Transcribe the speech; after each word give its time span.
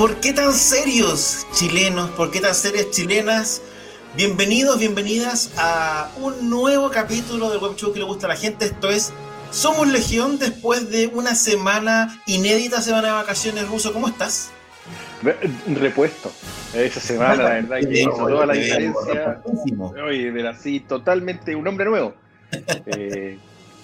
¿Por 0.00 0.16
qué 0.16 0.32
tan 0.32 0.54
serios 0.54 1.46
chilenos? 1.52 2.08
¿Por 2.12 2.30
qué 2.30 2.40
tan 2.40 2.54
serias 2.54 2.88
chilenas? 2.90 3.60
Bienvenidos, 4.16 4.78
bienvenidas 4.78 5.52
a 5.58 6.10
un 6.16 6.48
nuevo 6.48 6.88
capítulo 6.90 7.50
del 7.50 7.60
web 7.60 7.76
show 7.76 7.92
que 7.92 7.98
le 7.98 8.06
gusta 8.06 8.24
a 8.24 8.30
la 8.30 8.36
gente. 8.36 8.64
Esto 8.64 8.88
es 8.88 9.12
Somos 9.50 9.86
Legión 9.88 10.38
después 10.38 10.88
de 10.88 11.08
una 11.08 11.34
semana 11.34 12.18
inédita, 12.24 12.80
semana 12.80 13.08
de 13.08 13.12
vacaciones. 13.12 13.68
Ruso, 13.68 13.92
¿cómo 13.92 14.08
estás? 14.08 14.50
Repuesto. 15.66 16.32
Esa 16.72 17.00
semana, 17.00 17.42
la 17.42 17.50
verdad, 17.50 17.80
que 17.80 18.00
hizo 18.00 18.26
toda 18.26 18.46
la 18.46 18.54
diferencia. 18.54 19.42
Oye, 20.02 20.32
pero 20.32 20.48
así, 20.48 20.80
totalmente 20.80 21.54
un 21.54 21.68
hombre 21.68 21.84
nuevo. 21.84 22.14
Eh, 22.86 23.38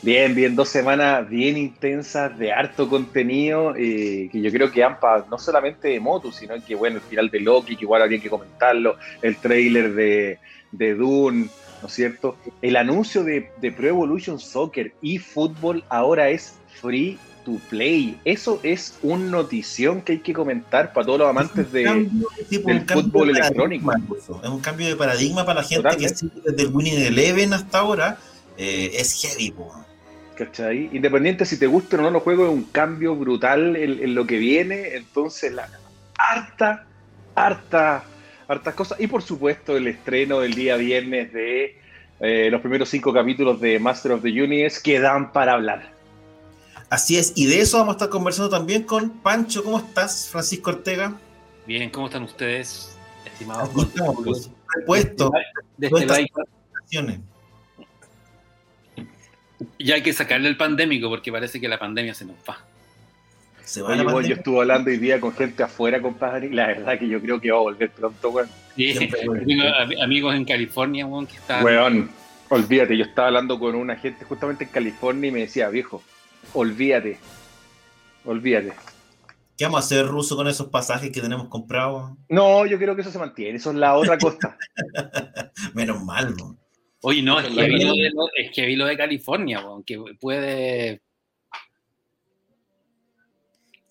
Bien, 0.07 0.37
bien, 0.37 0.55
dos 0.55 0.69
semanas 0.69 1.29
bien 1.29 1.57
intensas 1.57 2.39
de 2.39 2.53
harto 2.53 2.89
contenido, 2.89 3.75
eh, 3.75 4.29
que 4.31 4.41
yo 4.41 4.53
creo 4.53 4.71
que 4.71 4.85
han 4.85 5.01
pasado 5.01 5.27
no 5.33 5.37
solamente 5.37 5.89
de 5.89 5.99
Motu, 5.99 6.31
sino 6.31 6.55
que 6.65 6.77
bueno, 6.77 6.99
el 6.99 7.03
final 7.03 7.29
de 7.29 7.41
Loki, 7.41 7.75
que 7.75 7.83
igual 7.83 8.03
habría 8.03 8.21
que 8.21 8.31
comentarlo, 8.31 8.95
el 9.21 9.37
trailer 9.39 9.95
de, 9.95 10.39
de 10.71 10.95
Dune, 10.95 11.49
¿no 11.83 11.89
es 11.89 11.93
cierto? 11.93 12.37
El 12.63 12.77
anuncio 12.77 13.25
de, 13.25 13.51
de 13.61 13.73
Pro 13.73 13.89
Evolution 13.89 14.39
Soccer 14.39 14.95
y 15.03 15.19
fútbol 15.19 15.83
ahora 15.89 16.29
es 16.29 16.55
free 16.81 17.19
to 17.45 17.59
play. 17.69 18.17
Eso 18.25 18.61
es 18.63 18.97
una 19.03 19.25
notición 19.25 20.03
que 20.03 20.13
hay 20.13 20.21
que 20.21 20.33
comentar 20.33 20.93
para 20.93 21.05
todos 21.05 21.19
los 21.19 21.29
amantes 21.29 21.73
de, 21.73 21.83
del 22.49 22.87
fútbol 22.87 23.31
electrónico. 23.31 23.91
Es 24.41 24.49
un 24.49 24.61
cambio 24.61 24.87
de 24.87 24.95
paradigma 24.95 25.45
para 25.45 25.63
la 25.63 25.67
gente 25.67 25.97
que 25.97 26.09
sigue 26.11 26.43
desde 26.45 26.63
el 26.63 26.69
Winning 26.73 26.97
Eleven 26.97 27.53
hasta 27.55 27.81
ahora. 27.81 28.19
Eh, 28.57 28.93
es 28.95 29.21
heavy, 29.21 29.51
po. 29.51 29.86
¿Cachai? 30.37 30.91
Independiente 30.93 31.45
si 31.45 31.59
te 31.59 31.67
gusta 31.67 31.97
o 31.97 32.03
no 32.03 32.11
los 32.11 32.23
juegos, 32.23 32.49
es 32.49 32.55
un 32.55 32.65
cambio 32.65 33.17
brutal 33.17 33.77
en, 33.77 34.15
lo 34.15 34.27
que 34.27 34.39
viene, 34.39 34.95
entonces 34.95 35.53
la 35.53 35.69
harta, 36.19 36.87
harta, 37.35 38.05
hartas 38.47 38.75
cosas. 38.75 39.01
Y 39.01 39.07
por 39.07 39.23
supuesto 39.23 39.77
el 39.77 39.89
estreno 39.89 40.41
del 40.41 40.55
día 40.55 40.77
viernes 40.77 41.33
de 41.33 41.79
eh, 42.21 42.49
los 42.51 42.61
primeros 42.61 42.89
cinco 42.89 43.13
capítulos 43.13 43.61
de 43.61 43.79
Master 43.79 44.13
of 44.13 44.23
the 44.23 44.31
Universe 44.31 44.81
que 44.83 45.01
dan 45.01 45.33
para 45.33 45.55
hablar. 45.55 45.91
Así 46.89 47.17
es, 47.17 47.33
y 47.35 47.47
de 47.47 47.61
eso 47.61 47.79
vamos 47.79 47.95
a 47.95 47.97
estar 47.97 48.09
conversando 48.11 48.49
también 48.49 48.85
con 48.85 49.11
Pancho. 49.11 49.65
¿Cómo 49.65 49.79
estás, 49.79 50.29
Francisco 50.31 50.71
Ortega? 50.71 51.15
Bien, 51.67 51.91
¿cómo 51.91 52.07
están 52.07 52.23
ustedes, 52.23 52.97
estimados? 53.25 53.71
Puesto. 54.87 55.33
De 55.79 55.89
este, 55.89 56.31
ya 59.79 59.95
hay 59.97 60.03
que 60.03 60.13
sacarle 60.13 60.49
el 60.49 60.57
pandémico 60.57 61.09
porque 61.09 61.33
parece 61.33 61.61
que 61.61 61.69
la 61.69 61.79
pandemia 61.79 62.15
se 62.15 62.25
nos 62.25 62.37
va. 62.49 62.59
Se 63.65 63.83
va 63.83 63.91
Oye, 64.15 64.29
yo 64.29 64.35
estuve 64.37 64.61
hablando 64.61 64.91
hoy 64.91 64.99
día 64.99 65.21
con 65.21 65.33
gente 65.35 65.63
afuera, 65.63 66.01
compadre, 66.01 66.47
y 66.47 66.51
la 66.51 66.69
verdad 66.69 66.99
que 66.99 67.09
yo 67.09 67.21
creo 67.21 67.41
que 67.41 67.51
va 67.51 67.59
a 67.59 67.63
volver 67.63 67.91
pronto, 67.91 68.31
weón. 68.31 68.49
Sí, 68.77 68.95
tengo 69.47 69.65
amigos 70.03 70.35
en 70.37 70.45
California, 70.45 71.05
weón, 71.05 71.27
que 71.27 71.37
están... 71.37 71.65
Weón, 71.65 72.09
olvídate, 72.49 72.97
yo 72.97 73.05
estaba 73.05 73.29
hablando 73.29 73.59
con 73.59 73.75
una 73.75 73.97
gente 73.97 74.25
justamente 74.25 74.65
en 74.65 74.71
California 74.71 75.29
y 75.29 75.33
me 75.33 75.41
decía, 75.41 75.69
viejo, 75.69 76.01
olvídate, 76.53 77.19
olvídate. 78.25 78.73
¿Qué 79.59 79.65
vamos 79.65 79.83
a 79.83 79.85
hacer, 79.85 80.07
Ruso, 80.07 80.37
con 80.37 80.47
esos 80.47 80.69
pasajes 80.69 81.11
que 81.11 81.21
tenemos 81.21 81.49
comprados? 81.49 82.13
No, 82.29 82.67
yo 82.67 82.79
creo 82.79 82.95
que 82.95 83.01
eso 83.01 83.11
se 83.11 83.19
mantiene, 83.19 83.57
eso 83.57 83.71
es 83.71 83.77
la 83.77 83.97
otra 83.97 84.19
costa. 84.21 84.57
Menos 85.75 86.05
mal, 86.05 86.37
¿no? 86.37 86.57
Oye, 87.09 87.23
no, 87.23 87.39
es 87.39 87.47
que, 87.47 87.69
vi 87.69 87.85
lo 87.85 87.93
de, 87.93 88.11
es 88.37 88.51
que 88.51 88.67
vi 88.67 88.75
lo 88.75 88.85
de 88.85 88.97
California, 88.97 89.59
aunque 89.59 89.97
puede. 90.19 91.01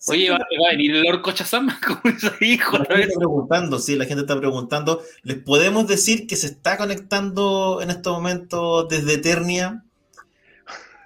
Oye, 0.08 0.28
¿va, 0.28 0.36
a 0.36 0.70
venir 0.72 0.96
el 0.96 1.02
Lord 1.02 1.22
Cochazama 1.22 1.80
como 1.86 2.14
ese 2.14 2.30
hijo. 2.42 2.76
La 2.76 2.84
gente 2.84 3.04
está 3.04 3.18
preguntando, 3.20 3.78
sí, 3.78 3.96
la 3.96 4.04
gente 4.04 4.20
está 4.20 4.38
preguntando. 4.38 5.02
¿Les 5.22 5.38
podemos 5.38 5.86
decir 5.86 6.26
que 6.26 6.36
se 6.36 6.48
está 6.48 6.76
conectando 6.76 7.80
en 7.80 7.88
estos 7.88 8.12
momentos 8.12 8.86
desde 8.90 9.14
Eternia 9.14 9.82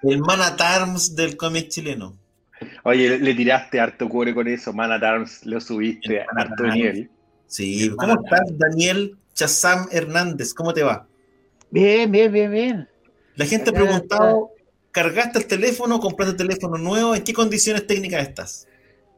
el 0.02 0.18
Man 0.18 0.42
at 0.42 0.60
Arms 0.60 1.14
del 1.14 1.36
cómic 1.36 1.68
chileno? 1.68 2.18
Oye, 2.82 3.20
le, 3.20 3.34
tiraste 3.34 3.78
harto 3.78 4.08
cuore 4.08 4.34
con 4.34 4.48
eso, 4.48 4.72
Man 4.72 4.90
at 4.90 5.04
Arms, 5.04 5.46
lo 5.46 5.60
subiste 5.60 6.22
a 6.22 6.26
harto 6.36 6.64
nivel. 6.64 7.08
Sí, 7.46 7.88
¿cómo 7.96 8.14
estás, 8.14 8.58
Daniel 8.58 9.16
Chazam 9.32 9.86
Hernández? 9.92 10.52
¿Cómo 10.52 10.74
te 10.74 10.82
va? 10.82 11.06
Bien, 11.70 12.10
bien, 12.10 12.32
bien, 12.32 12.50
bien. 12.50 12.88
La 13.36 13.46
gente 13.46 13.70
ha 13.70 13.72
preguntado, 13.72 14.50
¿cargaste 14.90 15.38
el 15.38 15.46
teléfono? 15.46 16.00
¿Compraste 16.00 16.32
el 16.32 16.36
teléfono 16.36 16.78
nuevo? 16.78 17.14
¿En 17.14 17.22
qué 17.22 17.32
condiciones 17.32 17.86
técnicas 17.86 18.26
estás? 18.26 18.68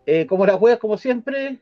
Eh, 0.07 0.27
como 0.27 0.47
las 0.47 0.61
weas, 0.61 0.79
como 0.79 0.99
siempre, 0.99 1.59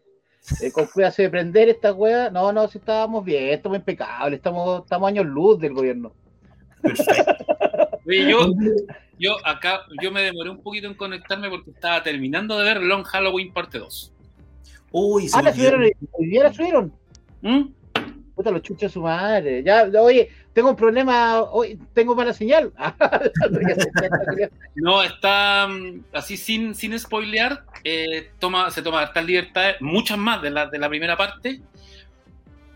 eh, 0.60 0.72
con 0.72 0.86
cuidado 0.86 1.14
de 1.16 1.30
prender 1.30 1.68
esta 1.68 1.92
wea. 1.92 2.30
No, 2.30 2.52
no, 2.52 2.66
si 2.68 2.78
estábamos 2.78 3.24
bien, 3.24 3.50
estamos 3.50 3.78
impecables, 3.78 4.38
estamos, 4.38 4.82
estamos 4.82 5.08
años 5.08 5.26
luz 5.26 5.60
del 5.60 5.74
gobierno. 5.74 6.12
Perfecto. 6.82 7.44
yo, 8.06 8.50
yo 9.18 9.36
acá, 9.46 9.82
yo 10.02 10.10
me 10.10 10.22
demoré 10.22 10.50
un 10.50 10.62
poquito 10.62 10.86
en 10.86 10.94
conectarme 10.94 11.50
porque 11.50 11.70
estaba 11.70 12.02
terminando 12.02 12.58
de 12.58 12.64
ver 12.64 12.82
Long 12.82 13.04
Halloween 13.04 13.52
parte 13.52 13.78
2. 13.78 14.12
Uy, 14.92 15.28
se 15.28 15.38
ah, 15.38 15.42
la 15.42 15.52
subieron, 15.52 15.82
hoy 16.12 16.26
día 16.26 16.44
la 16.44 16.52
subieron. 16.52 16.92
¿Mm? 17.42 17.62
Puta, 18.34 18.50
los 18.50 18.62
chuchos 18.62 18.90
su 18.90 19.02
madre. 19.02 19.62
Ya, 19.62 19.88
oye, 20.00 20.30
tengo 20.52 20.70
un 20.70 20.76
problema, 20.76 21.42
hoy 21.42 21.78
tengo 21.94 22.14
mala 22.14 22.32
señal. 22.32 22.72
no, 24.74 25.02
está 25.02 25.68
mm, 25.68 26.04
así 26.12 26.36
sin, 26.36 26.74
sin 26.74 26.98
spoilear, 26.98 27.64
eh, 27.84 28.30
toma, 28.38 28.70
se 28.70 28.82
toma 28.82 29.12
tal 29.12 29.26
libertades, 29.26 29.76
muchas 29.80 30.18
más 30.18 30.42
de 30.42 30.50
la, 30.50 30.66
de 30.66 30.78
la 30.78 30.88
primera 30.88 31.16
parte. 31.16 31.60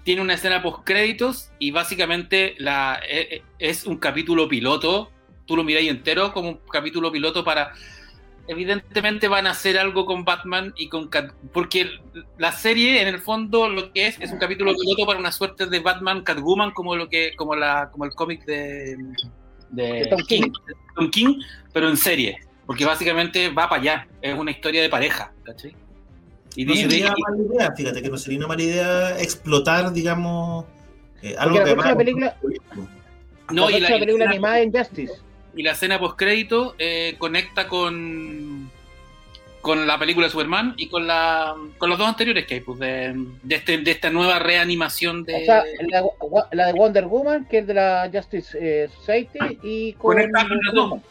Tiene 0.04 0.22
una 0.22 0.34
escena 0.34 0.62
post 0.62 0.84
créditos 0.84 1.50
y 1.58 1.70
básicamente 1.70 2.54
la, 2.58 3.00
eh, 3.08 3.28
eh, 3.30 3.42
es 3.58 3.86
un 3.86 3.96
capítulo 3.96 4.48
piloto. 4.48 5.10
Tú 5.46 5.56
lo 5.56 5.64
miráis 5.64 5.90
entero 5.90 6.32
como 6.32 6.50
un 6.50 6.60
capítulo 6.70 7.10
piloto 7.10 7.42
para 7.42 7.72
evidentemente 8.46 9.28
van 9.28 9.46
a 9.46 9.50
hacer 9.50 9.78
algo 9.78 10.04
con 10.04 10.24
Batman 10.24 10.74
y 10.76 10.88
con 10.88 11.10
porque 11.52 11.88
la 12.38 12.52
serie 12.52 13.00
en 13.00 13.08
el 13.08 13.20
fondo 13.20 13.68
lo 13.68 13.92
que 13.92 14.08
es 14.08 14.20
es 14.20 14.32
un 14.32 14.38
capítulo 14.38 14.74
piloto 14.74 15.06
para 15.06 15.18
una 15.18 15.32
suerte 15.32 15.66
de 15.66 15.80
Batman 15.80 16.22
Catwoman 16.22 16.72
como 16.72 16.94
lo 16.96 17.08
que 17.08 17.34
como 17.36 17.54
la 17.54 17.88
como 17.90 18.04
el 18.04 18.12
cómic 18.12 18.44
de, 18.44 18.96
de 19.70 20.06
Tom 20.10 20.20
King, 20.26 20.52
Tom 20.94 21.10
King 21.10 21.40
pero 21.72 21.88
en 21.88 21.96
serie 21.96 22.38
porque 22.66 22.84
básicamente 22.84 23.48
va 23.48 23.68
para 23.68 23.80
allá 23.80 24.08
es 24.20 24.38
una 24.38 24.50
historia 24.50 24.82
de 24.82 24.88
pareja 24.88 25.32
¿cachai? 25.44 25.74
Y 26.56 26.64
no 26.64 26.74
sería 26.74 27.06
una 27.06 27.16
mala 27.28 27.54
idea 27.54 27.72
fíjate 27.72 28.02
que 28.02 28.10
no 28.10 28.18
sería 28.18 28.38
una 28.38 28.48
mala 28.48 28.62
idea 28.62 29.20
explotar 29.20 29.92
digamos 29.92 30.66
eh, 31.22 31.34
algo 31.38 31.64
que 31.64 31.76
la 31.76 31.96
película 31.96 32.36
no 33.50 33.70
y 33.70 33.80
la, 33.80 33.88
película 33.88 34.26
animada 34.26 34.60
en 34.60 34.72
Justice 34.72 35.23
y 35.56 35.62
la 35.62 35.72
escena 35.72 35.98
post 35.98 36.18
crédito 36.18 36.74
eh, 36.78 37.16
conecta 37.18 37.68
con 37.68 38.70
con 39.64 39.86
la 39.86 39.98
película 39.98 40.26
de 40.26 40.30
Superman 40.30 40.74
y 40.76 40.88
con 40.88 41.06
la 41.06 41.54
con 41.78 41.88
los 41.88 41.98
dos 41.98 42.06
anteriores 42.06 42.44
que 42.46 42.54
hay 42.54 42.60
pues 42.60 42.78
de, 42.78 43.14
de, 43.42 43.54
este, 43.54 43.78
de 43.78 43.90
esta 43.90 44.10
nueva 44.10 44.38
reanimación 44.38 45.24
de 45.24 45.36
o 45.36 45.44
sea, 45.46 45.64
la, 46.52 46.66
de 46.66 46.72
Wonder 46.74 47.06
Woman 47.06 47.46
que 47.46 47.58
es 47.58 47.66
de 47.66 47.72
la 47.72 48.10
Justice 48.12 48.58
eh, 48.60 48.88
Society 48.94 49.58
y 49.62 49.94
con 49.94 50.16
conecta 50.16 50.46
con 50.46 51.02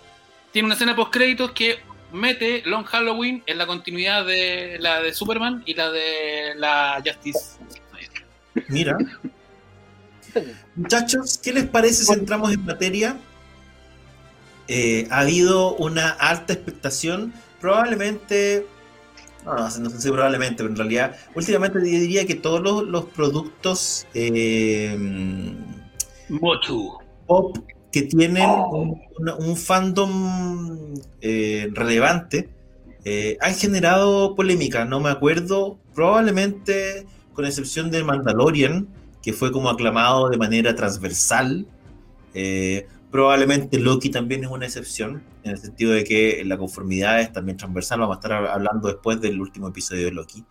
tiene 0.51 0.67
una 0.67 0.75
escena 0.75 0.95
post 0.95 1.11
créditos 1.11 1.51
que 1.53 1.79
mete 2.11 2.61
Long 2.65 2.85
Halloween 2.85 3.41
en 3.47 3.57
la 3.57 3.65
continuidad 3.65 4.23
de 4.23 4.77
la 4.79 5.01
de 5.01 5.13
Superman 5.15 5.63
y 5.65 5.73
la 5.73 5.89
de 5.89 6.53
la 6.55 7.01
Justice 7.03 7.57
mira. 8.67 8.97
Muchachos 10.75 11.39
¿qué 11.43 11.53
les 11.53 11.65
parece 11.65 12.03
si 12.03 12.13
entramos 12.13 12.51
en 12.53 12.63
materia? 12.65 13.17
Eh, 14.67 15.07
ha 15.11 15.19
habido 15.21 15.75
una 15.75 16.09
alta 16.09 16.53
expectación, 16.53 17.33
probablemente, 17.59 18.65
no, 19.45 19.55
no, 19.55 19.69
sé 19.69 20.01
si 20.01 20.09
probablemente, 20.09 20.57
pero 20.57 20.69
en 20.69 20.75
realidad, 20.77 21.15
últimamente 21.35 21.79
diría 21.79 22.25
que 22.25 22.35
todos 22.35 22.61
los, 22.85 23.05
productos 23.05 24.07
eh, 24.13 24.97
pop 27.27 27.57
que 27.91 28.03
tienen 28.03 28.43
oh. 28.45 28.97
un, 29.39 29.55
fandom 29.55 30.95
eh, 31.21 31.69
relevante 31.73 32.49
eh, 33.05 33.37
han 33.41 33.53
generado 33.55 34.35
polémica. 34.35 34.85
No 34.85 34.99
me 34.99 35.09
acuerdo, 35.09 35.77
probablemente 35.93 37.05
con 37.33 37.45
excepción 37.45 37.91
de 37.91 38.03
Mandalorian, 38.03 38.87
que 39.21 39.33
fue 39.33 39.51
como 39.51 39.69
aclamado 39.69 40.29
de 40.29 40.37
manera 40.37 40.75
transversal. 40.75 41.65
Eh, 42.33 42.87
probablemente 43.13 43.77
Loki 43.77 44.09
también 44.09 44.43
es 44.43 44.49
una 44.49 44.65
excepción, 44.65 45.23
en 45.43 45.51
el 45.51 45.59
sentido 45.59 45.91
de 45.91 46.03
que 46.03 46.43
la 46.45 46.57
conformidad 46.57 47.21
es 47.21 47.31
también 47.31 47.57
transversal. 47.57 47.99
Vamos 47.99 48.17
a 48.17 48.19
estar 48.19 48.33
hablando 48.33 48.87
después 48.87 49.21
del 49.21 49.39
último 49.39 49.67
episodio 49.67 50.05
de 50.05 50.11
Loki. 50.11 50.43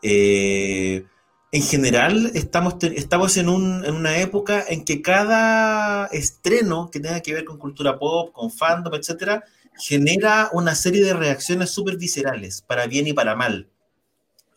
Eh, 0.00 1.04
en 1.50 1.62
general, 1.62 2.30
estamos, 2.34 2.76
estamos 2.80 3.36
en, 3.36 3.48
en, 3.48 3.92
una 3.92 4.18
época 4.18 4.64
en 4.68 4.84
que 4.84 5.02
cada 5.02 6.06
estreno 6.12 6.90
que 6.92 7.00
tenga 7.00 7.18
que 7.22 7.34
ver 7.34 7.44
con 7.44 7.58
cultura 7.58 7.98
pop, 7.98 8.30
con 8.32 8.52
fandom, 8.52 8.94
etcétera, 8.94 9.42
genera 9.76 10.48
una 10.52 10.76
serie 10.76 11.04
de 11.04 11.12
reacciones 11.12 11.70
súper 11.70 11.96
viscerales, 11.96 12.62
para 12.62 12.86
bien 12.86 13.08
y 13.08 13.14
para 13.14 13.34
mal. 13.34 13.68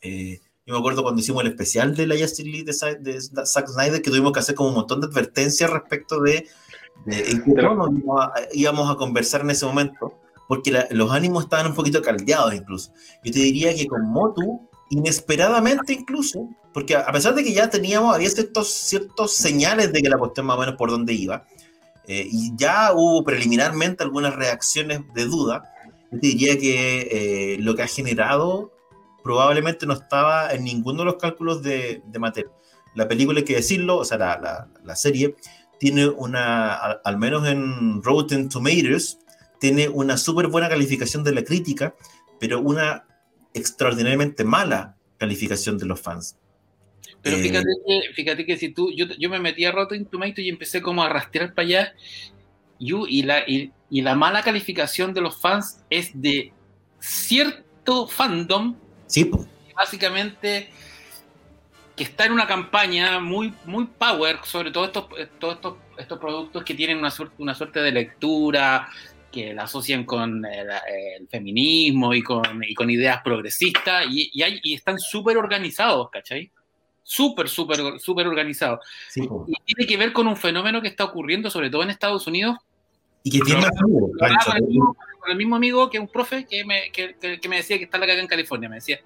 Eh, 0.04 0.40
yo 0.68 0.76
me 0.76 0.80
acuerdo 0.80 1.02
cuando 1.02 1.20
hicimos 1.20 1.42
el 1.44 1.50
especial 1.50 1.96
de 1.96 2.06
la 2.06 2.16
Justice 2.16 2.44
League 2.44 2.64
de, 2.64 3.22
Zack 3.48 3.70
Snyder 3.70 4.04
que 4.04 4.12
tuvimos 4.12 4.34
que 4.34 4.40
hacer 4.40 4.54
como 4.54 4.70
un 4.70 4.76
montón 4.76 5.02
de 5.02 5.08
advertencias 5.08 5.72
respecto 5.72 6.22
de, 6.22 6.48
en 7.06 7.44
qué 7.44 7.52
íbamos 8.54 8.90
a, 8.90 8.96
conversar 8.96 9.42
en 9.42 9.52
ese 9.52 9.66
momento, 9.66 10.14
porque 10.48 10.86
los 10.92 11.12
ánimos 11.12 11.44
estaban 11.44 11.68
un 11.68 11.76
poquito 11.76 12.02
caldeados 12.02 12.54
incluso. 12.54 12.92
Yo 13.24 13.32
te 13.32 13.40
diría 13.40 13.76
que 13.76 13.88
con 13.88 14.06
Motu, 14.10 14.62
inesperadamente 14.90 15.94
incluso, 15.94 16.50
porque 16.74 16.96
a 16.96 17.12
pesar 17.12 17.36
de 17.36 17.44
que 17.44 17.54
ya 17.54 17.70
teníamos, 17.70 18.16
había 18.16 18.30
ciertos, 18.30 18.70
ciertos 18.70 19.34
señales 19.34 19.92
de 19.92 20.02
que 20.02 20.10
la 20.10 20.18
cuestión 20.18 20.46
más 20.46 20.58
o 20.58 20.60
menos 20.60 20.76
por 20.76 20.90
dónde 20.90 21.14
iba, 21.14 21.46
eh, 22.08 22.28
y 22.30 22.56
ya 22.56 22.92
hubo 22.94 23.24
preliminarmente 23.24 24.04
algunas 24.04 24.36
reacciones 24.36 25.02
de 25.14 25.26
duda, 25.26 25.64
yo 26.12 26.20
te 26.20 26.28
diría 26.28 26.58
que 26.58 27.08
eh, 27.56 27.58
lo 27.60 27.76
que 27.76 27.84
ha 27.84 27.88
generado 27.88 28.72
probablemente 29.24 29.86
no 29.86 29.94
estaba 29.94 30.52
en 30.52 30.66
ninguno 30.66 31.00
de 31.00 31.06
los 31.06 31.16
cálculos 31.16 31.64
de, 31.64 32.04
de 32.06 32.46
La 32.94 33.08
película, 33.08 33.40
hay 33.40 33.46
que 33.46 33.56
decirlo, 33.56 33.98
o 33.98 34.06
sea, 34.06 34.18
la, 34.18 34.68
la, 34.84 34.96
serie, 34.96 35.36
tiene 35.84 36.08
una, 36.08 36.76
al, 36.76 37.18
menos 37.18 37.46
en 37.46 38.02
Rotten 38.02 38.48
Tomatoes, 38.48 39.20
tiene 39.60 39.90
una 39.90 40.16
súper 40.16 40.48
buena 40.48 40.70
calificación 40.70 41.26
de 41.26 41.34
la 41.34 41.44
crítica, 41.44 41.94
pero 42.40 42.62
una 42.62 43.06
extraordinariamente 43.54 44.46
mala 44.46 44.96
calificación 45.18 45.78
de 45.78 45.86
los 45.86 46.00
fans. 46.00 46.38
Pero 47.22 47.36
eh, 47.36 47.42
fíjate, 47.42 47.68
que, 47.86 48.14
fíjate 48.14 48.46
que 48.46 48.56
si 48.56 48.70
tú, 48.70 48.94
yo, 48.96 49.08
yo 49.20 49.30
me 49.30 49.42
metí 49.42 49.66
a 49.66 49.74
Rotten 49.74 50.06
Tomatoes 50.06 50.46
y 50.46 50.48
empecé 50.48 50.82
como 50.82 51.04
a 51.04 51.10
rastrear 51.10 51.54
para 51.54 51.68
allá, 51.68 51.94
y, 52.80 53.24
la, 53.24 53.40
y, 53.46 53.74
y 53.90 54.04
la 54.04 54.16
mala 54.16 54.42
calificación 54.42 55.14
de 55.14 55.20
los 55.20 55.42
fans 55.42 55.84
es 55.90 56.12
de 56.14 56.54
cierto 57.02 58.08
fandom 58.08 58.78
Sí, 59.08 59.30
Básicamente 59.76 60.70
que 61.96 62.04
está 62.04 62.26
en 62.26 62.32
una 62.32 62.48
campaña 62.48 63.20
muy, 63.20 63.54
muy 63.66 63.86
power 63.86 64.40
sobre 64.44 64.72
todo 64.72 64.86
estos, 64.86 65.06
todos 65.40 65.56
estos, 65.56 65.76
estos 65.98 66.20
productos 66.20 66.64
que 66.64 66.74
tienen 66.74 66.98
una 66.98 67.12
suerte, 67.12 67.36
una 67.38 67.54
suerte 67.54 67.82
de 67.82 67.92
lectura, 67.92 68.90
que 69.32 69.54
la 69.54 69.64
asocian 69.64 70.06
con 70.06 70.46
el, 70.46 71.28
feminismo 71.28 72.14
y 72.14 72.22
con, 72.22 72.64
y 72.64 72.74
con, 72.76 72.90
ideas 72.90 73.22
progresistas 73.24 74.06
y, 74.10 74.32
y, 74.34 74.74
están 74.74 75.00
súper 75.00 75.38
organizados, 75.38 76.10
¿cachai? 76.12 76.52
Súper, 77.02 77.50
súper, 77.50 78.00
súper 78.00 78.28
organizados. 78.28 78.80
y 79.16 79.28
tiene 79.66 79.88
que 79.88 79.98
ver 79.98 80.14
con 80.14 80.28
un 80.28 80.38
fenómeno 80.38 80.82
que 80.82 80.88
está 80.88 81.04
ocurriendo 81.04 81.50
sobre 81.50 81.70
todo 81.70 81.84
en 81.84 81.90
Estados 81.90 82.28
Unidos. 82.28 82.58
Y 83.24 83.32
que 83.32 83.40
tiene 83.40 83.66
con 85.20 85.32
el 85.32 85.38
mismo 85.38 85.56
amigo 85.56 85.90
que 85.90 85.98
un 85.98 86.08
profe 86.08 86.46
que 86.46 86.64
me, 86.66 86.92
que, 86.92 87.16
que 87.42 87.50
me 87.50 87.58
decía 87.58 87.78
que 87.78 87.86
está 87.86 87.98
la 87.98 88.06
caga 88.06 88.22
en 88.22 88.28
California. 88.28 88.70
Me 88.70 88.76
decía, 88.76 89.00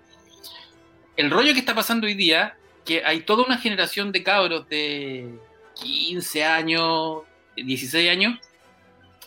el 1.16 1.32
rollo 1.32 1.54
que 1.54 1.60
está 1.60 1.74
pasando 1.74 2.06
hoy 2.06 2.16
día, 2.16 2.58
que 2.88 3.04
hay 3.06 3.20
toda 3.22 3.44
una 3.44 3.58
generación 3.58 4.12
de 4.12 4.24
cabros 4.24 4.68
de 4.70 5.30
15 5.76 6.46
años, 6.46 7.24
16 7.56 8.10
años, 8.10 8.40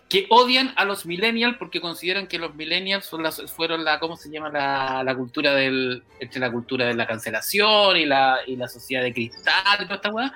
que 0.09 0.27
odian 0.31 0.73
a 0.77 0.85
los 0.85 1.07
millennials 1.07 1.57
porque 1.59 1.81
consideran 1.81 2.27
que 2.27 2.39
los 2.39 2.55
millennials 2.55 3.05
son 3.05 3.23
las, 3.23 3.41
fueron 3.53 3.85
la, 3.85 4.01
¿cómo 4.01 4.17
se 4.17 4.31
llama? 4.31 4.49
La, 4.49 5.05
la 5.05 5.15
cultura 5.15 5.55
del, 5.55 6.03
entre 6.19 6.41
la 6.41 6.51
cultura 6.51 6.87
de 6.87 6.95
la 6.95 7.07
cancelación 7.07 7.97
y 7.97 8.07
la, 8.07 8.39
y 8.47 8.57
la 8.57 8.67
sociedad 8.67 9.03
de 9.03 9.13
cristal 9.13 9.79
y 9.81 9.85
toda 9.85 9.97
esta 9.97 10.11
weá. 10.11 10.33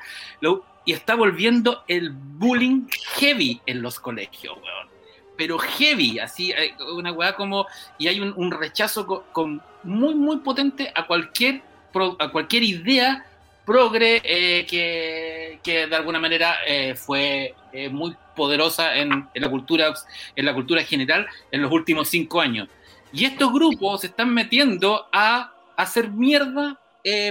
y 0.85 0.93
está 0.93 1.17
volviendo 1.17 1.83
el 1.89 2.11
bullying 2.11 2.87
heavy 3.17 3.61
en 3.67 3.83
los 3.83 3.99
colegios, 3.99 4.55
weón 4.55 4.95
pero 5.37 5.59
heavy, 5.59 6.19
así, 6.19 6.53
eh, 6.53 6.75
una 6.95 7.13
weá 7.13 7.35
como, 7.35 7.67
y 7.99 8.09
hay 8.09 8.21
un, 8.21 8.51
rechazo 8.51 9.25
con, 9.33 9.63
muy, 9.83 10.15
muy 10.15 10.39
potente 10.39 10.93
a 10.95 11.07
cualquier, 11.07 11.63
a 12.19 12.31
cualquier 12.31 12.63
idea 12.63 13.27
progre 13.65 14.21
eh, 14.25 14.67
que, 14.67 15.59
que, 15.63 15.87
de 15.87 15.97
alguna 15.97 16.19
manera 16.19 16.57
eh, 16.67 16.95
fue 16.95 17.55
muy 17.91 18.15
poderosa 18.37 18.97
en, 18.97 19.29
la 19.35 19.51
cultura, 19.51 19.93
en 20.37 20.45
la 20.45 20.55
cultura 20.55 20.85
general 20.85 21.27
en 21.51 21.63
los 21.63 21.73
últimos 21.73 22.09
cinco 22.09 22.41
años. 22.41 22.69
Y 23.13 23.25
estos 23.25 23.53
grupos 23.53 24.03
se 24.03 24.09
están 24.09 24.33
metiendo 24.33 25.07
a 25.13 25.53
hacer 25.77 26.11
mierda 26.11 26.81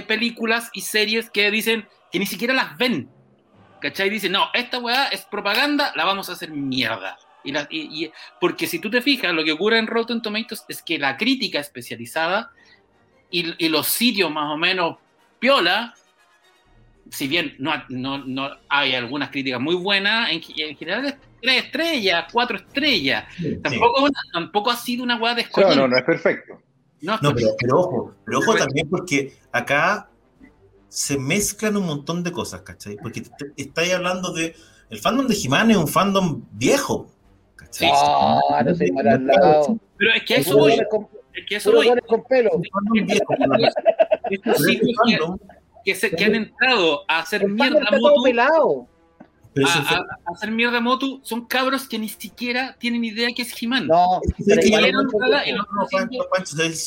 películas 0.06 0.70
y 0.72 0.82
series 0.82 1.30
que 1.30 1.50
dicen 1.50 1.88
que 2.12 2.18
ni 2.18 2.26
siquiera 2.26 2.54
las 2.54 2.76
ven. 2.76 3.08
¿Cachai? 3.80 4.08
Dicen, 4.08 4.32
no, 4.32 4.48
esta 4.54 4.78
weá 4.78 5.08
es 5.08 5.22
propaganda, 5.22 5.92
la 5.94 6.04
vamos 6.04 6.28
a 6.30 6.32
hacer 6.32 6.50
mierda. 6.50 7.18
Y, 7.44 8.10
porque 8.40 8.66
si 8.66 8.78
tú 8.78 8.90
te 8.90 9.02
fijas, 9.02 9.32
lo 9.34 9.44
que 9.44 9.52
ocurre 9.52 9.78
en 9.78 9.86
Rotten 9.86 10.22
Tomatoes 10.22 10.64
es 10.68 10.82
que 10.82 10.98
la 10.98 11.16
crítica 11.16 11.60
especializada 11.60 12.50
y, 13.34 13.68
los 13.68 13.88
sitios 13.88 14.30
más 14.30 14.52
o 14.52 14.56
menos 14.56 14.96
piola, 15.38 15.92
si 17.10 17.26
bien 17.26 17.56
no, 17.58 17.72
no, 17.88 18.50
hay 18.68 18.94
algunas 18.94 19.30
críticas 19.30 19.60
muy 19.60 19.74
buenas, 19.74 20.30
en, 20.30 20.40
general 20.40 21.06
es 21.06 21.16
tres 21.42 21.64
estrellas, 21.64 22.26
cuatro 22.32 22.56
estrellas. 22.56 23.24
tampoco, 23.62 24.08
tampoco 24.32 24.70
ha 24.70 24.76
sido 24.76 25.02
una 25.02 25.18
guada 25.18 25.36
de 25.36 25.46
No, 25.56 25.74
no, 25.74 25.88
no 25.88 25.96
es 25.96 26.04
perfecto. 26.04 26.60
No, 27.00 27.18
pero, 27.58 27.80
ojo, 27.80 28.14
pero 28.24 28.38
ojo 28.38 28.54
también 28.54 28.88
porque 28.88 29.34
acá 29.52 30.08
se 30.88 31.18
mezclan 31.18 31.76
un 31.76 31.86
montón 31.86 32.22
de 32.22 32.32
cosas, 32.32 32.62
¿cachai? 32.62 32.96
Porque 32.96 33.24
estáis 33.56 33.92
hablando 33.92 34.32
de. 34.32 34.54
El 34.88 34.98
fandom 34.98 35.26
de 35.26 35.34
He-Man 35.34 35.72
es 35.72 35.76
un 35.76 35.88
fandom 35.88 36.44
viejo. 36.52 37.10
Sí, 37.70 37.86
ah, 37.92 38.62
no 38.64 38.74
soy 38.74 38.92
mal 38.92 39.08
al 39.08 39.26
lado. 39.26 39.78
Pero 39.98 40.12
es 40.14 40.22
que 40.22 40.36
eso 40.36 40.56
voy. 40.56 40.80
Es 41.34 41.46
que 41.48 41.56
eso 41.56 41.72
voy. 41.72 41.88
con 42.06 42.24
pelo. 42.24 42.50
Estos 44.30 44.64
sitios 44.64 44.96
que, 45.84 45.94
se, 45.94 46.10
que 46.10 46.24
han 46.24 46.34
entrado 46.34 47.04
a 47.08 47.20
hacer 47.20 47.46
mierda 47.46 47.80
a 47.86 47.98
Motu. 47.98 48.26
A, 49.56 49.68
a, 49.68 49.96
a, 49.98 50.32
hacer 50.32 50.50
mierda 50.50 50.78
a 50.78 50.80
Motu 50.80 51.20
son 51.22 51.46
cabros 51.46 51.86
que 51.86 51.98
ni 51.98 52.08
siquiera 52.08 52.76
tienen 52.78 53.04
idea 53.04 53.28
que 53.34 53.42
es 53.42 53.62
He-Man. 53.62 53.86
No, 53.86 54.20
sé 54.38 54.56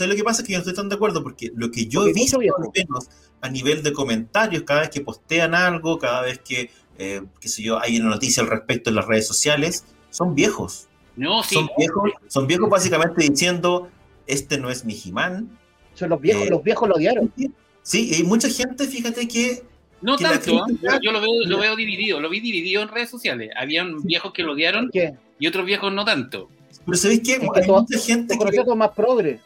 lo 0.07 0.15
que 0.15 0.24
pasa 0.24 0.41
es 0.41 0.48
que 0.48 0.53
yo 0.53 0.60
no 0.60 0.62
estoy 0.62 0.74
tan 0.74 0.89
de 0.89 0.95
acuerdo 0.95 1.24
porque 1.24 1.51
lo 1.55 1.72
que 1.72 1.86
yo 1.88 2.07
he 2.07 2.13
visto, 2.13 2.39
menos, 2.39 3.10
a 3.41 3.50
nivel 3.50 3.83
de 3.83 3.93
comentarios, 3.93 4.63
cada 4.63 4.81
vez 4.81 4.89
que 4.89 5.01
postean 5.01 5.53
algo, 5.55 6.00
cada 6.00 6.22
vez 6.22 6.39
que, 6.39 6.72
eh, 6.98 7.22
qué 7.39 7.48
sé 7.48 7.63
yo, 7.63 7.79
hay 7.79 8.00
una 8.00 8.10
noticia 8.10 8.43
al 8.43 8.50
respecto 8.50 8.89
en 8.89 8.95
las 8.95 9.05
redes 9.05 9.27
sociales, 9.27 9.86
son 10.10 10.36
viejos. 10.36 10.88
No, 11.15 11.43
sí. 11.43 11.55
Son 11.55 11.69
viejos, 11.77 12.12
son 12.27 12.48
viejos 12.48 12.69
básicamente 12.69 13.24
diciendo, 13.24 13.89
este 14.27 14.57
no 14.57 14.69
es 14.69 14.86
mi 14.86 14.93
He-Man. 14.93 15.50
Son 15.93 16.10
los 16.10 16.22
viejos, 16.22 16.48
eh, 16.48 16.50
los 16.50 16.63
viejos 16.63 16.88
lo 16.88 16.96
odiaron. 16.96 17.34
Sí, 17.81 18.12
hay 18.13 18.24
mucha 18.24 18.50
gente, 18.50 18.86
fíjate 18.86 19.27
que... 19.27 19.63
No 20.00 20.15
tanto, 20.15 20.51
¿eh? 20.51 21.00
yo, 21.01 21.12
lo, 21.12 21.19
veo, 21.19 21.31
lo 21.48 21.57
veo 21.57 21.75
dividido, 21.75 22.19
lo 22.19 22.29
vi 22.29 22.39
dividido 22.39 22.84
en 22.84 22.89
redes 22.89 23.10
sociales. 23.10 23.50
Habían 23.57 24.03
viejos 24.03 24.31
que 24.31 24.43
lo 24.43 24.53
odiaron 24.53 24.91
y 25.39 25.48
otros 25.48 25.65
viejos 25.65 25.91
no 25.91 26.05
tanto. 26.05 26.50
Pero 26.86 26.98
¿sabéis 26.98 27.22
qué? 27.25 27.34
hay 27.34 27.67
mucha 27.67 28.00
gente 28.00 28.38
que... 28.38 28.75
más 28.75 28.91
progre. 28.91 29.39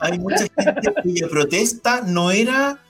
hay 0.00 0.18
mucha 0.18 0.46
gente 0.58 0.92
cuya 1.02 1.28
protesta 1.28 2.02
no 2.02 2.32
era 2.32 2.80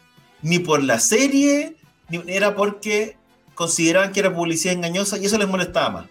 ni 0.40 0.60
por 0.60 0.82
la 0.82 0.98
serie, 0.98 1.76
ni 2.08 2.22
era 2.26 2.56
porque 2.56 3.16
consideraban 3.54 4.12
que 4.12 4.20
era 4.20 4.34
publicidad 4.34 4.74
engañosa 4.74 5.18
y 5.18 5.26
eso 5.26 5.36
les 5.36 5.48
molestaba 5.48 5.90
más 5.90 6.06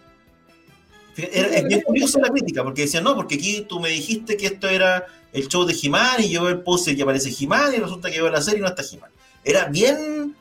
es 1.32 1.68
bien 1.68 1.82
curioso 1.82 2.20
la 2.20 2.30
crítica, 2.30 2.64
porque 2.64 2.84
decían, 2.84 3.04
no, 3.04 3.16
porque 3.16 3.36
aquí 3.36 3.66
tú 3.68 3.80
me 3.80 3.90
dijiste 3.90 4.38
que 4.38 4.48
esto 4.48 4.70
era 4.70 5.06
el 5.34 5.48
show 5.48 5.66
de 5.66 5.76
He-Man 5.82 6.24
y 6.24 6.30
yo 6.30 6.64
puse 6.64 6.96
que 6.96 7.04
aparece 7.04 7.34
He-Man 7.38 7.74
y 7.76 7.78
resulta 7.78 8.12
que 8.12 8.22
veo 8.22 8.32
la 8.32 8.42
serie 8.42 8.60
y 8.60 8.62
no 8.62 8.68
está 8.68 8.84
He-Man. 8.84 9.12
Era 9.44 9.66
bien, 9.66 10.36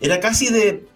era 0.00 0.20
casi 0.20 0.48
de, 0.50 0.86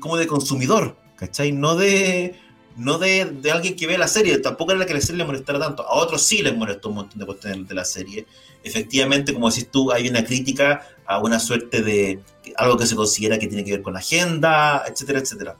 como 0.00 0.16
de 0.16 0.26
consumidor, 0.26 0.96
¿cachai? 1.16 1.52
No 1.52 1.76
de, 1.76 2.34
no 2.76 2.98
de, 2.98 3.26
de, 3.26 3.50
alguien 3.50 3.76
que 3.76 3.86
ve 3.86 3.98
la 3.98 4.08
serie, 4.08 4.38
tampoco 4.38 4.72
era 4.72 4.80
la 4.80 4.86
que 4.86 4.94
la 4.94 5.00
serie 5.00 5.18
le 5.18 5.24
molestara 5.24 5.58
tanto. 5.58 5.82
A 5.82 5.94
otros 5.94 6.22
sí 6.22 6.42
les 6.42 6.56
molestó 6.56 6.88
un 6.88 6.96
montón 6.96 7.18
de 7.18 7.26
cuestiones 7.26 7.68
de 7.68 7.74
la 7.74 7.84
serie. 7.84 8.26
Efectivamente, 8.62 9.32
como 9.32 9.48
decís 9.48 9.70
tú, 9.70 9.92
hay 9.92 10.08
una 10.08 10.24
crítica 10.24 10.86
a 11.06 11.20
una 11.20 11.38
suerte 11.38 11.82
de 11.82 12.20
algo 12.56 12.76
que 12.76 12.86
se 12.86 12.96
considera 12.96 13.38
que 13.38 13.46
tiene 13.46 13.64
que 13.64 13.72
ver 13.72 13.82
con 13.82 13.94
la 13.94 14.00
agenda, 14.00 14.84
etcétera, 14.86 15.20
etcétera. 15.20 15.56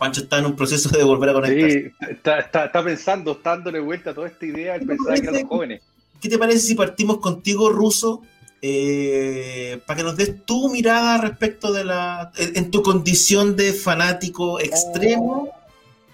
Pancho 0.00 0.22
está 0.22 0.38
en 0.38 0.46
un 0.46 0.56
proceso 0.56 0.88
de 0.88 1.04
volver 1.04 1.28
a 1.28 1.32
conectarse. 1.34 1.92
Sí, 2.00 2.06
está, 2.10 2.82
pensando, 2.82 3.32
está 3.32 3.50
dándole 3.50 3.80
vuelta 3.80 4.12
a 4.12 4.14
toda 4.14 4.28
esta 4.28 4.46
idea 4.46 4.78
de 4.78 4.86
pensar 4.86 5.20
que 5.20 5.28
eran 5.28 5.46
jóvenes. 5.46 5.82
¿Qué 6.22 6.30
te 6.30 6.38
parece 6.38 6.60
si 6.60 6.74
partimos 6.74 7.18
contigo, 7.18 7.68
Ruso, 7.68 8.22
eh, 8.62 9.78
para 9.86 9.98
que 9.98 10.02
nos 10.02 10.16
des 10.16 10.42
tu 10.46 10.70
mirada 10.70 11.18
respecto 11.18 11.70
de 11.70 11.84
la. 11.84 12.32
en, 12.38 12.70
tu 12.70 12.80
condición 12.82 13.56
de 13.56 13.74
fanático 13.74 14.58
extremo 14.58 15.50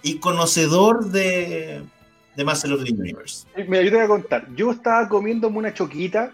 y 0.02 0.18
conocedor 0.18 1.06
de, 1.12 1.82
de 2.34 2.44
Master 2.44 2.72
of 2.72 2.82
the 2.82 2.92
Universe? 2.92 3.46
Mira, 3.68 3.84
yo 3.84 3.90
te 3.90 3.96
voy 3.98 4.04
a 4.04 4.08
contar. 4.08 4.48
Yo 4.56 4.72
estaba 4.72 5.08
comiéndome 5.08 5.58
una 5.58 5.72
choquita 5.72 6.32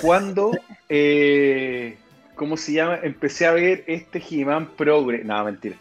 cuando. 0.00 0.52
Eh, 0.88 1.98
¿Cómo 2.36 2.56
se 2.56 2.74
llama? 2.74 3.00
Empecé 3.02 3.46
a 3.46 3.52
ver 3.52 3.82
este 3.88 4.22
He-Man 4.30 4.70
Progre. 4.76 5.24
No, 5.24 5.44
mentira. 5.44 5.76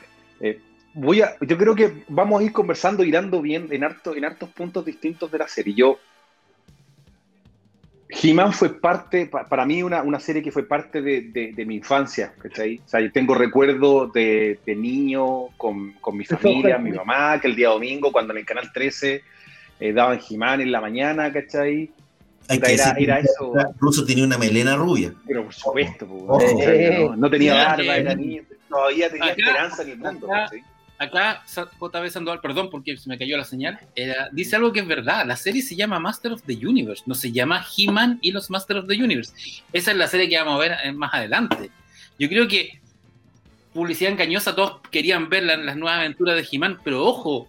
Voy 0.96 1.22
a, 1.22 1.36
yo 1.42 1.58
creo 1.58 1.76
que 1.76 2.04
vamos 2.08 2.42
a 2.42 2.44
ir 2.44 2.52
conversando, 2.52 3.04
irando 3.04 3.42
bien 3.42 3.68
en, 3.72 3.84
harto, 3.84 4.16
en 4.16 4.26
hartos 4.26 4.50
puntos 4.50 4.86
distintos 4.86 5.32
de 5.32 5.38
la 5.40 5.48
serie. 5.48 5.74
Yo 5.74 5.98
He-Man 8.22 8.54
fue 8.54 8.80
parte, 8.80 9.26
para 9.28 9.66
mí, 9.66 9.82
una, 9.82 10.04
una, 10.04 10.20
serie 10.20 10.44
que 10.44 10.52
fue 10.52 10.68
parte 10.68 11.02
de, 11.02 11.66
mi 11.66 11.76
infancia. 11.76 12.34
¿cachai? 12.38 12.80
O 12.86 12.88
sea, 12.88 13.00
yo 13.00 13.12
tengo 13.12 13.34
recuerdos 13.34 14.14
de, 14.14 14.60
niño 14.66 15.48
con, 15.58 15.96
mi 16.14 16.26
familia, 16.26 16.78
mi 16.78 16.92
mamá, 16.92 17.40
que 17.42 17.48
el 17.48 17.56
día 17.56 17.70
domingo, 17.70 18.12
cuando 18.12 18.34
en 18.34 18.40
el 18.40 18.46
canal 18.46 18.72
13 18.72 19.24
eh, 19.80 19.94
daban 19.94 20.20
He-Man 20.30 20.62
en 20.62 20.72
la 20.72 20.82
mañana, 20.82 21.34
¿cachai? 21.34 21.92
era, 22.50 22.96
era, 22.98 23.20
eso. 23.20 23.54
Ruso 23.80 24.06
tenía 24.06 24.26
una 24.26 24.38
melena 24.38 24.76
rubia. 24.76 25.14
Pero 25.26 25.46
por 25.46 25.54
supuesto, 25.54 26.06
no, 27.18 27.30
tenía 27.30 27.54
barba, 27.56 27.98
era 27.98 28.14
niño, 28.14 28.44
todavía 28.70 29.10
tenía 29.10 29.32
esperanza 29.32 29.82
en 29.82 29.90
el 29.90 29.98
mundo. 29.98 30.28
¿cachai? 30.28 30.64
Acá 31.04 31.44
JB 31.46 32.10
Sandoval, 32.10 32.42
perdón 32.42 32.70
porque 32.70 32.98
se 32.98 33.10
me 33.10 33.18
cayó 33.18 33.38
la 33.38 33.44
señal, 33.44 33.80
dice 34.32 34.56
algo 34.56 34.72
que 34.72 34.82
es 34.82 34.88
verdad. 34.88 35.26
La 35.26 35.36
serie 35.36 35.62
se 35.62 35.76
llama 35.76 36.00
Master 36.00 36.34
of 36.34 36.44
the 36.44 36.54
Universe, 36.54 37.04
no 37.06 37.16
se 37.16 37.32
llama 37.32 37.66
He-Man 37.78 38.20
y 38.22 38.32
los 38.32 38.50
Master 38.50 38.78
of 38.78 38.88
the 38.88 38.96
Universe. 38.96 39.34
Esa 39.72 39.92
es 39.92 39.98
la 39.98 40.08
serie 40.08 40.30
que 40.30 40.38
vamos 40.38 40.56
a 40.56 40.60
ver 40.60 40.78
eh, 40.84 40.92
más 40.92 41.14
adelante. 41.14 41.70
Yo 42.20 42.28
creo 42.30 42.48
que 42.48 42.80
publicidad 43.74 44.12
engañosa, 44.12 44.56
todos 44.56 44.82
querían 44.92 45.30
ver 45.30 45.44
las 45.44 45.76
nuevas 45.76 46.00
aventuras 46.00 46.36
de 46.36 46.48
He-Man, 46.52 46.80
pero 46.84 47.04
ojo, 47.04 47.48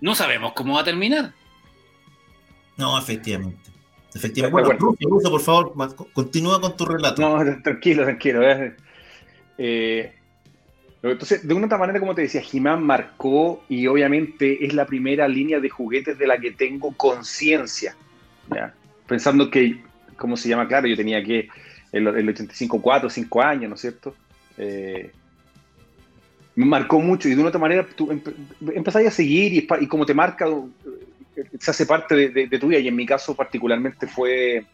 no 0.00 0.14
sabemos 0.14 0.52
cómo 0.54 0.74
va 0.74 0.80
a 0.80 0.84
terminar. 0.84 1.32
No, 2.76 2.98
efectivamente. 2.98 3.70
Efectivamente. 4.14 4.76
Bueno, 4.76 4.96
Ruso, 4.98 5.30
por 5.30 5.40
favor, 5.40 5.74
continúa 6.12 6.60
con 6.60 6.76
tu 6.76 6.86
relato. 6.86 7.20
No, 7.22 7.62
tranquilo, 7.62 8.04
tranquilo. 8.04 8.42
Eh, 8.42 8.76
eh 9.58 10.19
entonces, 11.02 11.46
de 11.46 11.54
una 11.54 11.66
otra 11.66 11.78
manera, 11.78 11.98
como 11.98 12.14
te 12.14 12.22
decía, 12.22 12.42
He-Man 12.52 12.84
marcó 12.84 13.64
y 13.68 13.86
obviamente 13.86 14.64
es 14.64 14.74
la 14.74 14.84
primera 14.84 15.26
línea 15.28 15.58
de 15.58 15.70
juguetes 15.70 16.18
de 16.18 16.26
la 16.26 16.38
que 16.38 16.50
tengo 16.50 16.92
conciencia. 16.92 17.96
Pensando 19.06 19.50
que, 19.50 19.80
¿cómo 20.16 20.36
se 20.36 20.48
llama? 20.48 20.68
Claro, 20.68 20.86
yo 20.86 20.96
tenía 20.96 21.24
que 21.24 21.48
el, 21.92 22.06
el 22.06 22.28
85, 22.28 22.82
4, 22.82 23.08
5 23.08 23.42
años, 23.42 23.68
¿no 23.70 23.74
es 23.76 23.80
cierto? 23.80 24.14
Eh, 24.58 25.10
me 26.54 26.66
marcó 26.66 27.00
mucho 27.00 27.28
y 27.28 27.34
de 27.34 27.40
una 27.40 27.48
otra 27.48 27.60
manera 27.60 27.86
tú 27.96 28.10
empezás 28.74 29.06
a 29.06 29.10
seguir 29.10 29.54
y, 29.54 29.66
y, 29.80 29.86
como 29.86 30.04
te 30.04 30.12
marca, 30.12 30.46
eh, 30.46 31.44
se 31.58 31.70
hace 31.70 31.86
parte 31.86 32.14
de, 32.14 32.46
de, 32.46 32.58
tu 32.58 32.68
vida 32.68 32.80
y 32.80 32.88
en 32.88 32.96
mi 32.96 33.06
caso 33.06 33.34
particularmente 33.34 34.06
fue, 34.06 34.66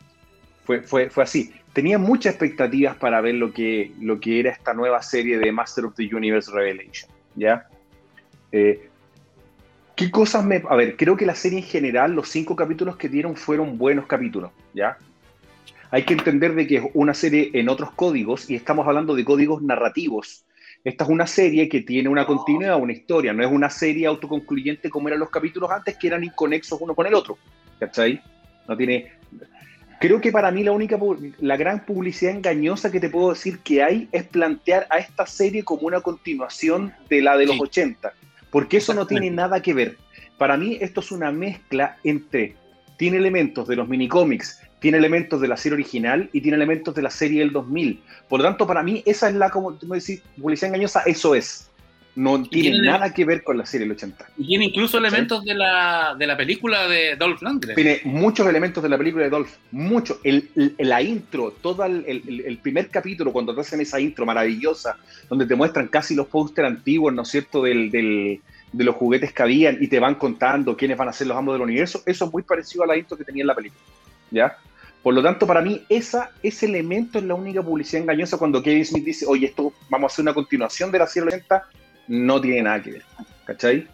fue, 0.64 0.80
fue, 0.82 1.08
fue 1.08 1.22
así 1.22 1.52
tenía 1.76 1.98
muchas 1.98 2.32
expectativas 2.32 2.96
para 2.96 3.20
ver 3.20 3.34
lo 3.34 3.52
que, 3.52 3.92
lo 4.00 4.18
que 4.18 4.40
era 4.40 4.50
esta 4.50 4.72
nueva 4.72 5.02
serie 5.02 5.36
de 5.36 5.52
Master 5.52 5.84
of 5.84 5.94
the 5.94 6.08
Universe 6.10 6.50
Revelation, 6.50 7.10
¿ya? 7.34 7.68
Eh, 8.50 8.88
¿Qué 9.94 10.10
cosas 10.10 10.42
me...? 10.42 10.62
A 10.70 10.74
ver, 10.74 10.96
creo 10.96 11.18
que 11.18 11.26
la 11.26 11.34
serie 11.34 11.58
en 11.58 11.66
general, 11.66 12.12
los 12.14 12.30
cinco 12.30 12.56
capítulos 12.56 12.96
que 12.96 13.10
dieron 13.10 13.36
fueron 13.36 13.76
buenos 13.76 14.06
capítulos, 14.06 14.52
¿ya? 14.72 14.96
Hay 15.90 16.04
que 16.04 16.14
entender 16.14 16.54
de 16.54 16.66
que 16.66 16.76
es 16.76 16.84
una 16.94 17.12
serie 17.12 17.50
en 17.52 17.68
otros 17.68 17.90
códigos 17.90 18.48
y 18.48 18.54
estamos 18.54 18.86
hablando 18.86 19.14
de 19.14 19.26
códigos 19.26 19.60
narrativos. 19.60 20.46
Esta 20.82 21.04
es 21.04 21.10
una 21.10 21.26
serie 21.26 21.68
que 21.68 21.82
tiene 21.82 22.08
una 22.08 22.24
continuidad, 22.24 22.80
una 22.80 22.94
historia, 22.94 23.34
no 23.34 23.44
es 23.44 23.52
una 23.52 23.68
serie 23.68 24.06
autoconcluyente 24.06 24.88
como 24.88 25.08
eran 25.08 25.20
los 25.20 25.28
capítulos 25.28 25.70
antes, 25.70 25.98
que 25.98 26.06
eran 26.06 26.24
inconexos 26.24 26.80
uno 26.80 26.94
con 26.94 27.06
el 27.06 27.12
otro, 27.12 27.36
¿cachai? 27.78 28.22
No 28.66 28.74
tiene, 28.78 29.12
Creo 29.98 30.20
que 30.20 30.30
para 30.30 30.50
mí 30.50 30.62
la 30.62 30.72
única, 30.72 30.98
la 31.40 31.56
gran 31.56 31.84
publicidad 31.86 32.34
engañosa 32.34 32.90
que 32.90 33.00
te 33.00 33.08
puedo 33.08 33.30
decir 33.30 33.60
que 33.60 33.82
hay 33.82 34.08
es 34.12 34.24
plantear 34.24 34.86
a 34.90 34.98
esta 34.98 35.26
serie 35.26 35.64
como 35.64 35.86
una 35.86 36.00
continuación 36.00 36.92
de 37.08 37.22
la 37.22 37.36
de 37.36 37.46
los 37.46 37.58
80, 37.58 38.12
porque 38.50 38.76
eso 38.76 38.92
no 38.92 39.06
tiene 39.06 39.30
nada 39.30 39.62
que 39.62 39.72
ver. 39.72 39.96
Para 40.36 40.58
mí 40.58 40.76
esto 40.80 41.00
es 41.00 41.10
una 41.12 41.32
mezcla 41.32 41.96
entre, 42.04 42.56
tiene 42.98 43.16
elementos 43.16 43.66
de 43.68 43.76
los 43.76 43.88
minicómics, 43.88 44.60
tiene 44.80 44.98
elementos 44.98 45.40
de 45.40 45.48
la 45.48 45.56
serie 45.56 45.74
original 45.74 46.28
y 46.32 46.42
tiene 46.42 46.56
elementos 46.56 46.94
de 46.94 47.00
la 47.00 47.10
serie 47.10 47.40
del 47.40 47.52
2000. 47.52 48.02
Por 48.28 48.40
lo 48.40 48.44
tanto, 48.44 48.66
para 48.66 48.82
mí 48.82 49.02
esa 49.06 49.30
es 49.30 49.34
la, 49.34 49.48
como 49.48 49.72
tú 49.74 49.86
me 49.86 49.98
decís, 49.98 50.22
publicidad 50.38 50.68
engañosa, 50.68 51.02
eso 51.06 51.34
es 51.34 51.70
no 52.16 52.42
tiene, 52.42 52.80
nada 52.80 53.12
que 53.12 53.26
ver 53.26 53.44
con 53.44 53.58
la 53.58 53.66
serie 53.66 53.86
del 53.86 53.94
80. 53.94 54.30
Y 54.38 54.46
tiene 54.46 54.64
incluso 54.64 54.96
elementos 54.96 55.44
de, 55.44 55.54
la, 55.54 56.16
de 56.18 56.26
la 56.26 56.36
película 56.36 56.88
de 56.88 57.14
Dolph 57.14 57.42
Lundgren. 57.42 57.74
Tiene 57.74 58.00
muchos 58.04 58.48
elementos 58.48 58.82
de 58.82 58.88
la 58.88 58.96
película 58.96 59.24
de 59.24 59.30
Dolph, 59.30 59.50
mucho. 59.70 60.18
El, 60.24 60.48
la 60.78 61.02
intro, 61.02 61.54
todo 61.60 61.84
el, 61.84 62.58
primer 62.62 62.88
capítulo, 62.88 63.32
cuando 63.32 63.54
te 63.54 63.60
hacen 63.60 63.82
esa 63.82 64.00
intro 64.00 64.24
maravillosa, 64.24 64.96
donde 65.28 65.44
te 65.44 65.54
muestran 65.54 65.88
casi 65.88 66.14
los 66.14 66.26
pósteres 66.26 66.70
antiguos, 66.70 67.12
¿no 67.12 67.22
es 67.22 67.28
cierto?, 67.28 67.62
del, 67.62 67.90
de 67.90 68.84
los 68.84 68.96
juguetes 68.96 69.32
que 69.34 69.42
habían 69.42 69.76
y 69.80 69.88
te 69.88 70.00
van 70.00 70.14
contando 70.14 70.74
quiénes 70.74 70.96
van 70.96 71.08
a 71.08 71.12
ser 71.12 71.26
los 71.26 71.36
ambos 71.36 71.54
del 71.54 71.62
universo, 71.62 72.02
eso 72.06 72.24
es 72.24 72.32
muy 72.32 72.42
parecido 72.42 72.84
a 72.84 72.86
la 72.86 72.96
intro 72.96 73.16
que 73.16 73.24
tenía 73.24 73.42
en 73.42 73.48
la 73.48 73.54
película, 73.54 73.80
¿ya? 74.30 74.56
Por 75.02 75.14
lo 75.14 75.22
tanto, 75.22 75.46
para 75.46 75.62
mí, 75.62 75.82
esa, 75.88 76.32
ese 76.42 76.66
elemento 76.66 77.18
es 77.18 77.24
la 77.24 77.34
única 77.34 77.62
publicidad 77.62 78.02
engañosa 78.02 78.38
cuando 78.38 78.62
Kevin 78.62 78.84
Smith 78.84 79.04
dice, 79.04 79.24
oye, 79.28 79.46
esto 79.46 79.72
vamos 79.88 80.10
a 80.10 80.12
hacer 80.12 80.22
una 80.24 80.34
continuación 80.34 80.90
de 80.90 80.98
la 80.98 81.06
serie 81.06 81.28
80 81.28 81.64
no 82.08 82.40
tiene 82.40 82.62
nada 82.62 82.82
que 82.82 82.92
ver. 82.92 83.02
¿Cachai? 83.44 83.86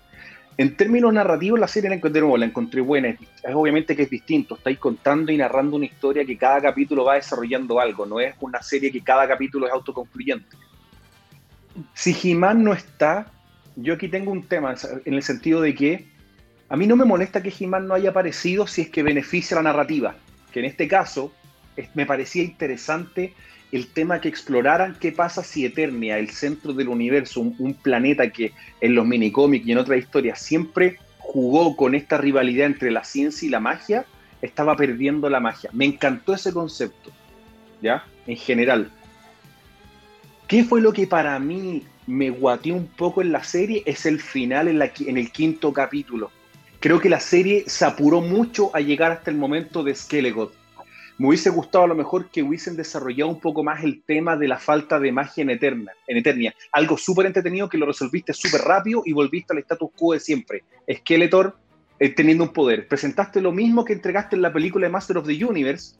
En 0.58 0.76
términos 0.76 1.12
narrativos, 1.12 1.58
la 1.58 1.66
serie 1.66 1.88
la 1.88 1.96
encontré, 1.96 2.20
la 2.20 2.44
encontré 2.44 2.80
buena. 2.80 3.08
Es, 3.08 3.18
obviamente 3.54 3.96
que 3.96 4.02
es 4.02 4.10
distinto. 4.10 4.56
Estáis 4.56 4.78
contando 4.78 5.32
y 5.32 5.36
narrando 5.36 5.76
una 5.76 5.86
historia 5.86 6.24
que 6.24 6.36
cada 6.36 6.60
capítulo 6.60 7.04
va 7.04 7.14
desarrollando 7.14 7.80
algo. 7.80 8.06
No 8.06 8.20
es 8.20 8.34
una 8.40 8.62
serie 8.62 8.92
que 8.92 9.02
cada 9.02 9.26
capítulo 9.26 9.66
es 9.66 9.72
autoconcluyente. 9.72 10.56
Si 11.94 12.16
He-Man 12.22 12.62
no 12.62 12.74
está, 12.74 13.32
yo 13.76 13.94
aquí 13.94 14.08
tengo 14.08 14.30
un 14.30 14.42
tema 14.42 14.74
en 15.04 15.14
el 15.14 15.22
sentido 15.22 15.62
de 15.62 15.74
que 15.74 16.06
a 16.68 16.76
mí 16.76 16.86
no 16.86 16.96
me 16.96 17.06
molesta 17.06 17.42
que 17.42 17.52
He-Man 17.58 17.86
no 17.86 17.94
haya 17.94 18.10
aparecido 18.10 18.66
si 18.66 18.82
es 18.82 18.90
que 18.90 19.02
beneficia 19.02 19.56
la 19.56 19.62
narrativa. 19.62 20.14
Que 20.52 20.60
en 20.60 20.66
este 20.66 20.86
caso 20.86 21.32
me 21.94 22.04
parecía 22.04 22.42
interesante 22.42 23.34
el 23.72 23.86
tema 23.86 24.20
que 24.20 24.28
exploraran 24.28 24.96
qué 25.00 25.12
pasa 25.12 25.42
si 25.42 25.64
Eternia, 25.64 26.18
el 26.18 26.28
centro 26.28 26.74
del 26.74 26.88
universo, 26.88 27.40
un, 27.40 27.74
planeta 27.74 28.30
que 28.30 28.52
en 28.82 28.94
los 28.94 29.06
minicómics 29.06 29.66
y 29.66 29.72
en 29.72 29.78
otras 29.78 29.98
historias 29.98 30.40
siempre 30.40 30.98
jugó 31.18 31.74
con 31.74 31.94
esta 31.94 32.18
rivalidad 32.18 32.66
entre 32.66 32.90
la 32.90 33.02
ciencia 33.02 33.46
y 33.46 33.50
la 33.50 33.60
magia, 33.60 34.04
estaba 34.42 34.76
perdiendo 34.76 35.30
la 35.30 35.40
magia. 35.40 35.70
Me 35.72 35.86
encantó 35.86 36.34
ese 36.34 36.52
concepto, 36.52 37.10
¿ya? 37.80 38.04
En 38.26 38.36
general. 38.36 38.90
¿Qué 40.46 40.64
fue 40.64 40.82
lo 40.82 40.92
que 40.92 41.06
para 41.06 41.38
mí 41.38 41.84
me 42.06 42.28
guateó 42.28 42.74
un 42.74 42.86
poco 42.86 43.22
en 43.22 43.32
la 43.32 43.42
serie? 43.42 43.82
Es 43.86 44.04
el 44.04 44.20
final 44.20 44.68
en, 44.68 45.16
el 45.16 45.32
quinto 45.32 45.72
capítulo. 45.72 46.30
Creo 46.78 47.00
que 47.00 47.08
la 47.08 47.20
serie 47.20 47.64
se 47.68 47.86
apuró 47.86 48.20
mucho 48.20 48.70
a 48.76 48.80
llegar 48.80 49.12
hasta 49.12 49.30
el 49.30 49.38
momento 49.38 49.82
de 49.82 49.94
Skelegot 49.94 50.61
me 51.18 51.28
hubiese 51.28 51.50
gustado 51.50 51.84
a 51.84 51.88
lo 51.88 51.94
mejor 51.94 52.30
que 52.30 52.42
hubiesen 52.42 52.76
desarrollado 52.76 53.30
un 53.30 53.40
poco 53.40 53.62
más 53.62 53.84
el 53.84 54.02
tema 54.02 54.36
de 54.36 54.48
la 54.48 54.58
falta 54.58 54.98
de 54.98 55.12
magia 55.12 55.42
en, 55.42 55.50
Eterna, 55.50 55.92
en 56.06 56.16
Eternia. 56.16 56.54
Algo 56.72 56.96
súper 56.96 57.26
entretenido 57.26 57.68
que 57.68 57.78
lo 57.78 57.86
resolviste 57.86 58.32
súper 58.32 58.62
rápido 58.62 59.02
y 59.04 59.12
volviste 59.12 59.52
al 59.52 59.58
status 59.60 59.90
quo 59.96 60.14
de 60.14 60.20
siempre. 60.20 60.64
Skeletor 60.90 61.56
eh, 61.98 62.08
teniendo 62.08 62.44
un 62.44 62.52
poder. 62.52 62.88
Presentaste 62.88 63.40
lo 63.40 63.52
mismo 63.52 63.84
que 63.84 63.92
entregaste 63.92 64.36
en 64.36 64.42
la 64.42 64.52
película 64.52 64.86
de 64.86 64.92
Master 64.92 65.18
of 65.18 65.26
the 65.26 65.44
Universe, 65.44 65.96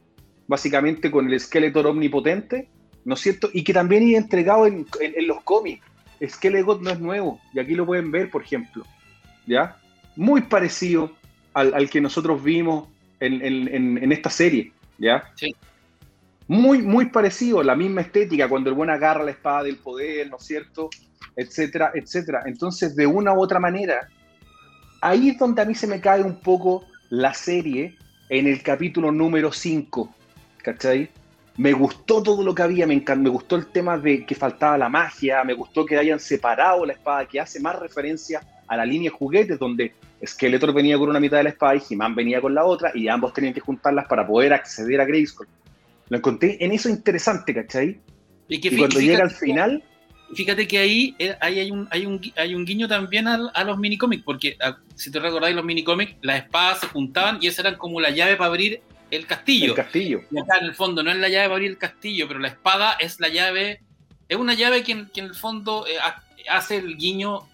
básicamente 0.48 1.10
con 1.10 1.30
el 1.30 1.38
Skeletor 1.38 1.86
omnipotente, 1.86 2.68
¿no 3.04 3.14
es 3.14 3.20
cierto? 3.20 3.50
Y 3.52 3.62
que 3.62 3.72
también 3.72 4.02
he 4.02 4.16
entregado 4.16 4.66
en, 4.66 4.86
los 5.26 5.42
cómics. 5.44 5.84
Skeletor 6.26 6.82
no 6.82 6.90
es 6.90 7.00
nuevo, 7.00 7.40
y 7.52 7.58
aquí 7.58 7.74
lo 7.74 7.84
pueden 7.86 8.10
ver, 8.10 8.30
por 8.30 8.42
ejemplo. 8.42 8.84
¿Ya? 9.46 9.76
Muy 10.16 10.42
parecido 10.42 11.12
al, 11.52 11.90
que 11.90 12.00
nosotros 12.00 12.42
vimos 12.42 12.88
en 13.20 14.12
esta 14.12 14.30
serie. 14.30 14.71
¿Ya? 15.02 15.24
Sí. 15.34 15.54
Muy, 16.46 16.80
muy 16.82 17.06
parecido, 17.06 17.62
la 17.62 17.74
misma 17.74 18.02
estética, 18.02 18.48
cuando 18.48 18.70
el 18.70 18.76
buen 18.76 18.90
agarra 18.90 19.24
la 19.24 19.32
espada 19.32 19.64
del 19.64 19.76
poder, 19.76 20.30
¿no 20.30 20.36
es 20.36 20.44
cierto? 20.44 20.90
Etcétera, 21.36 21.92
etcétera. 21.94 22.42
Entonces, 22.46 22.94
de 22.94 23.06
una 23.06 23.32
u 23.32 23.40
otra 23.40 23.58
manera, 23.58 24.08
ahí 25.00 25.30
es 25.30 25.38
donde 25.38 25.62
a 25.62 25.64
mí 25.64 25.74
se 25.74 25.86
me 25.86 26.00
cae 26.00 26.22
un 26.22 26.40
poco 26.40 26.84
la 27.10 27.34
serie 27.34 27.96
en 28.28 28.46
el 28.46 28.62
capítulo 28.62 29.10
número 29.10 29.52
5, 29.52 30.14
¿cachai? 30.62 31.10
Me 31.56 31.72
gustó 31.72 32.22
todo 32.22 32.42
lo 32.42 32.54
que 32.54 32.62
había, 32.62 32.86
me, 32.86 33.02
me 33.16 33.28
gustó 33.28 33.56
el 33.56 33.66
tema 33.66 33.98
de 33.98 34.24
que 34.24 34.34
faltaba 34.34 34.78
la 34.78 34.88
magia, 34.88 35.44
me 35.44 35.54
gustó 35.54 35.84
que 35.84 35.98
hayan 35.98 36.20
separado 36.20 36.86
la 36.86 36.94
espada, 36.94 37.26
que 37.26 37.40
hace 37.40 37.60
más 37.60 37.78
referencia 37.78 38.40
a 38.66 38.76
la 38.76 38.86
línea 38.86 39.10
de 39.10 39.16
juguetes, 39.16 39.58
donde 39.58 39.94
Skeletor 40.24 40.72
venía 40.72 40.98
con 40.98 41.08
una 41.08 41.20
mitad 41.20 41.38
de 41.38 41.44
la 41.44 41.50
espada 41.50 41.76
y 41.76 41.82
He-Man 41.90 42.14
venía 42.14 42.40
con 42.40 42.54
la 42.54 42.64
otra, 42.64 42.92
y 42.94 43.08
ambos 43.08 43.32
tenían 43.32 43.54
que 43.54 43.60
juntarlas 43.60 44.06
para 44.06 44.26
poder 44.26 44.52
acceder 44.52 45.00
a 45.00 45.04
Grayskull. 45.04 45.48
Lo 46.08 46.16
encontré 46.18 46.58
en 46.60 46.72
eso 46.72 46.88
interesante, 46.88 47.54
¿cachai? 47.54 48.00
Y, 48.48 48.60
que, 48.60 48.76
cuando 48.76 49.00
llega 49.00 49.22
al 49.22 49.30
final... 49.30 49.82
Fíjate 50.34 50.66
que 50.66 50.78
ahí, 50.78 51.14
eh, 51.18 51.36
hay, 51.40 51.70
un, 51.70 51.86
hay, 51.90 52.06
un, 52.06 52.20
hay 52.36 52.54
un 52.54 52.64
guiño 52.64 52.88
también 52.88 53.28
a, 53.28 53.34
a 53.52 53.64
los 53.64 53.78
minicómics, 53.78 54.22
porque 54.24 54.56
ah, 54.62 54.78
si 54.94 55.10
te 55.10 55.20
recordáis 55.20 55.54
los 55.54 55.64
minicómics, 55.64 56.14
las 56.22 56.44
espadas 56.44 56.80
se 56.80 56.86
juntaban 56.86 57.38
y 57.40 57.48
esas 57.48 57.66
eran 57.66 57.76
como 57.76 58.00
la 58.00 58.10
llave 58.10 58.36
para 58.36 58.48
abrir 58.48 58.80
el 59.12 59.26
castillo. 59.26 59.68
El 59.68 59.74
castillo. 59.74 60.22
Y 60.30 60.38
acá 60.38 60.58
en 60.58 60.66
el 60.66 60.74
fondo 60.74 61.02
no 61.02 61.10
es 61.10 61.18
la 61.18 61.28
llave 61.28 61.44
para 61.44 61.54
abrir 61.54 61.70
el 61.70 61.78
castillo, 61.78 62.26
pero 62.26 62.40
la 62.40 62.48
espada 62.48 62.96
es 62.98 63.20
la 63.20 63.28
llave, 63.28 63.82
es 64.28 64.36
una 64.36 64.54
llave 64.54 64.82
que, 64.82 64.92
en 64.92 65.10
el 65.14 65.34
fondo 65.34 65.86
eh, 65.86 65.98
hace 66.50 66.78
el 66.78 66.96
guiño, 66.96 67.46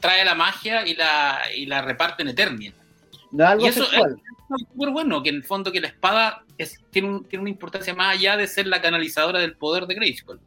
trae 0.00 0.24
la 0.24 0.34
magia 0.34 0.86
y 0.86 0.94
la, 0.94 1.40
y 1.54 1.66
la 1.66 1.82
reparte 1.82 2.22
en 2.22 2.28
Eternia. 2.28 2.72
y 3.58 3.66
eso 3.66 3.84
es 3.84 4.68
súper 4.70 4.90
bueno, 4.90 5.22
que 5.22 5.30
en 5.30 5.36
el 5.36 5.44
fondo 5.44 5.72
que 5.72 5.80
la 5.80 5.88
espada 5.88 6.44
es, 6.58 6.78
tiene, 6.90 7.20
tiene 7.28 7.42
una 7.42 7.50
importancia 7.50 7.94
más 7.94 8.16
allá 8.16 8.36
de 8.36 8.46
ser 8.46 8.66
la 8.66 8.80
canalizadora 8.80 9.40
del 9.40 9.56
poder 9.56 9.86
de 9.86 9.94
Grayskull. 9.94 10.40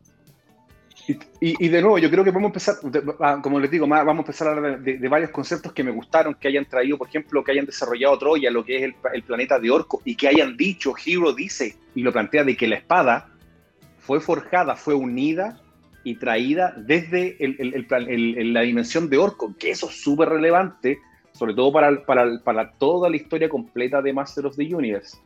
Y, 1.41 1.69
de 1.69 1.81
nuevo, 1.81 1.97
yo 1.97 2.11
creo 2.11 2.23
que 2.23 2.31
podemos 2.31 2.49
empezar, 2.49 2.75
ah, 3.19 3.39
como 3.41 3.59
les 3.59 3.71
digo, 3.71 3.88
vamos 3.88 4.15
a 4.15 4.19
empezar 4.19 4.47
a 4.47 4.51
hablar 4.51 4.79
de, 4.81 5.07
varios 5.07 5.31
conceptos 5.31 5.73
que 5.73 5.83
me 5.83 5.91
gustaron, 5.91 6.35
que 6.35 6.47
hayan 6.47 6.65
traído, 6.65 6.97
por 6.97 7.07
ejemplo, 7.07 7.43
que 7.43 7.51
hayan 7.51 7.65
desarrollado 7.65 8.19
Troya, 8.19 8.51
lo 8.51 8.63
que 8.63 8.77
es 8.77 8.93
el, 9.13 9.23
planeta 9.23 9.57
de 9.57 9.71
Orco, 9.71 10.01
y 10.05 10.15
que 10.15 10.27
hayan 10.27 10.55
dicho, 10.55 10.93
Hero 11.03 11.33
dice, 11.33 11.75
y 11.95 12.03
lo 12.03 12.11
plantea, 12.11 12.43
de 12.43 12.55
que 12.55 12.67
la 12.67 12.75
espada 12.75 13.29
fue 13.97 14.19
forjada, 14.19 14.75
fue 14.75 14.93
unida 14.93 15.59
y 16.03 16.15
traída 16.15 16.73
desde 16.77 17.37
la 17.39 18.61
dimensión 18.61 19.09
de 19.09 19.17
Orco, 19.17 19.55
que 19.57 19.71
eso 19.71 19.89
es 19.89 20.01
súper 20.01 20.29
relevante, 20.29 20.99
sobre 21.33 21.53
todo 21.53 21.71
para, 21.71 22.71
toda 22.77 23.09
la 23.09 23.15
historia 23.15 23.49
completa 23.49 24.01
de 24.01 24.13
Master 24.13 24.45
of 24.45 24.55
the 24.55 24.73
Universe. 24.73 25.17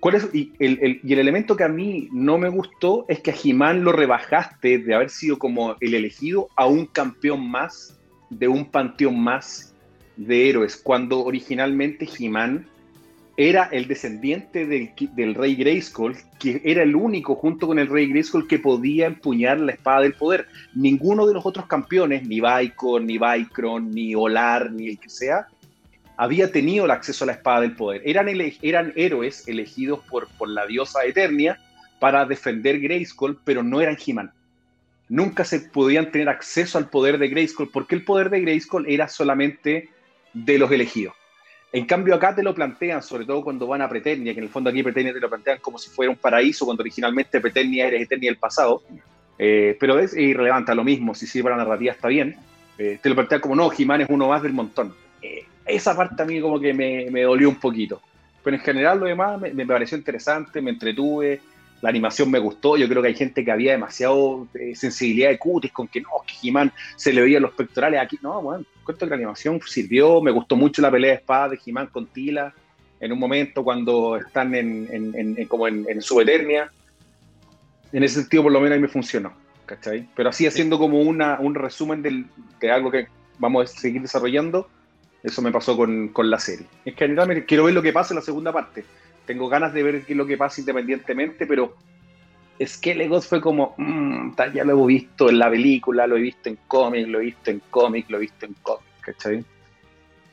¿Cuál 0.00 0.14
es? 0.14 0.34
Y 0.34 0.52
el, 0.58 1.00
y 1.02 1.12
el, 1.12 1.18
elemento 1.18 1.56
que 1.56 1.64
a 1.64 1.68
mí 1.68 2.08
no 2.10 2.38
me 2.38 2.48
gustó 2.48 3.04
es 3.08 3.20
que 3.20 3.32
a 3.32 3.34
Jimán 3.34 3.84
lo 3.84 3.92
rebajaste 3.92 4.78
de 4.78 4.94
haber 4.94 5.10
sido 5.10 5.38
como 5.38 5.76
el 5.80 5.94
elegido 5.94 6.48
a 6.56 6.66
un 6.66 6.86
campeón 6.86 7.50
más 7.50 8.00
de 8.30 8.48
un 8.48 8.70
panteón 8.70 9.20
más 9.20 9.74
de 10.16 10.48
héroes, 10.48 10.76
cuando 10.76 11.24
originalmente 11.24 12.06
Jimán 12.06 12.66
era 13.40 13.70
el 13.72 13.88
descendiente 13.88 14.66
del, 14.66 15.34
rey 15.34 15.56
Grayskull, 15.56 16.14
que 16.38 16.60
era 16.62 16.82
el 16.82 16.94
único 16.94 17.36
junto 17.36 17.66
con 17.66 17.78
el 17.78 17.86
rey 17.86 18.06
Grayskull 18.06 18.46
que 18.46 18.58
podía 18.58 19.06
empuñar 19.06 19.58
la 19.58 19.72
espada 19.72 20.02
del 20.02 20.12
poder. 20.12 20.46
Ninguno 20.74 21.26
de 21.26 21.32
los 21.32 21.46
otros 21.46 21.64
campeones, 21.64 22.28
ni 22.28 22.40
Baikon, 22.40 23.06
ni 23.06 23.16
Baikron, 23.16 23.92
ni 23.92 24.14
Olar, 24.14 24.70
ni 24.70 24.90
el 24.90 24.98
que 24.98 25.08
sea, 25.08 25.46
había 26.18 26.52
tenido 26.52 26.84
el 26.84 26.90
acceso 26.90 27.24
a 27.24 27.28
la 27.28 27.32
espada 27.32 27.62
del 27.62 27.74
poder. 27.76 28.02
Eran, 28.04 28.28
eran 28.60 28.92
héroes 28.94 29.48
elegidos 29.48 30.00
por, 30.00 30.28
por 30.36 30.50
la 30.50 30.66
diosa 30.66 31.06
Eternia 31.06 31.58
para 31.98 32.26
defender 32.26 32.78
Grayskull, 32.78 33.40
pero 33.42 33.62
no 33.62 33.80
eran 33.80 33.96
He-Man. 34.04 34.32
Nunca 35.08 35.46
se 35.46 35.60
podían 35.60 36.10
tener 36.10 36.28
acceso 36.28 36.76
al 36.76 36.90
poder 36.90 37.16
de 37.16 37.28
Grayskull, 37.28 37.70
porque 37.70 37.94
el 37.94 38.04
poder 38.04 38.28
de 38.28 38.42
Grayskull 38.42 38.84
era 38.86 39.08
solamente 39.08 39.88
de 40.34 40.58
los 40.58 40.70
elegidos. 40.70 41.14
En 41.72 41.84
cambio, 41.84 42.14
acá 42.14 42.34
te 42.34 42.42
lo 42.42 42.52
plantean, 42.52 43.02
sobre 43.02 43.24
todo 43.24 43.44
cuando 43.44 43.66
van 43.66 43.82
a 43.82 43.88
Preternia, 43.88 44.32
que 44.32 44.40
en 44.40 44.44
el 44.44 44.50
fondo 44.50 44.70
aquí 44.70 44.82
Preternia 44.82 45.12
te 45.12 45.20
lo 45.20 45.28
plantean 45.28 45.58
como 45.58 45.78
si 45.78 45.88
fuera 45.88 46.10
un 46.10 46.16
paraíso, 46.16 46.64
cuando 46.64 46.82
originalmente 46.82 47.40
Preternia 47.40 47.86
era 47.86 47.96
Eternia 47.96 48.30
del 48.30 48.38
pasado. 48.38 48.82
Eh, 49.38 49.76
pero 49.78 49.98
es 49.98 50.16
irrelevante, 50.16 50.72
a 50.72 50.74
lo 50.74 50.84
mismo, 50.84 51.14
si 51.14 51.26
sirve 51.26 51.44
para 51.44 51.56
la 51.56 51.64
narrativa 51.64 51.92
está 51.92 52.08
bien. 52.08 52.36
Eh, 52.76 52.98
te 53.00 53.08
lo 53.08 53.14
plantean 53.14 53.40
como 53.40 53.54
no, 53.54 53.70
He-Man 53.76 54.00
es 54.00 54.08
uno 54.10 54.28
más 54.28 54.42
del 54.42 54.52
montón. 54.52 54.92
Eh, 55.22 55.44
esa 55.64 55.96
parte 55.96 56.22
a 56.22 56.26
mí 56.26 56.40
como 56.40 56.58
que 56.58 56.74
me, 56.74 57.08
me, 57.10 57.22
dolió 57.22 57.48
un 57.48 57.60
poquito. 57.60 58.00
Pero 58.42 58.56
en 58.56 58.62
general 58.62 58.98
lo 58.98 59.06
demás 59.06 59.40
me, 59.40 59.52
me, 59.54 59.64
pareció 59.64 59.96
interesante, 59.96 60.60
me 60.60 60.70
entretuve, 60.70 61.40
la 61.82 61.88
animación 61.88 62.30
me 62.30 62.38
gustó, 62.38 62.76
yo 62.76 62.88
creo 62.88 63.02
que 63.02 63.08
hay 63.08 63.14
gente 63.14 63.44
que 63.44 63.50
había 63.50 63.72
demasiado 63.72 64.46
eh, 64.54 64.74
sensibilidad 64.74 65.30
de 65.30 65.38
cutis 65.38 65.72
con 65.72 65.88
que 65.88 66.00
no, 66.00 66.08
que 66.26 66.48
He-Man 66.48 66.72
se 66.96 67.12
le 67.12 67.22
veían 67.22 67.42
los 67.42 67.52
pectorales 67.52 68.00
aquí. 68.00 68.18
No, 68.22 68.42
bueno, 68.42 68.64
cuento 68.84 69.06
que 69.06 69.10
la 69.10 69.16
animación 69.16 69.60
sirvió, 69.66 70.20
me 70.20 70.30
gustó 70.30 70.56
mucho 70.56 70.82
la 70.82 70.90
pelea 70.90 71.12
de 71.12 71.16
espada 71.16 71.50
de 71.50 71.58
He-Man 71.64 71.86
con 71.86 72.06
Tila 72.06 72.52
en 73.00 73.12
un 73.12 73.18
momento 73.18 73.64
cuando 73.64 74.16
están 74.16 74.54
en, 74.54 74.86
en, 74.90 75.38
en 75.38 75.46
como 75.46 75.66
en, 75.66 76.02
su 76.02 76.20
eternia. 76.20 76.70
En 77.92 78.04
ese 78.04 78.20
sentido 78.20 78.44
por 78.44 78.52
lo 78.52 78.60
menos 78.60 78.76
ahí 78.76 78.82
me 78.82 78.88
funcionó, 78.88 79.32
¿cachai? 79.64 80.06
Pero 80.14 80.28
así 80.28 80.46
haciendo 80.46 80.78
como 80.78 81.00
una, 81.00 81.40
un 81.40 81.54
resumen 81.54 82.02
del, 82.02 82.26
de 82.60 82.70
algo 82.70 82.90
que 82.90 83.08
vamos 83.38 83.64
a 83.64 83.80
seguir 83.80 84.02
desarrollando, 84.02 84.68
eso 85.22 85.40
me 85.42 85.50
pasó 85.50 85.76
con, 85.76 86.08
con 86.08 86.30
la 86.30 86.38
serie. 86.38 86.66
En 86.84 86.94
general, 86.94 87.44
quiero 87.46 87.64
ver 87.64 87.74
lo 87.74 87.82
que 87.82 87.92
pasa 87.92 88.12
en 88.12 88.16
la 88.16 88.22
segunda 88.22 88.52
parte. 88.52 88.84
Tengo 89.30 89.48
ganas 89.48 89.72
de 89.72 89.84
ver 89.84 90.04
qué 90.04 90.14
es 90.14 90.16
lo 90.16 90.26
que 90.26 90.36
pasa 90.36 90.60
independientemente, 90.60 91.46
pero 91.46 91.76
es 92.58 92.76
que 92.76 92.96
Legos 92.96 93.28
fue 93.28 93.40
como, 93.40 93.76
mmm, 93.78 94.32
ya 94.52 94.64
lo 94.64 94.82
he 94.82 94.86
visto 94.88 95.28
en 95.30 95.38
la 95.38 95.48
película, 95.48 96.08
lo 96.08 96.16
he 96.16 96.20
visto 96.20 96.48
en 96.48 96.58
cómic, 96.66 97.06
lo 97.06 97.20
he 97.20 97.26
visto 97.26 97.52
en 97.52 97.62
cómic, 97.70 98.10
lo 98.10 98.16
he 98.16 98.22
visto 98.22 98.46
en 98.46 98.54
cómic, 98.54 98.88
¿cachai? 99.02 99.44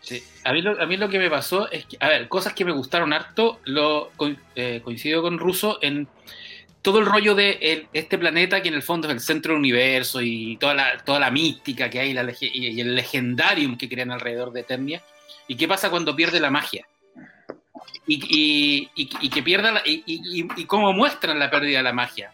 Sí, 0.02 0.24
a 0.44 0.52
mí, 0.52 0.64
lo, 0.64 0.82
a 0.82 0.88
mí 0.88 0.98
lo 0.98 1.10
que 1.10 1.20
me 1.20 1.30
pasó 1.30 1.70
es 1.70 1.86
que, 1.86 1.98
a 2.00 2.10
ver, 2.10 2.28
cosas 2.28 2.54
que 2.54 2.66
me 2.66 2.72
gustaron 2.72 3.14
harto, 3.14 3.60
lo 3.66 4.10
eh, 4.56 4.82
coincido 4.84 5.22
con 5.22 5.38
Russo 5.38 5.78
en 5.84 6.08
todo 6.82 6.98
el 6.98 7.06
rollo 7.06 7.36
de 7.36 7.88
este 7.94 8.18
planeta 8.18 8.64
que 8.64 8.70
en 8.70 8.74
el 8.74 8.82
fondo 8.82 9.10
es 9.10 9.14
el 9.14 9.20
centro 9.20 9.54
del 9.54 9.60
universo 9.60 10.24
y 10.24 10.58
toda 10.58 10.74
la, 10.74 10.98
toda 10.98 11.20
la 11.20 11.30
mística 11.30 11.88
que 11.88 12.00
hay 12.00 12.18
y, 12.42 12.82
el 12.82 12.96
legendarium 12.96 13.78
que 13.78 13.88
crean 13.88 14.10
alrededor 14.10 14.52
de 14.54 14.62
Eternia. 14.62 15.04
¿Y 15.48 15.56
qué 15.56 15.68
pasa 15.68 15.92
cuando 15.92 16.16
pierde 16.16 16.40
la 16.40 16.50
magia? 16.50 16.88
Y, 18.08 19.30
que 19.30 19.44
pierda 19.44 19.82
y, 19.86 20.66
cómo 20.66 20.94
muestran 20.94 21.40
la 21.40 21.50
pérdida 21.50 21.80
de 21.80 21.84
la 21.84 21.94
magia. 21.94 22.34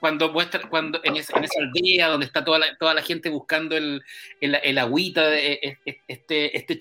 Cuando 0.00 0.30
muestran, 0.30 0.68
cuando 0.68 1.00
en 1.02 1.16
esa, 1.16 1.34
aldea 1.38 2.08
donde 2.08 2.26
está 2.26 2.44
toda 2.44 2.58
la, 2.58 2.76
toda 2.76 2.92
la 2.92 3.00
gente 3.02 3.30
buscando 3.30 3.74
el, 3.76 4.02
el, 4.40 4.78
agüita, 4.78 5.28
de, 5.28 5.52
e, 5.54 5.78
e, 5.86 6.00
este, 6.06 6.56
este 6.56 6.78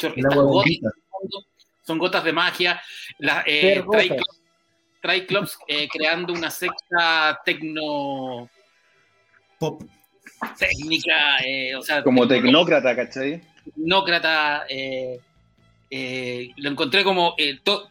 son 1.83 1.97
gotas 1.97 2.23
de 2.23 2.33
magia. 2.33 2.81
La, 3.19 3.43
eh, 3.45 3.81
Triclops 5.03 5.57
eh, 5.67 5.87
creando 5.89 6.33
una 6.33 6.49
secta 6.49 7.41
tecno. 7.43 8.49
Pop. 9.59 9.83
Técnica, 10.57 11.39
eh, 11.45 11.75
o 11.75 11.81
sea. 11.81 12.03
Como 12.03 12.25
tecnócrata, 12.27 12.95
¿cachai? 12.95 13.41
Tecnócrata. 13.65 14.65
Eh, 14.69 15.19
eh, 15.95 16.49
lo 16.55 16.71
encontré 16.71 17.03
como 17.03 17.35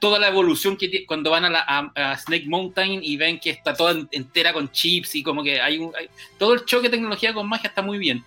toda 0.01 0.19
la 0.19 0.27
evolución 0.27 0.77
que 0.77 1.07
cuando 1.07 1.31
van 1.31 1.45
a, 1.45 1.51
la, 1.51 2.17
Snake 2.17 2.47
Mountain 2.49 2.99
y 3.01 3.17
ven 3.17 3.39
que 3.39 3.51
está 3.51 3.75
toda 3.75 3.95
entera 4.11 4.53
con 4.53 4.73
chips 4.73 5.15
y 5.15 5.23
como 5.23 5.45
que 5.45 5.61
hay, 5.61 5.79
un, 5.79 5.93
todo 6.37 6.55
el 6.55 6.65
choque 6.65 6.89
de 6.89 6.97
tecnología 6.97 7.33
con 7.33 7.49
magia 7.49 7.69
está 7.69 7.81
muy 7.81 7.99
bien. 7.99 8.25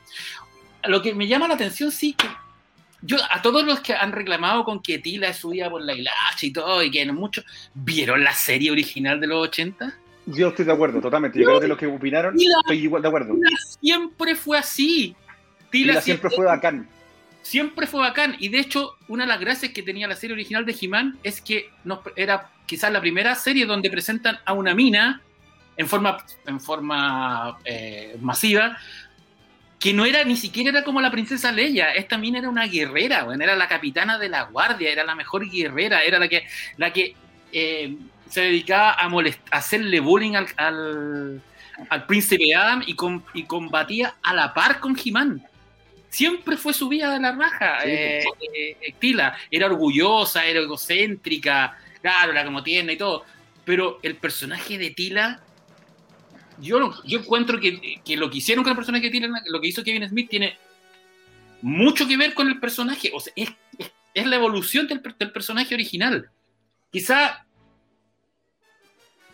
Lo 0.85 1.01
que 1.01 1.13
me 1.13 1.27
llama 1.27 1.49
la 1.49 1.55
atención 1.55 1.91
sí 1.91 2.13
que 2.13 2.25
yo 3.01 3.17
a 3.29 3.41
todos 3.41 3.65
los 3.65 3.81
que 3.81 3.93
han 3.93 4.13
reclamado 4.13 4.63
con 4.63 4.81
que 4.81 4.97
Tila 4.99 5.27
es 5.27 5.35
subida 5.35 5.69
por 5.69 5.81
la 5.81 5.91
hilacha 5.91 6.45
y 6.45 6.53
todo, 6.53 6.81
y 6.81 6.89
que 6.89 7.05
no 7.05 7.11
mucho, 7.11 7.43
¿vieron 7.73 8.23
la 8.23 8.33
serie 8.33 8.71
original 8.71 9.19
de 9.19 9.27
los 9.27 9.45
80? 9.49 9.93
Yo 10.27 10.47
estoy 10.47 10.63
de 10.63 10.71
acuerdo, 10.71 11.01
totalmente. 11.01 11.37
Yo 11.37 11.47
creo 11.47 11.59
que 11.59 11.67
los 11.67 11.77
que 11.77 11.87
opinaron, 11.87 12.33
estoy 12.39 12.77
igual 12.77 13.01
de 13.01 13.09
acuerdo. 13.09 13.33
Tila 13.33 13.57
siempre 13.81 14.35
fue 14.35 14.57
así. 14.57 15.17
Tila, 15.69 15.99
siempre, 15.99 16.29
fue 16.29 16.45
bacán. 16.45 16.87
Siempre 17.45 17.85
fue 17.85 17.99
bacán. 17.99 18.35
Y 18.39 18.49
de 18.49 18.57
hecho, 18.57 18.97
una 19.07 19.23
de 19.23 19.27
las 19.27 19.39
gracias 19.39 19.71
que 19.71 19.83
tenía 19.83 20.07
la 20.07 20.15
serie 20.15 20.33
original 20.33 20.65
de 20.65 20.75
He-Man 20.81 21.19
es 21.21 21.41
que 21.41 21.69
era 22.15 22.49
quizás 22.65 22.91
la 22.91 22.99
primera 22.99 23.35
serie 23.35 23.67
donde 23.67 23.91
presentan 23.91 24.39
a 24.45 24.53
una 24.53 24.73
mina 24.73 25.21
en 25.77 25.87
forma, 25.87 26.25
en 26.47 26.59
forma 26.59 27.59
eh, 27.63 28.17
masiva 28.19 28.79
que 29.79 29.93
no 29.93 30.05
era 30.07 30.23
ni 30.23 30.35
siquiera 30.35 30.71
era 30.71 30.83
como 30.83 30.99
la 31.01 31.11
princesa 31.11 31.51
Leia, 31.51 31.91
esta 31.91 32.17
mina 32.17 32.39
era 32.39 32.49
una 32.49 32.65
guerrera, 32.65 33.25
bueno, 33.25 33.43
era 33.43 33.55
la 33.55 33.67
capitana 33.67 34.17
de 34.17 34.29
la 34.29 34.45
guardia, 34.45 34.91
era 34.91 35.03
la 35.03 35.13
mejor 35.13 35.47
guerrera, 35.47 36.01
era 36.01 36.17
la 36.17 36.27
que, 36.27 36.47
la 36.77 36.91
que 36.91 37.13
eh, 37.51 37.95
se 38.27 38.41
dedicaba 38.41 38.93
a, 38.93 39.07
hacerle 39.51 39.99
bullying 39.99 40.33
al, 40.33 40.47
al, 41.89 42.05
príncipe 42.07 42.55
Adam 42.55 42.81
y, 42.87 42.95
y, 43.35 43.43
combatía 43.43 44.15
a 44.23 44.33
la 44.33 44.51
par 44.51 44.79
con 44.79 44.97
He-Man. 44.97 45.45
Siempre 46.15 46.55
fue 46.55 46.73
su 46.73 46.87
vida 46.87 47.13
de 47.13 47.19
la 47.19 47.33
raja, 47.33 47.83
eh, 47.85 48.23
eh, 48.53 48.95
Tila. 48.99 49.37
Era 49.51 49.65
orgullosa, 49.65 50.45
era 50.45 50.61
egocéntrica, 50.61 51.77
claro, 52.01 52.31
era 52.31 52.45
como 52.45 52.63
tiene 52.63 52.93
y 52.93 52.97
todo. 52.97 53.25
Pero 53.65 53.99
el 54.01 54.15
personaje 54.15 54.77
de 54.77 54.91
Tila 54.91 55.41
yo, 56.59 56.93
yo 57.03 57.19
encuentro 57.19 57.59
que, 57.59 58.01
lo 58.15 58.29
que 58.29 58.37
hicieron 58.37 58.63
con 58.63 58.71
el 58.71 58.77
personaje 58.77 59.11
que 59.11 59.19
lo 59.19 59.59
que 59.61 59.67
hizo 59.67 59.83
Kevin 59.83 60.07
Smith 60.07 60.29
tiene 60.29 60.57
mucho 61.61 62.07
que 62.07 62.15
ver 62.17 62.33
con 62.33 62.47
el 62.47 62.59
personaje. 62.61 63.11
O 63.13 63.19
sea, 63.19 63.33
es, 63.35 64.25
la 64.25 64.35
evolución 64.37 64.87
del, 64.87 65.01
personaje 65.01 65.75
original. 65.75 66.29
Quizá 66.91 67.44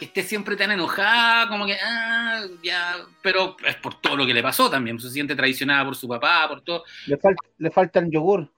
que 0.02 0.06
esté 0.06 0.24
siempre 0.24 0.56
tan 0.56 0.72
enojada, 0.72 1.48
como 1.48 1.68
que, 1.68 1.76
ah, 1.76 2.44
ya, 2.64 2.96
pero 3.22 3.56
es 3.64 3.76
por 3.76 4.02
todo 4.02 4.16
lo 4.16 4.26
que 4.26 4.34
le 4.34 4.42
pasó 4.42 4.68
también, 4.68 5.00
se 5.00 5.12
siente 5.12 5.36
traicionada 5.36 5.86
por 5.86 5.96
su 5.96 6.08
papá, 6.08 6.48
por 6.50 6.62
todo. 6.62 6.84
Le, 7.06 7.20
le 7.60 7.70
falta 7.70 8.00
el 8.00 8.10
yogur. 8.10 8.52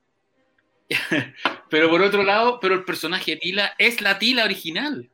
pero 1.70 1.90
por 1.90 2.02
otro 2.02 2.24
lado, 2.24 2.62
pero 2.62 2.76
el 2.76 2.86
personaje 2.86 3.32
de 3.32 3.38
Tila 3.38 3.74
es 3.78 4.00
la 4.00 4.18
Tila 4.18 4.46
original. 4.46 5.10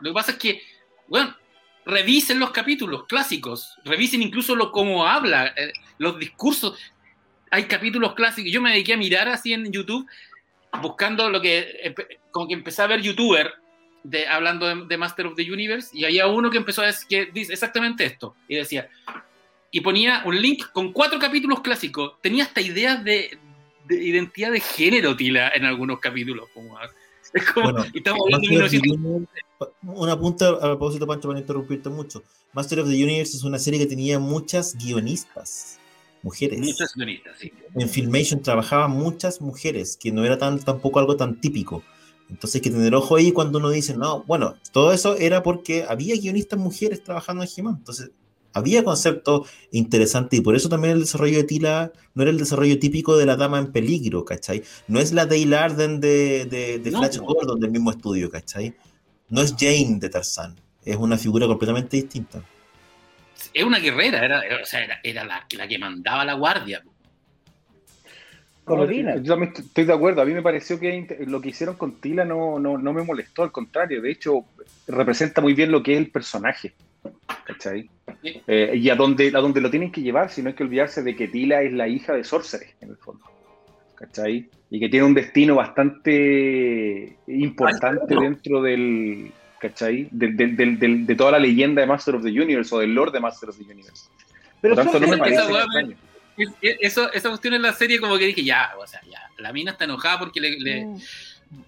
Lo 0.00 0.10
que 0.10 0.14
pasa 0.14 0.32
es 0.32 0.38
que, 0.38 0.62
bueno, 1.08 1.36
revisen 1.84 2.38
los 2.38 2.50
capítulos 2.50 3.04
clásicos, 3.04 3.76
revisen 3.84 4.22
incluso 4.22 4.56
lo 4.56 4.72
cómo 4.72 5.06
habla, 5.06 5.48
eh, 5.48 5.74
los 5.98 6.18
discursos. 6.18 6.80
Hay 7.50 7.64
capítulos 7.64 8.14
clásicos. 8.14 8.50
Yo 8.50 8.62
me 8.62 8.70
dediqué 8.70 8.94
a 8.94 8.96
mirar 8.96 9.28
así 9.28 9.52
en 9.52 9.70
YouTube, 9.70 10.08
buscando 10.80 11.28
lo 11.28 11.42
que, 11.42 11.94
como 12.30 12.48
que 12.48 12.54
empecé 12.54 12.80
a 12.80 12.86
ver 12.86 13.02
youtuber 13.02 13.52
de, 14.04 14.26
hablando 14.26 14.86
de, 14.86 14.96
Master 14.96 15.26
of 15.26 15.34
the 15.34 15.50
Universe, 15.50 15.90
y 15.92 16.04
había 16.04 16.26
uno 16.26 16.50
que 16.50 16.58
empezó 16.58 16.82
a 16.82 16.86
decir 16.86 17.06
que 17.08 17.26
dice 17.32 17.52
exactamente 17.52 18.04
esto, 18.04 18.34
y 18.48 18.56
decía, 18.56 18.88
y 19.70 19.80
ponía 19.80 20.22
un 20.24 20.40
link 20.40 20.66
con 20.72 20.92
cuatro 20.92 21.18
capítulos 21.18 21.60
clásicos, 21.60 22.14
tenía 22.22 22.44
hasta 22.44 22.60
ideas 22.60 23.04
de, 23.04 23.38
identidad 23.90 24.52
de 24.52 24.60
género, 24.60 25.16
Tila, 25.16 25.50
en 25.54 25.64
algunos 25.64 25.98
capítulos. 26.00 26.48
Como, 26.54 26.78
es 27.32 27.44
como, 27.52 27.84
y 27.92 27.98
estamos 27.98 28.20
hablando 28.24 28.68
de 28.68 29.26
Una 29.82 30.18
punta 30.18 30.48
a 30.48 30.60
propósito, 30.60 31.06
Pancho, 31.06 31.28
para 31.28 31.40
interrumpirte 31.40 31.88
mucho. 31.88 32.22
Master 32.52 32.80
of 32.80 32.88
the 32.88 33.02
Universe 33.02 33.36
es 33.36 33.44
una 33.44 33.58
serie 33.58 33.80
que 33.80 33.86
tenía 33.86 34.18
muchas 34.18 34.74
guionistas, 34.74 35.78
mujeres. 36.22 36.60
Muchas 36.60 36.94
guionistas, 36.94 37.38
sí. 37.38 37.52
En 37.74 37.88
Filmation 37.88 38.42
trabajaban 38.42 38.90
muchas 38.92 39.40
mujeres, 39.40 39.96
que 39.96 40.12
no 40.12 40.24
era 40.24 40.38
tan, 40.38 40.58
tampoco 40.60 40.98
algo 40.98 41.16
tan 41.16 41.40
típico. 41.40 41.82
Entonces 42.30 42.56
hay 42.56 42.60
que 42.60 42.70
tener 42.70 42.94
ojo 42.94 43.16
ahí 43.16 43.32
cuando 43.32 43.58
uno 43.58 43.70
dice, 43.70 43.96
no, 43.96 44.22
bueno, 44.24 44.56
todo 44.72 44.92
eso 44.92 45.16
era 45.16 45.42
porque 45.42 45.84
había 45.88 46.14
guionistas 46.16 46.58
mujeres 46.58 47.02
trabajando 47.02 47.42
en 47.42 47.48
he 47.48 47.60
Entonces 47.60 48.10
había 48.52 48.84
conceptos 48.84 49.48
interesantes 49.70 50.38
y 50.38 50.42
por 50.42 50.56
eso 50.56 50.68
también 50.68 50.94
el 50.94 51.00
desarrollo 51.00 51.38
de 51.38 51.44
Tila 51.44 51.92
no 52.14 52.22
era 52.22 52.30
el 52.30 52.38
desarrollo 52.38 52.78
típico 52.78 53.16
de 53.16 53.26
la 53.26 53.36
dama 53.36 53.58
en 53.58 53.72
peligro, 53.72 54.24
¿cachai? 54.24 54.62
No 54.88 55.00
es 55.00 55.12
la 55.12 55.26
Dale 55.26 55.56
Arden 55.56 56.00
de, 56.00 56.46
de, 56.46 56.90
Flash 56.90 57.18
Gordon 57.18 57.60
del 57.60 57.70
mismo 57.70 57.90
estudio, 57.90 58.30
¿cachai? 58.30 58.74
No 59.28 59.42
es 59.42 59.54
Jane 59.58 59.98
de 60.00 60.08
Tarzan, 60.08 60.56
es 60.84 60.96
una 60.96 61.18
figura 61.18 61.46
completamente 61.46 61.96
distinta. 61.96 62.42
Es 63.54 63.64
una 63.64 63.78
guerrera, 63.78 64.24
era, 64.24 64.42
o 64.62 64.66
sea, 64.66 64.80
era, 65.02 65.24
la, 65.24 65.46
la, 65.56 65.68
que 65.68 65.78
mandaba 65.78 66.24
la 66.24 66.34
guardia 66.34 66.82
yo 68.68 69.32
también 69.32 69.52
estoy 69.56 69.84
de 69.84 69.92
acuerdo. 69.92 70.22
A 70.22 70.24
mí 70.24 70.32
me 70.32 70.42
pareció 70.42 70.78
que 70.78 71.24
lo 71.26 71.40
que 71.40 71.50
hicieron 71.50 71.76
con 71.76 72.00
Tila 72.00 72.24
no, 72.24 72.58
no, 72.58 72.92
me 72.92 73.02
molestó, 73.02 73.42
al 73.42 73.52
contrario. 73.52 74.02
De 74.02 74.10
hecho, 74.10 74.44
representa 74.86 75.40
muy 75.40 75.54
bien 75.54 75.72
lo 75.72 75.82
que 75.82 75.94
es 75.94 75.98
el 75.98 76.10
personaje. 76.10 76.74
¿Cachai? 77.44 77.88
Eh, 78.22 78.72
y 78.76 78.90
a 78.90 78.96
dónde, 78.96 79.28
a 79.28 79.40
dónde 79.40 79.60
lo 79.60 79.70
tienen 79.70 79.92
que 79.92 80.02
llevar, 80.02 80.30
si 80.30 80.42
no 80.42 80.48
hay 80.48 80.54
que 80.54 80.64
olvidarse 80.64 81.02
de 81.02 81.16
que 81.16 81.28
Tila 81.28 81.62
es 81.62 81.72
la 81.72 81.88
hija 81.88 82.12
de 82.12 82.24
Sorcerer, 82.24 82.68
en 82.80 82.90
el 82.90 82.96
fondo. 82.96 83.24
¿Cachai? 83.94 84.48
Y 84.70 84.80
que 84.80 84.88
tiene 84.88 85.06
un 85.06 85.14
destino 85.14 85.56
bastante 85.56 87.16
importante 87.26 88.14
dentro 88.14 88.62
del. 88.62 89.32
¿Cachai? 89.60 90.08
De, 90.12 91.14
toda 91.16 91.32
la 91.32 91.38
leyenda 91.38 91.80
de 91.80 91.86
Master 91.86 92.14
of 92.14 92.22
the 92.22 92.30
Universe 92.30 92.74
o 92.74 92.78
del 92.78 92.94
Lord 92.94 93.12
de 93.12 93.20
Master 93.20 93.48
of 93.48 93.58
the 93.58 93.64
Universe. 93.64 94.08
Pero 94.60 94.74
Por 94.74 94.84
tanto, 94.84 95.00
no 95.00 95.08
me 95.08 95.18
parece 95.18 95.42
eso, 96.60 97.12
esa 97.12 97.28
cuestión 97.28 97.54
en 97.54 97.62
la 97.62 97.72
serie 97.72 98.00
como 98.00 98.18
que 98.18 98.26
dije, 98.26 98.44
ya, 98.44 98.72
o 98.78 98.86
sea, 98.86 99.00
ya, 99.10 99.30
la 99.38 99.52
mina 99.52 99.72
está 99.72 99.84
enojada 99.84 100.18
porque 100.18 100.40
le, 100.40 100.84
mm. 100.84 101.00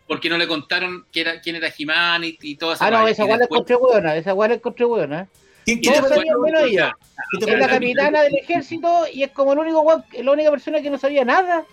porque 0.07 0.29
no 0.29 0.39
le 0.39 0.47
contaron 0.47 1.07
quién 1.13 1.29
era, 1.29 1.41
quién 1.41 1.57
era 1.57 1.71
Jimán 1.71 2.25
y, 2.25 2.39
y 2.41 2.57
todo 2.57 2.73
eso. 2.73 2.85
Ah, 2.85 2.91
no, 2.91 3.07
esa 3.09 3.25
guay 3.25 3.41
es 3.41 3.49
contra 3.49 3.77
buena, 3.77 4.17
esa 4.17 4.33
guay 4.33 4.53
es 4.53 4.61
contra 4.61 4.87
buena. 4.87 5.29
¿Quién 5.65 5.95
sabía 5.95 6.33
menos 6.43 6.63
ella? 6.63 6.97
Es 7.39 7.47
la 7.47 7.69
capitana 7.69 8.23
del 8.23 8.37
ejército 8.37 9.05
y 9.13 9.23
es 9.23 9.31
como 9.31 9.53
el 9.53 9.59
único 9.59 10.05
la 10.23 10.33
única 10.33 10.51
persona 10.51 10.81
que 10.81 10.91
no 10.91 10.99
sabía 10.99 11.25
nada. 11.25 11.65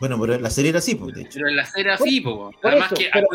Bueno, 0.00 0.18
pero 0.20 0.34
en 0.34 0.42
la 0.42 0.50
serie 0.50 0.70
era 0.70 0.80
así, 0.80 0.96
pues, 0.96 1.14
Pero 1.32 1.48
en 1.48 1.54
la 1.54 1.64
serie 1.64 1.84
era 1.84 1.94
así, 1.94 2.20
pues. 2.20 2.56
Además 2.64 2.92
que, 2.92 3.08
pero, 3.12 3.28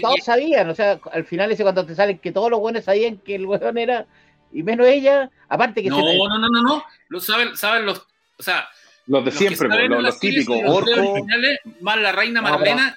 todos 0.00 0.24
sabían, 0.24 0.70
o 0.70 0.74
sea, 0.74 1.00
al 1.10 1.24
final 1.24 1.50
ese 1.50 1.64
cuando 1.64 1.84
te 1.84 1.96
salen 1.96 2.18
que 2.18 2.30
todos 2.30 2.50
los 2.52 2.60
buenos 2.60 2.84
sabían 2.84 3.18
que 3.18 3.34
el 3.34 3.46
weón 3.46 3.78
era 3.78 4.06
y 4.52 4.62
menos 4.62 4.86
ella, 4.86 5.30
aparte 5.48 5.82
que 5.82 5.90
no, 5.90 6.00
no, 6.00 6.38
no, 6.38 6.48
no, 6.48 6.62
no, 6.62 6.84
lo 7.08 7.20
saben, 7.20 7.56
saben 7.56 7.86
los, 7.86 8.06
o 8.38 8.42
sea, 8.42 8.68
los 9.06 9.24
de 9.24 9.30
siempre, 9.30 9.88
los, 9.88 10.02
los 10.02 10.18
típicos, 10.18 10.58
Orco, 10.66 11.26
más 11.80 11.98
la 11.98 12.12
reina 12.12 12.42
Marlena, 12.42 12.96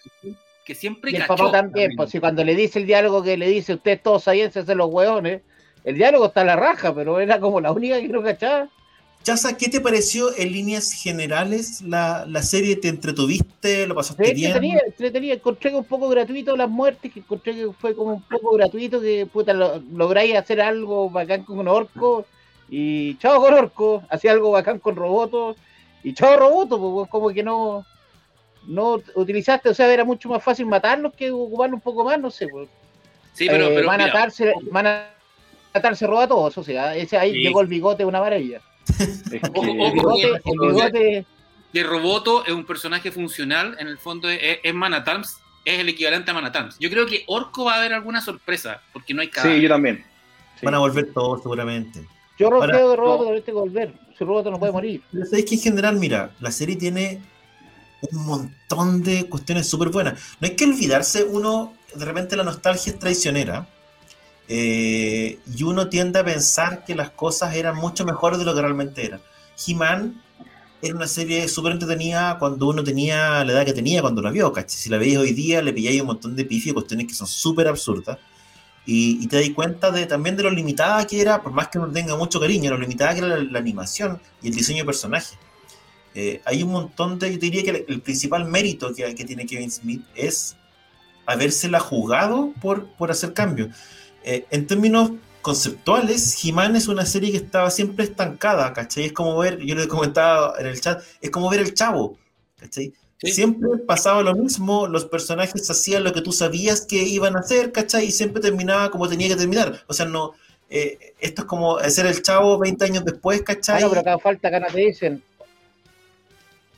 que 0.65 0.75
siempre 0.75 1.11
y 1.11 1.15
el 1.15 1.25
papá 1.25 1.51
también, 1.51 1.91
pues 1.95 2.11
si 2.11 2.19
cuando 2.19 2.43
le 2.43 2.55
dice 2.55 2.79
el 2.79 2.85
diálogo 2.85 3.23
que 3.23 3.37
le 3.37 3.47
dice 3.47 3.73
ustedes 3.73 4.03
todos 4.03 4.27
ahí 4.27 4.49
se 4.51 4.59
hacen 4.59 4.77
los 4.77 4.89
hueones, 4.89 5.41
el 5.83 5.95
diálogo 5.95 6.27
está 6.27 6.41
a 6.41 6.45
la 6.45 6.55
raja, 6.55 6.93
pero 6.93 7.19
era 7.19 7.39
como 7.39 7.59
la 7.59 7.71
única 7.71 7.99
que 7.99 8.07
no 8.07 8.21
cachaba. 8.21 8.69
Chaza, 9.23 9.55
¿qué 9.55 9.69
te 9.69 9.79
pareció 9.79 10.35
en 10.35 10.51
líneas 10.51 10.93
generales 10.93 11.81
la, 11.81 12.25
la 12.27 12.41
serie? 12.41 12.75
¿Te 12.75 12.87
entretuviste? 12.87 13.85
¿Lo 13.85 13.93
pasaste 13.93 14.25
sí, 14.25 14.33
bien? 14.33 14.47
Entretenía, 14.47 14.81
entretenía. 14.83 15.33
Encontré 15.35 15.75
un 15.75 15.83
poco 15.83 16.09
gratuito 16.09 16.57
las 16.57 16.69
muertes, 16.69 17.13
que 17.13 17.19
encontré 17.19 17.53
que 17.53 17.71
fue 17.71 17.95
como 17.95 18.13
un 18.13 18.23
poco 18.23 18.55
gratuito, 18.55 18.99
que 18.99 19.27
puta, 19.31 19.53
lográis 19.53 20.35
hacer 20.35 20.59
algo 20.59 21.09
bacán 21.11 21.43
con 21.43 21.59
un 21.59 21.67
orco, 21.67 22.25
y 22.67 23.15
chao 23.19 23.39
con 23.39 23.53
orco, 23.53 24.03
hacía 24.09 24.31
algo 24.31 24.51
bacán 24.51 24.79
con 24.79 24.95
robotos, 24.95 25.55
y 26.03 26.15
chao 26.15 26.37
roboto, 26.37 26.79
pues 26.79 27.09
como 27.09 27.29
que 27.29 27.43
no, 27.43 27.85
no 28.65 28.99
utilizaste, 29.13 29.69
o 29.69 29.73
sea, 29.75 29.93
era 29.93 30.03
mucho 30.03 30.29
más 30.29 30.43
fácil 30.43 30.65
matarlos 30.65 31.13
que 31.13 31.29
ocuparlo 31.29 31.75
un 31.75 31.81
poco 31.81 32.03
más, 32.03 32.19
no 32.19 32.31
sé. 32.31 32.47
Pues. 32.47 32.67
Sí, 33.33 33.45
pero, 33.47 33.65
eh, 33.67 33.85
van, 33.85 34.01
a 34.01 34.05
atarse, 34.05 34.51
van 34.71 34.87
a 34.87 35.09
atarse 35.73 36.07
robotos, 36.07 36.57
o 36.57 36.63
sea, 36.63 36.95
ese 36.95 37.17
ahí 37.17 37.33
llegó 37.33 37.61
el 37.61 37.67
bigote, 37.67 38.03
una 38.03 38.19
maravilla. 38.19 38.61
Que, 41.73 41.83
Roboto 41.83 42.45
es 42.45 42.51
un 42.51 42.65
personaje 42.65 43.11
funcional, 43.11 43.75
en 43.79 43.87
el 43.87 43.97
fondo 43.97 44.29
es, 44.29 44.59
es 44.63 44.73
Manatarms, 44.73 45.37
es 45.65 45.79
el 45.79 45.89
equivalente 45.89 46.31
a 46.31 46.33
Manatarms. 46.33 46.77
Yo 46.79 46.89
creo 46.89 47.05
que 47.05 47.23
Orco 47.27 47.65
va 47.65 47.75
a 47.75 47.77
haber 47.77 47.93
alguna 47.93 48.21
sorpresa, 48.21 48.81
porque 48.93 49.13
no 49.13 49.21
hay 49.21 49.29
cada. 49.29 49.53
Sí, 49.53 49.61
yo 49.61 49.69
también. 49.69 50.03
Van 50.61 50.75
a 50.75 50.79
volver 50.79 51.11
todos 51.13 51.41
seguramente. 51.41 52.05
Yo 52.37 52.49
creo 52.49 52.89
de 52.89 52.95
Roboto 52.95 53.33
no. 53.33 53.43
que 53.43 53.51
volver. 53.51 53.93
Su 54.17 54.25
Roboto 54.25 54.51
no 54.51 54.59
puede 54.59 54.71
morir. 54.71 55.01
Pero 55.11 55.25
sabéis 55.25 55.45
que 55.45 55.55
en 55.55 55.61
general, 55.61 55.97
mira, 55.97 56.31
la 56.39 56.51
serie 56.51 56.75
tiene 56.75 57.21
un 58.11 58.25
montón 58.25 59.03
de 59.03 59.27
cuestiones 59.27 59.67
súper 59.67 59.89
buenas. 59.89 60.35
No 60.39 60.47
hay 60.47 60.55
que 60.55 60.65
olvidarse, 60.65 61.23
uno, 61.23 61.73
de 61.93 62.05
repente 62.05 62.35
la 62.35 62.43
nostalgia 62.43 62.93
es 62.93 62.99
traicionera 62.99 63.67
eh, 64.53 65.39
y 65.55 65.63
uno 65.63 65.87
tiende 65.87 66.19
a 66.19 66.25
pensar 66.25 66.83
que 66.83 66.93
las 66.93 67.11
cosas 67.11 67.55
eran 67.55 67.77
mucho 67.77 68.03
mejores 68.03 68.37
de 68.37 68.43
lo 68.43 68.53
que 68.53 68.61
realmente 68.61 69.05
eran. 69.05 69.21
He-Man 69.65 70.21
era 70.81 70.93
una 70.93 71.07
serie 71.07 71.47
súper 71.47 71.71
entretenida 71.71 72.37
cuando 72.37 72.67
uno 72.67 72.83
tenía 72.83 73.45
la 73.45 73.53
edad 73.53 73.65
que 73.65 73.71
tenía 73.71 74.01
cuando 74.01 74.21
la 74.21 74.29
vio, 74.29 74.51
¿cachai? 74.51 74.77
Si 74.77 74.89
la 74.89 74.97
veis 74.97 75.17
hoy 75.17 75.31
día, 75.31 75.61
le 75.61 75.71
pilláis 75.71 76.01
un 76.01 76.07
montón 76.07 76.35
de 76.35 76.43
pifi 76.43 76.71
y 76.71 76.73
cuestiones 76.73 77.07
que 77.07 77.13
son 77.13 77.27
súper 77.27 77.69
absurdas. 77.69 78.17
Y, 78.85 79.25
te 79.27 79.39
das 79.39 79.49
cuenta 79.55 79.89
de, 79.89 80.05
también 80.05 80.35
de 80.35 80.43
lo 80.43 80.49
limitada 80.49 81.07
que 81.07 81.21
era, 81.21 81.41
por 81.41 81.53
más 81.53 81.69
que 81.69 81.79
no 81.79 81.89
tenga 81.89 82.17
mucho 82.17 82.37
cariño, 82.41 82.71
lo 82.71 82.77
limitada 82.77 83.13
que 83.13 83.19
era 83.19 83.37
la, 83.37 83.59
animación 83.59 84.19
y 84.41 84.49
el 84.49 84.53
diseño 84.53 84.79
de 84.79 84.85
personaje. 84.85 85.37
Eh, 86.13 86.41
hay 86.43 86.61
un 86.61 86.73
montón 86.73 87.19
de, 87.19 87.31
yo 87.31 87.37
diría 87.37 87.63
que 87.63 87.85
el, 87.87 88.01
principal 88.01 88.43
mérito 88.43 88.93
que, 88.93 89.15
que, 89.15 89.23
tiene 89.23 89.45
Kevin 89.45 89.71
Smith 89.71 90.03
es 90.13 90.57
habérsela 91.25 91.79
jugado 91.79 92.51
por, 92.59 92.87
por 92.97 93.11
hacer 93.11 93.31
cambios. 93.33 93.69
Eh, 94.23 94.45
en 94.51 94.67
términos 94.67 95.11
conceptuales, 95.41 96.43
He-Man 96.43 96.75
es 96.75 96.87
una 96.87 97.05
serie 97.05 97.31
que 97.31 97.37
estaba 97.37 97.69
siempre 97.71 98.05
estancada, 98.05 98.73
¿cachai? 98.73 99.05
Es 99.05 99.13
como 99.13 99.37
ver, 99.37 99.59
yo 99.59 99.75
le 99.75 99.87
comentaba 99.87 100.53
en 100.59 100.67
el 100.67 100.79
chat, 100.79 101.01
es 101.19 101.29
como 101.31 101.49
ver 101.49 101.61
el 101.61 101.73
chavo, 101.73 102.17
¿cachai? 102.57 102.93
Siempre 103.17 103.77
pasaba 103.85 104.23
lo 104.23 104.33
mismo, 104.33 104.87
los 104.87 105.05
personajes 105.05 105.69
hacían 105.69 106.03
lo 106.03 106.11
que 106.11 106.21
tú 106.21 106.31
sabías 106.31 106.81
que 106.81 106.97
iban 106.97 107.35
a 107.35 107.39
hacer, 107.39 107.71
¿cachai? 107.71 108.05
Y 108.05 108.11
siempre 108.11 108.41
terminaba 108.41 108.89
como 108.89 109.07
tenía 109.07 109.27
que 109.27 109.35
terminar. 109.35 109.83
O 109.87 109.93
sea, 109.93 110.07
no, 110.07 110.33
eh, 110.69 111.13
esto 111.19 111.43
es 111.43 111.47
como 111.47 111.79
ser 111.81 112.07
el 112.07 112.21
chavo 112.23 112.57
20 112.57 112.85
años 112.85 113.05
después, 113.05 113.43
¿cachai? 113.43 113.83
Ah, 113.83 113.87
pero 113.89 114.01
acá 114.01 114.17
falta 114.17 114.49
ganas 114.49 114.73
te 114.73 114.79
dicen. 114.79 115.21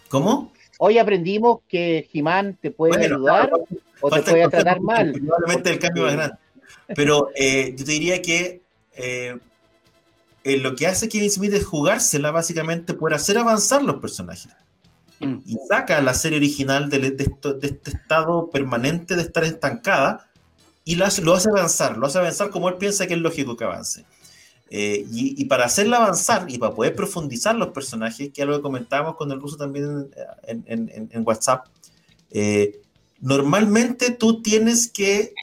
¿Cómo? 0.09 0.51
Hoy 0.79 0.97
aprendimos 0.97 1.61
que 1.67 2.09
He-Man 2.11 2.57
te 2.61 2.71
puede 2.71 3.05
ayudar 3.05 3.49
o 4.01 4.09
te 4.09 4.21
puede 4.21 4.49
tratar 4.49 4.81
mal. 4.81 5.13
Probablemente 5.13 5.69
el 5.69 5.79
cambio 5.79 6.03
más 6.03 6.13
grande. 6.13 6.35
Pero 6.95 7.29
eh, 7.35 7.73
yo 7.77 7.85
te 7.85 7.91
diría 7.91 8.21
que 8.21 8.61
eh, 8.95 9.37
eh, 10.43 10.57
lo 10.57 10.75
que 10.75 10.87
hace 10.87 11.09
Kevin 11.09 11.31
Smith 11.31 11.53
es 11.53 11.65
jugársela 11.65 12.31
básicamente 12.31 12.93
por 12.93 13.13
hacer 13.13 13.37
avanzar 13.37 13.83
los 13.83 13.97
personajes. 13.97 14.51
Mm. 15.19 15.37
Y 15.45 15.57
saca 15.67 16.01
la 16.01 16.13
serie 16.13 16.37
original 16.37 16.89
de, 16.89 17.15
este 17.61 17.89
estado 17.89 18.49
permanente 18.49 19.15
de 19.15 19.21
estar 19.21 19.43
estancada 19.43 20.29
y 20.85 20.95
lo 20.95 21.05
hace, 21.05 21.21
avanzar, 21.49 21.97
lo 21.97 22.07
hace 22.07 22.19
avanzar 22.19 22.49
como 22.49 22.67
él 22.67 22.75
piensa 22.75 23.07
que 23.07 23.13
es 23.13 23.19
lógico 23.19 23.55
que 23.55 23.63
avance. 23.63 24.05
y, 24.69 25.45
para 25.45 25.65
hacerla 25.65 25.97
avanzar 25.97 26.45
y 26.49 26.57
para 26.57 26.73
poder 26.73 26.93
profundizar 26.93 27.55
los 27.55 27.69
personajes, 27.69 28.31
que 28.33 28.41
es 28.41 28.43
algo 28.43 28.57
que 28.57 28.63
comentábamos 28.63 29.15
con 29.15 29.31
el 29.31 29.39
ruso 29.39 29.55
también 29.55 30.09
en 30.45 31.23
WhatsApp, 31.25 31.67
normalmente 33.21 34.11
tú 34.11 34.41
tienes 34.41 34.89
que 34.89 35.33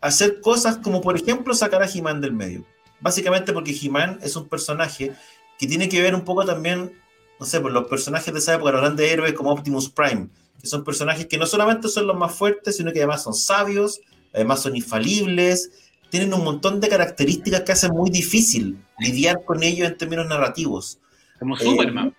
hacer 0.00 0.40
cosas 0.40 0.78
como, 0.78 1.00
por 1.00 1.16
ejemplo, 1.16 1.54
sacar 1.54 1.82
a 1.82 1.90
He-Man 1.90 2.20
del 2.20 2.32
medio. 2.32 2.64
Básicamente 3.00 3.52
porque 3.52 3.76
He-Man 3.80 4.18
es 4.22 4.36
un 4.36 4.48
personaje 4.48 5.12
que 5.58 5.66
tiene 5.66 5.88
que 5.88 6.00
ver 6.00 6.14
un 6.14 6.22
poco 6.22 6.44
también, 6.44 6.92
no 7.38 7.46
sé, 7.46 7.60
por 7.60 7.72
los 7.72 7.86
personajes 7.88 8.32
de 8.32 8.40
esa 8.40 8.54
época, 8.54 8.72
los 8.72 8.80
grandes 8.80 9.10
héroes 9.10 9.32
como 9.34 9.52
Optimus 9.52 9.88
Prime, 9.90 10.28
que 10.60 10.66
son 10.66 10.84
personajes 10.84 11.26
que 11.26 11.38
no 11.38 11.46
solamente 11.46 11.88
son 11.88 12.06
los 12.06 12.16
más 12.16 12.34
fuertes, 12.34 12.76
sino 12.76 12.92
que 12.92 13.00
además 13.00 13.22
son 13.22 13.34
sabios, 13.34 14.00
además 14.32 14.62
son 14.62 14.76
infalibles, 14.76 15.70
tienen 16.10 16.34
un 16.34 16.44
montón 16.44 16.80
de 16.80 16.88
características 16.88 17.62
que 17.62 17.72
hacen 17.72 17.92
muy 17.92 18.10
difícil 18.10 18.78
lidiar 18.98 19.44
con 19.44 19.62
ellos 19.62 19.88
en 19.88 19.96
términos 19.96 20.26
narrativos. 20.26 20.98
Como 21.38 21.56
Superman. 21.56 22.14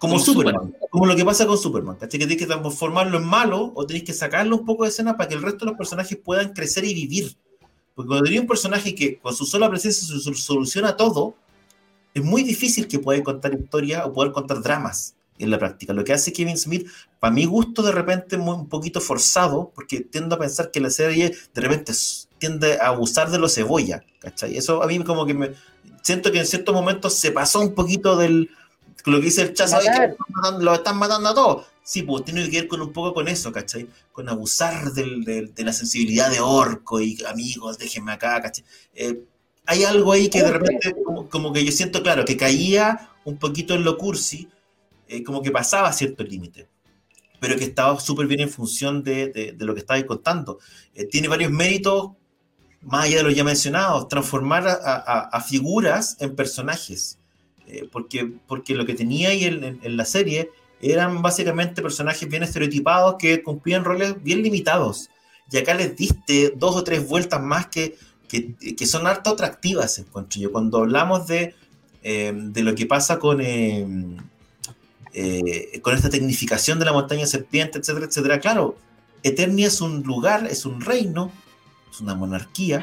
Como, 0.00 0.18
Superman, 0.18 0.74
como 0.88 1.04
lo 1.04 1.14
que 1.14 1.26
pasa 1.26 1.46
con 1.46 1.58
Superman, 1.58 1.96
¿cachai? 1.96 2.18
Que 2.18 2.26
tienes 2.26 2.38
que 2.38 2.46
transformarlo 2.46 3.18
en 3.18 3.24
malo 3.26 3.70
o 3.74 3.84
tienes 3.84 4.02
que 4.02 4.14
sacarlo 4.14 4.56
un 4.56 4.64
poco 4.64 4.84
de 4.84 4.88
escena 4.88 5.18
para 5.18 5.28
que 5.28 5.34
el 5.34 5.42
resto 5.42 5.66
de 5.66 5.72
los 5.72 5.76
personajes 5.76 6.16
puedan 6.16 6.54
crecer 6.54 6.86
y 6.86 6.94
vivir. 6.94 7.36
Porque 7.94 8.08
cuando 8.08 8.24
tenés 8.24 8.40
un 8.40 8.46
personaje 8.46 8.94
que 8.94 9.18
con 9.18 9.36
su 9.36 9.44
sola 9.44 9.68
presencia 9.68 10.18
soluciona 10.34 10.96
todo, 10.96 11.34
es 12.14 12.24
muy 12.24 12.42
difícil 12.42 12.88
que 12.88 12.98
pueda 12.98 13.22
contar 13.22 13.52
historias 13.52 14.06
o 14.06 14.12
poder 14.14 14.32
contar 14.32 14.62
dramas 14.62 15.16
en 15.38 15.50
la 15.50 15.58
práctica. 15.58 15.92
Lo 15.92 16.02
que 16.02 16.14
hace 16.14 16.32
Kevin 16.32 16.56
Smith, 16.56 16.88
para 17.18 17.34
mi 17.34 17.44
gusto, 17.44 17.82
de 17.82 17.92
repente 17.92 18.38
muy, 18.38 18.54
un 18.54 18.70
poquito 18.70 19.02
forzado, 19.02 19.70
porque 19.74 20.00
tiendo 20.00 20.36
a 20.36 20.38
pensar 20.38 20.70
que 20.70 20.80
la 20.80 20.88
serie 20.88 21.36
de 21.52 21.60
repente 21.60 21.92
tiende 22.38 22.78
a 22.80 22.86
abusar 22.86 23.30
de 23.30 23.38
lo 23.38 23.50
cebolla, 23.50 24.02
¿cachai? 24.18 24.56
Eso 24.56 24.82
a 24.82 24.86
mí 24.86 24.98
como 25.04 25.26
que 25.26 25.34
me 25.34 25.50
siento 26.02 26.32
que 26.32 26.38
en 26.38 26.46
ciertos 26.46 26.74
momentos 26.74 27.16
se 27.16 27.32
pasó 27.32 27.60
un 27.60 27.74
poquito 27.74 28.16
del 28.16 28.48
lo 29.06 29.18
que 29.18 29.26
dice 29.26 29.42
el 29.42 29.54
chazo, 29.54 29.78
lo 30.60 30.74
están 30.74 30.98
matando 30.98 31.28
a 31.28 31.34
todos. 31.34 31.66
Sí, 31.82 32.02
pues 32.02 32.24
tiene 32.24 32.48
que 32.50 32.60
ver 32.60 32.68
con 32.68 32.80
un 32.82 32.92
poco 32.92 33.14
con 33.14 33.28
eso, 33.28 33.50
¿cachai? 33.52 33.88
Con 34.12 34.28
abusar 34.28 34.92
del, 34.92 35.24
de 35.24 35.64
la 35.64 35.72
sensibilidad 35.72 36.30
de 36.30 36.40
orco 36.40 37.00
y 37.00 37.18
amigos, 37.26 37.78
déjenme 37.78 38.12
acá, 38.12 38.40
¿cachai? 38.40 38.64
Eh, 38.94 39.24
hay 39.70 39.84
algo 39.84 40.10
ahí 40.10 40.28
que 40.28 40.42
de 40.42 40.50
repente, 40.50 40.96
como, 41.30 41.52
que 41.52 41.64
yo 41.64 41.70
siento, 41.70 42.02
claro, 42.02 42.24
que 42.24 42.36
caía 42.36 43.10
un 43.24 43.38
poquito 43.38 43.74
en 43.74 43.84
lo 43.84 43.96
cursi, 43.96 44.48
eh, 45.06 45.22
como 45.22 45.42
que 45.42 45.52
pasaba 45.52 45.92
cierto 45.92 46.24
límite, 46.24 46.68
pero 47.38 47.56
que 47.56 47.66
estaba 47.66 47.98
súper 48.00 48.26
bien 48.26 48.40
en 48.40 48.50
función 48.50 49.04
de, 49.04 49.28
de, 49.28 49.64
lo 49.64 49.72
que 49.72 49.80
estabais 49.80 50.06
contando. 50.06 50.58
Eh, 50.92 51.04
tiene 51.04 51.28
varios 51.28 51.52
méritos, 51.52 52.10
más 52.82 53.04
allá 53.04 53.18
de 53.18 53.22
los 53.22 53.36
ya 53.36 53.44
mencionados, 53.44 54.08
transformar 54.08 54.66
a, 54.66 55.28
a, 55.30 55.40
figuras 55.40 56.16
en 56.18 56.34
personajes, 56.34 57.19
eh, 57.72 57.88
porque, 57.90 58.32
porque 58.46 58.74
lo 58.74 58.86
que 58.86 58.94
tenía 58.94 59.30
ahí 59.30 59.44
en, 59.44 59.80
en, 59.82 59.96
la 59.96 60.04
serie 60.04 60.50
eran 60.80 61.22
básicamente 61.22 61.82
personajes 61.82 62.28
bien 62.28 62.42
estereotipados 62.42 63.16
que 63.18 63.42
cumplían 63.42 63.84
roles 63.84 64.22
bien 64.22 64.42
limitados. 64.42 65.10
Y 65.52 65.58
acá 65.58 65.74
les 65.74 65.96
diste 65.96 66.54
dos 66.56 66.76
o 66.76 66.84
tres 66.84 67.06
vueltas 67.06 67.42
más 67.42 67.66
que 67.66 67.96
que, 68.30 68.86
son 68.86 69.06
harto 69.06 69.30
atractivas, 69.30 69.98
encuentro 69.98 70.40
yo. 70.40 70.52
Cuando 70.52 70.78
hablamos 70.78 71.26
de, 71.26 71.54
eh, 72.02 72.32
de 72.34 72.62
lo 72.62 72.74
que 72.74 72.86
pasa 72.86 73.18
con, 73.18 73.40
eh, 73.40 73.86
eh, 75.12 75.80
con 75.82 75.94
esta 75.94 76.10
tecnificación 76.10 76.78
de 76.78 76.84
la 76.84 76.92
montaña 76.92 77.26
serpiente, 77.26 77.78
etcétera, 77.78 78.06
etcétera, 78.06 78.40
claro, 78.40 78.76
Eternia 79.22 79.66
es 79.66 79.80
un 79.80 80.02
lugar, 80.02 80.46
es 80.46 80.64
un 80.64 80.80
reino, 80.80 81.32
es 81.90 82.00
una 82.00 82.14
monarquía, 82.14 82.82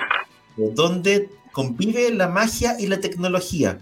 donde 0.57 1.29
convive 1.51 2.11
la 2.11 2.27
magia 2.27 2.75
y 2.79 2.87
la 2.87 2.99
tecnología, 2.99 3.79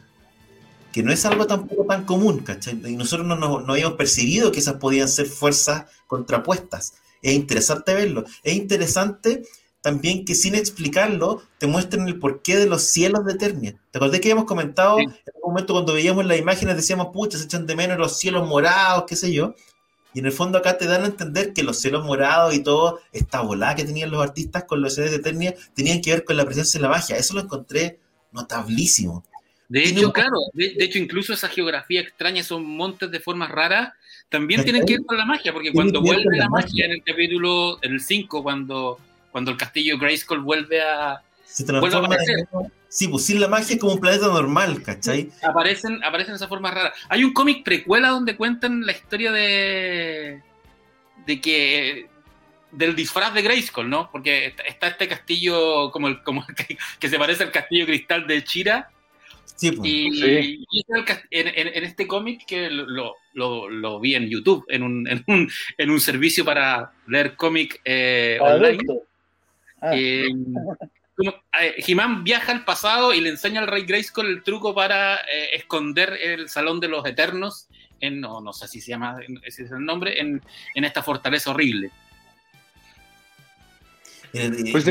que 0.96 1.04
no 1.04 1.12
es 1.12 1.26
algo 1.26 1.46
tampoco 1.46 1.84
tan 1.84 2.06
común, 2.06 2.40
¿cachai? 2.40 2.80
Y 2.86 2.96
nosotros 2.96 3.28
no, 3.28 3.36
no, 3.36 3.60
no 3.60 3.74
habíamos 3.74 3.98
percibido 3.98 4.54
que 4.54 4.60
esas 4.60 4.76
podían 4.76 5.10
ser 5.10 5.26
fuerzas 5.26 5.92
contrapuestas. 6.08 6.94
Es 7.22 7.34
interesante 7.34 7.94
verlo. 7.94 8.24
Es 8.44 8.56
interesante 8.56 9.44
también 9.82 10.24
que 10.24 10.36
sin 10.36 10.56
explicarlo 10.56 11.42
te 11.58 11.68
muestren 11.68 12.08
el 12.08 12.18
porqué 12.18 12.56
de 12.56 12.68
los 12.68 12.84
cielos 12.84 13.26
de 13.26 13.34
Eternia. 13.34 13.76
¿Te 13.92 13.98
acordás 13.98 14.22
que 14.22 14.28
habíamos 14.30 14.46
comentado 14.46 14.98
en 15.00 15.10
un 15.10 15.50
momento 15.50 15.74
cuando 15.74 15.92
veíamos 15.92 16.26
las 16.26 16.40
imágenes 16.40 16.78
decíamos, 16.78 17.08
pucha, 17.08 17.38
se 17.38 17.44
echan 17.44 17.68
de 17.68 17.76
menos 17.76 17.98
los 17.98 18.18
cielos 18.18 18.48
morados, 18.48 19.04
qué 19.06 19.18
sé 19.18 19.34
yo? 19.34 19.54
Y 20.14 20.20
en 20.20 20.28
el 20.28 20.32
fondo 20.32 20.60
acá 20.60 20.78
te 20.78 20.86
dan 20.86 21.04
a 21.04 21.08
entender 21.08 21.52
que 21.52 21.64
los 21.64 21.78
cielos 21.78 22.06
morados 22.06 22.56
y 22.56 22.60
todo, 22.60 23.02
esta 23.12 23.42
volada 23.42 23.76
que 23.76 23.84
tenían 23.84 24.12
los 24.12 24.24
artistas 24.24 24.64
con 24.64 24.82
los 24.82 24.96
seres 24.96 25.12
de 25.12 25.18
Eternia, 25.18 25.56
tenían 25.74 26.00
que 26.00 26.12
ver 26.12 26.24
con 26.24 26.38
la 26.38 26.46
presencia 26.46 26.80
de 26.80 26.84
la 26.84 26.90
magia. 26.90 27.18
Eso 27.18 27.34
lo 27.34 27.42
encontré 27.42 28.00
notablísimo. 28.32 29.26
De 29.68 29.84
hecho, 29.84 30.14
claro, 30.14 30.38
de, 30.54 30.76
hecho, 30.80 31.00
incluso 31.00 31.34
esa 31.34 31.50
geografía 31.50 32.02
extraña, 32.02 32.42
esos 32.42 32.62
montes 32.62 33.10
de 33.10 33.20
formas 33.20 33.50
raras, 33.50 33.94
también 34.30 34.64
tienen 34.64 34.86
que 34.86 34.94
ver 34.94 35.06
con 35.06 35.18
la 35.18 35.26
magia, 35.26 35.54
porque 35.54 35.72
cuando 35.72 36.02
vuelve 36.02 36.38
la 36.38 36.50
magia 36.50 36.86
en 36.86 36.92
el 36.92 37.04
capítulo, 37.04 37.80
en 37.82 37.94
el 37.94 38.02
5, 38.02 38.44
cuando 38.44 39.00
cuando 39.36 39.52
el 39.52 39.58
castillo 39.58 39.98
Grayskull 39.98 40.40
vuelve 40.40 40.82
a. 40.82 41.22
Se 41.44 41.66
transforma 41.66 42.16
en. 42.16 42.72
Sí, 42.88 43.10
pues 43.10 43.26
sin 43.26 43.42
la 43.42 43.50
magia 43.50 43.74
es 43.74 43.82
como 43.82 43.92
un 43.92 44.00
planeta 44.00 44.28
normal, 44.28 44.82
¿cachai? 44.82 45.30
Aparecen, 45.44 46.02
aparecen 46.06 46.36
esas 46.36 46.48
formas 46.48 46.74
raras. 46.74 46.94
Hay 47.10 47.26
un 47.26 47.34
cómic 47.34 47.66
precuela 47.66 48.12
donde 48.12 48.38
cuentan 48.38 48.86
la 48.86 48.94
historia 48.94 49.34
de. 49.34 50.42
de 51.26 51.42
que. 51.42 52.08
del 52.72 52.96
disfraz 52.96 53.34
de 53.34 53.42
Grayskull, 53.42 53.90
¿no? 53.90 54.10
Porque 54.10 54.56
está 54.66 54.88
este 54.88 55.10
castillo 55.10 55.92
como, 55.92 56.08
el, 56.08 56.24
como 56.24 56.46
que, 56.98 57.10
se 57.10 57.20
parece 57.20 57.44
al 57.44 57.52
castillo 57.52 57.88
cristal 57.88 58.28
de 58.28 58.42
Chira. 58.42 58.90
Sí, 59.56 59.72
pues. 59.72 59.90
Y, 59.90 60.86
en, 61.32 61.84
este 61.84 62.08
cómic 62.08 62.46
que 62.46 62.70
lo, 62.70 63.16
lo, 63.34 63.70
lo, 63.70 64.00
vi 64.00 64.16
en 64.16 64.30
YouTube, 64.30 64.66
en 64.68 64.84
un, 64.84 65.08
en 65.08 65.24
un, 65.28 65.50
en 65.78 65.90
un 65.90 66.00
servicio 66.00 66.44
para 66.44 66.92
leer 67.08 67.36
cómic 67.36 67.82
eh, 67.86 68.38
online. 68.42 68.84
Ah. 69.82 69.96
Eh, 69.96 70.28
He-Man 71.78 72.26
viaja 72.26 72.52
al 72.52 72.66
pasado 72.66 73.14
y 73.14 73.22
le 73.22 73.30
enseña 73.30 73.62
al 73.62 73.68
Rey 73.68 73.84
Grayskull 73.84 74.28
el 74.28 74.44
truco 74.44 74.76
para 74.76 75.16
eh, 75.16 75.50
esconder 75.54 76.18
el 76.22 76.50
Salón 76.50 76.82
de 76.82 76.90
los 76.90 77.06
Eternos, 77.06 77.68
en, 78.02 78.20
no, 78.20 78.42
no 78.42 78.52
sé 78.52 78.68
si 78.68 78.82
se 78.82 78.92
llama, 78.92 79.18
ese 79.44 79.64
es 79.64 79.72
el 79.72 79.86
nombre, 79.86 80.20
en, 80.20 80.42
en 80.74 80.84
esta 80.84 81.02
fortaleza 81.02 81.52
horrible. 81.52 81.92
Pues 84.72 84.86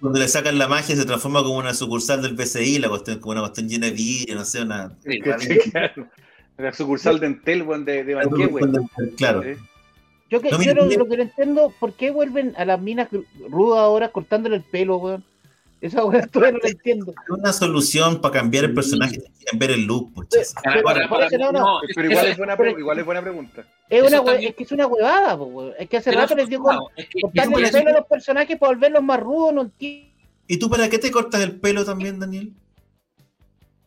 cuando 0.00 0.18
le 0.18 0.28
sacan 0.28 0.58
la 0.58 0.68
magia 0.68 0.94
se 0.94 1.04
transforma 1.04 1.42
como 1.42 1.58
una 1.58 1.74
sucursal 1.74 2.22
del 2.22 2.36
PCI, 2.36 2.78
la 2.78 2.88
cuestión, 2.88 3.18
como 3.18 3.32
una 3.32 3.40
cuestión 3.40 3.68
llena 3.68 3.86
de 3.86 3.92
vidrio, 3.92 4.36
no 4.36 4.44
sé, 4.44 4.62
una... 4.62 4.96
La 6.56 6.72
sucursal 6.72 7.18
de 7.18 7.26
Entel, 7.26 7.66
de, 7.84 8.04
de 8.04 9.12
Claro. 9.16 9.42
Yo, 10.30 10.40
que, 10.40 10.50
yo 10.50 10.74
lo, 10.74 11.08
que 11.08 11.16
no 11.16 11.22
entiendo, 11.22 11.74
¿por 11.80 11.94
qué 11.94 12.10
vuelven 12.10 12.54
a 12.56 12.64
las 12.64 12.80
minas 12.80 13.08
rudas 13.48 13.80
ahora 13.80 14.10
cortándole 14.10 14.56
el 14.56 14.62
pelo, 14.62 14.98
weón? 14.98 15.24
Esa 15.80 16.04
weón 16.04 16.28
todavía 16.28 16.52
no 16.52 16.58
la 16.62 16.68
entiendo. 16.68 17.14
Una 17.30 17.52
solución 17.52 18.20
para 18.20 18.34
cambiar 18.34 18.64
el 18.64 18.74
personaje, 18.74 19.22
cambiar 19.46 19.70
el 19.70 19.84
look, 19.86 20.12
pues, 20.14 20.54
pero, 20.62 20.80
igual, 20.80 21.00
es 22.26 22.36
buena, 22.36 22.56
igual 22.78 22.98
es 22.98 23.04
buena 23.04 23.22
pregunta. 23.22 23.64
Es, 23.88 24.02
una 24.02 24.32
es 24.34 24.54
que 24.54 24.64
es 24.64 24.72
una 24.72 24.86
huevada. 24.86 25.38
Es 25.78 25.88
que 25.88 25.96
hace 25.96 26.12
rato 26.12 26.34
les 26.34 26.48
digo 26.48 26.64
cortarle 27.22 27.64
el 27.64 27.72
pelo 27.72 27.90
a 27.90 27.92
los 27.94 28.06
personajes 28.06 28.58
para 28.58 28.72
volverlos 28.72 29.02
más 29.02 29.20
rudos, 29.20 29.54
no 29.54 29.62
entiendo. 29.62 30.10
¿Y 30.46 30.58
tú 30.58 30.68
para 30.68 30.88
qué 30.90 30.98
te 30.98 31.10
cortas 31.10 31.40
el 31.42 31.58
pelo 31.58 31.84
también, 31.84 32.18
Daniel? 32.18 32.52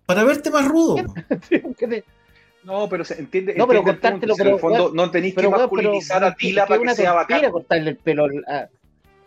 Para 0.06 0.24
verte 0.24 0.50
más 0.50 0.68
rudo. 0.68 0.96
No, 2.64 2.88
pero 2.88 3.04
se 3.04 3.20
entiende. 3.20 3.56
No, 3.56 3.68
pero 3.68 3.84
cortártelo, 3.84 4.36
pero. 4.38 4.52
En 4.52 4.56
el 4.56 4.62
fondo, 4.62 4.92
no 4.94 5.12
tenéis 5.12 5.36
que 5.36 5.50
masculinizar 5.50 6.24
a 6.24 6.34
Tila 6.34 6.66
para 6.66 6.82
que 6.82 6.96
sea 6.96 7.12
bacán. 7.12 7.52
cortarle 7.52 7.90
el 7.90 7.98
pelo. 7.98 8.26
A... 8.48 8.70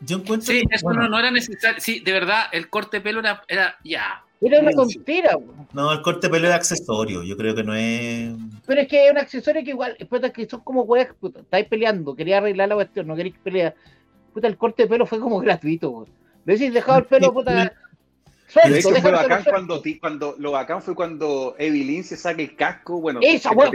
Yo 0.01 0.19
encuentro. 0.19 0.53
Sí, 0.53 0.63
eso 0.71 0.93
no, 0.93 1.09
no, 1.09 1.19
era 1.19 1.31
necesario. 1.31 1.81
Sí, 1.81 2.01
de 2.01 2.13
verdad, 2.13 2.45
el 2.53 2.69
corte 2.69 2.99
de 2.99 3.01
pelo 3.03 3.21
era, 3.21 3.43
era 3.49 3.77
ya. 3.85 4.23
Era 4.41 4.61
una 4.61 4.71
tontera. 4.73 5.39
No, 5.73 5.93
el 5.93 6.03
corte 6.03 6.27
de 6.27 6.33
pelo 6.33 6.49
es 6.49 6.55
accesorio. 6.55 7.23
Yo 7.23 7.37
creo 7.37 7.55
que 7.55 7.65
no 7.65 7.75
es. 7.75 8.35
Pero 8.67 8.81
es 8.81 8.89
que 8.89 9.07
es 9.07 9.11
un 9.11 9.19
accesorio 9.19 9.65
que 9.65 9.71
igual, 9.71 9.97
puta, 10.09 10.31
que 10.31 10.47
son 10.47 10.61
como 10.61 10.83
weas, 10.83 11.09
puta, 11.19 11.41
estáis 11.41 11.67
peleando, 11.67 12.15
quería 12.15 12.39
arreglar 12.39 12.69
la 12.69 12.75
cuestión, 12.75 13.07
no 13.07 13.17
queréis 13.17 13.37
pelear. 13.43 13.75
Puta, 14.35 14.47
el 14.47 14.59
corte 14.59 14.83
de 14.83 14.89
pelo 14.89 15.07
fue 15.07 15.19
como 15.19 15.39
gratuito, 15.41 15.91
weón. 15.91 16.09
decís, 16.45 16.73
dejado 16.73 16.99
el 16.99 17.05
pelo, 17.07 17.33
puta. 17.33 17.73
De 18.65 18.79
hecho, 18.79 18.91
fue 18.91 19.11
bacán 19.11 19.43
cuando, 19.45 19.83
cuando, 20.01 20.35
lo 20.39 20.53
bacán 20.53 20.81
fue 20.81 20.95
cuando 20.95 21.57
Evelyn 21.59 22.05
se 22.05 22.17
saca 22.17 22.41
el 22.41 22.55
casco, 22.55 23.01
bueno, 23.01 23.21
esa 23.23 23.51
weón, 23.51 23.73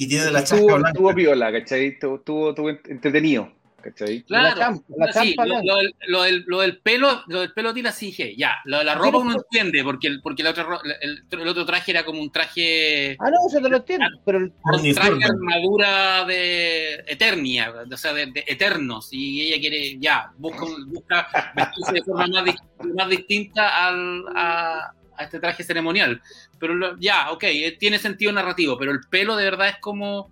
y 0.00 0.08
tiene 0.08 0.30
la 0.30 0.42
chasca 0.44 0.64
blanca. 0.64 0.92
Tuvo 0.94 1.12
viola, 1.12 1.52
¿cachai? 1.52 1.88
Estuvo 1.88 2.54
entretenido. 2.88 3.52
¿Cachai? 3.80 4.22
Claro, 4.22 4.82
sí, 5.12 5.34
lo, 5.36 6.22
del, 6.22 6.44
lo, 6.46 6.60
del, 6.60 6.78
pelo, 6.78 7.22
lo 7.28 7.40
del 7.40 7.52
pelo 7.52 7.74
tira 7.74 7.92
sí 7.92 8.06
dije, 8.06 8.34
ya, 8.36 8.56
lo 8.64 8.78
de 8.78 8.84
la 8.84 8.94
ropa 8.94 9.18
uno 9.18 9.34
entiende, 9.34 9.82
porque 9.82 10.08
el, 10.08 10.20
porque 10.20 10.42
el 10.42 10.48
otro, 10.48 10.80
el, 11.00 11.48
otro 11.48 11.64
traje 11.64 11.90
era 11.90 12.04
como 12.04 12.20
un 12.20 12.30
traje. 12.30 13.16
Ah, 13.18 13.30
no, 13.30 13.36
eso 13.48 13.60
te 13.60 13.68
lo 13.68 13.76
entiendo, 13.78 14.06
pero 14.24 14.38
el, 14.38 14.52
un 14.64 14.94
traje 14.94 15.24
armadura 15.24 16.24
de 16.24 17.04
Eternia, 17.06 17.72
o 17.90 17.96
sea, 17.96 18.12
de, 18.12 18.32
Eternos, 18.46 19.08
y 19.12 19.42
ella 19.42 19.60
quiere, 19.60 19.98
ya, 19.98 20.32
busca, 20.38 20.64
busca 20.86 21.52
vestirse 21.54 21.92
de 21.92 22.02
forma 22.02 22.26
más, 22.28 22.54
más 22.94 23.08
distinta 23.08 23.86
al, 23.86 24.24
a, 24.34 24.92
a, 25.16 25.24
este 25.24 25.40
traje 25.40 25.64
ceremonial. 25.64 26.20
Pero 26.58 26.98
ya, 26.98 27.30
ok, 27.32 27.44
eh, 27.44 27.76
tiene 27.78 27.98
sentido 27.98 28.32
narrativo, 28.32 28.78
pero 28.78 28.92
el 28.92 29.00
pelo 29.08 29.36
de 29.36 29.44
verdad 29.44 29.68
es 29.68 29.78
como 29.78 30.30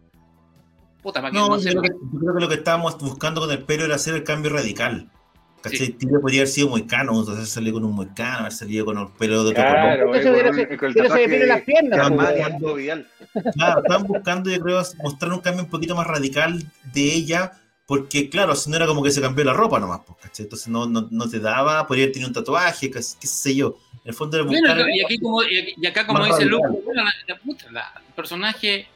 no, 1.32 1.58
yo, 1.58 1.80
creo 1.80 2.34
que, 2.34 2.40
lo 2.40 2.48
que 2.48 2.54
estábamos 2.56 2.98
buscando 2.98 3.40
con 3.40 3.50
el 3.50 3.62
pelo 3.62 3.84
era 3.84 3.94
hacer 3.94 4.14
el 4.14 4.24
cambio 4.24 4.50
radical. 4.52 5.10
¿Cachai? 5.60 5.88
Tila 5.88 6.20
podría 6.20 6.42
haber 6.42 6.48
sido 6.48 6.68
muy 6.68 6.86
cano, 6.86 7.18
entonces 7.18 7.48
salió 7.48 7.72
con 7.72 7.84
un 7.84 7.92
muy 7.92 8.06
cano, 8.08 8.40
haber 8.40 8.52
salido 8.52 8.84
con 8.84 8.96
el 8.96 9.08
pelo 9.18 9.42
de 9.42 9.50
otro 9.50 9.54
Claro, 9.54 10.06
color. 10.06 10.12
tatuaje 10.94 11.28
pelo 11.28 11.42
en 11.42 11.48
las 11.48 11.62
piernas, 11.62 12.10
pues. 12.10 13.54
Claro, 13.54 13.80
estaban 13.80 14.06
buscando, 14.06 14.50
yo 14.50 14.60
creo, 14.60 14.82
mostrar 15.02 15.32
un 15.32 15.40
cambio 15.40 15.64
un 15.64 15.70
poquito 15.70 15.96
más 15.96 16.06
radical 16.06 16.62
de 16.92 17.02
ella, 17.12 17.52
porque, 17.86 18.28
claro, 18.30 18.54
si 18.54 18.70
no 18.70 18.76
era 18.76 18.86
como 18.86 19.02
que 19.02 19.10
se 19.10 19.20
cambió 19.20 19.44
la 19.44 19.52
ropa 19.52 19.80
nomás, 19.80 20.00
pues, 20.06 20.18
¿cachai? 20.22 20.44
Entonces 20.44 20.68
no, 20.68 20.86
no, 20.86 21.08
no 21.10 21.28
te 21.28 21.40
daba, 21.40 21.86
podría 21.88 22.04
haber 22.04 22.12
tenido 22.12 22.28
un 22.28 22.34
tatuaje, 22.34 22.90
qué, 22.90 23.00
qué 23.20 23.26
sé 23.26 23.56
yo. 23.56 23.78
En 24.04 24.10
el 24.10 24.14
fondo 24.14 24.36
era 24.36 24.46
Bueno, 24.46 24.88
y, 24.88 25.04
aquí 25.04 25.18
como, 25.18 25.42
y 25.42 25.86
acá 25.86 26.06
como 26.06 26.24
dice 26.24 26.44
Luke, 26.44 26.68
bueno, 26.84 27.02
la, 27.02 27.12
la 27.26 27.36
puta, 27.40 27.66
la- 27.72 27.92
el 28.06 28.14
personaje 28.14 28.86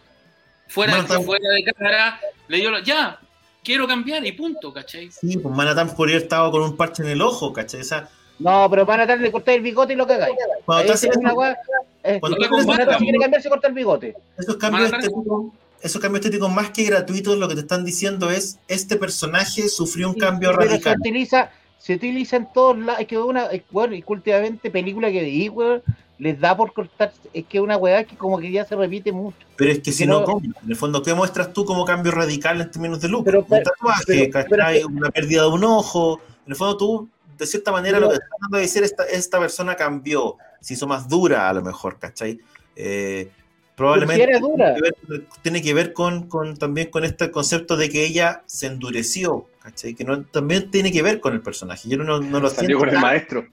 fuera, 0.72 0.96
Más 0.98 1.06
tan- 1.06 1.22
fuera 1.24 1.48
de 1.50 1.64
cámara 1.64 2.20
le 2.48 2.56
dio 2.58 2.70
la- 2.70 2.82
ya, 2.82 3.18
quiero 3.62 3.86
cambiar 3.86 4.24
y 4.26 4.32
punto, 4.32 4.72
¿cachai? 4.72 5.10
Sí, 5.10 5.36
pues 5.38 5.54
Manhattan 5.54 5.94
podría 5.94 6.16
haber 6.16 6.24
estado 6.24 6.50
con 6.50 6.62
un 6.62 6.76
parche 6.76 7.02
en 7.02 7.10
el 7.10 7.20
ojo, 7.22 7.52
¿cachai? 7.52 7.80
O 7.80 7.84
sea, 7.84 8.08
No, 8.38 8.68
pero 8.70 8.84
van 8.84 9.00
a 9.00 9.06
darle 9.06 9.30
cortar 9.30 9.54
el 9.54 9.60
bigote 9.62 9.92
y 9.92 9.96
lo 9.96 10.06
cagáis. 10.06 10.34
cuando 10.64 10.92
te 10.94 11.08
una 11.18 11.56
eh, 12.02 12.18
Cuando 12.18 12.36
si 12.36 12.42
te 12.48 12.54
hacen 12.54 12.66
Manhattan 12.66 12.94
eso- 12.94 12.98
quiere 13.04 13.18
cambiarse, 13.18 13.48
corta 13.48 13.68
el 13.68 13.74
bigote. 13.74 14.14
esos 14.38 14.56
cambios 14.56 14.90
Manhattan- 14.90 15.00
estéticos, 15.10 15.44
esos 15.80 16.00
cambios 16.02 16.24
estéticos 16.24 16.50
más 16.52 16.70
que 16.70 16.84
gratuitos, 16.84 17.36
lo 17.38 17.46
que 17.48 17.54
te 17.54 17.60
están 17.60 17.84
diciendo 17.84 18.30
es, 18.30 18.58
este 18.68 18.96
personaje 18.96 19.68
sufrió 19.68 20.08
un 20.08 20.14
cambio 20.18 20.48
Pero 20.50 20.60
radical. 20.62 20.94
se 20.94 20.98
utiliza, 20.98 21.50
se 21.78 21.94
utiliza 21.94 22.36
en 22.36 22.52
todos 22.52 22.78
lados. 22.78 23.00
Es 23.02 23.06
que 23.06 23.18
una, 23.18 23.46
es, 23.46 23.62
bueno, 23.70 23.94
y 23.94 24.02
últimamente 24.06 24.70
película 24.70 25.10
que 25.12 25.20
veí, 25.20 25.48
weón, 25.48 25.82
les 26.22 26.38
da 26.38 26.56
por 26.56 26.72
cortar. 26.72 27.12
Es 27.34 27.44
que 27.46 27.60
una 27.60 27.76
weá 27.76 28.04
que 28.04 28.16
como 28.16 28.38
que 28.38 28.52
ya 28.52 28.64
se 28.64 28.76
repite 28.76 29.10
mucho. 29.10 29.36
Pero 29.56 29.72
es 29.72 29.80
que 29.80 29.90
si 29.90 30.04
Pero- 30.06 30.20
no, 30.20 30.24
¿cómo? 30.24 30.40
en 30.44 30.70
el 30.70 30.76
fondo, 30.76 31.02
¿qué 31.02 31.12
muestras 31.14 31.52
tú 31.52 31.64
como 31.64 31.84
cambio 31.84 32.12
radical 32.12 32.60
en 32.60 32.70
términos 32.70 33.00
de 33.00 33.08
look? 33.08 33.24
Pero- 33.24 33.40
un 33.40 33.62
tatuaje, 33.62 34.04
pero- 34.06 34.30
pero- 34.48 34.62
¿cachai? 34.62 34.84
una 34.84 35.10
pérdida 35.10 35.42
de 35.42 35.48
un 35.48 35.64
ojo. 35.64 36.20
En 36.46 36.52
el 36.52 36.56
fondo, 36.56 36.76
tú, 36.76 37.08
de 37.36 37.44
cierta 37.46 37.72
manera, 37.72 37.96
Pero- 37.96 38.06
lo 38.06 38.10
que 38.10 38.14
estás 38.14 38.28
tratando 38.30 38.56
de 38.56 38.62
decir, 38.62 38.82
esta, 38.84 39.04
esta 39.04 39.40
persona 39.40 39.74
cambió, 39.74 40.36
se 40.60 40.74
hizo 40.74 40.86
más 40.86 41.08
dura 41.08 41.48
a 41.48 41.52
lo 41.52 41.62
mejor, 41.62 41.98
¿cachai? 41.98 42.38
Eh, 42.76 43.28
probablemente 43.74 44.24
tiene 44.26 44.40
que 44.74 44.80
ver, 44.80 45.26
tiene 45.42 45.62
que 45.62 45.74
ver 45.74 45.92
con, 45.92 46.28
con- 46.28 46.56
también 46.56 46.88
con 46.90 47.02
este 47.04 47.32
concepto 47.32 47.76
de 47.76 47.88
que 47.90 48.04
ella 48.06 48.42
se 48.46 48.66
endureció, 48.66 49.46
¿cachai? 49.60 49.94
Que 49.94 50.04
no, 50.04 50.22
también 50.22 50.70
tiene 50.70 50.92
que 50.92 51.02
ver 51.02 51.18
con 51.20 51.32
el 51.34 51.40
personaje. 51.40 51.88
Yo 51.88 51.96
no, 51.98 52.20
no 52.20 52.38
lo 52.38 52.48
Salió 52.48 52.66
siento 52.68 52.78
con 52.78 52.88
el 52.90 53.00
maestro. 53.00 53.44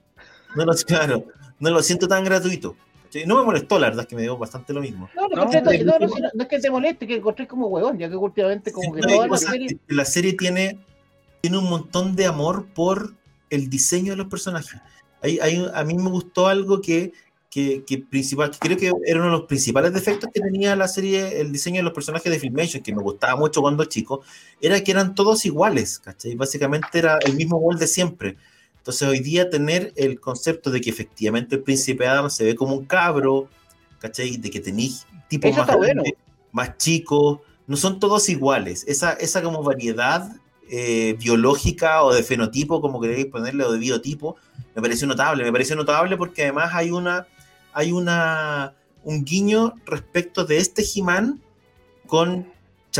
no 0.54 0.64
lo, 0.64 0.72
claro, 0.86 1.24
no 1.60 1.70
lo 1.70 1.82
siento 1.82 2.08
tan 2.08 2.24
gratuito. 2.24 2.74
¿cachai? 3.04 3.26
No 3.26 3.36
me 3.38 3.44
molestó, 3.44 3.78
la 3.78 3.88
verdad 3.88 4.02
es 4.02 4.08
que 4.08 4.16
me 4.16 4.22
dio 4.22 4.36
bastante 4.36 4.72
lo 4.72 4.80
mismo. 4.80 5.08
No, 5.14 5.22
no, 5.28 5.36
No, 5.36 5.42
encontré- 5.52 5.62
pero- 5.78 5.84
no, 5.84 5.98
no, 5.98 6.06
no, 6.06 6.28
no 6.34 6.42
es 6.42 6.48
que 6.48 6.58
te 6.58 6.70
moleste, 6.70 7.06
que 7.06 7.16
encontré 7.16 7.46
como 7.46 7.66
huevón, 7.68 7.98
ya 7.98 8.08
que 8.08 8.16
últimamente 8.16 8.72
como 8.72 8.92
que 8.94 9.00
cosa, 9.28 9.50
series. 9.52 9.72
que 9.86 9.94
la 9.94 10.04
serie 10.04 10.32
tiene, 10.34 10.78
tiene 11.40 11.58
un 11.58 11.68
montón 11.70 12.14
de 12.16 12.26
amor 12.26 12.66
por 12.74 13.14
el 13.50 13.68
diseño 13.70 14.12
de 14.12 14.16
los 14.16 14.26
personajes. 14.28 14.80
Hay, 15.22 15.38
hay- 15.40 15.66
a 15.74 15.84
mí 15.84 15.94
me 15.94 16.08
gustó 16.08 16.46
algo 16.46 16.80
que, 16.80 17.12
que, 17.50 17.82
que 17.84 17.98
principal, 17.98 18.52
que 18.52 18.58
creo 18.60 18.76
que 18.76 18.92
era 19.04 19.18
uno 19.18 19.24
de 19.32 19.38
los 19.38 19.46
principales 19.48 19.92
defectos 19.92 20.30
que 20.32 20.40
tenía 20.40 20.76
la 20.76 20.86
serie, 20.86 21.40
el 21.40 21.50
diseño 21.50 21.78
de 21.78 21.82
los 21.82 21.92
personajes 21.92 22.30
de 22.30 22.38
Filmation, 22.38 22.80
que 22.80 22.94
me 22.94 23.02
gustaba 23.02 23.34
mucho 23.34 23.60
cuando 23.60 23.84
chico, 23.86 24.22
era 24.60 24.80
que 24.84 24.92
eran 24.92 25.16
todos 25.16 25.44
iguales, 25.44 25.98
¿cachai? 25.98 26.36
Básicamente 26.36 26.96
era 27.00 27.18
el 27.26 27.34
mismo 27.34 27.58
gol 27.58 27.76
de 27.76 27.88
siempre. 27.88 28.36
Entonces 28.90 29.08
hoy 29.08 29.20
día 29.20 29.48
tener 29.48 29.92
el 29.94 30.18
concepto 30.18 30.68
de 30.72 30.80
que 30.80 30.90
efectivamente 30.90 31.54
el 31.54 31.62
príncipe 31.62 32.08
Adam 32.08 32.28
se 32.28 32.42
ve 32.42 32.56
como 32.56 32.74
un 32.74 32.86
cabro, 32.86 33.48
¿cachai? 34.00 34.36
De 34.36 34.50
que 34.50 34.58
tenéis 34.58 35.06
tipos 35.28 35.56
más 35.56 35.76
bueno. 35.76 36.02
más 36.50 36.76
chicos, 36.76 37.38
no 37.68 37.76
son 37.76 38.00
todos 38.00 38.28
iguales. 38.28 38.84
Esa, 38.88 39.12
esa 39.12 39.42
como 39.44 39.62
variedad 39.62 40.28
eh, 40.68 41.14
biológica 41.20 42.02
o 42.02 42.12
de 42.12 42.24
fenotipo, 42.24 42.80
como 42.80 43.00
queréis 43.00 43.26
ponerle, 43.26 43.62
o 43.62 43.70
de 43.70 43.78
biotipo, 43.78 44.34
me 44.74 44.82
pareció 44.82 45.06
notable. 45.06 45.44
Me 45.44 45.52
pareció 45.52 45.76
notable 45.76 46.16
porque 46.16 46.42
además 46.42 46.70
hay 46.74 46.90
una, 46.90 47.28
hay 47.72 47.92
una, 47.92 48.74
un 49.04 49.24
guiño 49.24 49.74
respecto 49.86 50.44
de 50.44 50.56
este 50.56 50.82
He-Man 50.82 51.40
con 52.08 52.52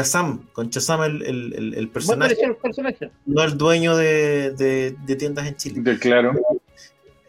Shazam, 0.03 0.49
con 0.53 0.71
Shazam 0.71 1.03
el, 1.03 1.23
el, 1.23 1.75
el- 1.75 1.89
personaje, 1.89 2.35
pareció 2.35 2.49
el 2.49 2.57
personaje. 2.57 3.11
no 3.27 3.43
el 3.43 3.57
dueño 3.59 3.97
de, 3.97 4.51
de- 4.53 4.97
de 5.07 5.17
tiendas 5.17 5.47
en 5.47 5.57
Chile 5.57 5.81
Del 5.83 5.99
claro. 5.99 6.33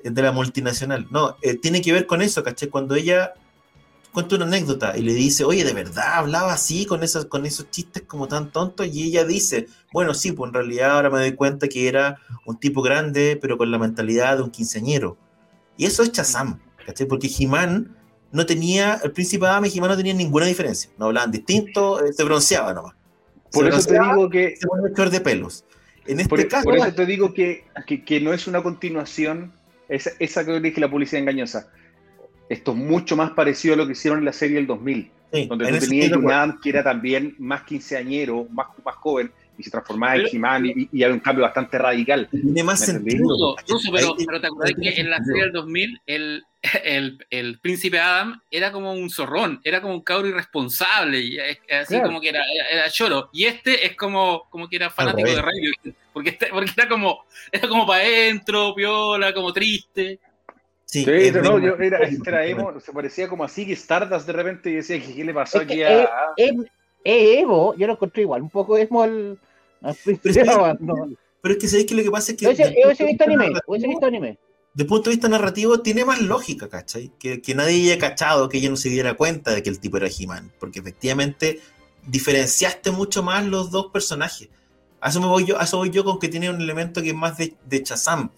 de 0.04 0.22
la 0.22 0.32
multinacional. 0.32 1.08
No, 1.12 1.36
eh, 1.42 1.56
tiene 1.56 1.82
que 1.82 1.94
ver 1.94 2.06
con 2.08 2.22
eso, 2.22 2.44
¿caché? 2.44 2.70
Cuando 2.70 2.96
ella 2.96 3.34
cuenta 4.12 4.36
una 4.36 4.46
anécdota 4.46 4.98
y 4.98 5.02
le 5.04 5.14
dice, 5.14 5.44
oye, 5.46 5.64
¿de 5.64 5.74
verdad 5.74 6.16
hablaba 6.16 6.52
así 6.54 6.86
con 6.86 7.02
esos, 7.04 7.26
con 7.26 7.46
esos 7.46 7.70
chistes 7.70 8.04
como 8.04 8.28
tan 8.28 8.52
tontos? 8.52 8.88
Y 8.88 9.04
ella 9.04 9.24
dice, 9.26 9.68
bueno, 9.94 10.14
sí, 10.14 10.32
pues 10.32 10.50
en 10.50 10.54
realidad 10.54 10.92
ahora 10.92 11.10
me 11.10 11.20
doy 11.20 11.34
cuenta 11.34 11.68
que 11.68 11.88
era 11.88 12.18
un 12.46 12.60
tipo 12.60 12.82
grande, 12.82 13.38
pero 13.42 13.58
con 13.58 13.70
la 13.72 13.78
mentalidad 13.80 14.38
de 14.38 14.44
un 14.44 14.50
quinceañero. 14.52 15.18
Y 15.78 15.86
eso 15.86 16.04
es 16.04 16.12
Chazam, 16.12 16.60
¿cachai? 16.86 17.08
Porque 17.08 17.28
Jimán 17.30 17.96
no 18.32 18.46
tenía, 18.46 19.00
el 19.04 19.12
príncipe 19.12 19.46
Adam 19.46 19.65
y 19.65 19.70
Jimán 19.70 19.89
no 19.91 19.98
tenían 19.98 20.17
ninguna 20.17 20.46
diferencia. 20.46 20.89
No 20.98 21.06
hablaban 21.08 21.32
distinto, 21.32 22.04
eh, 22.06 22.13
se 22.13 22.24
bronceaba 22.24 22.74
nomás. 22.74 22.94
Por 23.52 23.63
Se 23.65 23.70
eso 23.78 23.88
te 23.88 23.94
bronceaba, 23.94 24.15
digo 24.15 24.30
que 24.30 24.56
se 24.58 24.67
ponía 24.67 25.10
de 25.10 25.22
pelos. 25.22 25.65
En 26.08 26.20
este 26.20 26.30
Por, 26.30 26.48
caso, 26.48 26.63
por 26.63 26.78
eso 26.78 26.94
te 26.94 27.06
digo 27.06 27.34
que, 27.34 27.65
que- 27.86 28.04
que 28.04 28.20
no 28.22 28.34
es 28.34 28.48
una 28.48 28.63
continuación, 28.63 29.54
esa, 29.89 30.12
esa 30.20 30.46
que 30.46 30.60
dije 30.60 30.82
la 30.82 30.89
publicidad 30.89 31.20
engañosa. 31.22 31.70
Esto 32.50 32.72
es 32.72 32.78
mucho 32.78 33.15
más 33.15 33.32
parecido 33.32 33.76
a 33.76 33.78
lo 33.78 33.86
que 33.86 33.91
hicieron 33.94 34.20
en 34.20 34.26
la 34.26 34.34
serie 34.34 34.56
del 34.58 34.67
2000, 34.67 35.12
sí, 35.32 35.46
donde 35.48 35.72
tú 35.72 35.80
tenías 35.86 36.12
un. 36.17 36.32
Adam 36.32 36.60
que 36.62 36.70
era 36.70 36.84
también 36.84 37.36
más 37.39 37.63
quinceañero, 37.63 38.48
más, 38.52 38.67
más 38.84 38.96
joven, 38.96 39.32
y 39.62 39.63
se 39.63 39.71
transformaba 39.71 40.15
en 40.17 40.28
He-Man, 40.32 40.65
y, 40.65 40.89
y 40.91 41.04
había 41.04 41.13
un 41.13 41.19
cambio 41.21 41.43
bastante 41.43 41.78
radical. 41.78 42.28
Tiene 42.30 42.63
más 42.63 42.84
sentido. 42.86 43.56
Ruso, 43.67 43.89
pero, 43.93 44.15
Ahí- 44.17 44.26
pero 44.26 44.41
te 44.41 44.47
acordás 44.47 44.74
que 44.82 44.89
en 45.00 45.10
la 45.10 45.24
serie 45.24 45.43
del 45.43 45.52
2000 45.54 46.02
el, 46.08 46.43
el, 46.84 47.26
el 47.30 47.60
príncipe 47.60 48.00
Adam 48.00 48.41
era 48.52 48.71
como 48.71 48.91
un 48.93 49.10
zorrón, 49.10 49.62
era 49.63 49.82
como 49.82 49.93
un 49.93 50.02
cabro 50.02 50.28
irresponsable, 50.28 51.19
así 51.69 51.88
Claro. 51.88 52.08
como 52.08 52.21
que 52.21 52.30
era, 52.30 52.41
era, 52.54 52.69
era 52.82 52.89
choro. 52.89 53.30
Y 53.34 53.45
este 53.45 53.86
es 53.86 53.95
como, 53.95 54.47
como 54.50 54.67
que 54.67 54.76
era 54.76 54.89
fanático 54.89 55.30
de 55.30 55.41
radio, 55.41 55.71
porque, 56.13 56.30
este- 56.32 56.47
porque 56.47 56.71
era 56.76 56.89
como 56.89 57.24
era 57.52 57.67
como 57.67 57.86
para 57.88 58.04
adentro, 58.04 58.74
piola, 58.76 59.34
como 59.34 59.54
triste. 59.54 60.19
Sí, 60.86 61.06
Sí, 61.06 61.10
es 61.12 61.34
no, 61.41 61.58
yo 61.58 61.76
era, 61.78 62.00
era 62.26 62.45
emo, 62.45 62.78
se 62.82 62.91
parecía 62.91 63.30
como 63.30 63.45
así 63.45 63.65
que 63.65 63.71
Stardust 63.74 64.28
de 64.28 64.34
repente 64.34 64.69
y 64.69 64.74
decía, 64.76 65.02
¿qué, 65.02 65.24
le 65.24 65.34
pasó 65.34 65.60
Es 65.60 65.63
aquí 65.63 65.82
a...? 65.84 66.10
es- 66.36 66.52
es 67.04 67.39
Evo, 67.39 67.74
yo 67.78 67.88
lo 67.88 67.93
encontré 67.93 68.24
igual, 68.24 68.41
un 68.41 68.50
poco 68.50 68.78
emo 68.78 69.02
al, 69.82 69.89
al 69.89 69.96
príncipe 69.96 70.30
es 70.30 70.38
que- 70.38 70.50
Adam, 70.50 70.78
no. 70.80 70.96
Pero 71.41 71.56
es 71.56 71.60
que 71.60 71.67
sabéis 71.67 71.88
que 71.88 71.96
lo 71.96 72.04
que 72.04 72.12
pasa 72.12 72.32
es 72.32 72.38
que. 72.38 72.46
Hubiese 72.48 73.06
visto 73.06 73.24
anime, 73.24 73.52
hubiese 73.65 73.88
visto 73.88 74.06
anime. 74.06 74.38
Desde 74.74 74.84
el 74.84 74.88
punto 74.88 75.10
de 75.10 75.15
vista 75.15 75.28
narrativo, 75.28 75.82
tiene 75.82 76.06
más 76.06 76.22
lógica, 76.22 76.70
¿cachai? 76.70 77.12
Que, 77.20 77.41
que 77.41 77.56
nadie 77.56 77.91
haya 77.91 77.98
cachado, 78.00 78.48
que 78.48 78.60
ella 78.60 78.70
no 78.70 78.78
se 78.78 78.89
diera 78.89 79.15
cuenta 79.15 79.52
de 79.52 79.62
que 79.63 79.70
el 79.70 79.80
tipo 79.80 79.98
era 79.98 80.08
He-Man. 80.08 80.54
Porque 80.60 80.80
efectivamente 80.80 81.60
diferenciaste 82.08 82.91
mucho 82.91 83.24
más 83.24 83.46
los 83.46 83.72
dos 83.72 83.88
personajes. 83.91 84.50
A 85.00 85.10
eso, 85.10 85.20
me 85.20 85.28
voy 85.28 85.46
yo, 85.46 85.60
a 85.60 85.63
eso 85.63 85.78
voy 85.78 85.89
yo 85.89 86.04
con 86.04 86.20
que 86.20 86.30
tiene 86.30 86.50
un 86.50 86.62
elemento 86.62 87.02
que 87.02 87.10
es 87.10 87.15
más 87.15 87.38
de, 87.38 87.56
de 87.65 87.80
Shazam. 87.84 88.32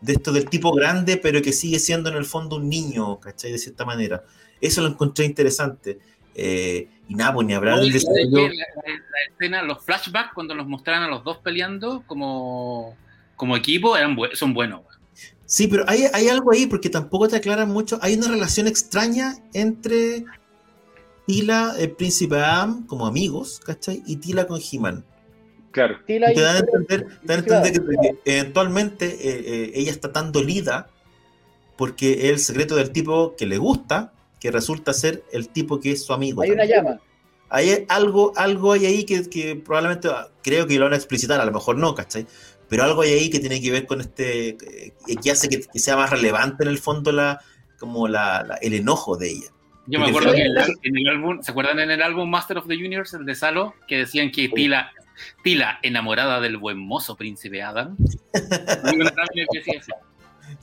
De 0.00 0.12
esto 0.14 0.32
del 0.32 0.48
tipo 0.48 0.72
grande, 0.72 1.16
pero 1.16 1.42
que 1.42 1.52
sigue 1.52 1.78
siendo 1.78 2.08
en 2.10 2.16
el 2.16 2.24
fondo 2.24 2.56
un 2.56 2.68
niño, 2.68 3.18
¿cachai? 3.20 3.52
De 3.52 3.58
cierta 3.58 3.84
manera. 3.84 4.24
Eso 4.60 4.82
lo 4.82 4.88
encontré 4.88 5.24
interesante. 5.24 5.98
Eh, 6.34 6.88
y 7.08 7.14
nada, 7.14 7.34
pues 7.34 7.46
ni 7.46 7.54
hablar 7.54 7.80
del 7.80 7.90
¿sabes 7.92 8.04
desarrollo. 8.04 8.48
La, 8.48 8.54
la- 8.54 8.92
la 8.92 9.32
escena, 9.32 9.62
los 9.62 9.84
flashbacks 9.84 10.32
cuando 10.34 10.54
los 10.54 10.66
mostraron 10.66 11.02
a 11.04 11.08
los 11.08 11.24
dos 11.24 11.38
peleando 11.38 12.02
como, 12.06 12.96
como 13.36 13.56
equipo 13.56 13.96
eran 13.96 14.16
bu- 14.16 14.32
son 14.34 14.54
buenos. 14.54 14.82
Sí, 15.44 15.66
pero 15.66 15.84
hay, 15.88 16.04
hay 16.12 16.28
algo 16.28 16.52
ahí 16.52 16.66
porque 16.66 16.88
tampoco 16.88 17.26
te 17.26 17.36
aclaran 17.36 17.68
mucho. 17.68 17.98
Hay 18.02 18.14
una 18.14 18.28
relación 18.28 18.68
extraña 18.68 19.34
entre 19.52 20.24
Tila, 21.26 21.74
el 21.78 21.90
príncipe 21.92 22.36
Adam, 22.36 22.86
como 22.86 23.06
amigos, 23.06 23.60
¿cachai? 23.64 24.02
Y 24.06 24.16
Tila 24.16 24.46
con 24.46 24.60
He-Man. 24.60 25.04
Claro. 25.72 25.98
Y 26.06 26.18
Te 26.18 26.40
dan 26.40 26.56
a 26.56 26.58
entender, 26.60 27.06
te 27.20 27.26
dan 27.26 27.40
a 27.40 27.42
Claro. 27.44 27.66
entender 27.66 27.96
que, 28.00 28.18
que 28.24 28.38
eventualmente 28.38 29.06
eh, 29.06 29.44
eh, 29.46 29.72
ella 29.74 29.90
está 29.92 30.12
tan 30.12 30.32
dolida 30.32 30.88
porque 31.76 32.12
es 32.26 32.30
el 32.30 32.38
secreto 32.38 32.76
del 32.76 32.90
tipo 32.90 33.34
que 33.36 33.46
le 33.46 33.58
gusta, 33.58 34.12
que 34.40 34.50
resulta 34.50 34.92
ser 34.94 35.22
el 35.32 35.48
tipo 35.50 35.78
que 35.78 35.92
es 35.92 36.04
su 36.04 36.12
amigo. 36.12 36.42
Hay 36.42 36.50
una 36.50 36.64
llama. 36.64 36.98
Hay 37.50 37.84
algo, 37.88 38.32
algo 38.36 38.72
hay 38.72 38.86
ahí 38.86 39.04
que, 39.04 39.28
que 39.28 39.56
probablemente 39.56 40.08
ah, 40.08 40.28
creo 40.42 40.66
que 40.66 40.78
lo 40.78 40.84
van 40.84 40.94
a 40.94 40.96
explicitar, 40.96 41.40
a 41.40 41.44
lo 41.44 41.52
mejor 41.52 41.76
no, 41.76 41.94
¿cachai? 41.94 42.26
Pero 42.68 42.84
algo 42.84 43.02
hay 43.02 43.10
ahí 43.12 43.30
que 43.30 43.40
tiene 43.40 43.60
que 43.60 43.70
ver 43.72 43.86
con 43.86 44.00
este, 44.00 44.50
eh, 44.50 44.92
que 45.22 45.30
hace 45.32 45.48
que, 45.48 45.60
que 45.60 45.78
sea 45.80 45.96
más 45.96 46.10
relevante 46.10 46.62
en 46.62 46.68
el 46.70 46.78
fondo 46.78 47.10
la, 47.10 47.40
como 47.78 48.06
la, 48.08 48.44
la- 48.46 48.54
el 48.56 48.74
enojo 48.74 49.16
de 49.16 49.30
ella. 49.30 49.46
Yo 49.86 49.98
me 49.98 50.06
acuerdo 50.06 50.32
que 50.32 50.42
en 50.42 50.46
el, 50.56 50.58
en 50.84 50.96
el 50.98 51.08
álbum, 51.08 51.42
¿se 51.42 51.50
acuerdan 51.50 51.80
en 51.80 51.90
el 51.90 52.00
álbum 52.02 52.30
Master 52.30 52.58
of 52.58 52.68
the 52.68 52.74
Universe, 52.76 53.16
el 53.16 53.24
de 53.26 53.34
Salo, 53.34 53.74
que 53.88 53.96
decían 53.98 54.30
que 54.30 54.48
Tila, 54.48 54.92
Tila 55.42 55.80
enamorada 55.82 56.40
del 56.40 56.56
buen 56.58 56.78
mozo 56.78 57.16
príncipe 57.16 57.60
Adam? 57.62 57.96
Hay 58.84 58.94
una 58.94 59.10
tabla 59.10 59.26
que 59.50 59.58
decía 59.58 59.74
eso. 59.80 59.92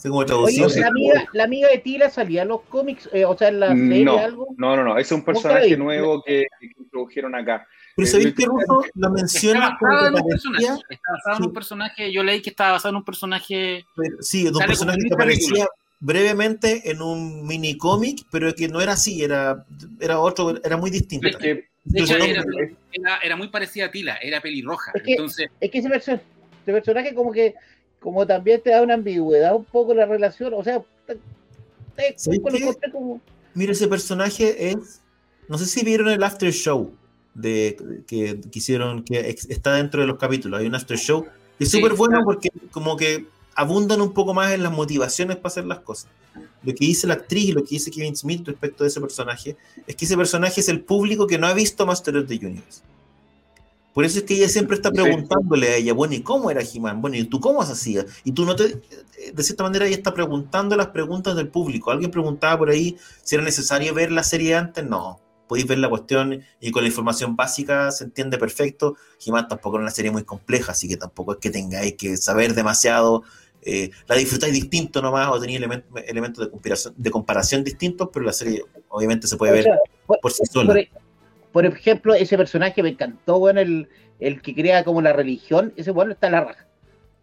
Como 0.02 0.18
Oye, 0.20 0.68
la 0.80 0.88
amiga, 0.88 1.26
la 1.34 1.44
amiga 1.44 1.70
de 1.70 1.78
Tila 1.80 2.10
salía 2.10 2.44
en 2.44 2.50
los 2.50 2.62
cómics, 2.62 3.10
eh, 3.14 3.26
o 3.26 3.38
sea, 3.38 3.50
en 3.50 3.60
la 3.60 3.70
serie 3.70 4.06
No, 4.06 4.18
algo. 4.18 4.48
no, 4.58 4.76
no, 4.76 4.84
no, 4.84 4.98
ese 4.98 5.14
es 5.14 5.20
un 5.20 5.26
personaje 5.26 5.76
nuevo 5.78 6.22
que, 6.24 6.48
que 6.60 6.66
introdujeron 6.78 7.36
acá. 7.36 7.68
Pero 7.98 8.08
¿sabéis 8.08 8.36
que 8.36 8.46
Russo 8.46 8.86
lo 8.94 9.10
menciona? 9.10 9.70
Está 9.70 9.78
basado, 9.82 10.08
en 10.08 10.14
un 10.14 10.30
personaje, 10.30 10.66
está 10.90 11.12
basado 11.14 11.38
en 11.38 11.44
un 11.46 11.54
personaje. 11.54 12.12
Yo 12.12 12.24
leí 12.24 12.42
que 12.44 12.52
estaba 12.52 12.74
basado 12.74 12.92
en 12.92 12.96
un 12.98 13.04
personaje. 13.04 13.86
Sí, 14.20 14.44
de 14.44 14.52
un 14.52 14.60
personaje 14.60 15.00
que 15.00 15.14
aparecía 15.16 15.68
brevemente 16.00 16.92
en 16.92 17.02
un 17.02 17.46
mini 17.48 17.76
cómic, 17.76 18.20
pero 18.32 18.54
que 18.54 18.68
no 18.68 18.82
era 18.82 18.94
así, 18.94 19.24
era, 19.24 19.66
era 20.00 20.20
otro, 20.20 20.64
era 20.64 20.78
muy 20.78 20.92
distinto. 20.92 21.28
Es 21.28 21.38
que, 21.38 21.70
de 21.86 22.00
hecho, 22.00 22.18
era, 22.18 22.44
era, 22.92 23.18
era, 23.24 23.36
muy 23.36 23.48
parecida 23.48 23.86
a 23.86 23.92
Tila, 23.92 24.18
era 24.18 24.42
pelirroja. 24.42 24.92
Es 24.94 25.02
que, 25.02 25.12
entonces, 25.14 25.50
es 25.60 25.72
que 25.72 25.80
ese, 25.80 25.90
perso 25.90 26.12
ese, 26.12 26.22
personaje 26.66 27.16
como 27.16 27.32
que 27.32 27.56
como 28.00 28.26
también 28.26 28.62
te 28.62 28.72
da 28.72 28.82
una 28.82 28.96
ambigüedad 28.96 29.56
un 29.56 29.66
poco 29.66 29.94
la 29.94 30.06
relación, 30.06 30.54
o 30.54 30.64
sea, 30.64 30.84
te, 31.06 31.18
te, 31.96 32.92
como... 32.92 33.22
Mira, 33.54 33.72
ese 33.72 33.88
personaje 33.88 34.72
es, 34.72 35.02
no 35.48 35.58
sé 35.58 35.66
si 35.66 35.84
vieron 35.84 36.10
el 36.10 36.24
after 36.24 36.52
show 36.52 36.94
de 37.34 38.04
que, 38.08 38.40
que 38.40 38.60
hicieron, 38.60 39.04
que 39.04 39.36
está 39.50 39.74
dentro 39.74 40.02
de 40.02 40.08
los 40.08 40.18
capítulos, 40.18 40.60
hay 40.60 40.68
un 40.68 40.76
after 40.76 40.98
show, 40.98 41.26
y 41.60 41.64
es 41.64 41.72
súper 41.72 41.94
bueno 41.94 42.22
porque 42.24 42.50
como 42.72 42.96
que 42.96 43.26
abundan 43.56 44.02
un 44.02 44.14
poco 44.14 44.34
más 44.34 44.54
en 44.54 44.62
las 44.62 44.72
motivaciones 44.72 45.38
para 45.38 45.48
hacer 45.48 45.66
las 45.66 45.80
cosas. 45.80 46.12
Lo 46.62 46.74
que 46.74 46.86
dice 46.86 47.08
la 47.08 47.16
actriz 47.16 47.46
y 47.46 47.52
lo 47.54 47.64
que 47.64 47.70
dice 47.72 47.90
Kevin 47.90 48.16
Smith 48.16 48.48
respecto 48.48 48.84
de 48.84 48.90
ese 48.90 49.02
personaje 49.02 49.58
es 49.88 49.96
que 49.96 50.06
ese 50.06 50.16
personaje 50.16 50.62
es 50.62 50.70
el 50.70 50.82
público 50.82 51.26
que 51.26 51.40
no 51.40 51.48
ha 51.48 51.54
visto 51.54 51.86
Master 51.86 52.18
of 52.18 52.28
the 52.28 52.36
Universe. 52.36 52.82
Por 53.98 54.06
eso 54.06 54.20
es 54.20 54.26
que 54.26 54.36
ella 54.36 54.48
siempre 54.48 54.76
está 54.76 54.92
preguntándole 54.92 55.70
a 55.70 55.76
ella, 55.78 55.92
bueno, 55.92 56.14
¿y 56.14 56.22
cómo 56.22 56.52
era 56.52 56.62
He-Man? 56.62 57.02
Bueno, 57.02 57.18
¿y 57.18 57.24
tú 57.24 57.40
cómo 57.40 57.66
se 57.66 57.72
hacía? 57.72 58.06
Y 58.24 58.32
tú 58.32 58.46
no 58.46 58.56
te. 58.56 58.80
De 59.34 59.42
cierta 59.42 59.64
manera, 59.64 59.88
ella 59.88 59.96
está 59.96 60.14
preguntando 60.14 60.78
las 60.78 60.90
preguntas 60.90 61.36
del 61.36 61.48
público. 61.48 61.90
Alguien 61.90 62.12
preguntaba 62.12 62.60
por 62.60 62.70
ahí 62.70 62.96
si 63.24 63.34
era 63.34 63.44
necesario 63.44 63.96
ver 63.96 64.12
la 64.12 64.22
serie 64.22 64.54
antes. 64.54 64.86
No. 64.86 65.20
Podéis 65.48 65.66
ver 65.66 65.80
la 65.80 65.90
cuestión 65.90 66.44
y 66.62 66.70
con 66.70 66.84
la 66.84 66.90
información 66.90 67.36
básica 67.36 67.90
se 67.90 68.04
entiende 68.04 68.38
perfecto. 68.38 68.98
He-Man 69.26 69.48
tampoco 69.48 69.78
era 69.78 69.86
una 69.86 69.92
serie 69.92 70.12
muy 70.12 70.24
compleja, 70.24 70.74
así 70.74 70.88
que 70.88 70.98
tampoco 70.98 71.32
es 71.32 71.40
que 71.40 71.50
tengáis 71.50 71.96
que 71.96 72.18
saber 72.18 72.54
demasiado 72.54 73.24
eh, 73.64 73.90
la 74.08 74.16
disfrutáis 74.16 74.54
distinto 74.54 75.02
nomás 75.02 75.28
o 75.30 75.40
tenéis 75.40 75.60
elementos 76.06 76.46
de 76.46 76.52
comparación, 76.52 76.94
de 76.96 77.10
comparación 77.10 77.64
distintos, 77.64 78.10
pero 78.14 78.26
la 78.26 78.34
serie 78.34 78.64
obviamente 78.90 79.26
se 79.26 79.38
puede 79.38 79.54
ver 79.54 79.66
por, 80.22 80.32
sí 80.32 80.44
sola. 80.46 80.76
Por, 81.58 81.66
ejemplo, 81.66 82.14
ese 82.14 82.38
personaje 82.38 82.84
me 82.84 82.90
encantó, 82.90 83.40
bueno, 83.40 83.60
el, 83.60 83.90
el 84.20 84.44
que 84.44 84.54
crea 84.54 84.84
como 84.84 85.02
la 85.02 85.12
religión, 85.12 85.74
ese 85.76 85.90
bueno 85.90 86.12
está 86.12 86.28
en 86.28 86.34
la 86.34 86.42
raja. 86.42 86.68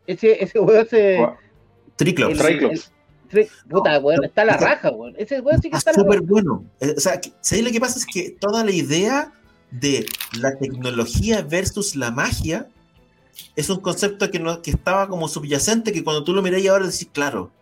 Ese, 0.08 0.42
ese 0.42 0.58
weón 0.58 0.88
se. 0.88 1.24
Triclops. 1.94 2.90
puta, 3.70 4.00
bueno, 4.00 4.24
está 4.24 4.42
en 4.42 4.48
la 4.48 4.56
raja, 4.56 4.90
weón. 4.90 5.14
Ese 5.16 5.40
weón 5.40 5.62
sí 5.62 5.70
que 5.70 5.76
está, 5.76 5.92
está 5.92 6.02
súper 6.02 6.20
bueno. 6.22 6.64
Eh, 6.80 6.94
o 6.96 7.00
sea, 7.00 7.20
¿sabéis 7.42 7.64
lo 7.64 7.72
que 7.72 7.78
pasa? 7.78 7.96
Es 7.96 8.06
que 8.06 8.30
toda 8.40 8.64
la 8.64 8.72
idea 8.72 9.32
de 9.70 10.04
la 10.40 10.56
tecnología 10.58 11.42
versus 11.42 11.94
la 11.94 12.10
magia 12.10 12.66
es 13.54 13.70
un 13.70 13.78
concepto 13.78 14.32
que, 14.32 14.40
no, 14.40 14.62
que 14.62 14.72
estaba 14.72 15.06
como 15.08 15.28
subyacente, 15.28 15.92
que 15.92 16.02
cuando 16.02 16.24
tú 16.24 16.34
lo 16.34 16.42
miráis 16.42 16.68
ahora 16.68 16.86
decís, 16.86 17.08
claro, 17.12 17.52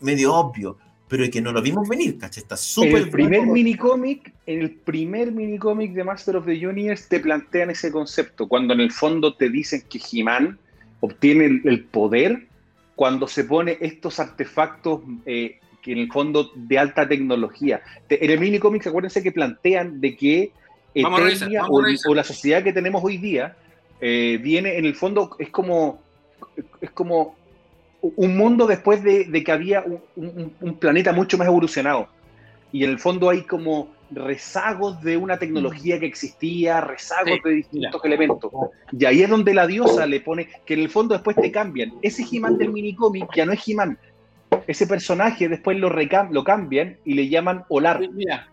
medio 0.00 0.34
obvio, 0.34 0.78
pero 1.12 1.30
que 1.30 1.42
no 1.42 1.52
lo 1.52 1.60
vimos 1.60 1.86
venir, 1.86 2.16
¿cachai? 2.16 2.42
Está 2.42 2.56
súper 2.56 3.02
El 3.02 3.10
primer 3.10 3.46
minicómic, 3.46 4.32
en 4.46 4.60
el 4.60 4.70
primer 4.70 5.30
minicómic 5.30 5.92
de 5.92 6.04
Master 6.04 6.36
of 6.36 6.46
the 6.46 6.66
Universe 6.66 7.04
te 7.06 7.20
plantean 7.20 7.68
ese 7.68 7.92
concepto, 7.92 8.48
cuando 8.48 8.72
en 8.72 8.80
el 8.80 8.90
fondo 8.90 9.34
te 9.34 9.50
dicen 9.50 9.84
que 9.90 10.00
He-Man 10.00 10.58
obtiene 11.00 11.60
el, 11.64 11.84
poder 11.84 12.46
cuando 12.94 13.28
se 13.28 13.44
pone 13.44 13.76
estos 13.82 14.20
artefactos 14.20 15.02
eh, 15.26 15.58
que 15.82 15.92
en 15.92 15.98
el 15.98 16.10
fondo 16.10 16.50
de 16.54 16.78
alta 16.78 17.06
tecnología. 17.06 17.82
en 18.08 18.30
el 18.30 18.40
minicómic, 18.40 18.86
acuérdense 18.86 19.22
que 19.22 19.32
plantean 19.32 20.00
de 20.00 20.16
que 20.16 20.52
Eternia, 20.94 21.66
o 21.66 22.14
la 22.14 22.24
sociedad 22.24 22.64
que 22.64 22.72
tenemos 22.72 23.04
hoy 23.04 23.18
día 23.18 23.54
eh, 24.00 24.40
viene, 24.42 24.78
en 24.78 24.86
el 24.86 24.94
fondo, 24.94 25.36
es 25.38 25.50
como, 25.50 26.02
es 26.80 26.90
como 26.92 27.36
un 28.02 28.36
mundo 28.36 28.66
después 28.66 29.02
de, 29.02 29.44
que 29.44 29.52
había 29.52 29.84
un, 30.16 30.76
planeta 30.78 31.12
mucho 31.12 31.38
más 31.38 31.46
evolucionado. 31.46 32.08
Y 32.72 32.84
en 32.84 32.90
el 32.90 32.98
fondo 32.98 33.30
hay 33.30 33.42
como 33.42 33.92
rezagos 34.10 35.00
de 35.02 35.16
una 35.16 35.38
tecnología 35.38 35.98
que 36.00 36.06
existía, 36.06 36.80
rezagos 36.80 37.38
de 37.44 37.50
distintos 37.50 38.04
elementos. 38.04 38.50
Y 38.98 39.04
ahí 39.04 39.22
es 39.22 39.30
donde 39.30 39.54
la 39.54 39.66
diosa 39.66 40.06
le 40.06 40.20
pone, 40.20 40.48
que 40.66 40.74
en 40.74 40.80
el 40.80 40.90
fondo 40.90 41.14
después 41.14 41.36
te 41.36 41.52
cambian. 41.52 41.92
Ese 42.02 42.24
He-Man 42.30 42.58
del 42.58 42.72
minicómic 42.72 43.28
ya 43.34 43.46
no 43.46 43.52
es 43.52 43.66
He-Man. 43.66 43.98
Ese 44.66 44.86
personaje 44.86 45.48
después 45.48 45.78
lo, 45.78 45.90
lo 45.90 46.44
cambian 46.44 46.98
y 47.04 47.14
le 47.14 47.28
llaman 47.28 47.64
Olar. 47.68 48.00
Mira, 48.12 48.48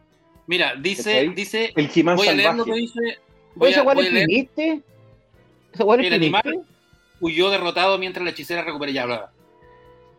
mira, 0.47 0.75
dice, 0.75 1.31
dice, 1.35 1.73
el 1.75 1.89
He-Man 1.93 2.17
voy 2.17 2.27
a 2.27 2.33
leer 2.33 2.55
lo 2.55 2.65
que 2.65 2.73
dice. 2.73 2.99
Voy 3.55 3.73
a, 3.73 3.81
voy 3.81 4.07
a 4.07 4.11
leer, 4.11 4.49
el 6.05 6.13
animal 6.13 6.65
huyó 7.19 7.49
derrotado 7.49 7.97
mientras 7.97 8.23
la 8.23 8.31
hechicera 8.31 8.63
recupera 8.63 8.91
ya 8.91 9.03
hablaba. 9.03 9.31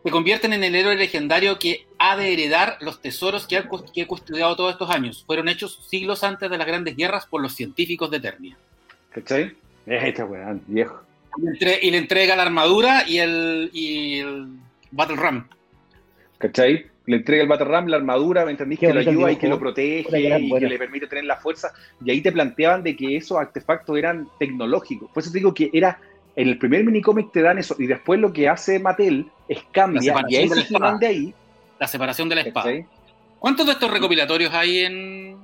Se 0.03 0.09
convierten 0.09 0.53
en 0.53 0.63
el 0.63 0.75
héroe 0.75 0.95
legendario 0.95 1.59
que 1.59 1.85
ha 1.99 2.17
de 2.17 2.33
heredar 2.33 2.77
los 2.81 3.01
tesoros 3.01 3.45
que 3.45 3.57
ha, 3.57 3.69
que 3.93 4.07
custodiado 4.07 4.55
todos 4.55 4.73
estos 4.73 4.89
años. 4.89 5.23
Fueron 5.27 5.47
hechos 5.47 5.85
siglos 5.87 6.23
antes 6.23 6.49
de 6.49 6.57
las 6.57 6.65
grandes 6.65 6.95
guerras 6.95 7.27
por 7.27 7.41
los 7.41 7.53
científicos 7.53 8.09
de 8.09 8.17
Eternia. 8.17 8.57
¿Cachai? 9.11 9.55
Esta 9.85 10.25
weón, 10.25 10.61
viejo. 10.67 11.01
Y 11.37 11.91
le, 11.91 11.97
entrega 11.97 12.35
la 12.35 12.43
armadura 12.43 13.07
y 13.07 13.19
el, 13.19 13.69
y 13.73 14.19
el 14.19 14.47
Battle 14.91 15.17
Ram. 15.17 15.47
¿Cachai? 16.39 16.87
Le 17.05 17.17
entrega 17.17 17.43
el 17.43 17.49
Battle 17.49 17.67
Ram, 17.67 17.87
la 17.87 17.97
armadura, 17.97 18.43
¿me 18.45 18.51
entendís? 18.51 18.79
Que 18.79 18.93
lo 18.93 18.99
ayuda 18.99 19.31
y 19.31 19.35
que 19.35 19.47
lo 19.47 19.59
protege 19.59 20.19
y 20.19 20.49
que 20.51 20.67
le 20.67 20.77
permite 20.77 21.07
tener 21.07 21.25
la 21.25 21.37
fuerza. 21.37 21.73
Y 22.03 22.11
ahí 22.11 22.21
te 22.21 22.31
planteaban 22.31 22.83
de 22.83 22.95
que 22.95 23.17
esos 23.17 23.37
artefactos 23.37 23.97
eran 23.97 24.27
tecnológicos. 24.39 25.09
Por 25.11 25.21
eso 25.21 25.31
te 25.31 25.37
digo 25.37 25.53
que 25.53 25.69
era 25.73 25.99
en 26.35 26.47
el 26.47 26.57
primer 26.57 26.83
minicómic 26.83 27.31
te 27.31 27.41
dan 27.41 27.57
eso, 27.57 27.75
y 27.77 27.87
después 27.87 28.19
lo 28.19 28.31
que 28.31 28.47
hace 28.47 28.79
Mattel 28.79 29.29
es 29.47 29.63
cambia, 29.71 30.23
y 30.27 30.35
ahí 30.35 30.49
se 30.49 30.77
de 30.99 31.07
ahí. 31.07 31.33
La 31.79 31.87
separación 31.87 32.29
de 32.29 32.35
la 32.35 32.41
espada. 32.41 32.71
¿Cuántos 33.39 33.65
de 33.65 33.73
estos 33.73 33.91
recopilatorios 33.91 34.53
hay 34.53 34.79
en...? 34.79 35.37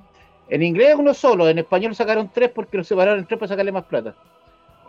En 0.50 0.62
inglés 0.62 0.94
uno 0.98 1.12
solo, 1.12 1.48
en 1.48 1.58
español 1.58 1.94
sacaron 1.94 2.30
tres 2.32 2.50
porque 2.54 2.78
los 2.78 2.86
separaron 2.86 3.18
en 3.18 3.26
tres 3.26 3.38
para 3.38 3.50
sacarle 3.50 3.70
más 3.70 3.84
plata. 3.84 4.14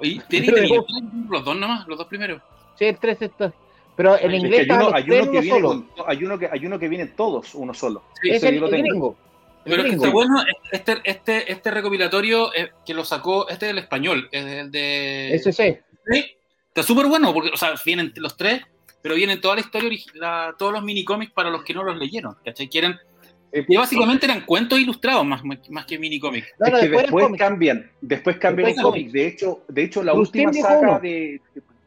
¿Y 0.02 0.20
tienen 0.20 0.56
los 1.30 1.44
dos 1.44 1.58
nomás, 1.58 1.86
los 1.88 1.98
dos 1.98 2.08
primeros? 2.08 2.42
Sí, 2.76 2.86
el 2.86 2.98
tres 2.98 3.22
está. 3.22 3.52
Pero 3.98 4.18
en 4.18 4.36
inglés 4.36 4.70
hay 4.70 4.78
uno, 4.78 4.92
hay 4.94 5.04
uno 5.10 5.32
que 5.32 5.42
viene 5.42 5.50
solo. 5.50 5.86
hay 6.08 6.24
uno 6.24 6.40
que 6.40 6.48
hay 6.50 6.66
uno 6.66 6.80
que 6.80 6.88
vienen 6.88 7.14
todos 7.18 7.54
uno 7.56 7.74
solo. 7.74 8.04
Sí, 8.22 8.30
es 8.30 8.42
el, 8.44 8.62
gringo. 8.62 9.18
Pero 9.66 9.84
está 9.84 10.10
bueno, 10.10 10.42
este, 10.72 10.98
este, 11.04 11.52
este 11.52 11.72
recopilatorio 11.72 12.54
eh, 12.56 12.72
que 12.86 12.94
lo 12.94 13.04
sacó, 13.04 13.50
este 13.50 13.66
es 13.66 13.72
el 13.72 13.78
español, 13.80 14.30
es 14.32 14.46
el 14.46 14.72
de... 14.72 15.36
Ese 15.36 15.84
Está 16.10 16.84
súper 16.84 17.08
bueno, 17.08 17.34
porque, 17.34 17.50
o 17.54 17.58
sea, 17.58 17.74
vienen 17.86 18.14
los 18.16 18.38
tres, 18.38 18.62
pero 19.02 19.16
vienen 19.16 19.42
toda 19.42 19.56
la 19.56 19.62
historia, 19.62 19.90
la, 20.14 20.56
todos 20.58 20.74
los 20.74 20.84
minicómics 20.84 21.32
para 21.32 21.50
los 21.50 21.64
que 21.64 21.74
no 21.74 21.84
los 21.84 21.98
leyeron, 21.98 22.36
¿cachai? 22.44 22.68
Quieren, 22.68 22.98
eh, 23.52 23.66
y 23.68 23.78
básicamente 23.78 24.26
eran 24.26 24.42
cuentos 24.42 24.80
ilustrados 24.80 25.26
más, 25.26 25.42
más 25.70 25.86
que 25.86 25.98
minicómics. 25.98 26.48
No, 26.60 26.68
es 26.68 26.84
que 26.84 26.90
después, 26.90 27.28
cambian, 27.38 27.92
después 28.02 28.38
cambian 28.38 28.68
después 28.68 28.84
cómics. 28.84 29.12
De 29.12 29.28
hecho, 29.28 29.64
de 29.68 29.84
hecho 29.84 30.04
la 30.04 30.14
última 30.14 30.54
saga 30.54 31.00
de. 31.00 31.42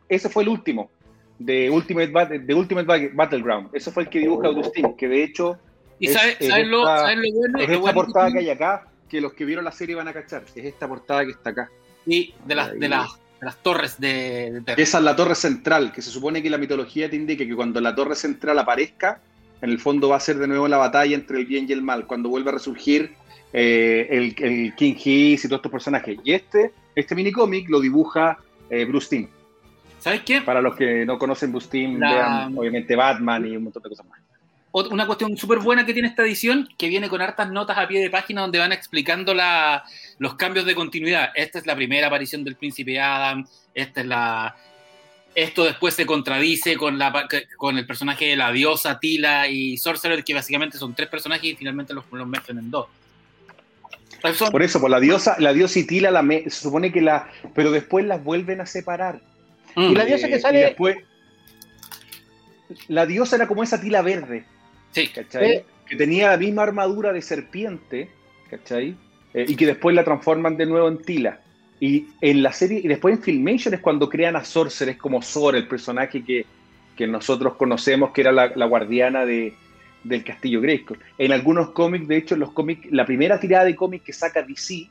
Ese 0.08 0.28
fue 0.28 0.42
el 0.42 0.48
último. 0.48 0.90
De 1.38 1.70
Ultimate, 1.70 2.38
de 2.38 2.54
Ultimate 2.54 3.10
Battleground. 3.14 3.70
Ese 3.72 3.90
fue 3.90 4.04
el 4.04 4.08
que 4.08 4.20
dibuja 4.20 4.48
Agustín, 4.48 4.94
que 4.96 5.08
de 5.08 5.24
hecho. 5.24 5.58
¿Y 5.98 6.08
sabes 6.08 6.38
lo, 6.66 6.82
bueno? 6.82 7.60
Es 7.60 7.70
esta 7.70 7.94
portada 7.94 8.32
que 8.32 8.38
hay 8.40 8.50
acá, 8.50 8.88
que 9.08 9.20
los 9.20 9.32
que 9.32 9.44
vieron 9.44 9.64
la 9.64 9.72
serie 9.72 9.94
van 9.94 10.08
a 10.08 10.12
cachar. 10.12 10.44
Es 10.54 10.64
esta 10.64 10.88
portada 10.88 11.24
que 11.24 11.30
está 11.30 11.50
acá. 11.50 11.70
Y 12.06 12.34
de 12.44 12.54
las, 12.56 12.78
de 12.78 12.88
las 12.88 13.20
las 13.42 13.56
torres 13.56 14.00
de, 14.00 14.62
Esa 14.76 14.98
es 14.98 15.04
la 15.04 15.16
torre 15.16 15.34
central, 15.34 15.92
que 15.92 16.00
se 16.00 16.10
supone 16.10 16.42
que 16.42 16.48
la 16.48 16.58
mitología 16.58 17.10
te 17.10 17.16
indica 17.16 17.44
que 17.44 17.56
cuando 17.56 17.80
la 17.80 17.92
torre 17.92 18.14
central 18.14 18.56
aparezca, 18.60 19.20
en 19.60 19.70
el 19.70 19.80
fondo 19.80 20.08
va 20.08 20.16
a 20.16 20.20
ser 20.20 20.38
de 20.38 20.46
nuevo 20.46 20.68
la 20.68 20.76
batalla 20.76 21.16
entre 21.16 21.38
el 21.38 21.46
bien 21.46 21.66
y 21.68 21.72
el 21.72 21.82
mal, 21.82 22.06
cuando 22.06 22.28
vuelve 22.28 22.50
a 22.50 22.52
resurgir 22.52 23.14
eh, 23.52 24.06
el, 24.10 24.74
King 24.76 24.94
Hiss 24.94 25.44
y 25.44 25.48
todos 25.48 25.58
estos 25.58 25.72
personajes. 25.72 26.20
Y 26.22 26.32
este, 26.32 26.72
este 26.94 27.16
minicómic 27.16 27.68
lo 27.68 27.80
dibuja 27.80 28.38
eh, 28.70 28.84
Bruce 28.84 29.08
Timm. 29.08 29.28
¿Sabes 29.98 30.22
qué? 30.22 30.42
Para 30.42 30.62
los 30.62 30.76
que 30.76 31.04
no 31.04 31.18
conocen 31.18 31.50
Bruce 31.50 31.68
Timm, 31.68 31.98
vean 31.98 32.56
obviamente 32.56 32.94
Batman 32.94 33.44
y 33.44 33.56
un 33.56 33.64
montón 33.64 33.82
de 33.82 33.88
cosas 33.88 34.06
más 34.06 34.21
una 34.72 35.06
cuestión 35.06 35.36
súper 35.36 35.58
buena 35.58 35.84
que 35.84 35.92
tiene 35.92 36.08
esta 36.08 36.22
edición, 36.22 36.68
que 36.78 36.88
viene 36.88 37.08
con 37.08 37.20
hartas 37.20 37.50
notas 37.50 37.76
a 37.76 37.86
pie 37.86 38.00
de 38.00 38.10
página 38.10 38.40
donde 38.40 38.58
van 38.58 38.72
explicando 38.72 39.34
la, 39.34 39.84
los 40.18 40.34
cambios 40.34 40.64
de 40.64 40.74
continuidad. 40.74 41.30
Esta 41.34 41.58
es 41.58 41.66
la 41.66 41.76
primera 41.76 42.06
aparición 42.06 42.42
del 42.42 42.56
príncipe 42.56 42.98
Adam, 42.98 43.46
esta 43.74 44.00
es 44.00 44.06
la... 44.06 44.56
Esto 45.34 45.64
después 45.64 45.94
se 45.94 46.04
contradice 46.04 46.76
con, 46.76 46.98
la, 46.98 47.26
con 47.56 47.78
el 47.78 47.86
personaje 47.86 48.26
de 48.26 48.36
la 48.36 48.52
diosa 48.52 48.98
Tila 48.98 49.48
y 49.48 49.78
Sorcerer, 49.78 50.22
que 50.24 50.34
básicamente 50.34 50.76
son 50.76 50.94
tres 50.94 51.08
personajes 51.08 51.44
y 51.44 51.56
finalmente 51.56 51.94
los, 51.94 52.04
los 52.12 52.26
mezclan 52.26 52.58
en 52.58 52.70
dos. 52.70 52.86
Por 54.50 54.62
eso, 54.62 54.80
por 54.80 54.90
la 54.90 55.00
diosa, 55.00 55.36
la 55.38 55.52
diosa 55.52 55.78
y 55.80 55.84
Tila 55.84 56.10
la 56.10 56.22
se 56.22 56.50
supone 56.50 56.92
que 56.92 57.00
la. 57.00 57.28
Pero 57.54 57.72
después 57.72 58.04
las 58.04 58.22
vuelven 58.22 58.60
a 58.60 58.66
separar. 58.66 59.20
Y 59.74 59.94
la 59.94 60.04
diosa 60.04 60.28
que 60.28 60.38
sale. 60.38 60.60
después, 60.60 60.98
la 62.88 63.06
diosa 63.06 63.36
era 63.36 63.48
como 63.48 63.62
esa 63.62 63.80
tila 63.80 64.02
verde. 64.02 64.44
Sí. 64.92 65.08
¿cachai? 65.08 65.64
Que 65.86 65.96
tenía 65.96 66.30
la 66.30 66.36
misma 66.36 66.62
armadura 66.62 67.12
de 67.12 67.20
serpiente, 67.20 68.08
¿cachai? 68.48 68.96
eh, 69.34 69.46
y 69.48 69.56
que 69.56 69.66
después 69.66 69.94
la 69.94 70.04
transforman 70.04 70.56
de 70.56 70.66
nuevo 70.66 70.88
en 70.88 70.98
Tila. 70.98 71.40
Y 71.80 72.06
en 72.20 72.42
la 72.42 72.52
serie, 72.52 72.80
y 72.82 72.88
después 72.88 73.16
en 73.16 73.22
Filmation 73.22 73.74
es 73.74 73.80
cuando 73.80 74.08
crean 74.08 74.36
a 74.36 74.44
Sorcerer, 74.44 74.96
como 74.96 75.20
Sor, 75.20 75.56
el 75.56 75.66
personaje 75.66 76.22
que, 76.22 76.46
que 76.96 77.06
nosotros 77.06 77.54
conocemos, 77.56 78.12
que 78.12 78.20
era 78.20 78.30
la, 78.30 78.66
guardiana 78.66 79.26
de, 79.26 79.54
del 80.04 80.22
Castillo 80.22 80.60
Grayskull. 80.60 81.00
En 81.18 81.32
algunos 81.32 81.70
cómics, 81.70 82.06
de 82.06 82.18
hecho, 82.18 82.36
los 82.36 82.52
cómics, 82.52 82.86
la 82.92 83.04
primera 83.04 83.40
tirada 83.40 83.64
de 83.64 83.74
cómics 83.74 84.04
que 84.04 84.12
saca 84.12 84.42
DC, 84.42 84.88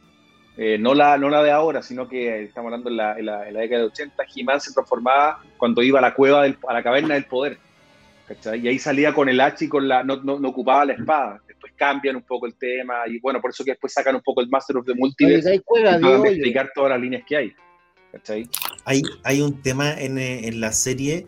eh, 0.57 0.77
no, 0.77 0.93
la, 0.93 1.17
no 1.17 1.29
la 1.29 1.41
de 1.43 1.51
ahora, 1.51 1.81
sino 1.81 2.09
que 2.09 2.43
estamos 2.43 2.67
hablando 2.67 2.89
en 2.89 2.97
la, 2.97 3.17
en 3.17 3.25
la, 3.25 3.43
década 3.43 3.83
de 3.83 3.87
80, 3.87 4.23
He-Man 4.35 4.59
se 4.59 4.73
transformaba 4.73 5.41
cuando 5.55 5.81
iba 5.81 5.99
a 5.99 6.01
la 6.01 6.13
cueva, 6.13 6.43
del, 6.43 6.57
a 6.67 6.73
la 6.73 6.83
caverna 6.83 7.13
del 7.13 7.23
poder. 7.23 7.57
Y 8.55 8.67
ahí 8.67 8.79
salía 8.79 9.13
con 9.13 9.29
el 9.29 9.39
hacha 9.39 9.65
y 9.65 9.67
con 9.67 9.87
la, 9.87 10.03
no, 10.03 10.17
no, 10.17 10.35
ocupaba 10.49 10.85
la 10.85 10.93
espada. 10.93 11.41
Después 11.47 11.73
cambian 11.75 12.15
un 12.15 12.23
poco 12.23 12.45
el 12.45 12.55
tema 12.55 13.07
y 13.07 13.19
bueno, 13.19 13.41
por 13.41 13.51
eso 13.51 13.63
que 13.63 13.71
después 13.71 13.93
sacan 13.93 14.15
un 14.15 14.21
poco 14.21 14.41
el 14.41 14.49
Master 14.49 14.77
of 14.77 14.85
the 14.85 14.93
Multiverse 14.93 15.61
para 15.65 15.97
explicar 16.29 16.71
todas 16.73 16.91
las 16.91 17.01
líneas 17.01 17.23
que 17.27 17.37
hay. 17.37 17.53
Hay, 18.85 19.01
hay 19.23 19.41
un 19.41 19.61
tema 19.61 19.93
en, 19.93 20.17
en 20.17 20.59
la 20.59 20.73
serie 20.73 21.27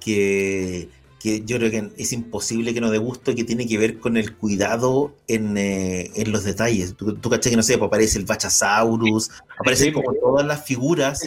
que, 0.00 0.88
que, 1.20 1.42
yo 1.44 1.58
creo 1.58 1.70
que 1.70 1.90
es 1.98 2.12
imposible 2.12 2.74
que 2.74 2.80
no 2.80 2.90
dé 2.90 2.98
gusto, 2.98 3.34
que 3.34 3.44
tiene 3.44 3.66
que 3.66 3.78
ver 3.78 3.98
con 3.98 4.16
el 4.16 4.34
cuidado 4.34 5.14
en, 5.28 5.56
eh, 5.56 6.10
en 6.16 6.32
los 6.32 6.44
detalles. 6.44 6.96
Tú, 6.96 7.14
tú 7.14 7.30
caché 7.30 7.50
que 7.50 7.56
no 7.56 7.62
sé, 7.62 7.78
pues 7.78 7.88
aparece 7.88 8.18
el 8.18 8.24
Bachasaurus, 8.24 9.30
aparecen 9.58 9.92
como 9.92 10.12
todas 10.14 10.46
las 10.46 10.64
figuras. 10.64 11.22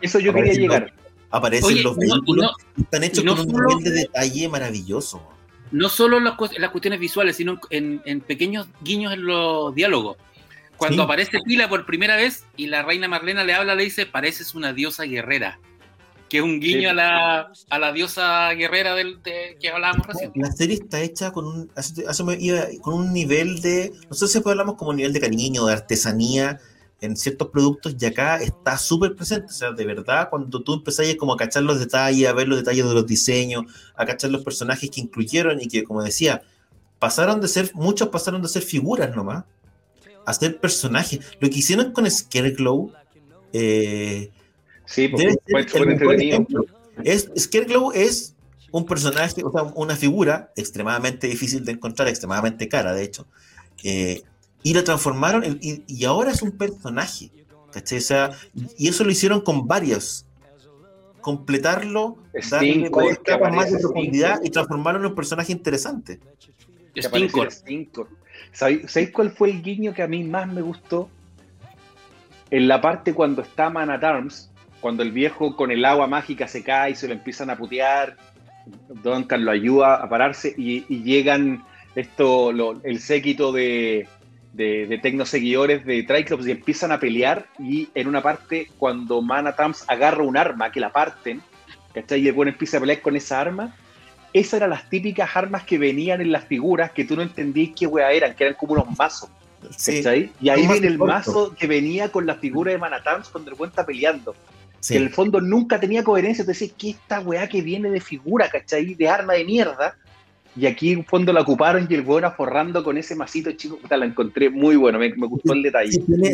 Eso, 0.00 0.20
yo 0.20 0.32
quería 0.32 0.54
llegar 0.54 0.92
aparecen 1.34 1.82
los 1.82 1.96
vehículos, 1.96 2.52
están 2.78 3.02
hechos 3.04 3.24
con 3.24 3.40
un 3.40 3.46
nivel 3.46 3.84
de 3.84 3.90
detalle 3.90 4.48
maravilloso. 4.48 5.22
No 5.72 5.88
solo 5.88 6.20
las, 6.20 6.36
las 6.58 6.70
cuestiones 6.70 7.00
visuales, 7.00 7.36
sino 7.36 7.58
en, 7.70 8.00
en, 8.04 8.20
pequeños 8.20 8.68
guiños 8.82 9.12
en 9.12 9.24
los 9.26 9.74
diálogos. 9.74 10.16
Cuando 10.76 11.02
aparece 11.02 11.38
Pila 11.44 11.68
por 11.68 11.86
primera 11.86 12.16
vez 12.16 12.44
y 12.56 12.66
la 12.66 12.82
reina 12.82 13.08
Marlena 13.08 13.42
le 13.44 13.54
habla, 13.54 13.74
le 13.74 13.84
dice, 13.84 14.06
pareces 14.06 14.54
una 14.54 14.72
diosa 14.72 15.04
guerrera. 15.04 15.58
Que 16.28 16.38
es 16.38 16.42
un 16.44 16.60
guiño 16.60 16.90
a, 16.90 16.94
la, 16.94 17.52
a 17.70 17.78
la 17.78 17.92
diosa 17.92 18.50
guerrera 18.54 18.94
del, 18.94 19.20
que 19.22 19.68
hablábamos 19.68 20.06
recién. 20.06 20.32
La 20.34 20.52
serie 20.52 20.76
está 20.76 21.00
hecha 21.00 21.32
con 21.32 21.46
un, 21.46 21.70
con 22.80 22.94
un 22.94 23.12
nivel 23.12 23.60
de, 23.60 23.92
nosotros 24.08 24.32
siempre 24.32 24.52
hablamos 24.52 24.76
como 24.76 24.92
nivel 24.92 25.12
de 25.12 25.20
cariño, 25.20 25.66
de 25.66 25.72
artesanía, 25.72 26.60
en 27.04 27.16
ciertos 27.16 27.48
productos 27.48 27.96
y 27.98 28.06
acá 28.06 28.36
está 28.36 28.78
súper 28.78 29.14
presente. 29.14 29.46
O 29.46 29.54
sea, 29.54 29.72
de 29.72 29.84
verdad, 29.84 30.28
cuando 30.30 30.62
tú 30.62 30.74
empezás 30.74 31.06
como 31.16 31.34
a 31.34 31.36
cachar 31.36 31.62
los 31.62 31.78
detalles, 31.78 32.28
a 32.28 32.32
ver 32.32 32.48
los 32.48 32.58
detalles 32.58 32.86
de 32.86 32.94
los 32.94 33.06
diseños, 33.06 33.64
a 33.94 34.06
cachar 34.06 34.30
los 34.30 34.42
personajes 34.42 34.90
que 34.90 35.00
incluyeron 35.00 35.60
y 35.60 35.68
que, 35.68 35.84
como 35.84 36.02
decía, 36.02 36.42
pasaron 36.98 37.40
de 37.40 37.48
ser, 37.48 37.70
muchos 37.74 38.08
pasaron 38.08 38.42
de 38.42 38.48
ser 38.48 38.62
figuras 38.62 39.14
nomás, 39.14 39.44
a 40.26 40.32
ser 40.32 40.58
personajes. 40.58 41.20
Lo 41.40 41.50
que 41.50 41.58
hicieron 41.58 41.92
con 41.92 42.10
Scarecrow, 42.10 42.92
eh, 43.52 44.30
sí, 44.86 45.08
pues, 45.08 45.38
fue, 45.48 45.98
fue 45.98 46.46
Es, 47.04 47.30
Scarecrow 47.36 47.92
es 47.92 48.34
un 48.72 48.86
personaje, 48.86 49.44
o 49.44 49.52
sea, 49.52 49.62
una 49.74 49.94
figura 49.94 50.52
extremadamente 50.56 51.26
difícil 51.26 51.64
de 51.64 51.72
encontrar, 51.72 52.08
extremadamente 52.08 52.68
cara, 52.68 52.92
de 52.92 53.04
hecho. 53.04 53.26
Eh, 53.82 54.22
y 54.64 54.72
lo 54.72 54.82
transformaron 54.82 55.58
y, 55.60 56.04
ahora 56.04 56.32
es 56.32 56.42
un 56.42 56.50
personaje. 56.52 57.30
¿cachai? 57.70 57.98
O 57.98 58.00
sea, 58.00 58.30
y 58.76 58.88
eso 58.88 59.04
lo 59.04 59.10
hicieron 59.10 59.42
con 59.42 59.68
varios. 59.68 60.26
Completarlo, 61.20 62.16
darle 62.50 62.90
capas 63.24 63.54
más 63.54 63.70
de 63.70 63.78
profundidad 63.78 64.40
y 64.42 64.50
transformarlo 64.50 65.00
en 65.00 65.06
un 65.06 65.14
personaje 65.14 65.52
interesante. 65.52 66.18
¿Sabéis 68.52 69.10
cuál 69.12 69.30
fue 69.32 69.50
el 69.50 69.62
guiño 69.62 69.92
que 69.92 70.02
a 70.02 70.08
mí 70.08 70.24
más 70.24 70.50
me 70.50 70.62
gustó? 70.62 71.10
En 72.50 72.66
la 72.66 72.80
parte 72.80 73.12
cuando 73.12 73.42
está 73.42 73.68
Man 73.68 73.90
at 73.90 74.02
Arms, 74.02 74.50
cuando 74.80 75.02
el 75.02 75.12
viejo 75.12 75.56
con 75.56 75.70
el 75.70 75.84
agua 75.84 76.06
mágica 76.06 76.48
se 76.48 76.62
cae 76.62 76.92
y 76.92 76.94
se 76.94 77.06
lo 77.06 77.12
empiezan 77.12 77.50
a 77.50 77.58
putear, 77.58 78.16
Duncan 78.88 79.44
lo 79.44 79.50
ayuda 79.50 79.96
a 79.96 80.08
pararse 80.08 80.54
y, 80.56 80.80
llegan 81.02 81.64
esto, 81.94 82.50
el 82.82 83.00
séquito 83.00 83.52
de, 83.52 84.08
de, 84.54 84.86
de 84.86 84.98
tecnoseguidores 84.98 85.84
de 85.84 86.02
Triclops 86.04 86.46
y 86.46 86.52
empiezan 86.52 86.92
a 86.92 87.00
pelear 87.00 87.46
y 87.58 87.88
en 87.94 88.06
una 88.06 88.22
parte 88.22 88.68
cuando 88.78 89.20
Manatams 89.20 89.84
agarra 89.88 90.22
un 90.22 90.36
arma 90.36 90.70
que 90.70 90.80
la 90.80 90.92
parten, 90.92 91.42
¿cachai? 91.92 92.20
Y 92.20 92.28
el 92.28 92.34
bueno 92.34 92.52
empieza 92.52 92.76
a 92.76 92.80
pelear 92.80 93.00
con 93.00 93.16
esa 93.16 93.40
arma, 93.40 93.74
esas 94.32 94.54
eran 94.54 94.70
las 94.70 94.88
típicas 94.88 95.36
armas 95.36 95.64
que 95.64 95.78
venían 95.78 96.20
en 96.20 96.30
las 96.30 96.44
figuras 96.44 96.92
que 96.92 97.04
tú 97.04 97.16
no 97.16 97.22
entendías 97.22 97.72
qué 97.76 97.86
wea 97.86 98.12
eran, 98.12 98.34
que 98.34 98.44
eran 98.44 98.56
como 98.56 98.74
unos 98.74 98.96
mazos. 98.96 99.30
¿cachai? 99.62 100.30
y 100.40 100.50
ahí 100.50 100.66
viene 100.66 100.88
el 100.88 100.98
mazo 100.98 101.54
que 101.58 101.66
venía 101.66 102.10
con 102.10 102.26
la 102.26 102.34
figura 102.34 102.70
de 102.70 102.78
Manatams 102.78 103.30
cuando 103.30 103.50
el 103.50 103.56
buen 103.56 103.70
está 103.70 103.84
peleando. 103.84 104.34
Que 104.86 104.96
en 104.96 105.04
el 105.04 105.10
fondo 105.10 105.40
nunca 105.40 105.80
tenía 105.80 106.04
coherencia. 106.04 106.44
Te 106.44 106.52
decís, 106.52 106.74
¿qué 106.76 106.90
esta 106.90 107.20
weá 107.20 107.48
que 107.48 107.62
viene 107.62 107.88
de 107.88 108.02
figura, 108.02 108.50
¿cachai? 108.50 108.94
De 108.94 109.08
arma 109.08 109.32
de 109.32 109.44
mierda 109.44 109.96
y 110.56 110.66
aquí 110.66 110.92
en 110.92 111.04
fondo 111.04 111.32
la 111.32 111.40
ocuparon 111.40 111.86
y 111.88 111.94
el 111.94 112.02
bueno 112.02 112.32
forrando 112.32 112.84
con 112.84 112.96
ese 112.96 113.16
masito 113.16 113.50
chico, 113.52 113.78
la 113.90 114.04
encontré 114.04 114.50
muy 114.50 114.76
bueno, 114.76 114.98
me, 114.98 115.10
gustó 115.10 115.52
el 115.52 115.62
detalle. 115.62 115.90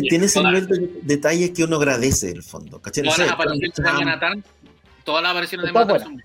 tiene, 0.09 0.25
ese 0.25 0.43
nivel 0.43 0.67
de 0.67 0.89
detalles 1.01 1.51
que 1.51 1.63
uno 1.63 1.77
agradece 1.77 2.29
el 2.29 2.43
fondo. 2.43 2.79
¿cachai? 2.79 3.03
Todas, 3.03 3.19
las 3.19 3.31
apariciones 3.31 3.75
de 3.75 3.83
Manhattan, 3.83 4.43
todas 5.03 5.23
las 5.23 5.31
apariciones 5.31 5.67
de 5.67 5.73
Manhattan 5.73 6.03
son, 6.03 6.23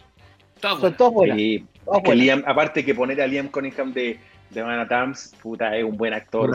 todas 0.61 0.97
todas 0.97 1.13
buenas. 1.13 2.45
aparte 2.47 2.85
que 2.85 2.95
poner 2.95 3.21
a 3.23 3.27
Liam 3.27 3.49
Cunningham 3.49 3.95
de, 3.95 4.19
de 4.51 4.63
Manhattan, 4.63 5.15
puta, 5.43 5.75
es 5.75 5.85
un 5.85 5.97
buen 5.97 6.13
actor, 6.13 6.53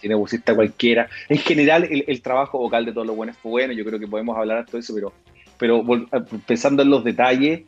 tiene 0.00 0.14
busista 0.14 0.54
cualquiera. 0.54 1.08
En 1.28 1.38
general, 1.38 1.86
el, 1.90 2.22
trabajo 2.22 2.58
vocal 2.58 2.86
de 2.86 2.92
todos 2.92 3.06
los 3.06 3.16
buenos 3.16 3.36
fue 3.36 3.50
bueno, 3.50 3.74
yo 3.74 3.84
creo 3.84 3.98
que 3.98 4.06
podemos 4.06 4.36
hablar 4.38 4.64
de 4.64 4.70
todo 4.70 4.80
eso, 4.80 4.94
pero, 4.94 5.12
pero 5.58 5.84
pensando 6.46 6.82
en 6.82 6.88
los 6.88 7.04
detalles, 7.04 7.62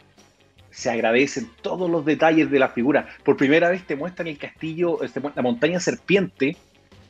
se 0.70 0.90
agradecen 0.90 1.50
todos 1.62 1.90
los 1.90 2.04
detalles 2.04 2.50
de 2.50 2.58
la 2.58 2.68
figura. 2.68 3.08
Por 3.24 3.36
primera 3.36 3.70
vez 3.70 3.86
te 3.86 3.96
muestran 3.96 4.28
el 4.28 4.38
castillo, 4.38 5.02
este, 5.02 5.20
la 5.34 5.42
montaña 5.42 5.80
serpiente, 5.80 6.56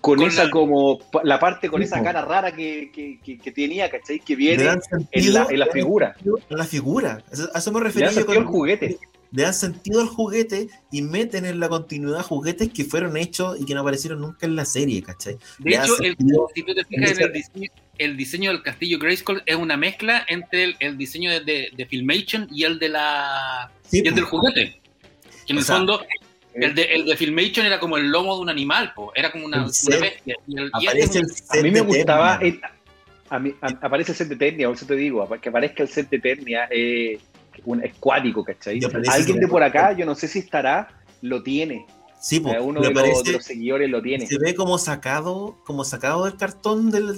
con, 0.00 0.22
esa 0.22 0.50
como, 0.50 0.98
la 1.24 1.38
parte 1.38 1.68
con 1.68 1.82
esa 1.82 2.02
cara 2.02 2.22
rara 2.22 2.52
que, 2.52 2.90
que, 2.90 3.52
tenía, 3.52 3.90
¿cachai? 3.90 4.20
Que 4.20 4.34
viene 4.34 4.62
en 4.62 5.34
la, 5.34 5.46
en 5.50 5.58
la, 5.58 5.66
figura. 5.66 6.14
En 6.48 6.56
la 6.56 6.64
figura, 6.64 7.22
a 7.52 7.58
eso 7.58 7.72
me 7.72 7.80
refería 7.80 8.24
con 8.24 8.36
el 8.36 8.44
juguete. 8.44 8.98
Le 9.32 9.44
dan 9.44 9.54
sentido 9.54 10.00
al 10.00 10.08
juguete 10.08 10.68
y 10.90 11.02
meten 11.02 11.44
en 11.44 11.60
la 11.60 11.68
continuidad 11.68 12.22
juguetes 12.22 12.70
que 12.72 12.84
fueron 12.84 13.16
hechos 13.16 13.60
y 13.60 13.64
que 13.64 13.74
no 13.74 13.82
aparecieron 13.82 14.20
nunca 14.20 14.46
en 14.46 14.56
la 14.56 14.64
serie, 14.64 15.02
¿cachai? 15.02 15.38
De 15.58 15.70
hecho, 15.70 15.96
el, 16.00 16.16
si 16.54 16.62
tú 16.62 16.74
te 16.74 16.84
fijas 16.84 17.12
en 17.12 17.22
el 17.22 17.32
diseño, 17.32 17.70
el 18.00 18.16
diseño 18.16 18.50
del 18.50 18.62
castillo 18.62 18.98
Grayskull 18.98 19.42
es 19.44 19.56
una 19.56 19.76
mezcla 19.76 20.24
entre 20.26 20.74
el, 20.80 20.96
diseño 20.96 21.30
de, 21.30 21.70
de, 21.70 21.86
Filmation 21.86 22.48
y 22.50 22.64
el 22.64 22.78
de 22.78 22.88
la 22.88 23.70
y 23.92 24.08
el 24.08 24.14
del 24.14 24.24
juguete. 24.24 24.80
en 25.46 25.58
el 25.58 25.62
fondo, 25.62 26.02
el 26.54 26.74
de, 26.74 26.82
el 26.82 27.04
de 27.04 27.16
Filmation 27.16 27.66
era 27.66 27.78
como 27.78 27.98
el 27.98 28.08
lomo 28.08 28.36
de 28.36 28.40
un 28.40 28.48
animal, 28.48 28.94
era 29.14 29.30
como 29.30 29.44
una, 29.44 29.64
bestia. 29.64 30.34
Este 30.94 31.20
a 31.50 31.62
mí 31.62 31.70
me 31.70 31.82
gustaba. 31.82 32.40
a 33.28 33.38
mí, 33.38 33.54
aparece 33.60 34.12
el 34.12 34.16
set 34.16 34.28
de 34.28 34.34
Eternia, 34.34 34.70
eso 34.70 34.86
te 34.86 34.96
digo, 34.96 35.28
que 35.38 35.50
aparezca 35.50 35.82
el 35.82 35.88
set 35.90 36.08
de 36.08 36.16
Eternia 36.16 36.68
eh, 36.70 37.18
un 37.66 37.84
escuático, 37.84 38.42
¿cachai? 38.42 38.80
Alguien 39.08 39.40
de 39.40 39.46
por 39.46 39.62
acá, 39.62 39.92
yo 39.92 40.06
no 40.06 40.14
sé 40.14 40.26
si 40.26 40.38
estará, 40.38 40.88
lo 41.20 41.42
tiene. 41.42 41.84
Sí, 42.20 42.40
pues, 42.40 42.56
uno 42.60 42.82
de 42.82 42.92
los, 42.92 43.44
seguidores 43.44 43.88
lo 43.88 44.02
tiene. 44.02 44.26
Se 44.26 44.38
ve 44.38 44.54
como 44.54 44.76
sacado, 44.76 45.56
como 45.64 45.84
sacado 45.84 46.26
del 46.26 46.36
cartón 46.36 46.90
del, 46.90 47.10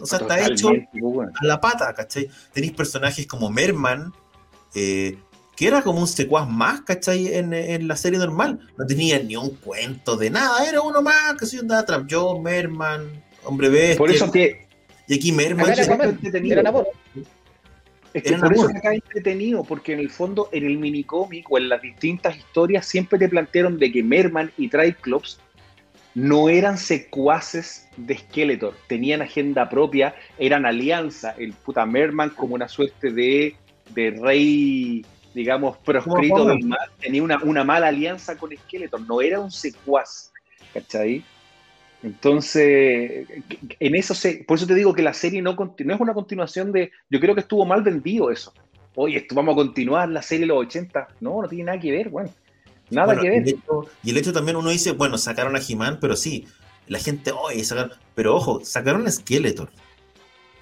o 0.00 0.06
sea, 0.06 0.20
está 0.20 0.46
hecho 0.46 0.70
a 0.70 1.44
la 1.44 1.60
pata, 1.60 1.92
¿cachai? 1.92 2.30
Tenéis 2.54 2.72
personajes 2.72 3.26
como 3.26 3.50
Merman, 3.50 4.12
eh, 4.74 5.18
que 5.54 5.66
era 5.66 5.82
como 5.82 6.00
un 6.00 6.08
secuaz 6.08 6.48
más, 6.48 6.80
¿cachai? 6.80 7.34
En, 7.34 7.86
la 7.86 7.96
serie 7.96 8.18
normal. 8.18 8.58
No 8.78 8.86
tenía 8.86 9.18
ni 9.18 9.36
un 9.36 9.50
cuento 9.50 10.16
de 10.16 10.30
nada, 10.30 10.66
era 10.66 10.80
uno 10.80 11.02
más, 11.02 11.34
que 11.38 11.44
soy 11.44 11.58
un 11.58 11.68
Trap, 11.68 12.06
yo, 12.06 12.40
Merman, 12.40 13.22
Hombre 13.44 13.68
Bestia. 13.68 13.98
Por 13.98 14.10
eso 14.10 14.32
que. 14.32 14.66
Y 15.08 15.14
aquí 15.14 15.30
Merman. 15.30 15.72
Era, 15.72 16.72
es 18.14 18.22
que 18.22 18.36
por 18.36 18.52
eso 18.52 18.68
acá 18.68 18.94
entretenido, 18.94 19.64
porque 19.64 19.92
en 19.92 20.00
el 20.00 20.10
fondo, 20.10 20.48
en 20.52 20.64
el 20.64 20.78
minicómic 20.78 21.50
o 21.50 21.58
en 21.58 21.68
las 21.68 21.82
distintas 21.82 22.36
historias, 22.36 22.86
siempre 22.86 23.18
te 23.18 23.28
plantearon 23.28 23.78
de 23.78 23.92
que 23.92 24.02
Merman 24.02 24.50
y 24.56 24.68
Triclops 24.68 25.40
no 26.14 26.48
eran 26.48 26.78
secuaces 26.78 27.86
de 27.96 28.16
Skeletor, 28.18 28.74
tenían 28.88 29.22
agenda 29.22 29.68
propia, 29.68 30.14
eran 30.38 30.66
alianza. 30.66 31.34
El 31.38 31.52
puta 31.52 31.86
Merman, 31.86 32.30
como 32.30 32.54
una 32.54 32.68
suerte 32.68 33.12
de, 33.12 33.54
de 33.94 34.10
rey, 34.10 35.04
digamos, 35.34 35.76
proscrito 35.78 36.46
del 36.46 36.64
mal, 36.64 36.90
tenía 36.98 37.22
una, 37.22 37.38
una 37.44 37.62
mala 37.62 37.88
alianza 37.88 38.36
con 38.36 38.50
Skeletor, 38.56 39.00
no 39.02 39.20
era 39.20 39.38
un 39.38 39.50
secuaz, 39.50 40.32
¿cachai? 40.72 41.22
Entonces, 42.02 43.26
en 43.80 43.94
eso 43.94 44.14
se, 44.14 44.44
por 44.46 44.56
eso 44.56 44.66
te 44.66 44.74
digo 44.74 44.94
que 44.94 45.02
la 45.02 45.14
serie 45.14 45.42
no, 45.42 45.54
no 45.54 45.94
es 45.94 46.00
una 46.00 46.14
continuación 46.14 46.70
de, 46.70 46.92
yo 47.10 47.18
creo 47.18 47.34
que 47.34 47.40
estuvo 47.40 47.64
mal 47.66 47.82
vendido 47.82 48.30
eso. 48.30 48.52
Oye, 48.94 49.18
esto 49.18 49.34
vamos 49.34 49.52
a 49.52 49.56
continuar 49.56 50.08
la 50.08 50.22
serie 50.22 50.42
de 50.42 50.46
los 50.48 50.58
80. 50.58 51.08
No, 51.20 51.42
no 51.42 51.48
tiene 51.48 51.64
nada 51.64 51.80
que 51.80 51.90
ver, 51.90 52.08
bueno. 52.08 52.30
Nada 52.90 53.18
que 53.20 53.28
ver. 53.28 53.44
Y 54.02 54.10
el, 54.10 54.16
hecho, 54.16 54.32
también 54.32 54.56
uno 54.56 54.70
dice, 54.70 54.92
bueno, 54.92 55.18
sacaron 55.18 55.54
a 55.56 55.60
He-Man, 55.60 55.98
pero 56.00 56.16
sí, 56.16 56.46
La 56.86 56.98
gente, 56.98 57.32
oye, 57.32 57.62
sacaron. 57.64 57.92
Pero 58.14 58.34
ojo, 58.34 58.64
sacaron 58.64 59.10
Skeletor 59.10 59.70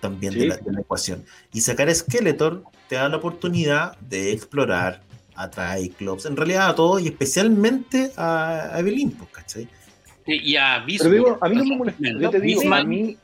también 0.01 0.35
de, 0.35 0.47
la, 0.47 0.81
ecuación. 0.81 1.25
Y 1.53 1.61
sacar 1.61 1.93
Skeletor 1.95 2.65
te 2.89 2.97
da 2.97 3.09
la 3.09 3.17
oportunidad 3.17 3.97
de 3.99 4.33
explorar 4.33 5.03
a 5.35 5.51
Triclops, 5.51 6.27
en 6.27 6.37
realidad 6.37 6.71
a 6.71 6.75
todos 6.75 7.03
y 7.03 7.09
especialmente 7.09 8.13
a, 8.17 8.73
Evelyn, 8.79 9.11
pues, 9.13 9.31
¿cachai? 9.31 9.69
Y 10.35 10.57
a 10.57 10.81
Bisman. 10.81 11.37
a 11.41 11.49
mí 11.49 11.57
no 11.57 11.65
me 11.65 11.77
molesta. 11.77 12.09
Yo 12.19 12.31
te 12.31 12.41
digo, 12.41 12.75
a 12.75 12.85
mí 12.85 13.17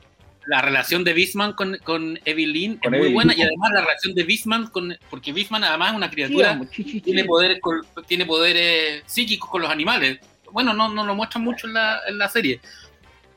la 0.45 0.61
relación 0.61 1.03
de 1.03 1.13
Bisman 1.13 1.53
con, 1.53 1.77
con 1.83 2.19
Evelyn 2.25 2.79
es 2.81 2.91
muy 2.91 3.13
buena 3.13 3.33
y 3.35 3.41
además 3.41 3.71
la 3.73 3.81
relación 3.81 4.13
de 4.13 4.23
Bisman 4.23 4.67
con 4.67 4.97
porque 5.09 5.31
Bisman 5.31 5.63
además 5.63 5.91
es 5.91 5.95
una 5.95 6.09
criatura 6.09 6.59
tiene 7.03 7.23
poderes 7.23 7.59
tiene 8.07 8.25
poderes 8.25 9.03
psíquicos 9.05 9.49
con 9.49 9.61
los 9.61 9.71
animales 9.71 10.19
bueno 10.51 10.73
no, 10.73 10.89
no 10.89 11.05
lo 11.05 11.15
muestran 11.15 11.45
mucho 11.45 11.67
en 11.67 11.75
la, 11.75 11.99
en 12.07 12.17
la 12.17 12.27
serie 12.27 12.59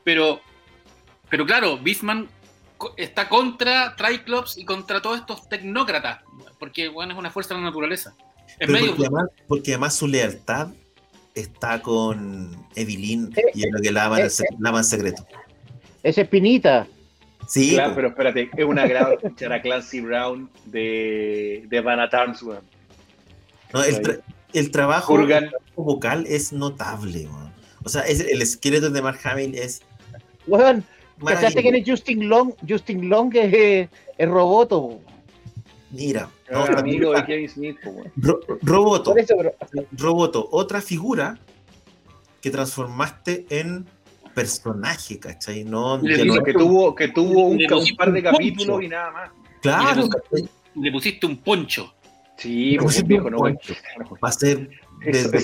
pero 0.03 0.41
pero 1.29 1.45
claro 1.45 1.77
Bisman 1.77 2.27
está 2.97 3.29
contra 3.29 3.95
Triclops 3.95 4.57
y 4.57 4.65
contra 4.65 5.01
todos 5.01 5.19
estos 5.19 5.47
tecnócratas 5.47 6.23
porque 6.59 6.89
bueno 6.89 7.13
es 7.13 7.19
una 7.19 7.31
fuerza 7.31 7.53
de 7.53 7.61
la 7.61 7.67
naturaleza 7.67 8.13
porque, 9.47 9.71
además, 9.71 9.95
su 9.95 10.07
lealtad 10.07 10.69
está 11.39 11.81
con 11.81 12.55
Evelyn 12.75 13.33
y 13.53 13.63
es 13.65 13.71
lo 13.71 13.81
que 13.81 13.91
la 13.91 14.19
eh, 14.19 14.29
en 14.29 14.83
secreto. 14.83 15.25
Es 16.03 16.17
espinita. 16.17 16.87
Sí, 17.47 17.73
claro, 17.73 17.93
pero 17.95 18.09
espérate, 18.09 18.49
es 18.57 18.65
una 18.65 18.85
gran 18.85 19.13
escuchar 19.13 19.53
a 19.53 19.61
Clancy 19.61 20.01
Brown 20.01 20.49
de, 20.65 21.65
de 21.69 21.81
Van 21.81 21.99
No, 21.99 23.83
el, 24.53 24.71
trabajo, 24.71 25.17
vocal 25.75 26.25
es 26.27 26.51
notable, 26.51 27.27
O 27.83 27.89
sea, 27.89 28.01
es, 28.01 28.19
el 28.19 28.41
esqueleto 28.41 28.89
de 28.89 29.01
Mark 29.01 29.19
Hamill 29.23 29.55
es. 29.55 29.81
Weón, 30.45 30.83
pensaste 31.23 31.61
que 31.61 31.69
es 31.69 31.89
Justin 31.89 32.27
Long, 32.27 32.53
Justin 32.67 33.07
Long 33.07 33.33
es, 33.35 33.89
es 34.17 34.29
Roboto. 34.29 34.99
Mira, 35.91 36.29
no, 36.51 36.65
amigo 36.65 37.13
de 37.13 37.25
Kevin 37.25 37.49
Smith, 37.49 37.77
Roboto, 38.61 39.15
Roboto, 39.91 40.49
otra 40.51 40.81
figura 40.81 41.39
que 42.41 42.51
transformaste 42.51 43.45
en 43.49 43.85
personaje, 44.33 45.17
¿cachai? 45.19 45.63
No, 45.63 45.99
que, 46.01 46.53
tuvo, 46.53 46.93
que 46.93 47.07
tuvo 47.07 47.47
un, 47.47 47.59
par 47.97 48.11
de 48.11 48.21
capítulos 48.21 48.83
y 48.83 48.87
nada 48.87 49.11
más. 49.11 49.31
Claro. 49.61 50.09
Le 50.75 50.91
pusiste, 50.91 51.25
un 51.25 51.37
poncho. 51.37 51.93
Sí, 52.37 52.77
pues 52.79 53.05
viejo, 53.07 53.31
no, 53.31 53.39
Va 53.39 54.29
a 54.29 54.31
ser 54.31 54.69
desde 54.99 55.39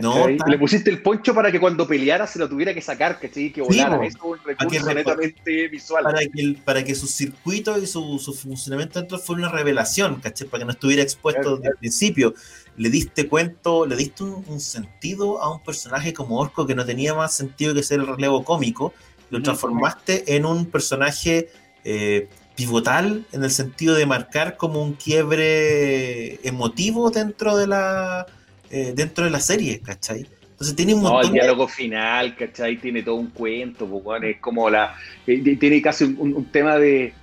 no, 0.00 0.28
le 0.28 0.58
pusiste 0.58 0.90
el 0.90 1.02
poncho 1.02 1.34
para 1.34 1.50
que 1.50 1.60
cuando 1.60 1.86
peleara 1.86 2.26
se 2.26 2.38
lo 2.38 2.48
tuviera 2.48 2.74
que 2.74 2.80
sacar, 2.80 3.18
¿cachai? 3.18 3.52
Que 3.52 3.62
volara. 3.62 4.04
es 4.06 4.14
un 4.22 4.38
recurso 4.44 4.94
netamente 4.94 5.68
visual. 5.68 6.04
Para 6.04 6.20
que, 6.20 6.56
para 6.64 6.84
que 6.84 6.94
su 6.94 7.06
circuito 7.06 7.78
y 7.78 7.86
su, 7.86 8.18
su 8.18 8.34
funcionamiento 8.34 8.98
dentro 8.98 9.18
fuera 9.18 9.42
una 9.42 9.50
revelación, 9.50 10.20
¿cachai? 10.20 10.48
Para 10.48 10.60
que 10.60 10.64
no 10.66 10.72
estuviera 10.72 11.02
expuesto 11.02 11.56
desde 11.56 11.70
el 11.70 11.76
principio 11.76 12.34
le 12.78 12.90
diste 12.90 13.28
cuento, 13.28 13.86
le 13.86 13.96
diste 13.96 14.22
un, 14.22 14.60
sentido 14.60 15.42
a 15.42 15.52
un 15.52 15.62
personaje 15.62 16.14
como 16.14 16.38
Orco 16.38 16.66
que 16.66 16.74
no 16.74 16.86
tenía 16.86 17.12
más 17.12 17.34
sentido 17.34 17.74
que 17.74 17.82
ser 17.82 18.00
el 18.00 18.06
relevo 18.06 18.44
cómico, 18.44 18.94
lo 19.30 19.42
transformaste 19.42 20.36
en 20.36 20.46
un 20.46 20.66
personaje 20.66 21.50
eh, 21.84 22.28
pivotal 22.54 23.26
en 23.32 23.44
el 23.44 23.50
sentido 23.50 23.94
de 23.94 24.06
marcar 24.06 24.56
como 24.56 24.82
un 24.82 24.94
quiebre 24.94 26.46
emotivo 26.46 27.10
dentro 27.10 27.56
de 27.56 27.66
la 27.66 28.26
eh, 28.70 28.92
dentro 28.94 29.24
de 29.24 29.30
la 29.30 29.40
serie, 29.40 29.80
¿cachai? 29.80 30.26
Entonces 30.50 30.74
tiene 30.74 30.94
un 30.94 31.02
montón 31.02 31.20
no, 31.20 31.26
el 31.28 31.32
diálogo 31.32 31.68
final, 31.68 32.34
¿cachai? 32.36 32.78
Tiene 32.78 33.02
todo 33.02 33.14
un 33.14 33.28
cuento, 33.30 33.86
pues, 33.86 34.22
es 34.24 34.40
como 34.40 34.68
la... 34.68 34.96
Eh, 35.26 35.56
tiene 35.56 35.80
casi 35.80 36.04
un 36.04 36.44
tema 36.46 36.76
de 36.76 37.14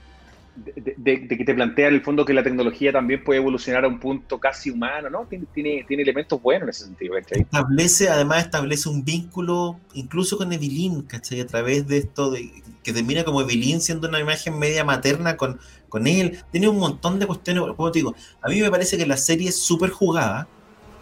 de, 0.55 1.27
que 1.27 1.43
te 1.43 1.53
plantea 1.53 1.89
en 1.89 1.95
el 1.95 2.01
fondo 2.01 2.23
que 2.23 2.33
la 2.33 2.43
tecnología 2.43 2.91
también 2.91 3.23
puede 3.23 3.39
evolucionar 3.39 3.83
a 3.83 3.87
un 3.87 3.99
punto 3.99 4.39
casi 4.39 4.69
humano, 4.69 5.09
¿no? 5.09 5.27
Tiene, 5.27 5.45
tiene, 5.87 6.03
elementos 6.03 6.41
buenos 6.41 6.63
en 6.63 6.69
ese 6.69 6.85
sentido, 6.85 7.17
Establece, 7.17 8.09
además 8.09 8.45
establece 8.45 8.87
un 8.87 9.03
vínculo 9.03 9.79
incluso 9.93 10.37
con 10.37 10.53
Evelyn, 10.53 11.01
¿cachai? 11.03 11.41
A 11.41 11.47
través 11.47 11.87
de 11.87 11.97
esto, 11.97 12.31
de, 12.31 12.49
que 12.83 12.93
termina 12.93 13.23
como 13.23 13.41
Evelyn 13.41 13.81
siendo 13.81 14.07
una 14.07 14.19
imagen 14.19 14.57
media 14.57 14.85
materna 14.85 15.35
con, 15.35 15.59
con 15.89 16.07
él. 16.07 16.39
Tiene 16.51 16.69
un 16.69 16.79
montón 16.79 17.19
de 17.19 17.27
cuestiones, 17.27 17.63
como 17.75 17.91
te 17.91 17.99
digo, 17.99 18.15
a 18.41 18.47
mí 18.47 18.61
me 18.61 18.71
parece 18.71 18.97
que 18.97 19.05
la 19.05 19.17
serie 19.17 19.49
es 19.49 19.57
súper 19.57 19.89
jugada 19.89 20.47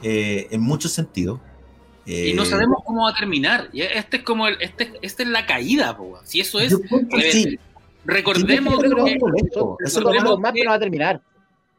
eh, 0.03 0.47
en 0.51 0.61
muchos 0.61 0.91
sentidos. 0.91 1.39
y 2.05 2.33
no 2.33 2.43
eh, 2.43 2.45
sabemos 2.45 2.83
cómo 2.85 3.03
va 3.03 3.11
a 3.11 3.15
terminar. 3.15 3.69
Este 3.73 4.17
es 4.17 4.23
como 4.23 4.47
el, 4.47 4.57
este, 4.61 4.93
esta 5.01 5.23
es 5.23 5.29
la 5.29 5.45
caída, 5.45 5.97
si 6.25 6.41
eso 6.41 6.59
es. 6.59 6.77
Recordemos 8.05 8.79
que, 8.79 9.17
eso, 9.85 10.01
más, 10.39 10.53
va 10.53 10.73
a 10.73 10.79
terminar. 10.79 11.21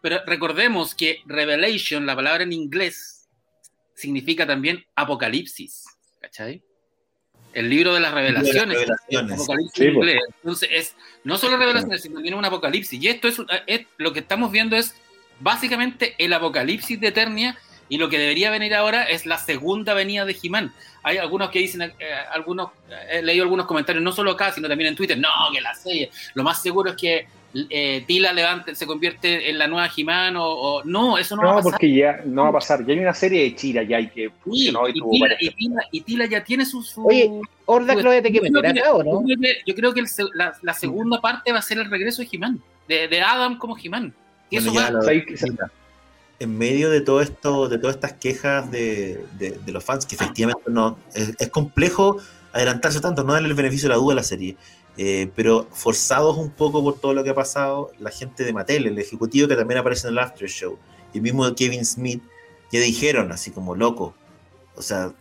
Pero 0.00 0.20
recordemos 0.26 0.94
que 0.94 1.20
Revelation, 1.26 2.06
la 2.06 2.16
palabra 2.16 2.44
en 2.44 2.52
inglés, 2.52 3.28
significa 3.94 4.46
también 4.46 4.84
apocalipsis. 4.94 5.84
¿Cachai? 6.20 6.62
El 7.52 7.68
libro 7.68 7.94
de 7.94 8.00
las 8.00 8.14
revelaciones. 8.14 8.78
Apocalipsis 9.10 9.80
en 9.80 9.94
inglés. 9.94 10.20
Entonces 10.42 10.68
es 10.72 10.96
no 11.24 11.36
solo 11.36 11.56
revelaciones, 11.56 12.02
sino 12.02 12.14
también 12.14 12.34
un 12.34 12.44
apocalipsis. 12.44 13.02
Y 13.02 13.08
esto 13.08 13.28
es, 13.28 13.38
lo 13.98 14.12
que 14.12 14.20
estamos 14.20 14.50
viendo 14.50 14.76
es 14.76 14.94
básicamente 15.40 16.14
el 16.18 16.32
apocalipsis 16.32 16.98
de 17.00 17.08
Eternia 17.08 17.58
y 17.88 17.98
lo 17.98 18.08
que 18.08 18.18
debería 18.18 18.50
venir 18.50 18.74
ahora 18.74 19.04
es 19.04 19.26
la 19.26 19.38
segunda 19.38 19.94
venida 19.94 20.24
de 20.24 20.34
Jimán. 20.34 20.72
Hay 21.02 21.18
algunos 21.18 21.50
que 21.50 21.58
dicen, 21.58 21.82
eh, 21.82 21.92
algunos, 22.32 22.70
he 23.10 23.22
leído 23.22 23.44
algunos 23.44 23.66
comentarios, 23.66 24.02
no 24.02 24.12
solo 24.12 24.32
acá, 24.32 24.52
sino 24.52 24.68
también 24.68 24.88
en 24.88 24.96
Twitter, 24.96 25.18
no, 25.18 25.28
que 25.52 25.60
la 25.60 25.74
serie, 25.74 26.10
lo 26.34 26.42
más 26.42 26.62
seguro 26.62 26.90
es 26.90 26.96
que 26.96 27.26
eh, 27.70 28.02
Tila 28.06 28.32
levante, 28.32 28.74
se 28.74 28.86
convierte 28.86 29.48
en 29.48 29.58
la 29.58 29.68
nueva 29.68 29.88
Jimán 29.88 30.34
o, 30.36 30.82
no, 30.84 31.18
eso 31.18 31.36
no, 31.36 31.42
va 31.42 31.50
a 31.50 31.54
pasar. 31.56 31.64
No, 31.64 31.70
porque 31.72 31.94
ya 31.94 32.22
no 32.24 32.42
va 32.44 32.48
a 32.48 32.52
pasar, 32.52 32.84
ya 32.84 32.94
hay 32.94 32.98
una 32.98 33.14
serie 33.14 33.44
de 33.44 33.54
Chira 33.54 33.82
ya 33.82 33.98
hay 33.98 34.08
que 34.08 34.30
funcionó 34.30 34.88
y, 34.88 34.94
y, 35.92 36.00
Tila, 36.00 36.26
ya 36.26 36.42
tiene 36.42 36.64
su... 36.64 36.82
su 36.82 37.06
Oye, 37.06 37.30
Horda 37.66 37.94
lo 37.94 38.10
que 38.10 38.40
meter 38.40 38.66
acá, 38.66 38.92
¿o 38.92 39.02
no? 39.02 39.24
Yo 39.66 39.74
creo 39.74 39.94
que, 39.94 40.02
la, 40.34 40.74
segunda 40.74 41.20
parte 41.20 41.52
va 41.52 41.58
a 41.58 41.62
ser 41.62 41.78
el 41.78 41.90
regreso 41.90 42.22
de 42.22 42.28
Jimán, 42.28 42.60
de, 42.88 43.22
Adam 43.22 43.56
como 43.58 43.76
Jimán. 43.76 44.14
Y 44.50 44.56
eso 44.56 44.72
va, 44.74 44.90
en 46.38 46.58
medio 46.58 46.90
de 46.90 47.00
todo 47.00 47.20
esto, 47.20 47.68
de 47.68 47.78
todas 47.78 47.96
estas 47.96 48.14
quejas 48.14 48.70
de, 48.70 49.24
los 49.66 49.84
fans, 49.84 50.06
que 50.06 50.14
efectivamente 50.14 50.70
no 50.70 50.98
es, 51.14 51.48
complejo 51.50 52.18
adelantarse 52.52 53.00
tanto, 53.00 53.24
no 53.24 53.32
darle 53.32 53.48
el 53.48 53.54
beneficio 53.54 53.88
de 53.88 53.94
la 53.94 54.00
duda 54.00 54.12
a 54.12 54.16
la 54.16 54.22
serie. 54.22 54.56
Eh, 54.96 55.30
pero 55.34 55.66
forzados 55.72 56.36
un 56.36 56.50
poco 56.50 56.82
por 56.82 57.00
todo 57.00 57.14
lo 57.14 57.24
que 57.24 57.30
ha 57.30 57.34
pasado, 57.34 57.90
la 57.98 58.10
gente 58.10 58.44
de 58.44 58.52
Mattel, 58.52 58.86
el 58.86 58.98
ejecutivo 58.98 59.48
que 59.48 59.56
también 59.56 59.78
aparece 59.78 60.06
en 60.06 60.12
el 60.12 60.18
After 60.20 60.48
Show, 60.48 60.78
y 61.12 61.18
el 61.18 61.22
mismo 61.22 61.52
Kevin 61.54 61.84
Smith, 61.84 62.22
que 62.70 62.78
dijeron 62.80 63.32
así 63.32 63.50
como 63.50 63.74
loco, 63.74 64.14
o 64.76 64.82
sea, 64.82 65.12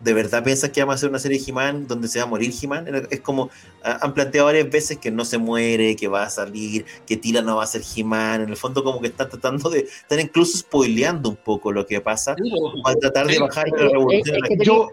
¿de 0.00 0.14
verdad 0.14 0.44
piensas 0.44 0.70
que 0.70 0.80
vamos 0.80 0.94
a 0.94 0.96
hacer 0.96 1.08
una 1.08 1.18
serie 1.18 1.38
de 1.38 1.44
He-Man 1.50 1.86
donde 1.86 2.08
se 2.08 2.18
va 2.18 2.24
a 2.24 2.28
morir 2.28 2.52
He-Man? 2.60 3.06
Es 3.10 3.20
como, 3.20 3.50
han 3.82 4.14
planteado 4.14 4.46
varias 4.46 4.70
veces 4.70 4.98
que 4.98 5.10
no 5.10 5.24
se 5.24 5.38
muere, 5.38 5.96
que 5.96 6.08
va 6.08 6.24
a 6.24 6.30
salir, 6.30 6.84
que 7.06 7.16
Tila 7.16 7.42
no 7.42 7.56
va 7.56 7.64
a 7.64 7.66
ser 7.66 7.82
He-Man. 7.82 8.42
En 8.42 8.48
el 8.50 8.56
fondo, 8.56 8.84
como 8.84 9.00
que 9.00 9.08
están 9.08 9.28
tratando 9.28 9.70
de, 9.70 9.80
están 9.80 10.20
incluso 10.20 10.58
spoileando 10.58 11.30
un 11.30 11.36
poco 11.36 11.72
lo 11.72 11.86
que 11.86 12.00
pasa 12.00 12.36
para 12.82 12.96
tratar 12.96 13.26
de 13.26 13.38
bajar 13.38 13.68
la 13.68 13.88
revolución. 13.88 14.38
yo, 14.60 14.90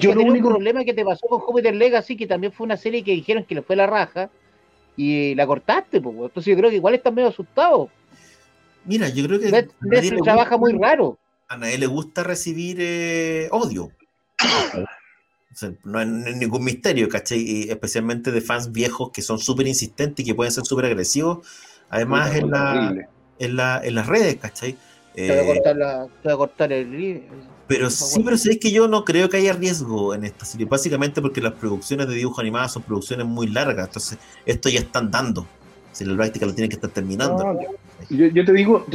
yo 0.00 0.14
lo 0.14 0.22
único 0.22 0.48
problema 0.48 0.84
que 0.84 0.94
te 0.94 1.04
pasó 1.04 1.26
con 1.28 1.40
Jupiter 1.40 1.74
Legacy, 1.74 2.16
que 2.16 2.26
también 2.26 2.52
fue 2.52 2.64
una 2.64 2.76
serie 2.76 3.04
que 3.04 3.12
dijeron 3.12 3.44
que 3.44 3.54
le 3.54 3.62
fue 3.62 3.76
la 3.76 3.86
raja 3.86 4.30
y 4.96 5.34
la 5.34 5.46
cortaste, 5.46 6.00
pues. 6.00 6.16
Entonces 6.16 6.46
yo 6.46 6.56
creo 6.56 6.70
que 6.70 6.76
igual 6.76 6.94
están 6.94 7.14
medio 7.14 7.28
asustados. 7.28 7.88
Mira, 8.84 9.08
yo 9.08 9.24
creo 9.26 9.38
que. 9.38 9.50
Netflix 9.80 10.22
trabaja 10.22 10.56
muy 10.56 10.72
raro 10.72 11.18
a 11.48 11.56
nadie 11.56 11.78
le 11.78 11.86
gusta 11.86 12.22
recibir 12.22 12.76
eh, 12.80 13.48
odio. 13.50 13.90
no 15.84 16.00
es 16.00 16.06
ningún 16.36 16.62
misterio, 16.62 17.08
¿cachai? 17.08 17.38
Y 17.38 17.70
especialmente 17.70 18.30
de 18.30 18.40
fans 18.40 18.70
viejos 18.70 19.10
que 19.12 19.22
son 19.22 19.38
súper 19.38 19.66
insistentes 19.66 20.24
y 20.24 20.28
que 20.28 20.34
pueden 20.34 20.52
ser 20.52 20.64
súper 20.64 20.86
agresivos. 20.86 21.46
Además, 21.90 22.34
en, 22.36 22.50
la, 22.50 22.94
en, 23.38 23.56
la, 23.56 23.80
en, 23.82 23.94
las 23.94 24.06
redes, 24.06 24.36
¿cachai? 24.36 24.76
te, 25.14 25.28
voy 25.28 25.38
a 25.38 25.54
cortar 25.54 25.76
la, 25.76 26.06
te 26.06 26.12
voy 26.24 26.32
a 26.32 26.36
cortar 26.36 26.72
el. 26.72 27.24
Pero 27.66 27.90
sí, 27.90 28.20
pero 28.22 28.36
es 28.36 28.58
que 28.58 28.70
yo 28.70 28.88
no 28.88 29.04
creo 29.04 29.28
que 29.28 29.38
haya 29.38 29.52
riesgo 29.52 30.14
en 30.14 30.24
esta 30.24 30.44
serie, 30.44 30.66
básicamente 30.66 31.20
porque 31.20 31.40
las 31.40 31.54
producciones 31.54 32.08
de 32.08 32.14
dibujo 32.14 32.40
animado 32.40 32.68
son 32.68 32.82
producciones 32.82 33.26
muy 33.26 33.46
largas, 33.46 33.88
entonces 33.88 34.18
esto 34.46 34.68
ya 34.68 34.80
están 34.80 35.10
dando. 35.10 35.46
Si 35.98 36.04
la 36.04 36.14
práctica 36.14 36.46
lo 36.46 36.54
tienen 36.54 36.70
que 36.70 36.76
estar 36.76 36.90
terminando. 36.90 37.58
yo, 38.08 38.44
te 38.44 38.52
digo, 38.52 38.86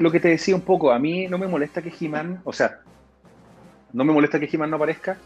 lo 0.00 0.10
que 0.10 0.20
te 0.20 0.28
decía 0.28 0.54
un 0.54 0.62
poco, 0.62 0.90
a 0.90 0.98
mí 0.98 1.28
no 1.28 1.36
me 1.36 1.46
molesta 1.46 1.82
que 1.82 1.92
He-Man, 2.00 2.40
o 2.44 2.52
sea, 2.54 2.78
no 3.92 4.04
me 4.04 4.14
molesta 4.14 4.40
que 4.40 4.48
He-Man 4.50 4.70
no 4.70 4.76
aparezca, 4.76 5.18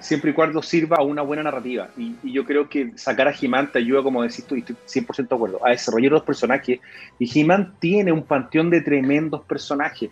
siempre 0.00 0.32
y 0.32 0.34
cuando 0.34 0.60
sirva 0.60 0.96
a 0.96 1.04
una 1.04 1.22
buena 1.22 1.44
narrativa. 1.44 1.88
Y, 1.96 2.16
yo 2.32 2.44
creo 2.44 2.68
que 2.68 2.90
sacar 2.96 3.28
a 3.28 3.32
He-Man 3.40 3.70
te 3.70 3.78
ayuda, 3.78 4.02
como 4.02 4.24
decís 4.24 4.44
tú, 4.44 4.56
y 4.56 4.58
estoy 4.58 4.74
100% 4.88 5.28
de 5.28 5.34
acuerdo, 5.36 5.64
a 5.64 5.70
desarrollar 5.70 6.10
los 6.10 6.22
personajes. 6.24 6.80
Y 7.16 7.40
He-Man 7.40 7.74
tiene 7.78 8.10
un 8.10 8.24
panteón 8.24 8.68
de 8.68 8.80
tremendos 8.80 9.44
personajes. 9.44 10.10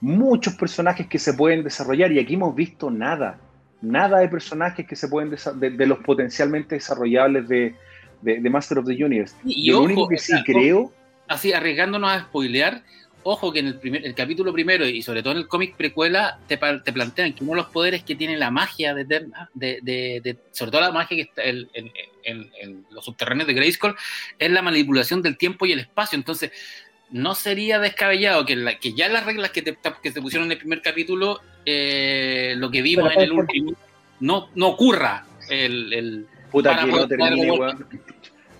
Muchos 0.00 0.54
personajes 0.54 1.06
que 1.06 1.20
se 1.20 1.32
pueden 1.34 1.62
desarrollar 1.62 2.10
y 2.10 2.18
aquí 2.18 2.34
hemos 2.34 2.56
visto 2.56 2.90
nada. 2.90 3.38
nada 3.80 4.18
de 4.18 4.28
personajes 4.28 4.84
que 4.84 4.96
se 4.96 5.06
pueden 5.06 5.30
de, 5.30 5.86
los 5.86 6.00
potencialmente 6.00 6.74
desarrollables 6.74 7.46
de, 7.46 7.76
Master 8.22 8.78
of 8.78 8.86
the 8.86 9.04
Universe. 9.04 9.34
Y, 9.44 9.70
lo 9.70 9.82
único 9.82 10.08
que 10.08 10.18
sí 10.18 10.34
creo. 10.44 10.92
Así, 11.28 11.52
arriesgándonos 11.52 12.10
a 12.10 12.20
spoilear, 12.20 12.82
ojo 13.22 13.52
que 13.52 13.60
en 13.60 13.68
el, 13.68 13.78
primer, 13.78 14.04
el 14.04 14.14
capítulo 14.14 14.52
primero 14.52 14.86
y 14.86 15.02
sobre 15.02 15.22
todo 15.22 15.32
en 15.32 15.38
el 15.38 15.48
cómic 15.48 15.76
precuela 15.76 16.38
te, 16.46 16.56
te, 16.56 16.92
plantean 16.92 17.32
que 17.32 17.44
uno 17.44 17.52
de 17.52 17.56
los 17.58 17.66
poderes 17.66 18.02
que 18.02 18.14
tiene 18.14 18.36
la 18.36 18.50
magia 18.50 18.94
de, 18.94 19.04
de, 19.54 20.36
sobre 20.50 20.70
todo 20.70 20.80
la 20.80 20.92
magia 20.92 21.16
que 21.16 21.22
está 21.22 21.42
en, 21.44 22.84
los 22.90 23.04
subterráneos 23.04 23.46
de 23.46 23.54
Grayskull 23.54 23.94
es 24.38 24.50
la 24.50 24.62
manipulación 24.62 25.22
del 25.22 25.36
tiempo 25.36 25.66
y 25.66 25.72
el 25.72 25.80
espacio 25.80 26.16
entonces 26.16 26.50
no 27.10 27.34
sería 27.34 27.78
descabellado 27.78 28.44
que, 28.44 28.56
la, 28.56 28.78
que 28.78 28.92
ya 28.94 29.08
las 29.08 29.24
reglas 29.24 29.50
que, 29.50 29.62
te, 29.62 29.76
que 30.02 30.12
se 30.12 30.20
pusieron 30.20 30.46
en 30.46 30.52
el 30.52 30.58
primer 30.58 30.82
capítulo 30.82 31.40
eh, 31.64 32.54
lo 32.56 32.70
que 32.70 32.82
vimos 32.82 33.12
en 33.12 33.20
el 33.20 33.32
último 33.32 33.72
no, 34.20 34.48
no 34.54 34.68
ocurra 34.68 35.26
el, 35.48 35.92
el 35.92 36.26
Puta 36.52 36.78
que 36.84 36.86
no 36.86 37.08
termine, 37.08 37.58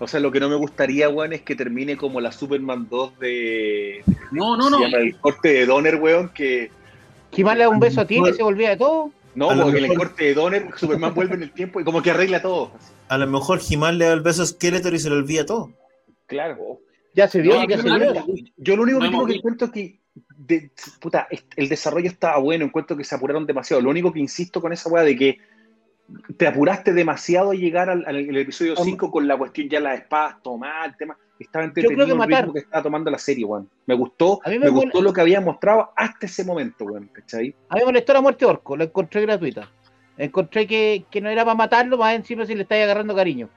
o 0.03 0.07
sea, 0.07 0.19
lo 0.19 0.31
que 0.31 0.39
no 0.39 0.49
me 0.49 0.55
gustaría, 0.55 1.09
weón, 1.09 1.33
es 1.33 1.41
que 1.41 1.55
termine 1.55 1.97
como 1.97 2.21
la 2.21 2.31
Superman 2.31 2.87
2 2.89 3.19
de. 3.19 4.03
No, 4.31 4.57
no, 4.57 4.69
no. 4.69 4.85
el 4.85 5.17
corte 5.17 5.49
de 5.49 5.65
Donner, 5.65 5.95
weón, 5.95 6.29
que. 6.29 6.71
¿Que 7.31 7.43
más 7.43 7.57
le 7.57 7.63
da 7.63 7.69
un 7.69 7.79
beso 7.79 8.01
a 8.01 8.05
ti 8.05 8.19
y 8.19 8.33
se 8.33 8.43
volvía 8.43 8.69
de 8.69 8.77
todo? 8.77 9.11
No, 9.35 9.47
porque 9.47 9.79
en 9.79 9.85
el 9.85 9.97
corte 9.97 10.25
de 10.25 10.33
Donner, 10.35 10.67
Superman 10.75 11.15
vuelve 11.15 11.35
en 11.35 11.43
el 11.43 11.51
tiempo 11.51 11.79
y 11.79 11.83
como 11.83 12.01
que 12.01 12.11
arregla 12.11 12.41
todo. 12.41 12.71
A 13.07 13.17
lo 13.17 13.25
mejor 13.27 13.59
He-Man 13.67 13.97
le 13.97 14.05
da 14.05 14.13
el 14.13 14.21
beso 14.21 14.43
a 14.43 14.45
Skeletor 14.45 14.93
y 14.93 14.99
se 14.99 15.09
le 15.09 15.15
olvida 15.15 15.45
todo. 15.45 15.71
Claro. 16.27 16.79
Ya 17.15 17.27
se 17.27 17.41
vio, 17.41 17.55
ya 17.67 17.77
se 17.77 17.83
vio. 17.83 18.25
Yo 18.57 18.75
lo 18.75 18.83
único 18.83 18.99
que 18.99 19.09
tengo 19.09 19.25
que 19.25 19.35
encuentro 19.35 19.67
es 19.67 19.73
que 19.73 19.99
puta, 20.99 21.27
el 21.55 21.69
desarrollo 21.69 22.07
estaba 22.07 22.37
bueno, 22.37 22.65
encuentro 22.65 22.97
que 22.97 23.03
se 23.03 23.15
apuraron 23.15 23.45
demasiado. 23.45 23.81
Lo 23.81 23.89
único 23.89 24.11
que 24.11 24.19
insisto 24.19 24.61
con 24.61 24.73
esa 24.73 24.89
weá 24.89 25.03
de 25.03 25.15
que 25.15 25.39
te 26.37 26.47
apuraste 26.47 26.93
demasiado 26.93 27.51
a 27.51 27.55
llegar 27.55 27.89
al, 27.89 28.37
episodio 28.37 28.75
5 28.75 29.11
con 29.11 29.27
la 29.27 29.37
cuestión 29.37 29.69
ya 29.69 29.79
las 29.79 29.99
espadas, 29.99 30.41
tomar 30.41 30.89
el 30.89 30.97
tema. 30.97 31.17
Estaba 31.39 31.65
entretenido 31.65 32.03
el 32.05 32.21
ritmo 32.21 32.53
que 32.53 32.59
estaba 32.59 32.83
tomando 32.83 33.11
la 33.11 33.17
serie, 33.17 33.43
weón. 33.45 33.69
Me 33.85 33.95
gustó, 33.95 34.39
me, 34.45 34.69
gustó 34.69 35.01
lo 35.01 35.11
que 35.11 35.21
había 35.21 35.41
mostrado 35.41 35.91
hasta 35.95 36.25
ese 36.25 36.43
momento, 36.43 36.85
weón. 36.85 37.09
¿cachai? 37.11 37.55
A 37.69 37.75
mí 37.75 37.81
me 37.81 37.85
molestó 37.85 38.13
la 38.13 38.21
muerte 38.21 38.45
de 38.45 38.51
Orco, 38.51 38.77
la 38.77 38.85
encontré 38.85 39.21
gratuita. 39.21 39.69
Encontré 40.17 40.67
que, 40.67 41.05
que 41.09 41.21
no 41.21 41.29
era 41.29 41.43
para 41.43 41.55
matarlo, 41.55 41.97
más 41.97 42.15
encima 42.15 42.45
si 42.45 42.55
le 42.55 42.63
estáis 42.63 42.83
agarrando 42.83 43.15
cariño. 43.15 43.49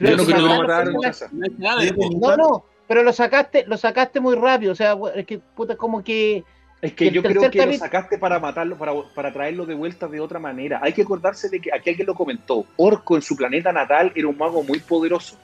Yo 0.00 0.16
no, 0.16 0.24
quiero 0.24 0.42
matar, 0.42 0.88
no, 0.92 2.36
no, 2.36 2.64
pero 2.88 3.02
lo 3.04 3.12
sacaste, 3.12 3.64
lo 3.66 3.76
sacaste 3.76 4.18
muy 4.18 4.34
rápido, 4.34 4.72
o 4.72 4.74
sea, 4.74 4.98
es 5.14 5.24
que 5.24 5.38
puta, 5.38 5.76
como 5.76 6.02
que 6.02 6.42
es 6.80 6.92
que 6.92 7.10
yo 7.10 7.22
creo 7.22 7.50
que 7.50 7.66
lo 7.66 7.72
sacaste 7.74 8.18
para 8.18 8.38
matarlo, 8.38 8.78
para, 8.78 8.92
para, 9.14 9.32
traerlo 9.32 9.66
de 9.66 9.74
vuelta 9.74 10.06
de 10.06 10.20
otra 10.20 10.38
manera. 10.38 10.78
Hay 10.82 10.92
que 10.92 11.02
acordarse 11.02 11.48
de 11.48 11.60
que 11.60 11.70
aquí 11.72 11.90
alguien 11.90 12.06
lo 12.06 12.14
comentó. 12.14 12.66
Orco 12.76 13.16
en 13.16 13.22
su 13.22 13.36
planeta 13.36 13.72
natal 13.72 14.12
era 14.14 14.28
un 14.28 14.36
mago 14.36 14.62
muy 14.62 14.78
poderoso. 14.78 15.36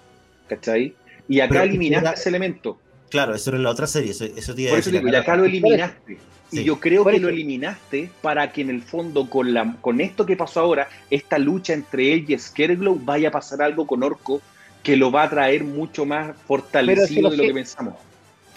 ¿Cachai? 0.48 0.94
Y 1.28 1.40
acá 1.40 1.64
eliminaste 1.64 2.20
ese 2.20 2.28
elemento. 2.28 2.78
Claro, 3.10 3.34
eso 3.34 3.50
era 3.50 3.56
en 3.56 3.64
la 3.64 3.70
otra 3.70 3.86
serie. 3.86 4.12
Eso, 4.12 4.24
eso 4.24 4.54
Por 4.54 4.78
eso 4.78 4.90
digo, 4.90 5.08
y 5.08 5.14
acá 5.14 5.34
lo 5.34 5.44
eliminaste. 5.44 6.18
Y 6.52 6.62
yo 6.62 6.78
creo 6.78 7.04
que 7.04 7.18
lo 7.18 7.28
eliminaste 7.28 8.10
para 8.22 8.52
que 8.52 8.60
en 8.60 8.70
el 8.70 8.82
fondo, 8.82 9.28
con, 9.28 9.52
la, 9.52 9.76
con 9.80 10.00
esto 10.00 10.24
que 10.24 10.36
pasó 10.36 10.60
ahora, 10.60 10.88
esta 11.10 11.38
lucha 11.38 11.72
entre 11.72 12.12
él 12.12 12.26
y 12.28 12.38
Scareglow, 12.38 13.00
vaya 13.02 13.28
a 13.28 13.32
pasar 13.32 13.60
algo 13.62 13.88
con 13.88 14.04
Orco 14.04 14.40
que 14.84 14.96
lo 14.96 15.10
va 15.10 15.24
a 15.24 15.30
traer 15.30 15.64
mucho 15.64 16.04
más 16.04 16.36
fortalecido 16.46 17.30
de 17.30 17.36
lo 17.38 17.42
que 17.42 17.54
pensamos 17.54 17.94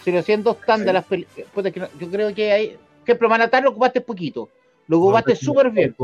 si 0.08 0.12
lo 0.12 0.20
hacían 0.20 0.42
dos 0.42 0.56
tandas 0.64 0.94
las 0.94 1.04
películas, 1.04 1.90
yo 2.00 2.10
creo 2.10 2.34
que 2.34 2.50
hay, 2.50 2.76
ejemplo, 3.04 3.28
Manatar 3.28 3.62
lo 3.62 3.70
ocupaste 3.70 4.00
poquito, 4.00 4.48
lo 4.86 4.98
ocupaste 5.00 5.36
súper 5.36 5.70
bien. 5.70 5.94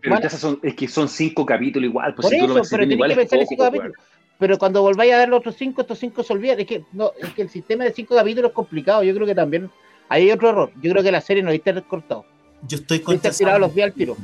Pero 0.00 0.30
son, 0.30 0.60
es 0.62 0.74
que 0.74 0.86
son 0.86 1.08
cinco 1.08 1.46
capítulos 1.46 1.88
igual, 1.88 2.14
pues 2.14 2.26
Por 2.26 2.34
eso, 2.34 2.62
pero 2.70 2.84
igual 2.84 3.10
que 3.10 3.16
pensar 3.16 3.38
en 3.38 3.46
cinco 3.46 3.64
capítulos. 3.64 3.96
Pero 4.38 4.58
cuando 4.58 4.82
volváis 4.82 5.14
a 5.14 5.18
dar 5.18 5.28
los 5.28 5.38
otros 5.38 5.54
cinco, 5.56 5.80
estos 5.80 5.98
cinco 5.98 6.22
se 6.22 6.32
olvidan. 6.32 6.60
Es 6.60 6.66
que, 6.66 6.84
no, 6.92 7.12
es 7.18 7.32
que 7.32 7.42
el 7.42 7.48
sistema 7.48 7.84
de 7.84 7.92
cinco 7.92 8.14
capítulos 8.16 8.50
es 8.50 8.54
complicado. 8.54 9.02
Yo 9.02 9.14
creo 9.14 9.26
que 9.26 9.34
también 9.34 9.70
hay 10.08 10.30
otro 10.30 10.50
error. 10.50 10.72
Yo 10.82 10.90
creo 10.90 11.02
que 11.02 11.12
la 11.12 11.20
serie 11.20 11.42
no 11.42 11.50
está 11.50 11.72
recortado. 11.72 12.26
Yo 12.66 12.78
estoy 12.78 12.98
tirado 12.98 13.60
los 13.60 13.78
al 13.78 13.92
tiro. 13.92 14.16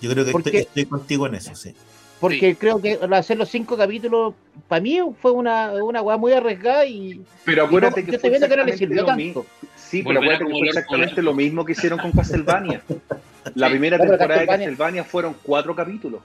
Yo 0.00 0.10
creo 0.10 0.24
que 0.24 0.58
estoy, 0.58 0.86
contigo 0.86 1.26
en 1.26 1.36
eso, 1.36 1.54
sí. 1.54 1.74
Porque 2.20 2.56
creo 2.56 2.80
que 2.80 2.98
hacer 3.12 3.36
los 3.36 3.48
cinco 3.48 3.76
capítulos, 3.76 4.34
para 4.68 4.80
mí 4.80 4.98
fue 5.20 5.32
una, 5.32 5.72
una 5.72 6.00
weá 6.00 6.16
muy 6.16 6.32
arriesgada 6.32 6.86
y. 6.86 7.20
Pero 7.44 7.64
acuérdate 7.64 8.04
que, 8.04 8.18
fue 8.18 8.30
exactamente 8.30 8.86
lo 8.86 9.16
mismo. 9.16 9.46
Sí, 9.76 10.02
pero 10.02 10.20
acuérdate 10.20 10.44
que 10.46 10.50
fue 10.50 10.68
exactamente 10.68 11.22
lo 11.22 11.34
mismo 11.34 11.64
que 11.64 11.72
hicieron 11.72 11.98
con 11.98 12.12
Castlevania. 12.12 12.82
La 13.54 13.68
primera 13.68 13.98
temporada 13.98 14.40
de 14.40 14.46
Castlevania 14.46 15.04
fueron 15.04 15.36
cuatro 15.42 15.74
capítulos. 15.74 16.22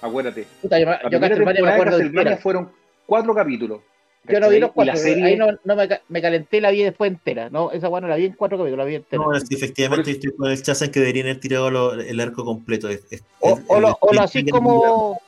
Acuérdate. 0.00 0.46
la 0.62 0.98
primera 1.08 1.34
temporada 1.34 1.76
de 1.76 1.84
Castlevania 1.84 2.36
fueron 2.38 2.70
cuatro 3.06 3.34
capítulos. 3.34 3.80
Yo 4.26 4.40
no 4.40 4.48
vi 4.48 4.58
los 4.58 4.72
cuatro, 4.72 4.94
ahí 4.94 5.36
no, 5.36 5.48
no 5.64 5.76
me, 5.76 5.88
me, 6.08 6.22
calenté 6.22 6.60
la 6.60 6.70
vi 6.70 6.82
después 6.82 7.10
entera, 7.10 7.50
¿no? 7.50 7.70
Esa 7.72 7.88
bueno 7.88 8.08
la 8.08 8.16
vi 8.16 8.26
en 8.26 8.32
cuatro 8.32 8.56
capítulos, 8.56 8.84
la 8.84 8.88
vi 8.88 8.94
entera. 8.96 9.22
No, 9.22 9.34
efectivamente 9.34 10.12
estoy 10.12 10.32
con 10.34 10.50
el 10.50 10.58
en 10.58 10.90
que 10.90 11.00
deberían 11.00 11.26
haber 11.26 11.40
tirado 11.40 11.92
el 11.92 12.20
arco 12.20 12.44
completo. 12.44 12.88
o, 13.40 13.60
o, 13.66 13.80
lo, 13.80 13.96
o 14.00 14.12
lo 14.14 14.20
así 14.22 14.44
como... 14.46 15.20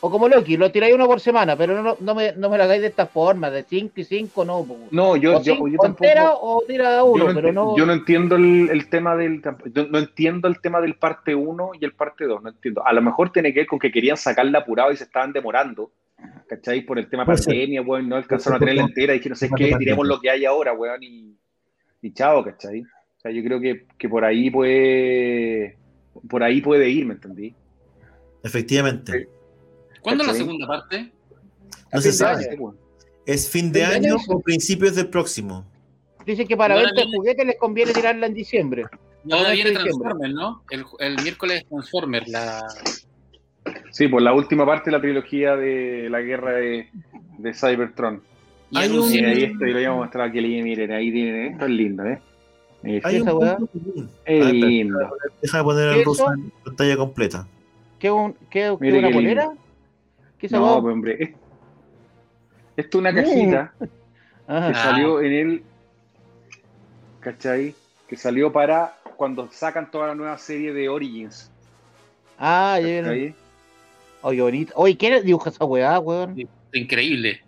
O 0.00 0.10
como 0.10 0.28
Loki, 0.28 0.58
lo 0.58 0.70
tiráis 0.70 0.94
uno 0.94 1.06
por 1.06 1.20
semana, 1.20 1.56
pero 1.56 1.82
no, 1.82 1.96
no, 1.98 2.14
me, 2.14 2.32
no 2.32 2.50
me 2.50 2.58
lo 2.58 2.64
hagáis 2.64 2.82
de 2.82 2.88
esta 2.88 3.06
forma, 3.06 3.50
de 3.50 3.62
5 3.62 3.92
y 3.96 4.04
5, 4.04 4.44
no. 4.44 4.66
No, 4.90 5.16
yo, 5.16 5.42
yo, 5.42 5.66
yo 5.66 5.78
tampoco. 5.78 6.10
o 6.42 6.62
tira 6.66 7.02
uno, 7.02 7.28
yo 7.28 7.34
pero 7.34 7.52
no. 7.52 7.76
Yo 7.76 7.86
no 7.86 7.94
entiendo 7.94 8.36
el, 8.36 8.68
el 8.70 8.90
tema 8.90 9.16
del. 9.16 9.42
No 9.90 9.98
entiendo 9.98 10.48
el 10.48 10.60
tema 10.60 10.82
del 10.82 10.96
parte 10.96 11.34
1 11.34 11.70
y 11.80 11.84
el 11.86 11.92
parte 11.92 12.26
2, 12.26 12.42
no 12.42 12.50
entiendo. 12.50 12.86
A 12.86 12.92
lo 12.92 13.00
mejor 13.00 13.32
tiene 13.32 13.54
que 13.54 13.60
ver 13.60 13.66
con 13.66 13.78
que 13.78 13.90
querían 13.90 14.18
sacarla 14.18 14.58
apurado 14.58 14.92
y 14.92 14.96
se 14.96 15.04
estaban 15.04 15.32
demorando. 15.32 15.90
¿Cachai? 16.48 16.82
Por 16.82 16.98
el 16.98 17.08
tema 17.08 17.24
pandemia, 17.24 17.82
weón, 17.82 18.08
no 18.08 18.16
alcanzaron 18.16 18.56
a 18.56 18.60
tenerla 18.60 18.82
entera 18.82 19.14
y 19.14 19.20
que 19.20 19.28
no 19.28 19.34
sé 19.34 19.48
qué, 19.56 19.74
tiremos 19.78 20.06
lo 20.06 20.20
que 20.20 20.30
hay 20.30 20.44
ahora, 20.44 20.72
weón, 20.72 21.02
y, 21.02 21.36
y 22.02 22.12
chao, 22.12 22.44
¿cachai? 22.44 22.82
O 22.82 23.20
sea, 23.20 23.30
yo 23.30 23.42
creo 23.42 23.60
que, 23.60 23.86
que, 23.98 24.08
por 24.08 24.24
ahí 24.24 24.50
puede, 24.50 25.78
por 26.28 26.42
ahí 26.42 26.60
puede 26.60 26.88
ir, 26.88 27.06
¿me 27.06 27.14
entendí? 27.14 27.54
Efectivamente. 28.42 29.28
¿Cuándo 30.00 30.22
es 30.22 30.28
la 30.28 30.34
segunda 30.34 30.66
parte? 30.66 31.12
No 31.92 32.00
se 32.00 32.12
sabe. 32.12 32.56
Es 33.24 33.50
fin 33.50 33.72
de 33.72 33.84
año 33.84 34.16
o 34.28 34.40
principios 34.40 34.94
del 34.94 35.08
próximo. 35.08 35.66
Dicen 36.24 36.46
que 36.46 36.56
para 36.56 36.76
ver 36.76 36.86
este 36.86 37.04
juguete 37.04 37.44
les 37.44 37.56
conviene 37.56 37.92
tirarla 37.92 38.26
en 38.26 38.34
diciembre. 38.34 38.84
No, 39.24 39.36
ahora 39.36 39.50
viene 39.50 39.72
Transformers, 39.72 40.34
¿no? 40.34 40.62
El, 40.70 40.84
el 41.00 41.22
miércoles 41.22 41.64
Transformers, 41.68 42.28
la, 42.28 42.62
Sí, 43.96 44.08
pues 44.08 44.22
la 44.22 44.34
última 44.34 44.66
parte 44.66 44.90
de 44.90 44.96
la 44.98 45.00
trilogía 45.00 45.56
de 45.56 46.10
la 46.10 46.20
guerra 46.20 46.52
de, 46.52 46.90
de 47.38 47.54
Cybertron. 47.54 48.22
Y 48.68 48.76
ahí 48.76 49.44
esto, 49.44 49.64
y 49.64 49.72
lo 49.72 49.80
íbamos 49.80 50.00
a 50.00 50.04
mostrar 50.04 50.28
aquí, 50.28 50.62
miren, 50.62 50.92
ahí 50.92 51.10
tienen, 51.10 51.52
esto 51.52 51.64
es 51.64 51.70
lindo, 51.70 52.04
¿eh? 52.04 52.20
Hay 53.02 53.20
un 53.20 54.10
Es 54.26 54.52
lindo. 54.52 54.98
Deja 55.40 55.56
de 55.56 55.64
poner 55.64 55.88
el 55.96 56.04
ruso 56.04 56.30
en 56.30 56.52
pantalla 56.62 56.96
completa. 56.98 57.48
¿Qué, 57.98 58.10
un, 58.10 58.34
qué, 58.50 58.76
qué 58.78 58.98
una 58.98 59.08
bolera? 59.08 59.52
¿Qué 60.38 60.48
no, 60.50 60.82
pues, 60.82 60.92
hombre, 60.92 61.16
es, 61.18 61.30
esto 62.76 62.98
es 62.98 63.00
una 63.00 63.14
cajita 63.14 63.72
que 63.80 64.74
salió 64.74 65.22
en 65.22 65.32
el, 65.32 65.62
¿cachai? 67.20 67.74
Que 68.06 68.16
salió 68.18 68.52
para 68.52 68.98
cuando 69.16 69.50
sacan 69.50 69.90
toda 69.90 70.08
la 70.08 70.14
nueva 70.14 70.36
serie 70.36 70.74
de 70.74 70.86
Origins. 70.90 71.50
Ah, 72.38 72.78
ya 72.78 73.34
Oye, 74.26 74.42
bonito. 74.42 74.72
Oye, 74.74 74.96
¿quién 74.96 75.24
dibuja 75.24 75.50
esa 75.50 75.64
weá, 75.64 76.00
weón? 76.00 76.48
Increíble. 76.72 77.42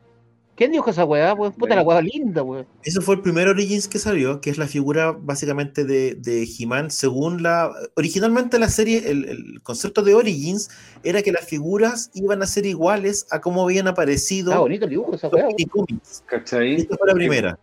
¿Quién 0.55 0.71
dibuja 0.71 0.93
esa 0.93 1.05
weá, 1.05 1.35
weón? 1.35 1.53
Puta 1.53 1.75
la 1.75 1.83
weá 1.83 2.01
linda, 2.01 2.45
weón. 2.45 2.69
Eso 2.85 3.03
fue 3.03 3.17
el 3.17 3.21
primer 3.21 3.49
Origins 3.49 3.89
que 3.89 3.99
salió, 3.99 4.41
que 4.41 4.49
es 4.51 4.59
la 4.59 4.69
figura 4.69 5.11
básicamente 5.11 5.85
de, 5.85 6.15
de 6.15 6.47
He-Man. 6.47 6.93
Según 6.93 7.43
la. 7.43 7.73
Originalmente 7.97 8.61
la 8.61 8.69
serie, 8.69 9.11
el, 9.11 9.61
concepto 9.65 10.03
de 10.03 10.15
Origins 10.15 10.71
era 11.03 11.21
que 11.23 11.33
las 11.33 11.45
figuras 11.47 12.13
iban 12.15 12.43
a 12.43 12.47
ser 12.47 12.65
iguales 12.65 13.27
a 13.33 13.41
cómo 13.41 13.65
habían 13.65 13.89
aparecido. 13.89 14.53
Ah, 14.53 14.61
bonito 14.61 14.85
el 14.85 14.91
dibujo 14.91 15.17
esa 15.17 15.27
weá. 15.27 15.49
¿Cachai? 16.27 16.77
Esta 16.77 16.97
fue 16.97 17.09
la 17.09 17.15
primera. 17.15 17.59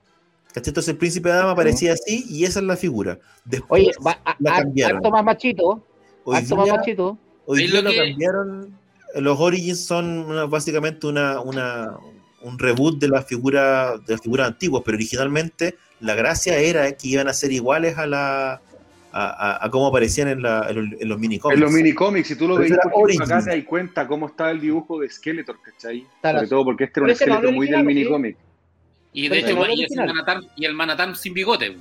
¿Cachai? 0.49 0.72
Entonces 0.72 0.89
el 0.89 0.97
príncipe 0.97 1.30
de 1.30 1.36
Dama 1.36 1.51
aparecía 1.51 1.93
así 1.93 2.26
y 2.30 2.43
esa 2.43 2.59
es 2.59 2.66
la 2.66 2.76
figura. 2.76 3.18
Después 3.45 3.82
Oye, 3.82 3.91
va, 4.05 4.20
a, 4.26 4.36
la 4.39 4.57
cambiaron. 4.57 5.01
más 5.09 5.24
machito. 5.24 5.82
Hoy 6.26 6.36
más 6.43 6.68
machito. 6.68 7.18
Hoy 7.45 7.68
día 7.68 7.82
lo, 7.82 7.93
cambiaron 7.93 8.84
los 9.16 9.39
Origins 9.39 9.86
son 9.86 10.49
básicamente 10.49 11.07
una, 11.07 11.39
un 11.39 12.59
reboot 12.59 12.99
de 12.99 13.07
las 13.07 13.26
figuras 13.26 14.05
de 14.05 14.13
las 14.13 14.22
figuras 14.22 14.47
antiguas, 14.47 14.84
pero 14.86 14.95
originalmente 14.95 15.76
la 15.99 16.16
gracia 16.16 16.57
era 16.57 16.91
que 16.91 17.07
iban 17.07 17.28
a 17.28 17.34
ser 17.34 17.51
iguales 17.51 17.97
a 17.97 18.05
la 18.05 18.61
a, 19.18 19.70
cómo 19.72 19.88
aparecían 19.88 20.28
en, 20.28 20.41
la, 20.41 20.68
en, 20.70 21.07
los 21.07 21.18
mini 21.18 21.39
cómics. 21.39 21.55
En 21.55 21.63
los 21.63 21.72
mini 21.72 21.93
cómics, 21.93 22.28
si 22.28 22.36
tú 22.36 22.47
lo 22.47 22.57
ves 22.57 22.72
acá 22.74 23.41
te 23.41 23.55
das 23.55 23.63
cuenta 23.66 24.07
cómo 24.07 24.28
está 24.28 24.51
el 24.51 24.59
dibujo 24.59 24.99
de 24.99 25.09
Skeletor, 25.09 25.57
¿cachai? 25.61 26.05
Sobre 26.22 26.47
todo 26.47 26.66
porque 26.66 26.84
este 26.84 26.99
era 26.99 27.05
un 27.05 27.11
esqueleto 27.11 27.51
muy 27.53 27.70
del 27.70 27.84
mini 27.86 28.05
cómic. 28.05 28.38
Y 29.13 29.30
de 29.30 29.39
hecho, 29.39 29.57
y, 30.57 30.66
el 30.66 30.74
Manatán, 30.74 31.16
sin 31.16 31.34
bigote. 31.34 31.78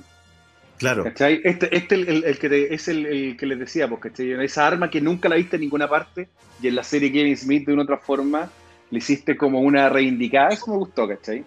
Claro. 0.77 1.05
Este, 1.05 1.41
este 1.77 1.95
el, 1.95 2.37
que 2.37 2.67
es 2.71 2.87
el, 2.87 3.37
que 3.37 3.45
les 3.45 3.59
decía, 3.59 3.87
porque 3.87 4.11
esa 4.43 4.67
arma 4.67 4.89
que 4.89 4.99
nunca 4.99 5.29
la 5.29 5.35
viste 5.35 5.55
en 5.55 5.61
ninguna 5.61 5.87
parte 5.89 6.27
y 6.61 6.67
en 6.67 6.75
la 6.75 6.83
serie 6.83 7.11
Kevin 7.11 7.37
Smith 7.37 7.65
de 7.65 7.73
una 7.73 7.83
otra 7.83 7.97
forma 7.97 8.49
le 8.91 8.97
hiciste 8.97 9.37
como 9.37 9.61
una 9.61 9.89
reindicada, 9.89 10.49
eso 10.49 10.67
me 10.71 10.77
gustó, 10.77 11.07
¿cachai? 11.07 11.43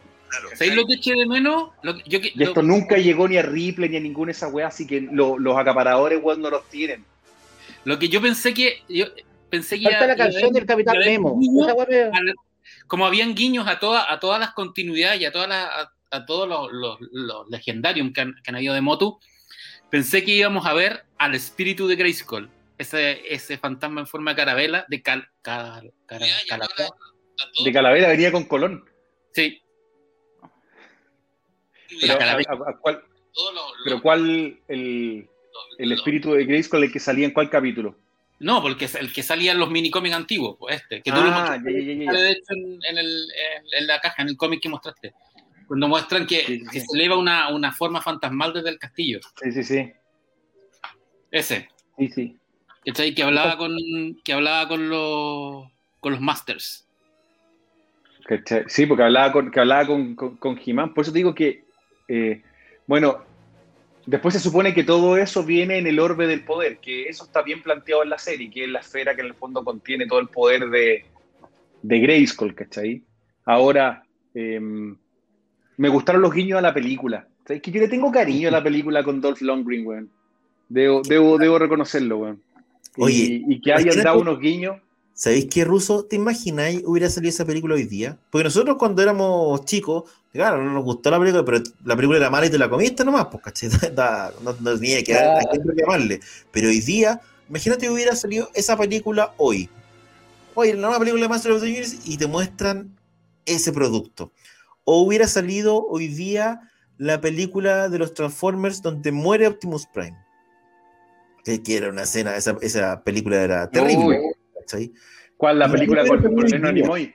¿Sabéis 0.55 0.75
lo 0.75 0.87
que 0.87 0.95
eché 0.95 1.15
de 1.15 1.27
menos? 1.27 1.71
y 2.05 2.43
esto 2.43 2.63
nunca 2.63 2.97
llegó 2.97 3.29
ni 3.29 3.37
a 3.37 3.43
Ripley 3.43 3.89
ni 3.89 3.97
a 3.97 4.01
ninguna 4.01 4.29
de 4.29 4.33
esas 4.33 4.53
weas, 4.53 4.75
así 4.75 4.87
que 4.87 5.01
los 5.01 5.57
acaparadores 5.57 6.21
weón 6.23 6.43
no 6.43 6.51
los 6.51 6.69
tienen. 6.69 7.05
Lo 7.85 7.99
que 7.99 8.09
yo 8.09 8.21
pensé 8.21 8.53
que. 8.53 8.83
Yo 8.89 9.07
pensé 9.49 9.79
que. 9.79 9.85
Falta 9.85 10.07
la 10.07 10.17
canción 10.17 10.53
del 10.53 10.67
Capitán 10.67 10.99
Nemo. 10.99 11.41
Como 12.87 13.07
habían 13.07 13.35
guiños 13.35 13.67
a, 13.67 13.79
toda, 13.79 14.11
a 14.13 14.19
todas 14.21 14.41
las 14.41 14.53
continuidades 14.53 15.21
y 15.21 15.25
a, 15.25 15.33
todas 15.33 15.51
a, 15.51 15.93
todos 16.27 16.49
los, 16.49 16.99
los, 17.13 17.49
legendarios 17.49 18.11
que 18.15 18.21
han, 18.21 18.35
que 18.43 18.51
han, 18.51 18.57
habido 18.57 18.75
de 18.75 18.81
Motu, 18.81 19.19
pensé 19.91 20.25
que 20.25 20.33
íbamos 20.33 20.67
a 20.67 20.75
ver 20.75 21.05
al 21.19 21.35
espíritu 21.35 21.87
de 21.87 21.97
Grayskull. 21.97 22.51
Ese, 22.79 23.23
ese 23.33 23.59
fantasma 23.59 24.01
en 24.01 24.07
forma 24.07 24.31
de 24.33 24.37
carabela, 24.37 24.87
de 24.89 25.03
cal, 25.03 25.29
De 27.65 27.73
calavera 27.73 28.09
venía 28.09 28.31
con 28.31 28.45
Colón. 28.45 28.85
Sí. 29.33 29.61
Pero, 32.01 32.19
cuál, 34.03 34.61
el, 34.69 35.29
el 35.79 35.93
espíritu 35.93 36.33
de 36.33 36.45
Grayskull 36.45 36.85
el 36.85 36.93
que 36.93 37.01
salía 37.01 37.27
en 37.27 37.33
cuál 37.33 37.51
capítulo? 37.51 37.97
No, 38.41 38.63
porque 38.63 38.85
es 38.85 38.95
el 38.95 39.13
que 39.13 39.23
salía 39.23 39.53
en 39.53 39.59
los 39.59 39.71
minicómics 39.71 40.15
antiguos, 40.15 40.57
pues 40.59 40.77
este, 40.77 41.03
que 41.03 41.11
tú 41.11 41.17
lo 41.17 41.27
ah, 41.27 41.59
de 41.59 42.31
hecho 42.31 42.53
en, 42.53 42.99
el, 42.99 43.29
en, 43.73 43.87
la 43.87 44.01
caja, 44.01 44.23
en 44.23 44.29
el 44.29 44.37
cómic 44.37 44.61
que 44.63 44.69
mostraste. 44.69 45.13
Cuando 45.69 45.87
muestran 45.87 46.27
que, 46.27 46.65
se 46.73 46.85
eleva 46.95 47.17
una, 47.17 47.55
una, 47.55 47.73
forma 47.73 48.03
fantasmal 48.03 48.53
desde 48.53 48.71
el 48.71 48.79
castillo. 48.79 49.21
Sí, 49.43 49.53
sí, 49.53 49.63
sí. 49.63 49.93
Ese. 51.31 51.69
Sí, 51.97 52.09
sí. 52.09 52.39
Que 53.15 53.23
hablaba 53.23 53.57
con, 53.57 53.77
que 54.25 54.33
hablaba 54.33 54.67
con 54.67 54.89
los, 54.89 55.71
con 56.01 56.13
los 56.13 56.21
Masters. 56.21 56.89
Sí, 58.67 58.87
porque 58.87 59.05
hablaba 59.05 59.33
con, 59.33 59.51
que 59.51 59.61
hablaba 59.61 59.87
con, 59.87 60.15
con, 60.15 60.37
con 60.37 60.59
Por 60.95 61.03
eso 61.03 61.13
digo 61.13 61.35
que, 61.35 61.65
eh, 62.09 62.43
bueno, 62.87 63.29
Después 64.09 64.33
se 64.33 64.41
supone 64.41 64.73
que 64.73 64.85
todo 64.85 65.19
eso 65.19 65.45
viene 65.45 65.77
en 65.77 65.87
el 65.87 66.01
orbe 66.01 66.27
del 66.27 66.43
poder, 66.43 66.79
que 66.79 67.11
eso 67.11 67.25
está 67.25 67.43
bien 67.43 67.63
planteado 67.63 68.03
en 68.03 68.09
la 68.09 68.17
serie, 68.17 68.51
que 68.51 68.65
es 68.65 68.71
la 68.71 68.79
esfera 68.79 69.15
que 69.15 69.21
en 69.21 69.27
el 69.27 69.35
fondo 69.35 69.63
contiene 69.63 70.07
todo 70.07 70.19
el 70.19 70.29
poder 70.29 70.71
de, 70.71 71.05
de 71.83 72.01
Grayskull, 72.01 72.55
¿cachai? 72.55 73.03
Ahora, 73.45 74.03
em, 74.33 74.97
me 75.79 75.89
gustaron 75.89 76.21
los 76.21 76.35
guiños 76.35 76.59
a 76.59 76.63
la 76.63 76.75
película. 76.75 77.27
Es 77.49 77.63
que 77.63 77.71
yo 77.71 77.81
le 77.81 77.89
tengo 77.89 78.13
cariño 78.13 78.49
a 78.49 78.53
la 78.53 78.63
película 78.69 79.03
con 79.03 79.21
Dolph 79.21 79.41
Lundgren, 79.41 79.87
weón. 79.87 80.11
Debo, 80.69 81.01
debo, 81.03 81.39
debo 81.39 81.59
reconocerlo, 81.59 82.19
weón. 82.19 82.43
Oye, 82.99 83.45
y, 83.47 83.61
que 83.61 83.73
hayan 83.73 84.03
dado 84.03 84.21
unos 84.21 84.41
guiños. 84.41 84.77
¿Sabéis 85.15 85.47
qué, 85.47 85.65
Ruso? 85.65 86.05
¿Te 86.05 86.17
imagináis 86.17 86.83
hubiera 86.85 87.09
salido 87.09 87.31
esa 87.31 87.45
película 87.45 87.75
hoy 87.75 87.85
día? 87.85 88.19
Porque 88.31 88.45
nosotros 88.45 88.77
cuando 88.77 89.03
éramos 89.03 89.65
chicos, 89.65 90.05
claro, 90.33 90.63
no 90.63 90.73
nos 90.73 90.85
gustó 90.85 91.11
la 91.11 91.19
película, 91.19 91.45
pero 91.45 91.63
la 91.85 91.97
película 91.97 92.19
era 92.19 92.31
mala 92.31 92.47
y 92.47 92.51
te 92.51 92.59
la 92.59 92.69
comiste 92.69 93.05
nomás, 93.05 93.27
pues, 93.27 93.43
¿cachai? 93.43 93.71
No, 94.43 94.53
no 94.61 94.79
tenía 94.79 95.03
que 95.03 95.13
llamarle. 95.77 96.21
Pero 96.51 96.69
hoy 96.69 96.81
día, 96.81 97.21
imagínate 97.49 97.89
hubiera 97.89 98.15
salido 98.17 98.51
esa 98.55 98.77
película 98.77 99.33
hoy. 99.39 99.69
Hoy, 100.55 100.73
la 100.73 100.81
nueva 100.81 100.99
película 100.99 101.23
de 101.23 101.29
Master 101.29 101.53
of 101.53 101.61
the 101.61 101.69
Universe 101.69 101.99
y 102.05 102.17
te 102.17 102.27
muestran 102.27 102.97
ese 103.47 103.73
producto. 103.73 104.33
O 104.91 105.03
hubiera 105.03 105.29
salido 105.29 105.87
hoy 105.87 106.09
día 106.09 106.63
la 106.97 107.21
película 107.21 107.91
de 107.91 107.99
los 107.99 108.15
Transformers 108.15 108.81
donde 108.81 109.13
muere 109.13 109.47
Optimus 109.47 109.87
Prime. 109.87 110.17
Que, 111.45 111.61
era 111.77 111.91
una 111.91 112.05
escena, 112.05 112.35
esa, 112.35 112.57
esa 112.63 113.05
película 113.05 113.37
era 113.43 113.69
terrible. 113.69 114.19
¿Cuál 115.37 115.59
la 115.59 115.71
película 115.71 116.07
con, 116.07 116.23
con 116.23 116.75
Nimoy? 116.75 117.15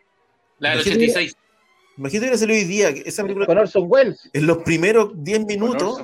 La 0.60 0.70
del 0.70 0.82
86. 0.82 1.36
Imagínate 1.98 2.30
que 2.30 2.38
salió 2.38 2.56
hoy 2.56 2.64
día, 2.66 2.90
esa 2.90 3.24
película. 3.24 3.48
Con 3.48 3.58
Orson 3.58 3.86
Welles. 3.88 4.30
En 4.34 4.46
los 4.46 4.60
primeros 4.60 5.12
10 5.24 5.46
minutos 5.48 6.04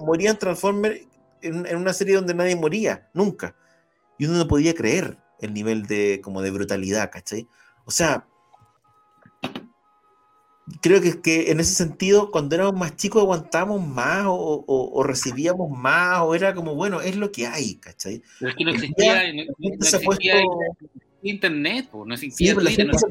morían 0.00 0.38
Transformers 0.38 1.00
en, 1.40 1.76
una 1.76 1.94
serie 1.94 2.16
donde 2.16 2.34
nadie 2.34 2.56
moría, 2.56 3.08
nunca. 3.14 3.56
Y 4.18 4.26
uno 4.26 4.36
no 4.36 4.48
podía 4.48 4.74
creer 4.74 5.16
el 5.40 5.54
nivel 5.54 5.86
de, 5.86 6.20
como 6.22 6.42
de 6.42 6.50
brutalidad, 6.50 7.10
¿cachai? 7.10 7.48
O 7.86 7.90
sea, 7.90 8.26
creo 10.80 11.00
que, 11.00 11.20
que 11.20 11.50
en 11.50 11.60
ese 11.60 11.74
sentido, 11.74 12.30
cuando 12.30 12.54
éramos 12.54 12.74
más 12.74 12.96
chicos, 12.96 13.22
aguantábamos 13.22 13.86
más 13.86 14.24
o, 14.26 15.02
recibíamos 15.04 15.70
más, 15.70 16.20
o 16.22 16.34
era 16.34 16.54
como, 16.54 16.74
bueno, 16.74 17.00
es 17.00 17.16
lo 17.16 17.30
que 17.30 17.46
hay, 17.46 17.76
¿cachai? 17.76 18.22
Pero 18.38 18.50
es 18.50 18.56
que 18.56 18.64
no 18.64 18.70
existía, 18.72 19.22
internet, 21.22 21.88
no 21.92 22.14
existía. 22.14 22.48
Sí, 22.48 22.54
pero 22.54 22.64
la 22.64 22.70
gente 22.70 22.98
se 22.98 23.06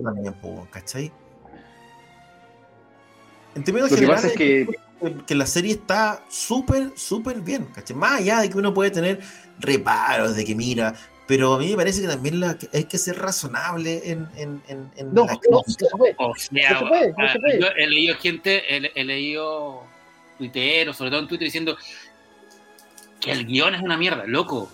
también, 0.00 0.34
¿cachai? 0.70 1.12
En 3.54 3.64
términos 3.64 3.90
generales, 3.90 4.32
que, 4.36 4.68
que, 5.26 5.34
la 5.34 5.46
serie 5.46 5.72
está 5.72 6.24
súper, 6.28 6.92
súper 6.96 7.40
bien, 7.40 7.66
¿cachai? 7.66 7.96
Más 7.96 8.20
allá 8.20 8.40
de 8.40 8.50
que 8.50 8.58
uno 8.58 8.74
puede 8.74 8.90
tener 8.90 9.20
reparos, 9.58 10.36
de 10.36 10.44
que 10.44 10.54
mira, 10.54 10.94
pero 11.28 11.54
a 11.54 11.58
mí 11.58 11.68
me 11.68 11.76
parece 11.76 12.00
que 12.00 12.08
también 12.08 12.40
la, 12.40 12.58
hay 12.72 12.84
que 12.84 12.98
ser 12.98 13.16
razonable 13.16 14.10
en, 14.10 14.26
en, 14.36 14.60
en, 14.66 14.90
en 14.96 15.14
no, 15.14 15.26
la 15.26 15.38
no, 15.48 15.62
se 15.64 15.86
puede. 15.96 16.16
O 16.18 16.34
sea, 16.34 16.72
no 16.72 16.78
se 16.80 16.86
puede, 16.86 17.14
no 17.16 17.32
se 17.32 17.38
puede. 17.38 17.60
Yo 17.60 17.66
he 17.76 17.86
leído 17.86 18.16
gente, 18.16 18.76
he, 18.76 18.90
he 18.96 19.04
leído 19.04 19.84
tuiteros, 20.38 20.96
sobre 20.96 21.10
todo 21.10 21.20
en 21.20 21.28
Twitter, 21.28 21.46
diciendo 21.46 21.76
que 23.20 23.30
el 23.30 23.46
guion 23.46 23.76
es 23.76 23.82
una 23.82 23.96
mierda, 23.96 24.24
loco. 24.26 24.68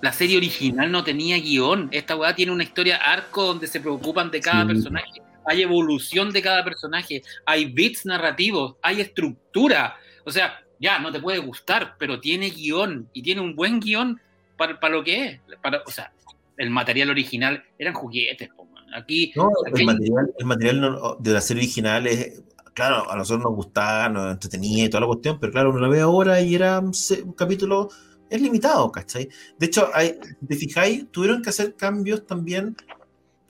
La 0.00 0.12
serie 0.12 0.38
original 0.38 0.90
no 0.90 1.04
tenía 1.04 1.36
guion. 1.36 1.88
Esta 1.92 2.16
weá 2.16 2.34
tiene 2.34 2.52
una 2.52 2.62
historia 2.62 2.96
arco 2.96 3.44
donde 3.44 3.66
se 3.66 3.80
preocupan 3.80 4.30
de 4.30 4.40
cada 4.40 4.66
personaje 4.66 5.20
hay 5.46 5.62
evolución 5.62 6.32
de 6.32 6.42
cada 6.42 6.64
personaje, 6.64 7.22
hay 7.46 7.66
bits 7.66 8.04
narrativos, 8.04 8.74
hay 8.82 9.00
estructura. 9.00 9.96
O 10.24 10.32
sea, 10.32 10.60
ya, 10.80 10.98
no 10.98 11.12
te 11.12 11.20
puede 11.20 11.38
gustar, 11.38 11.94
pero 11.98 12.20
tiene 12.20 12.50
guion 12.50 13.08
y 13.12 13.22
tiene 13.22 13.40
un 13.40 13.54
buen 13.54 13.80
guion 13.80 14.20
para, 14.56 14.88
lo 14.88 15.04
que 15.04 15.26
es. 15.26 15.40
Para, 15.62 15.82
o 15.86 15.90
sea, 15.90 16.12
el 16.56 16.70
material 16.70 17.10
original 17.10 17.64
eran 17.78 17.94
juguetes. 17.94 18.50
Aquí, 18.94 19.32
el, 19.66 20.46
material, 20.46 20.98
de 21.18 21.32
la 21.32 21.40
serie 21.40 21.62
original 21.62 22.06
es, 22.06 22.42
claro, 22.72 23.10
a 23.10 23.16
nosotros 23.16 23.44
nos 23.44 23.54
gustaba, 23.54 24.08
nos 24.08 24.32
entretenía 24.32 24.84
y 24.84 24.88
toda 24.88 25.02
la 25.02 25.06
cuestión, 25.08 25.38
pero 25.38 25.52
claro, 25.52 25.70
uno 25.70 25.80
la 25.80 25.88
ve 25.88 26.00
ahora 26.00 26.40
y 26.40 26.54
era 26.54 26.78
un, 26.78 26.92
capítulo, 27.36 27.90
es 28.30 28.40
limitado, 28.40 28.90
¿cachai? 28.90 29.28
De 29.58 29.66
hecho, 29.66 29.90
hay, 29.92 30.18
te 30.46 30.56
fijáis, 30.56 31.10
tuvieron 31.10 31.42
que 31.42 31.50
hacer 31.50 31.74
cambios 31.74 32.26
también 32.26 32.76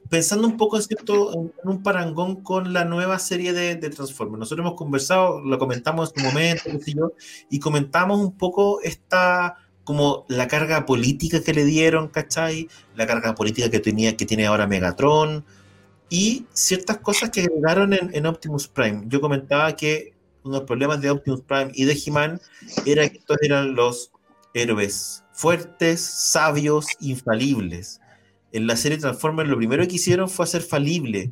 pensando 0.08 0.46
un 0.46 0.56
poco 0.56 0.80
¿cierto? 0.80 1.32
en 1.32 1.52
un 1.64 1.82
parangón 1.82 2.42
con 2.42 2.72
la 2.72 2.84
nueva 2.84 3.18
serie 3.18 3.52
de, 3.52 3.76
de, 3.76 3.90
Transformers. 3.90 4.38
Nosotros 4.38 4.64
hemos 4.64 4.78
conversado, 4.78 5.40
lo 5.40 5.58
comentamos 5.58 6.12
en 6.16 6.20
su 6.20 6.26
momento, 6.26 7.12
y 7.50 7.58
comentamos 7.58 8.18
un 8.20 8.36
poco 8.36 8.80
esta 8.82 9.56
como 9.86 10.26
la 10.28 10.46
carga 10.46 10.84
política 10.84 11.42
que 11.42 11.54
le 11.54 11.64
dieron, 11.64 12.08
¿cachai? 12.08 12.68
La 12.94 13.06
carga 13.06 13.34
política 13.34 13.70
que 13.70 13.80
tenía, 13.80 14.18
que 14.18 14.26
tiene 14.26 14.44
ahora 14.44 14.66
Megatron, 14.66 15.46
y 16.10 16.44
ciertas 16.52 16.98
cosas 16.98 17.30
que 17.30 17.40
agregaron 17.40 17.94
en, 17.94 18.10
en 18.12 18.26
Optimus 18.26 18.68
Prime. 18.68 19.04
Yo 19.06 19.22
comentaba 19.22 19.74
que 19.74 20.12
uno 20.44 20.56
de 20.56 20.60
los 20.60 20.66
problemas 20.66 21.00
de 21.00 21.10
Optimus 21.10 21.40
Prime 21.40 21.70
y 21.72 21.84
de 21.84 21.98
He-Man 22.04 22.40
era 22.84 23.08
que 23.08 23.16
estos 23.16 23.38
eran 23.40 23.74
los 23.74 24.12
héroes 24.52 25.24
fuertes, 25.32 26.00
sabios, 26.00 26.86
infalibles 27.00 28.00
en 28.56 28.66
la 28.66 28.76
serie 28.76 28.98
Transformers 28.98 29.48
lo 29.48 29.56
primero 29.56 29.86
que 29.86 29.96
hicieron 29.96 30.28
fue 30.28 30.44
hacer 30.44 30.62
falible 30.62 31.30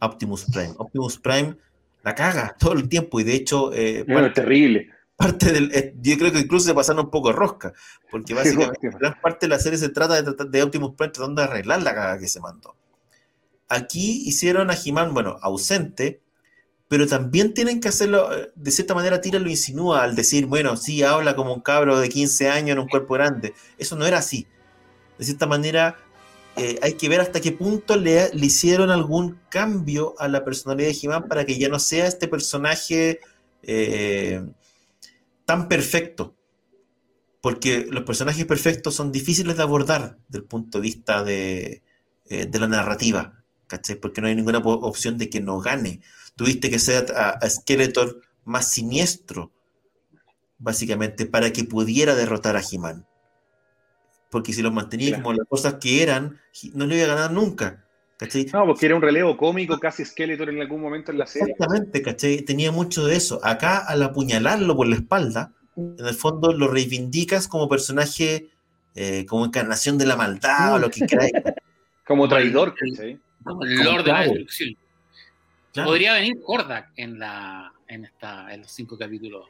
Optimus 0.00 0.44
Prime. 0.52 0.74
Optimus 0.78 1.18
Prime 1.18 1.56
la 2.04 2.14
caga 2.14 2.54
todo 2.58 2.74
el 2.74 2.88
tiempo 2.88 3.20
y 3.20 3.24
de 3.24 3.34
hecho... 3.34 3.72
Eh, 3.74 4.04
terrible. 4.32 4.88
Parte 5.20 5.52
del, 5.52 5.70
eh, 5.74 5.94
yo 6.00 6.16
creo 6.16 6.32
que 6.32 6.38
incluso 6.38 6.68
se 6.68 6.74
pasaron 6.74 7.04
un 7.04 7.10
poco 7.10 7.28
de 7.28 7.34
rosca, 7.34 7.74
porque 8.10 8.32
básicamente 8.32 8.88
gran 8.98 9.20
parte 9.20 9.44
de 9.44 9.50
la 9.50 9.58
serie 9.58 9.78
se 9.78 9.90
trata 9.90 10.22
de, 10.22 10.34
de 10.48 10.62
Optimus 10.62 10.94
Prime 10.96 11.12
tratando 11.12 11.42
de 11.42 11.48
arreglar 11.48 11.82
la 11.82 11.94
caga 11.94 12.18
que 12.18 12.26
se 12.26 12.40
mandó. 12.40 12.74
Aquí 13.68 14.22
hicieron 14.26 14.70
a 14.70 14.74
He-Man, 14.74 15.12
bueno, 15.12 15.36
ausente, 15.42 16.22
pero 16.88 17.06
también 17.06 17.52
tienen 17.52 17.80
que 17.80 17.88
hacerlo, 17.88 18.34
eh, 18.34 18.50
de 18.54 18.70
cierta 18.70 18.94
manera 18.94 19.20
Tira 19.20 19.38
lo 19.38 19.50
insinúa 19.50 20.02
al 20.02 20.16
decir, 20.16 20.46
bueno, 20.46 20.76
sí, 20.78 21.02
habla 21.02 21.36
como 21.36 21.52
un 21.52 21.60
cabro 21.60 22.00
de 22.00 22.08
15 22.08 22.48
años 22.48 22.70
en 22.70 22.78
un 22.78 22.88
cuerpo 22.88 23.14
grande. 23.14 23.52
Eso 23.76 23.96
no 23.96 24.06
era 24.06 24.18
así. 24.18 24.46
De 25.18 25.26
cierta 25.26 25.46
manera, 25.46 25.98
eh, 26.56 26.78
hay 26.82 26.94
que 26.94 27.08
ver 27.08 27.20
hasta 27.20 27.40
qué 27.40 27.52
punto 27.52 27.96
le, 27.96 28.30
hicieron 28.32 28.90
algún 28.90 29.38
cambio 29.50 30.14
a 30.18 30.28
la 30.28 30.44
personalidad 30.44 30.88
de 30.88 30.96
he 31.00 31.28
para 31.28 31.44
que 31.44 31.58
ya 31.58 31.68
no 31.68 31.78
sea 31.78 32.06
este 32.06 32.26
personaje 32.26 33.20
eh, 33.62 34.42
tan 35.50 35.66
perfecto. 35.66 36.36
Porque 37.40 37.84
los 37.90 38.04
personajes 38.04 38.46
perfectos 38.46 38.94
son 38.94 39.10
difíciles 39.10 39.56
de 39.56 39.62
abordar 39.64 40.16
desde 40.28 40.42
el 40.42 40.44
punto 40.44 40.78
de 40.78 40.82
vista 40.82 41.24
de, 41.24 41.82
eh, 42.26 42.48
la 42.52 42.68
narrativa, 42.68 43.42
¿cachai? 43.66 43.96
Porque 43.96 44.20
no 44.20 44.28
hay 44.28 44.36
ninguna 44.36 44.58
opción 44.58 45.18
de 45.18 45.28
que 45.28 45.40
no 45.40 45.58
gane. 45.58 46.02
Tuviste 46.36 46.70
que 46.70 46.78
ser 46.78 47.12
a, 47.16 47.40
Skeletor 47.50 48.20
más 48.44 48.70
siniestro, 48.70 49.50
básicamente, 50.58 51.26
para 51.26 51.52
que 51.52 51.64
pudiera 51.64 52.14
derrotar 52.14 52.54
a 52.54 52.62
He-Man. 52.62 53.08
Porque 54.30 54.52
si 54.52 54.62
los 54.62 54.72
mantenía 54.72 55.16
como 55.16 55.32
las 55.32 55.48
cosas 55.48 55.74
que 55.80 56.04
eran, 56.04 56.38
no 56.74 56.86
le 56.86 56.94
iba 56.94 57.06
a 57.06 57.16
ganar 57.16 57.32
nunca. 57.32 57.88
¿Cachai? 58.20 58.44
No, 58.52 58.66
porque 58.66 58.86
era 58.86 58.94
un 58.94 59.02
relevo 59.02 59.36
cómico, 59.36 59.78
casi 59.78 60.04
Skeletor 60.04 60.50
en 60.50 60.60
algún 60.60 60.82
momento 60.82 61.10
en 61.10 61.18
la 61.18 61.26
serie. 61.26 61.52
Exactamente, 61.52 62.02
¿cachai? 62.02 62.42
Tenía 62.42 62.70
mucho 62.70 63.06
de 63.06 63.16
eso. 63.16 63.40
Acá, 63.42 63.78
al 63.78 64.02
apuñalarlo 64.02 64.76
por 64.76 64.86
la 64.86 64.96
espalda, 64.96 65.54
en 65.74 65.96
el 65.98 66.14
fondo 66.14 66.52
lo 66.52 66.68
reivindicas 66.68 67.48
como 67.48 67.66
personaje, 67.66 68.50
eh, 68.94 69.24
como 69.24 69.46
encarnación 69.46 69.96
de 69.96 70.04
la 70.04 70.16
maldad 70.16 70.74
o 70.74 70.78
lo 70.78 70.90
que 70.90 71.06
queráis. 71.06 71.32
como 72.06 72.28
traidor, 72.28 72.74
¿cachai? 72.74 73.18
Como 73.42 73.64
el 73.64 73.76
Lord 73.76 74.04
de 74.04 74.12
la 74.12 74.20
Destrucción. 74.20 74.76
Podría 75.72 76.14
venir 76.14 76.40
Kordak 76.42 76.90
en, 76.96 77.18
la, 77.18 77.72
en, 77.88 78.04
esta, 78.04 78.52
en 78.52 78.60
los 78.62 78.70
cinco 78.70 78.98
capítulos. 78.98 79.46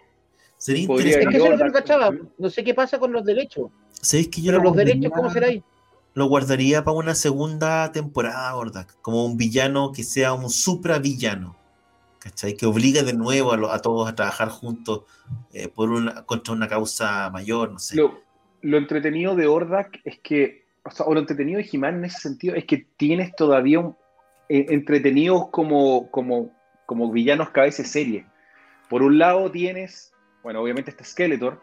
Sería 0.58 0.82
interesante. 0.82 1.24
Es 1.24 1.28
que 1.28 1.36
eso 1.36 1.44
es 1.46 1.50
lo 1.50 1.58
que 1.58 1.64
no 1.64 1.72
cachaba. 1.72 2.10
No 2.38 2.50
sé 2.50 2.62
qué 2.62 2.74
pasa 2.74 3.00
con 3.00 3.12
los 3.12 3.24
derechos. 3.24 3.70
¿Sabéis 3.90 4.28
que 4.28 4.42
yo 4.42 4.52
Pero 4.52 4.62
los 4.62 4.76
derechos, 4.76 5.10
¿cómo 5.12 5.30
será 5.30 5.48
ahí? 5.48 5.64
Lo 6.14 6.26
guardaría 6.26 6.84
para 6.84 6.96
una 6.96 7.14
segunda 7.14 7.92
temporada, 7.92 8.52
Kordak. 8.52 9.00
Como 9.00 9.24
un 9.24 9.36
villano 9.36 9.92
que 9.92 10.02
sea 10.02 10.32
un 10.32 10.50
supra-villano. 10.50 11.56
¿Cachai? 12.18 12.54
Que 12.54 12.66
obligue 12.66 13.02
de 13.02 13.14
nuevo 13.14 13.52
a, 13.52 13.78
todos 13.78 14.08
a 14.08 14.14
trabajar 14.14 14.48
juntos 14.48 15.02
eh, 15.52 15.68
por 15.68 15.90
una, 15.90 16.26
contra 16.26 16.52
una 16.52 16.68
causa 16.68 17.30
mayor, 17.30 17.72
no 17.72 17.78
sé. 17.78 17.96
Lo, 17.96 18.20
lo 18.60 18.76
entretenido 18.76 19.34
de 19.36 19.46
Ordak 19.46 20.00
es 20.04 20.18
que, 20.18 20.66
o, 20.84 20.90
sea, 20.90 21.06
o 21.06 21.14
lo 21.14 21.20
entretenido 21.20 21.58
de 21.58 21.64
Jimán 21.64 21.96
en 21.96 22.04
ese 22.04 22.18
sentido 22.18 22.54
es 22.54 22.64
que 22.64 22.86
tienes 22.96 23.34
todavía 23.34 23.78
un, 23.78 23.96
eh, 24.50 24.66
entretenidos 24.70 25.48
como, 25.50 26.10
como, 26.10 26.50
como 26.84 27.10
villanos 27.10 27.50
cabeza 27.50 27.84
serie. 27.84 28.26
Por 28.88 29.02
un 29.02 29.16
lado 29.16 29.50
tienes, 29.50 30.12
bueno, 30.42 30.60
obviamente 30.60 30.90
está 30.90 31.04
Skeletor, 31.04 31.62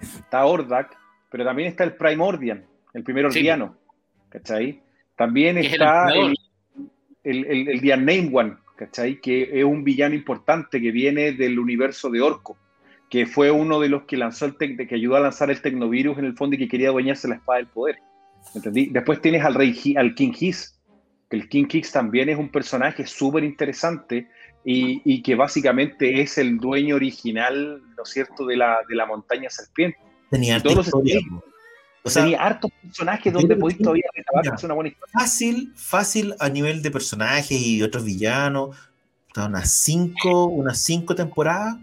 está 0.00 0.44
Ordak, 0.46 0.96
pero 1.30 1.44
también 1.44 1.68
está 1.68 1.84
el 1.84 1.94
Primordian, 1.94 2.64
el 2.94 3.04
primer 3.04 3.26
ordiano, 3.26 3.76
¿cachai? 4.32 4.80
También 5.16 5.58
está 5.58 6.08
el, 6.12 6.34
el, 7.22 7.44
el, 7.44 7.68
el, 7.68 8.04
Name 8.04 8.30
One, 8.32 8.54
¿cachai? 8.76 9.20
Que 9.20 9.60
es 9.60 9.64
un 9.64 9.84
villano 9.84 10.14
importante 10.14 10.80
que 10.80 10.90
viene 10.90 11.32
del 11.32 11.58
universo 11.58 12.08
de 12.10 12.22
Orco, 12.22 12.56
que 13.10 13.26
fue 13.26 13.50
uno 13.50 13.78
de 13.78 13.90
los 13.90 14.04
que 14.04 14.16
lanzó 14.16 14.46
el 14.46 14.56
que 14.56 14.94
ayudó 14.94 15.16
a 15.16 15.20
lanzar 15.20 15.50
el 15.50 15.60
Tecnovirus 15.60 16.18
en 16.18 16.24
el 16.24 16.36
fondo 16.36 16.56
y 16.56 16.58
que 16.58 16.68
quería 16.68 16.88
adueñarse 16.88 17.28
la 17.28 17.36
espada 17.36 17.58
del 17.58 17.68
poder. 17.68 17.98
¿Entendí? 18.54 18.86
Después 18.86 19.20
tienes 19.20 19.44
al 19.44 19.54
rey 19.54 19.94
al 19.96 20.14
King 20.14 20.32
His, 20.38 20.80
el 21.32 21.48
King 21.48 21.64
Kicks 21.64 21.92
también 21.92 22.28
es 22.28 22.38
un 22.38 22.50
personaje 22.50 23.06
súper 23.06 23.42
interesante 23.42 24.28
y, 24.64 25.22
que 25.22 25.34
básicamente 25.34 26.20
es 26.20 26.38
el 26.38 26.58
dueño 26.58 26.96
original, 26.96 27.82
¿no 27.96 28.02
es 28.04 28.10
cierto?, 28.10 28.46
de 28.46 28.56
la, 28.56 28.80
de 28.88 28.94
la 28.94 29.06
montaña 29.06 29.50
serpiente. 29.50 29.98
Tenía 30.30 30.62
todos 30.62 30.90
o 32.04 32.10
sea, 32.10 32.22
tenía 32.22 32.42
hartos 32.42 32.70
personajes 32.82 33.32
donde 33.32 33.56
podéis 33.56 33.78
todavía 33.78 34.04
una 34.62 34.74
buena 34.74 34.88
historia. 34.90 35.12
Fácil, 35.12 35.72
fácil 35.76 36.34
a 36.40 36.48
nivel 36.48 36.82
de 36.82 36.90
personajes 36.90 37.60
y 37.60 37.82
otros 37.82 38.04
villanos. 38.04 38.76
Unas 39.36 39.70
cinco, 39.70 40.46
unas 40.46 40.78
cinco 40.78 41.14
temporadas. 41.14 41.76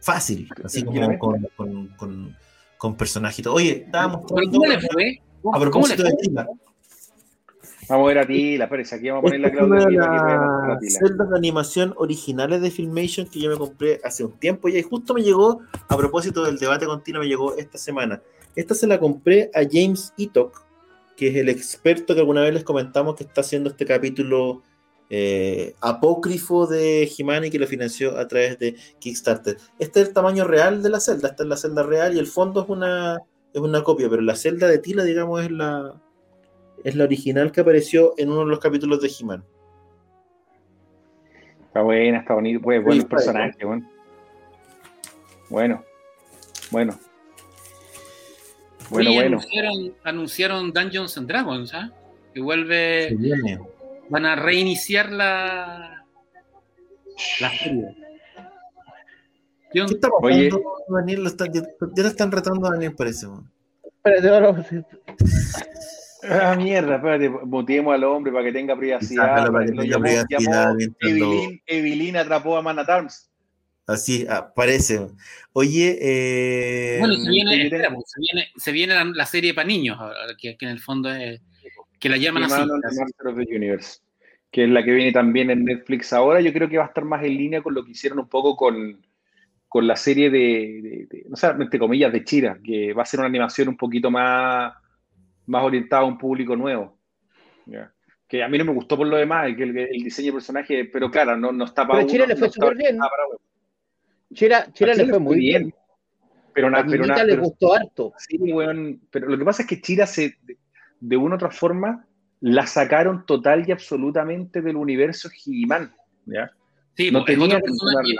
Fácil, 0.00 0.48
así 0.64 0.84
como 0.84 1.18
con, 1.18 1.48
con, 1.56 1.86
con, 1.88 2.36
con 2.76 2.96
personajes. 2.96 3.46
Oye, 3.46 3.84
estábamos. 3.86 4.24
¿Cómo 4.26 4.66
le 4.66 4.80
fue? 4.80 5.20
A 5.52 5.60
propósito 5.60 6.02
de 6.02 6.12
Tila, 6.20 6.46
Vamos 7.88 8.04
a 8.04 8.08
ver 8.08 8.18
a 8.18 8.26
ti, 8.26 8.58
la 8.58 8.68
Pérez, 8.68 8.92
aquí 8.92 9.08
vamos 9.08 9.20
a 9.20 9.26
poner 9.26 9.40
la 9.40 9.52
Claudia. 9.52 9.88
Las 10.80 10.94
celdas 10.94 11.30
de 11.30 11.36
animación 11.36 11.94
originales 11.96 12.60
de 12.60 12.72
Filmation 12.72 13.28
que 13.28 13.40
yo 13.40 13.48
me 13.48 13.56
compré 13.56 14.00
hace 14.02 14.24
un 14.24 14.32
tiempo 14.32 14.68
ya 14.68 14.80
y 14.80 14.82
justo 14.82 15.14
me 15.14 15.22
llegó, 15.22 15.60
a 15.88 15.96
propósito 15.96 16.44
del 16.44 16.58
debate 16.58 16.86
continuo, 16.86 17.22
me 17.22 17.28
llegó 17.28 17.56
esta 17.56 17.78
semana. 17.78 18.20
Esta 18.56 18.74
se 18.74 18.86
la 18.86 18.98
compré 18.98 19.50
a 19.54 19.60
James 19.70 20.12
Itok, 20.16 20.64
que 21.16 21.28
es 21.28 21.36
el 21.36 21.48
experto 21.48 22.14
que 22.14 22.20
alguna 22.20 22.40
vez 22.40 22.54
les 22.54 22.64
comentamos 22.64 23.14
que 23.14 23.24
está 23.24 23.42
haciendo 23.42 23.70
este 23.70 23.84
capítulo 23.84 24.62
eh, 25.08 25.74
apócrifo 25.80 26.66
de 26.66 27.08
He-Man 27.16 27.44
y 27.44 27.50
que 27.50 27.58
lo 27.58 27.66
financió 27.66 28.18
a 28.18 28.26
través 28.26 28.58
de 28.58 28.74
Kickstarter. 28.98 29.56
Este 29.78 30.00
es 30.00 30.08
el 30.08 30.14
tamaño 30.14 30.44
real 30.46 30.82
de 30.82 30.90
la 30.90 31.00
celda, 31.00 31.28
esta 31.28 31.42
es 31.42 31.48
la 31.48 31.56
celda 31.56 31.82
real 31.82 32.16
y 32.16 32.18
el 32.18 32.26
fondo 32.26 32.62
es 32.62 32.68
una, 32.68 33.18
es 33.52 33.60
una 33.60 33.84
copia, 33.84 34.08
pero 34.08 34.22
la 34.22 34.34
celda 34.34 34.66
de 34.68 34.78
Tila, 34.78 35.04
digamos, 35.04 35.44
es 35.44 35.50
la, 35.50 35.94
es 36.82 36.96
la 36.96 37.04
original 37.04 37.52
que 37.52 37.60
apareció 37.60 38.14
en 38.16 38.30
uno 38.30 38.40
de 38.40 38.46
los 38.46 38.58
capítulos 38.58 39.00
de 39.00 39.08
He-Man. 39.08 39.44
Está 41.66 41.82
buena, 41.82 42.18
está 42.20 42.34
bonito, 42.34 42.60
pues 42.62 42.82
buen 42.82 43.02
personaje, 43.02 43.64
bueno. 43.64 43.88
Bueno, 45.50 45.84
bueno. 46.70 46.98
Bueno, 48.90 49.12
bueno. 49.12 49.40
Anunciaron, 50.04 50.72
Dungeons 50.72 51.16
and 51.18 51.28
Dragons, 51.28 51.74
¿ah? 51.74 51.90
Que 52.32 52.40
vuelve. 52.40 53.16
Van 54.08 54.26
a 54.26 54.36
reiniciar 54.36 55.10
la. 55.10 56.04
La 57.40 57.50
serie. 57.50 57.96
¿Qué 59.72 59.80
está 59.80 60.08
pasando, 60.08 60.26
Oye. 60.26 60.50
Daniel? 60.88 61.24
ya, 61.52 62.02
lo 62.02 62.08
están 62.08 62.32
retando 62.32 62.66
a 62.66 62.70
Daniel, 62.70 62.94
parece. 62.94 63.26
Espérate, 63.82 64.28
ahora. 64.28 64.64
Ah, 66.28 66.56
mierda, 66.56 66.96
espérate, 66.96 67.28
motivemos 67.28 67.94
al 67.94 68.04
hombre 68.04 68.32
para 68.32 68.44
que 68.44 68.52
tenga 68.52 68.76
privacidad. 68.76 69.52
Para 69.52 69.66
que 69.66 69.72
tenga 69.72 69.98
privacidad 69.98 70.74
Evelyn, 71.00 71.62
Evelyn, 71.66 72.16
atrapó 72.16 72.56
a 72.56 72.62
Man 72.62 72.78
at 72.78 72.88
Arms. 72.88 73.25
Así 73.86 74.26
ah, 74.28 74.52
parece. 74.54 75.06
Oye, 75.52 75.98
eh, 76.00 76.98
bueno, 76.98 77.14
se 77.16 77.30
viene, 77.30 77.70
pues, 77.70 78.04
se 78.06 78.20
viene, 78.20 78.48
se 78.56 78.72
viene 78.72 79.04
la, 79.14 79.26
serie 79.26 79.54
para 79.54 79.68
niños, 79.68 79.98
que, 80.38 80.56
que, 80.56 80.66
en 80.66 80.72
el 80.72 80.80
fondo 80.80 81.10
es 81.12 81.40
que 82.00 82.08
la 82.08 82.16
llaman 82.16 82.44
así. 82.44 82.62
Universe, 83.54 84.00
que 84.50 84.64
es 84.64 84.70
la 84.70 84.84
que 84.84 84.90
viene 84.92 85.12
también 85.12 85.50
en 85.50 85.64
Netflix 85.64 86.12
ahora. 86.12 86.40
Yo 86.40 86.52
creo 86.52 86.68
que 86.68 86.78
va 86.78 86.84
a 86.84 86.88
estar 86.88 87.04
más 87.04 87.22
en 87.24 87.36
línea 87.36 87.62
con 87.62 87.74
lo 87.74 87.84
que 87.84 87.92
hicieron 87.92 88.18
un 88.18 88.28
poco 88.28 88.56
con, 88.56 89.00
con 89.68 89.86
la 89.86 89.96
serie 89.96 90.30
de, 90.30 91.06
de, 91.08 91.26
no 91.28 91.36
sé, 91.36 91.46
entre 91.46 91.78
comillas, 91.78 92.12
de 92.12 92.24
Chira, 92.24 92.58
que 92.62 92.92
va 92.92 93.02
a 93.02 93.06
ser 93.06 93.20
una 93.20 93.28
animación 93.28 93.68
un 93.68 93.76
poquito 93.76 94.10
más 94.10 94.74
más 95.46 95.62
orientado 95.62 96.04
a 96.04 96.08
un 96.08 96.18
público 96.18 96.56
nuevo. 96.56 96.98
Que 98.28 98.42
a 98.42 98.48
mí 98.48 98.58
no 98.58 98.64
me 98.64 98.72
gustó 98.72 98.96
por 98.96 99.06
lo 99.06 99.16
demás, 99.16 99.46
el, 99.46 99.60
el, 99.62 99.78
el 99.78 100.02
diseño 100.02 100.26
de 100.26 100.32
personaje, 100.32 100.84
pero 100.86 101.08
claro, 101.10 101.36
no, 101.36 101.52
no 101.52 101.64
está 101.64 101.86
para. 101.86 102.00
Pero 102.00 102.10
Chile 102.10 102.26
le 102.26 102.36
fue 102.36 102.50
súper 102.50 102.76
bien. 102.76 102.98
Chile, 104.36 104.94
le 104.94 105.06
fue 105.08 105.18
muy 105.18 105.38
bien. 105.38 105.74
Pero, 106.54 106.68
a 106.68 106.84
pero, 106.86 107.04
le 107.04 107.36
gustó 107.36 107.74
harto. 107.74 108.12
Sí, 108.18 108.38
bueno, 108.38 108.98
pero 109.10 109.28
lo 109.28 109.36
que 109.36 109.44
pasa 109.44 109.62
es 109.62 109.68
que 109.68 109.80
Chira 109.80 110.06
se, 110.06 110.36
de, 111.00 111.16
una 111.16 111.34
u 111.34 111.36
otra 111.36 111.50
forma, 111.50 112.06
la 112.40 112.66
sacaron 112.66 113.26
total 113.26 113.68
y 113.68 113.72
absolutamente 113.72 114.62
del 114.62 114.76
universo 114.76 115.28
He-Man. 115.44 115.94
¿ya? 116.26 116.50
Sí, 116.96 117.10
no 117.10 117.24
tenía 117.24 117.58
otro 117.58 117.60
personaje, 117.60 118.14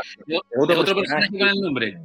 otro, 0.59 0.81
otro 0.81 0.97
personaje 0.97 1.39
con 1.39 1.49
el 1.49 1.61
nombre. 1.61 1.99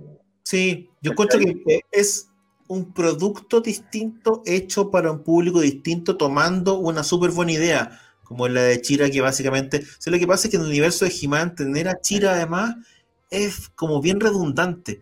Sí, 0.43 0.89
yo 1.01 1.11
encuentro 1.11 1.39
que 1.39 1.81
es 1.91 2.29
un 2.67 2.93
producto 2.93 3.59
distinto 3.59 4.41
hecho 4.45 4.89
para 4.89 5.11
un 5.11 5.23
público 5.23 5.59
distinto 5.59 6.15
tomando 6.15 6.79
una 6.79 7.03
súper 7.03 7.31
buena 7.31 7.51
idea, 7.51 7.99
como 8.23 8.47
la 8.47 8.63
de 8.63 8.81
Chira, 8.81 9.09
que 9.09 9.19
básicamente... 9.19 9.83
O 10.07 10.09
lo 10.09 10.17
que 10.17 10.27
pasa 10.27 10.47
es 10.47 10.51
que 10.51 10.55
en 10.55 10.63
el 10.63 10.69
universo 10.69 11.03
de 11.03 11.11
He-Man 11.11 11.55
tener 11.55 11.89
a 11.89 11.99
Chira 11.99 12.31
además 12.31 12.75
es 13.31 13.69
como 13.69 14.01
bien 14.01 14.19
redundante. 14.19 15.01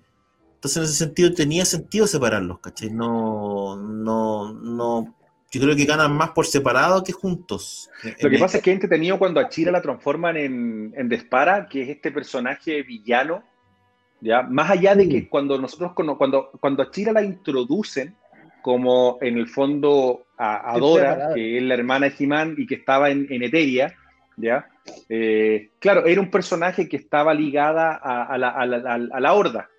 Entonces 0.55 0.77
en 0.77 0.83
ese 0.83 0.93
sentido 0.93 1.33
tenía 1.33 1.65
sentido 1.65 2.07
separarlos, 2.07 2.59
¿cachai? 2.59 2.89
No, 2.89 3.75
no, 3.75 4.53
no... 4.53 5.15
Yo 5.51 5.59
creo 5.61 5.75
que 5.75 5.85
ganan 5.85 6.15
más 6.15 6.29
por 6.29 6.45
separado 6.45 7.03
que 7.03 7.11
juntos. 7.11 7.89
Lo 8.21 8.29
que 8.29 8.37
pasa 8.37 8.57
es 8.57 8.63
que 8.63 8.69
es 8.69 8.75
entretenido 8.75 9.17
cuando 9.17 9.39
a 9.39 9.49
Chira 9.49 9.71
la 9.71 9.81
transforman 9.81 10.37
en, 10.37 10.93
en 10.95 11.09
Despara, 11.09 11.67
que 11.67 11.81
es 11.81 11.89
este 11.89 12.11
personaje 12.11 12.83
villano 12.83 13.43
¿ya? 14.21 14.43
Más 14.43 14.69
allá 14.69 14.95
de 14.95 15.07
que 15.07 15.27
cuando 15.27 15.57
nosotros, 15.57 15.93
cuando, 15.93 16.51
cuando 16.59 16.83
a 16.83 16.91
Chira 16.91 17.11
la 17.11 17.23
introducen, 17.23 18.15
como 18.61 19.17
en 19.21 19.37
el 19.37 19.47
fondo 19.47 20.25
a, 20.37 20.77
Dora, 20.77 21.33
que 21.33 21.57
es 21.57 21.63
la 21.63 21.73
hermana 21.73 22.07
de 22.07 22.11
Jimán 22.11 22.55
y 22.57 22.67
que 22.67 22.75
estaba 22.75 23.09
en, 23.09 23.27
en 23.29 23.43
Eteria, 23.43 23.95
¿ya? 24.39 24.67
Eh, 25.07 25.69
claro, 25.79 26.05
era 26.05 26.21
un 26.21 26.31
personaje 26.31 26.87
que 26.87 26.97
estaba 26.97 27.33
ligada 27.33 27.95
a, 27.95 28.37
la, 28.37 28.49
a, 28.49 28.65
la, 28.65 29.33
horda, 29.33 29.69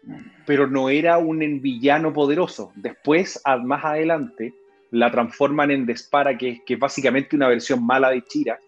pero 0.46 0.66
no 0.66 0.88
era 0.88 1.18
un 1.18 1.60
villano 1.60 2.12
poderoso. 2.12 2.72
Después, 2.76 3.40
más 3.64 3.84
adelante, 3.84 4.54
la 4.90 5.10
transforman 5.10 5.70
en 5.70 5.86
Despara, 5.86 6.36
que, 6.36 6.62
que 6.64 6.74
es 6.74 6.80
básicamente 6.80 7.36
una 7.36 7.48
versión 7.48 7.84
mala 7.84 8.10
de 8.10 8.22
Chira, 8.22 8.58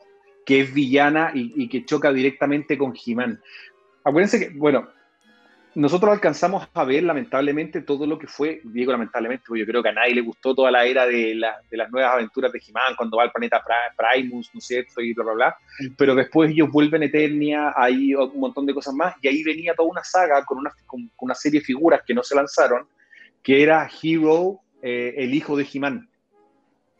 que 0.45 0.61
es 0.61 0.75
villana 0.75 1.31
y, 1.35 1.53
y 1.57 1.69
que 1.69 1.85
choca 1.85 2.13
directamente 2.13 2.77
con 2.77 2.95
Jimán. 2.95 3.41
Acuérdense 4.05 4.41
que, 4.41 4.59
bueno, 4.59 4.89
nosotros 5.75 6.13
alcanzamos 6.13 6.69
a 6.75 6.85
ver 6.85 7.03
lamentablemente 7.03 7.81
todo 7.81 8.07
lo 8.07 8.19
que 8.19 8.27
fue, 8.27 8.61
digo 8.65 8.93
lamentablemente, 8.93 9.45
porque 9.47 9.61
yo 9.61 9.67
creo 9.67 9.83
que 9.83 9.89
a 9.89 9.93
nadie 9.93 10.15
le 10.15 10.21
gustó 10.21 10.55
toda 10.55 10.71
la 10.71 10.85
era 10.85 11.07
de, 11.07 11.35
las 11.35 11.91
nuevas 11.91 12.13
aventuras 12.13 12.53
de 12.53 12.61
He-Man, 12.67 12.95
cuando 12.97 13.17
va 13.17 13.25
al 13.25 13.33
planeta 13.33 13.63
Primus, 13.97 14.51
¿no 14.53 14.59
es 14.59 14.67
cierto? 14.67 15.01
Y 15.01 15.15
bla, 15.15 15.25
bla, 15.25 15.33
bla. 15.33 15.57
Pero 15.97 16.15
después 16.15 16.51
ellos 16.51 16.71
vuelven 16.71 17.03
a 17.03 17.07
Eternia, 17.07 17.73
hay 17.75 18.15
un 18.15 18.41
montón 18.41 18.67
de 18.67 18.75
cosas 18.75 18.95
más, 18.95 19.15
y 19.23 19.29
ahí 19.29 19.43
venía 19.43 19.75
toda 19.75 19.89
una 19.89 20.05
saga 20.05 20.45
con 20.45 20.59
una, 20.59 20.73
con 20.87 21.11
una 21.19 21.35
serie 21.35 21.61
de 21.61 21.67
figuras 21.67 22.03
que 22.07 22.15
no 22.15 22.23
se 22.23 22.35
lanzaron, 22.35 22.87
que 23.43 23.63
era 23.63 23.89
Hero, 24.03 24.61
eh, 24.83 25.15
el 25.17 25.35
hijo 25.35 25.57
de 25.57 25.67
He-Man. 25.73 26.09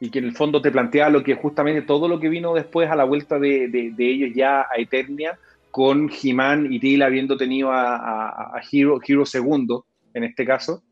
Y 0.01 0.11
que 0.11 0.19
en 0.19 0.25
el 0.25 0.35
fondo 0.35 0.61
te 0.61 0.73
plantea 0.73 1.11
lo 1.11 1.23
que 1.23 1.35
justamente 1.35 1.83
todo 1.83 2.09
lo 2.09 2.19
que 2.19 2.29
vino 2.29 2.55
después 2.55 2.91
a 2.91 2.97
la 2.97 3.05
vuelta 3.05 3.39
de, 3.39 3.69
de, 3.69 3.93
de 3.93 4.11
ellos 4.11 4.31
ya 4.35 4.63
a 4.63 4.79
Eternia, 4.79 5.39
con 5.73 6.11
He-Man 6.11 6.71
y 6.71 6.79
Tila 6.79 7.07
habiendo 7.07 7.39
tenido 7.39 7.73
a, 7.73 8.61
Hero, 8.71 9.01
Hero 9.05 9.25
II, 9.25 9.79
en 10.13 10.23
este 10.23 10.45
caso. 10.45 10.83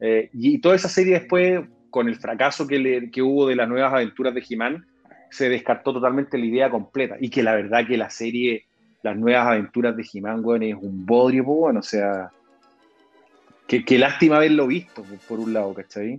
Eh, 0.00 0.30
y 0.32 0.58
toda 0.58 0.74
esa 0.74 0.88
serie 0.88 1.20
después, 1.20 1.60
con 1.90 2.08
el 2.08 2.16
fracaso 2.16 2.66
que, 2.66 2.78
le, 2.78 3.10
que 3.10 3.20
hubo 3.20 3.46
de 3.46 3.56
las 3.56 3.68
nuevas 3.68 3.92
aventuras 3.92 4.34
de 4.34 4.42
He-Man, 4.48 4.86
se 5.30 5.50
descartó 5.50 5.92
totalmente 5.92 6.38
la 6.38 6.46
idea 6.46 6.70
completa. 6.70 7.16
Y 7.20 7.28
que 7.28 7.42
la 7.42 7.54
verdad 7.54 7.86
que 7.86 7.98
la 7.98 8.08
serie, 8.08 8.64
las 9.02 9.18
nuevas 9.18 9.48
aventuras 9.48 9.94
de 9.94 10.06
He-Man, 10.10 10.42
es 10.62 10.76
un 10.80 11.04
bodrio, 11.04 11.44
pues, 11.44 11.58
bueno, 11.58 11.80
o 11.80 11.82
sea, 11.82 12.30
qué, 13.66 13.98
lástima 13.98 14.36
haberlo 14.36 14.66
visto, 14.66 15.04
por, 15.28 15.40
un 15.40 15.52
lado, 15.52 15.74
¿cachai? 15.74 16.18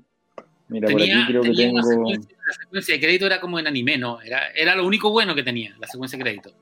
Mira, 0.67 0.87
por 0.87 1.01
aquí 1.01 1.25
creo 1.27 1.41
que 1.41 1.51
tengo... 1.51 1.79
la 2.11 2.53
secuencia 2.53 2.93
de 2.93 3.01
crédito 3.01 3.25
era 3.25 3.41
como 3.41 3.57
en 3.57 3.65
anime, 3.65 3.97
¿no? 3.97 4.21
Era, 4.21 4.51
era 4.51 4.75
lo 4.75 4.85
único 4.85 5.09
bueno 5.09 5.33
que 5.33 5.41
tenía, 5.41 5.75
la 5.79 5.87
secuencia 5.87 6.15
de 6.15 6.23
crédito. 6.23 6.53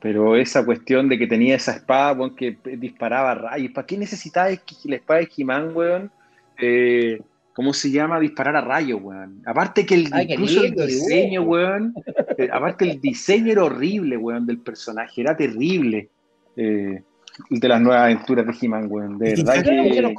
Pero 0.00 0.34
esa 0.36 0.64
cuestión 0.64 1.08
de 1.08 1.18
que 1.18 1.26
tenía 1.26 1.56
esa 1.56 1.72
espada, 1.72 2.12
weón, 2.12 2.34
que 2.34 2.56
disparaba 2.78 3.34
rayos. 3.34 3.72
¿Para 3.72 3.86
qué 3.86 3.98
necesitaba 3.98 4.48
la 4.48 4.96
espada 4.96 5.20
de 5.20 5.28
He-Man, 5.36 5.72
weón? 5.74 6.10
Eh, 6.58 7.20
¿Cómo 7.52 7.74
se 7.74 7.90
llama? 7.90 8.18
Disparar 8.18 8.56
a 8.56 8.62
rayos, 8.62 8.98
weón. 9.02 9.42
Aparte 9.44 9.84
que 9.84 9.96
el, 9.96 10.10
incluso 10.28 10.64
el 10.64 10.74
diseño, 10.74 11.42
weón. 11.42 11.94
Eh, 12.38 12.48
aparte 12.50 12.90
el 12.90 13.00
diseño 13.00 13.52
era 13.52 13.64
horrible, 13.64 14.16
weón, 14.16 14.46
del 14.46 14.60
personaje. 14.60 15.20
Era 15.20 15.36
terrible. 15.36 16.08
Eh, 16.56 17.02
de 17.50 17.68
las 17.68 17.80
nuevas 17.80 18.04
aventuras 18.04 18.46
de 18.46 18.54
He-Man, 18.58 18.86
weón. 18.88 19.18
De 19.18 19.34
verdad 19.34 19.62
que... 19.62 20.14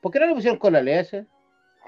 ¿Por 0.00 0.12
qué 0.12 0.20
no 0.20 0.26
le 0.26 0.34
pusieron 0.34 0.58
con 0.58 0.72
la 0.74 0.80
ese? 0.80 1.24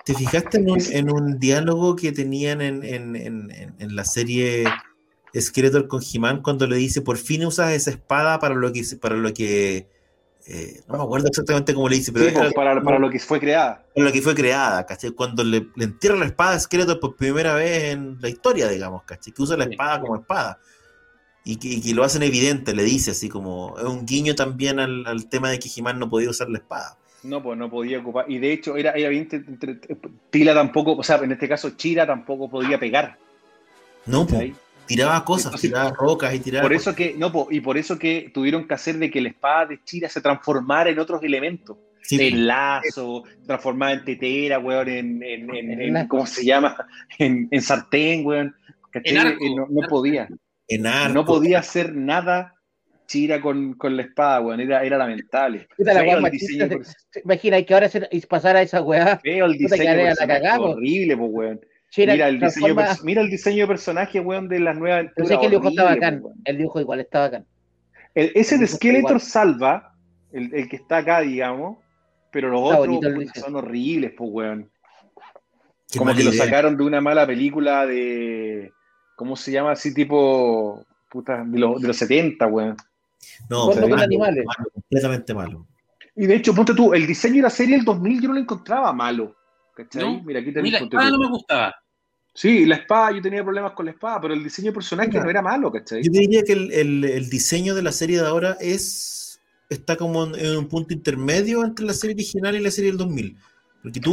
¿Te 0.05 0.15
fijaste 0.15 0.59
en 0.59 1.11
un, 1.11 1.39
diálogo 1.39 1.97
que 1.97 2.13
tenían 2.13 2.61
en, 2.63 2.83
en 2.85 3.97
la 3.97 4.05
serie 4.05 4.65
Skeletor 5.41 5.89
con 5.89 6.01
He-Man 6.03 6.43
cuando 6.43 6.67
le 6.67 6.77
dice, 6.77 7.03
por 7.03 7.17
fin 7.17 7.45
usas 7.45 7.73
esa 7.73 7.91
espada 7.91 8.39
para 8.39 8.55
lo 8.55 8.73
que... 8.73 8.83
Para 9.01 9.17
lo 9.17 9.33
que 9.33 9.89
eh, 10.47 10.83
no 10.89 10.99
me 10.99 11.05
acuerdo 11.05 11.29
exactamente 11.29 11.73
cómo 11.73 11.89
le 11.89 11.97
dice, 11.97 12.13
pero 12.13 12.31
pues, 12.31 12.53
para, 12.53 12.83
para, 12.83 12.99
lo 12.99 13.09
que 13.09 13.19
fue 13.19 13.41
creada. 13.41 13.83
Para 13.95 14.07
lo 14.07 14.13
que 14.13 14.21
fue 14.21 14.35
creada, 14.35 14.85
¿cachai? 14.85 15.13
Cuando 15.13 15.43
le, 15.43 15.69
le 15.75 15.85
entierra 15.85 16.17
la 16.17 16.27
espada 16.27 16.55
a 16.55 16.61
Skeletor 16.61 17.01
por 17.01 17.17
primera 17.17 17.55
vez 17.55 17.95
en 17.95 18.19
la 18.21 18.29
historia, 18.29 18.69
digamos, 18.69 19.05
¿cachai? 19.05 19.33
Que 19.33 19.43
usa 19.43 19.57
la 19.57 19.65
espada 19.65 20.03
como 20.03 20.17
espada. 20.17 20.59
Y 21.47 21.57
que, 21.57 21.95
lo 21.95 22.05
hacen 22.05 22.23
evidente, 22.23 22.75
le 22.75 22.83
dice 22.83 23.13
así 23.13 23.29
como, 23.29 23.75
es 23.79 23.85
un 23.85 24.05
guiño 24.05 24.35
también 24.35 24.81
al, 24.81 25.29
tema 25.29 25.51
de 25.51 25.59
que 25.59 25.71
He-Man 25.75 25.99
no 25.99 26.11
podía 26.11 26.31
usar 26.31 26.49
la 26.51 26.59
espada. 26.59 26.99
No, 27.23 27.43
pues 27.43 27.59
no 27.59 27.71
podía 27.71 28.01
ocupar. 28.01 28.31
Y 28.31 28.39
de 28.39 28.53
hecho, 28.53 28.77
era, 28.77 28.93
era 28.93 29.09
bien. 29.09 29.29
Tila 30.29 30.53
tampoco, 30.53 30.93
o 30.93 31.03
sea, 31.03 31.17
en 31.17 31.33
este 31.33 31.49
caso, 31.49 31.71
Chira 31.71 32.07
tampoco 32.07 32.51
podía 32.51 32.79
pegar. 32.79 33.17
No, 34.05 34.27
pues 34.27 34.53
tiraba 34.87 35.25
cosas, 35.25 35.61
tiraba 35.61 35.91
rocas 35.91 36.35
y 36.35 36.41
tiraba. 36.41 36.63
Por 36.63 36.73
eso 36.73 36.95
que, 36.95 37.15
no, 37.17 37.33
y 37.51 37.61
por 37.61 37.79
eso 37.79 37.99
que 37.99 38.31
tuvieron 38.33 38.67
que 38.67 38.75
hacer 38.75 38.97
de 38.99 39.11
que 39.11 39.21
la 39.21 39.29
espada 39.29 39.67
de 39.67 39.81
Chira 39.85 40.09
se 40.09 40.21
transformara 40.21 40.91
en 40.91 40.99
otros 40.99 41.23
elementos. 41.23 41.77
en 42.11 42.47
lazo, 42.47 43.25
transformada 43.47 43.93
en 43.93 44.05
tetera, 44.05 44.59
weón, 44.59 44.89
en, 44.89 45.23
en, 45.23 46.09
¿cómo 46.09 46.27
se 46.27 46.45
llama? 46.45 46.77
En, 47.19 47.49
sartén, 47.61 48.27
weón. 48.27 48.55
no, 49.71 49.89
podía. 49.89 50.29
En 50.69 50.87
arco. 50.87 51.15
No 51.15 51.25
podía 51.25 51.59
hacer 51.59 51.95
nada 51.95 52.55
Chira 53.07 53.41
con, 53.41 53.75
con 53.75 53.97
la 53.97 54.03
espada, 54.03 54.41
weón. 54.41 54.61
Era, 54.61 54.83
era 54.85 54.99
lamentable. 54.99 55.69
Imagina 57.23 57.63
que 57.63 57.75
ahora 57.75 57.89
se, 57.89 58.09
pasara 58.29 58.63
esa 58.63 58.83
weá. 58.83 59.21
Veo 59.23 59.47
el 59.47 59.59
diseño 59.59 60.13
horrible, 60.61 61.17
pues, 61.17 61.31
weón 61.33 61.61
mira, 61.97 62.29
el 62.29 62.41
diseño, 62.41 62.77
mira 63.03 63.23
el 63.23 63.31
diseño 63.31 63.63
de 63.63 63.69
personaje, 63.69 64.21
weón, 64.21 64.49
de 64.49 64.61
las 64.61 64.77
nuevas 64.77 65.01
aventuras. 65.01 65.29
sé 65.29 65.39
que 65.39 65.45
el 65.47 65.51
dibujo 65.53 65.69
está 65.69 65.85
bacán. 65.85 66.23
El 66.45 66.59
dibujo 66.59 66.81
igual 66.81 67.01
está 67.01 67.21
bacán. 67.21 67.47
ese 68.15 68.59
de 68.59 68.67
Skeletor 68.67 69.21
salva, 69.21 69.95
el, 70.33 70.55
el, 70.55 70.69
que 70.69 70.77
está 70.77 70.99
acá, 70.99 71.21
digamos, 71.21 71.79
pero 72.31 72.49
los 72.49 72.61
otros 72.63 73.01
son 73.35 73.57
horribles, 73.57 74.13
pues, 74.17 74.31
weón. 74.33 74.71
Como 75.97 76.15
que 76.15 76.25
lo 76.25 76.33
sacaron 76.33 76.77
de 76.77 76.85
una 76.85 77.01
mala 77.01 77.27
película 77.27 77.87
de. 77.87 78.73
¿Cómo 79.17 79.37
se 79.37 79.53
llama? 79.53 79.73
Así 79.73 79.95
tipo. 79.95 80.85
Puta, 81.09 81.45
de, 81.45 81.59
los, 81.59 81.81
de 81.81 81.87
los 81.87 81.97
70, 81.97 82.47
weón. 82.49 82.77
No, 83.49 83.71
pero 83.73 83.89
malo, 83.89 84.03
animales. 84.03 84.45
completamente 84.73 85.33
malo. 85.33 85.67
Y 86.17 86.27
de 86.27 86.37
hecho, 86.37 86.55
ponte 86.55 86.75
tú, 86.75 86.93
el 86.93 87.07
diseño 87.07 87.37
de 87.37 87.43
la 87.43 87.51
serie 87.51 87.77
del 87.77 87.85
2000 87.85 88.21
yo 88.21 88.29
no 88.29 88.35
lo 88.35 88.41
encontraba 88.41 88.93
malo. 88.93 89.35
¿Cachai? 89.75 90.23
Mira, 90.23 90.41
aquí 90.41 90.53
tenés 90.53 90.81
Mira, 90.83 91.11
no 91.11 91.19
me 91.19 91.29
gustaba. 91.29 91.75
Sí, 92.35 92.67
la 92.67 92.75
espada, 92.75 93.13
yo 93.13 93.23
tenía 93.23 93.45
problemas 93.45 93.73
con 93.73 93.87
la 93.87 93.93
espada, 93.93 94.21
pero 94.21 94.35
el 94.35 94.43
diseño 94.43 94.73
de 94.73 94.75
personaje 94.75 95.13
no 95.13 95.31
era 95.31 95.41
malo, 95.41 95.71
¿cachai? 95.71 96.03
Yo 96.03 96.11
diría 96.11 96.43
que 96.43 96.53
el, 96.53 97.31
diseño 97.31 97.77
de 97.77 97.83
la 97.83 97.93
serie 97.93 98.21
de 98.21 98.27
ahora 98.27 98.57
es 98.61 99.41
está 99.71 99.97
como 99.97 100.25
en, 100.37 100.57
un 100.57 100.69
punto 100.69 100.93
intermedio 100.93 101.65
entre 101.65 101.87
la 101.87 101.95
serie 101.95 102.15
original 102.15 102.55
y 102.57 102.61
la 102.61 102.73
serie 102.73 102.91
del 102.91 102.99
2000. 102.99 103.37
Porque 103.83 104.01
tú 104.01 104.13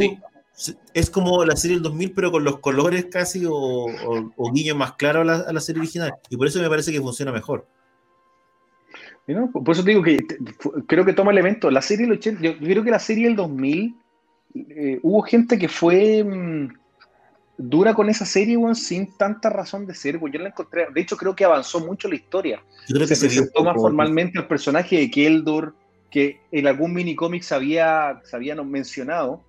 es 0.93 1.09
como 1.09 1.43
la 1.45 1.55
serie 1.55 1.78
del 1.78 1.84
2000, 1.84 2.13
pero 2.13 2.32
con 2.32 2.43
los 2.43 2.59
colores 2.59 3.05
casi 3.05 3.43
o, 3.47 3.53
o, 3.55 4.51
guiños 4.51 4.78
más 4.78 4.93
claros 4.93 5.28
a 5.28 5.51
la, 5.51 5.59
serie 5.59 5.82
original. 5.82 6.13
Y 6.30 6.38
por 6.38 6.45
eso 6.45 6.61
me 6.61 6.69
parece 6.69 6.91
que 6.91 7.01
funciona 7.01 7.32
mejor. 7.32 7.65
por 9.26 9.72
eso 9.72 9.84
te 9.84 9.89
digo 9.89 10.03
que 10.03 10.19
creo 10.86 11.05
que 11.05 11.13
toma 11.13 11.32
elementos. 11.32 11.74
La 11.74 11.82
serie 11.82 12.05
del 12.05 12.17
80, 12.19 12.39
yo 12.39 12.57
creo 12.59 12.84
que 12.84 12.91
la 12.91 12.99
serie 12.99 13.26
del 13.26 13.36
2000 13.36 13.95
eh, 14.53 14.99
hubo 15.01 15.24
gente 15.24 15.57
que 15.57 15.67
fue. 15.67 16.24
Mm, 16.24 16.81
dura 17.62 17.93
con 17.93 18.09
esa 18.09 18.26
serie, 18.26 18.57
weón, 18.57 18.76
sin 18.76 19.16
tanta 19.18 19.49
razón 19.49 19.86
de 19.86 19.93
ser, 19.93 20.20
Yo 20.20 20.39
la 20.39 20.49
encontré, 20.49 20.88
de 20.93 21.01
hecho 21.01 21.18
creo 21.18 21.36
que 21.36 21.45
avanzó 21.45 21.80
mucho 21.80 22.07
la 22.07 22.16
historia. 22.16 22.64
Yo 22.88 22.95
creo 22.95 23.07
que 23.07 23.16
se, 23.16 23.28
presentó 23.28 23.64
más 23.64 23.76
formalmente 23.76 24.39
el 24.39 24.47
personaje 24.47 24.97
de 24.97 25.12
Keldor, 25.12 25.76
que 26.09 26.41
en 26.51 26.68
algún 26.68 26.93
mini 26.93 27.16
cómic 27.16 27.43
se 27.43 27.55
había, 27.55 28.22
mencionado, 28.66 29.43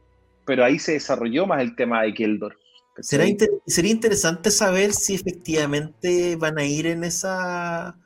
pero 0.45 0.65
ahí 0.65 0.79
se 0.79 0.93
desarrolló 0.93 1.47
más 1.47 1.61
el 1.61 1.75
tema 1.75 2.03
de 2.03 2.15
Keldor. 2.15 2.59
sería 3.01 3.91
interesante 3.91 4.51
saber 4.51 4.93
si 4.93 5.15
efectivamente 5.15 6.37
van 6.37 6.59
a 6.59 6.65
ir 6.65 6.87
en 6.87 7.05
esa, 7.05 7.97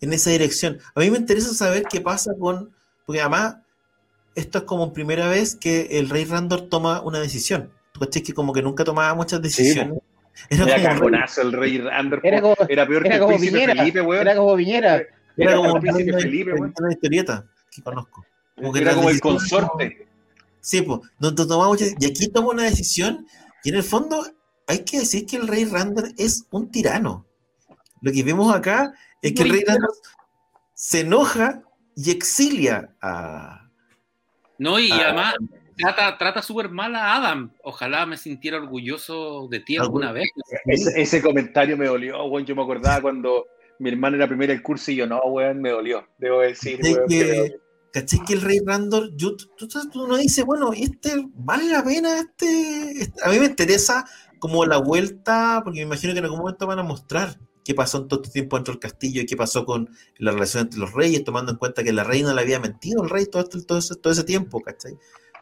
en 0.00 0.12
esa 0.12 0.30
dirección. 0.30 0.78
A 0.94 1.00
mí 1.00 1.10
me 1.10 1.18
interesa 1.18 1.52
saber 1.54 1.84
qué 1.90 2.00
pasa 2.00 2.32
con, 2.38 2.70
porque 3.06 3.20
además 3.20 3.56
esto 4.34 4.58
es 4.58 4.64
como 4.64 4.92
primera 4.92 5.28
vez 5.28 5.54
que 5.54 5.98
el 5.98 6.10
rey 6.10 6.24
Randor 6.24 6.68
toma 6.68 7.00
una 7.02 7.20
decisión 7.20 7.70
que 8.10 8.34
como 8.34 8.52
que 8.52 8.62
nunca 8.62 8.84
tomaba 8.84 9.14
muchas 9.14 9.40
decisiones. 9.40 9.98
Era, 10.50 10.64
era 10.64 10.82
cagonazo 10.82 11.42
el 11.42 11.52
rey 11.52 11.78
Randor. 11.78 12.20
Era, 12.24 12.42
era 12.68 12.88
peor 12.88 13.04
que 13.04 13.14
el 13.14 13.24
príncipe 13.24 13.52
Viñera, 13.52 13.74
Felipe, 13.76 14.00
weón. 14.00 14.20
Era 14.22 14.36
como 14.36 14.56
Viñera. 14.56 15.02
Era, 15.36 15.56
como 15.56 15.76
el 15.76 15.80
príncipe 15.80 16.12
Felipe, 16.12 16.52
weón. 16.54 16.74
Una 16.76 16.92
historieta 16.92 17.46
que 17.70 17.82
conozco. 17.82 18.26
Como 18.56 18.76
era 18.76 18.94
como 18.94 19.10
el 19.10 19.20
consorte. 19.20 20.08
Sí, 20.60 20.82
pues, 20.82 21.00
no, 21.20 21.34
tomaba 21.34 21.68
muchas, 21.68 21.94
y 22.00 22.06
aquí 22.06 22.28
toma 22.28 22.48
una 22.48 22.64
decisión, 22.64 23.26
y 23.62 23.68
en 23.68 23.76
el 23.76 23.84
fondo 23.84 24.26
hay 24.66 24.84
que 24.84 24.98
decir 24.98 25.24
que 25.24 25.36
el 25.36 25.46
rey 25.46 25.66
Randor 25.66 26.08
es 26.16 26.46
un 26.50 26.70
tirano. 26.70 27.26
Lo 28.00 28.10
que 28.10 28.22
vemos 28.22 28.52
acá 28.52 28.92
es 29.22 29.34
que 29.34 29.42
el 29.42 29.50
rey 29.50 29.64
Randor 29.64 29.92
se 30.74 31.00
enoja 31.00 31.62
y 31.94 32.10
exilia 32.10 32.90
a. 33.00 33.68
No, 34.58 34.80
y 34.80 34.90
además 34.90 35.34
trata, 35.76 36.18
trata 36.18 36.42
súper 36.42 36.70
mal 36.70 36.94
a 36.94 37.16
Adam. 37.16 37.52
Ojalá 37.62 38.06
me 38.06 38.16
sintiera 38.16 38.58
orgulloso 38.58 39.48
de 39.50 39.60
ti 39.60 39.76
alguna 39.76 40.12
vez. 40.12 40.28
Ese, 40.66 41.22
comentario 41.22 41.76
me 41.76 41.86
dolió, 41.86 42.24
weón. 42.24 42.46
Yo 42.46 42.56
me 42.56 42.62
acordaba 42.62 43.00
cuando 43.00 43.46
mi 43.78 43.90
hermano 43.90 44.16
era 44.16 44.28
primera 44.28 44.52
el 44.52 44.62
curso 44.62 44.90
y 44.90 44.96
yo, 44.96 45.06
no, 45.06 45.20
weón, 45.22 45.60
me 45.60 45.70
dolió. 45.70 46.06
Debo 46.18 46.40
decir, 46.40 46.80
weón. 46.82 47.08
Que, 47.08 47.56
¿Cachai 47.94 48.24
que 48.26 48.32
el 48.32 48.40
Rey 48.40 48.58
Randor, 48.66 49.12
tú, 49.16 49.36
tú, 49.56 50.08
no 50.08 50.16
dices, 50.16 50.44
bueno, 50.44 50.72
este 50.72 51.12
vale 51.32 51.68
la 51.68 51.84
pena, 51.84 52.18
este, 52.18 52.90
este, 53.02 53.22
A 53.24 53.30
mí 53.30 53.38
me 53.38 53.46
interesa 53.46 54.04
como 54.40 54.66
la 54.66 54.78
vuelta, 54.78 55.60
porque 55.62 55.78
me 55.78 55.86
imagino 55.86 56.12
que 56.12 56.18
en 56.18 56.24
algún 56.24 56.40
momento 56.40 56.66
van 56.66 56.80
a 56.80 56.82
mostrar 56.82 57.38
qué 57.64 57.72
pasó 57.72 57.98
en 57.98 58.08
todo 58.08 58.20
este 58.20 58.32
tiempo 58.32 58.56
dentro 58.56 58.74
del 58.74 58.80
castillo 58.80 59.22
y 59.22 59.26
qué 59.26 59.36
pasó 59.36 59.64
con 59.64 59.88
la 60.18 60.32
relación 60.32 60.64
entre 60.64 60.80
los 60.80 60.92
reyes, 60.92 61.22
tomando 61.22 61.52
en 61.52 61.58
cuenta 61.58 61.84
que 61.84 61.92
la 61.92 62.02
reina 62.02 62.34
le 62.34 62.40
había 62.40 62.58
mentido 62.58 63.00
al 63.00 63.10
rey 63.10 63.26
todo, 63.26 63.42
este, 63.42 63.62
todo, 63.62 63.78
ese, 63.78 63.94
todo 63.94 64.12
ese 64.12 64.24
tiempo, 64.24 64.60
¿cachai? 64.60 64.98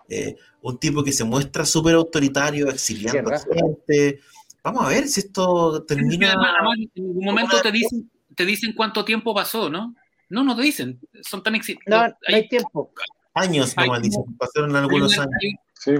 Eh, 0.09 0.37
un 0.63 0.79
tipo 0.79 1.03
que 1.03 1.13
se 1.13 1.25
muestra 1.25 1.65
súper 1.65 1.95
autoritario, 1.95 2.69
exiliando 2.69 3.33
a 3.33 3.39
gente. 3.39 4.21
Vamos 4.63 4.85
a 4.85 4.89
ver 4.89 5.09
si 5.09 5.21
esto 5.21 5.85
termina. 5.85 6.33
en 6.33 6.39
algún 6.39 7.25
momento 7.25 7.61
te 7.61 7.73
dicen, 7.73 8.11
te 8.35 8.45
dicen 8.45 8.73
cuánto 8.75 9.05
tiempo 9.05 9.35
pasó, 9.35 9.69
¿no? 9.69 9.95
No, 10.29 10.45
no 10.45 10.57
te 10.57 10.63
dicen. 10.63 11.01
Son 11.23 11.43
tan 11.43 11.55
exitosos. 11.55 11.87
No, 11.87 12.07
no 12.07 12.15
hay, 12.27 12.49
tiempo. 12.49 12.93
Años, 13.35 13.75
hay, 13.77 13.89
dicen. 14.01 14.25
Pasaron 14.39 14.75
algunos 14.77 15.19
años. 15.19 15.31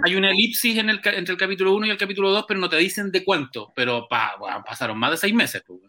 Hay 0.05 0.15
una 0.15 0.31
elipsis 0.31 0.79
en 0.79 0.91
el, 0.91 1.01
entre 1.05 1.33
el 1.33 1.39
capítulo 1.39 1.75
1 1.75 1.87
y 1.87 1.91
el 1.91 1.99
capítulo 1.99 2.31
2, 2.31 2.45
pero 2.47 2.61
no 2.61 2.69
te 2.69 2.77
dicen 2.77 3.11
de 3.11 3.25
cuánto. 3.25 3.73
Pero 3.75 4.07
pa, 4.09 4.37
pasaron 4.65 4.99
más 4.99 5.11
de 5.11 5.17
seis 5.17 5.35
meses. 5.35 5.63
Pues. 5.67 5.81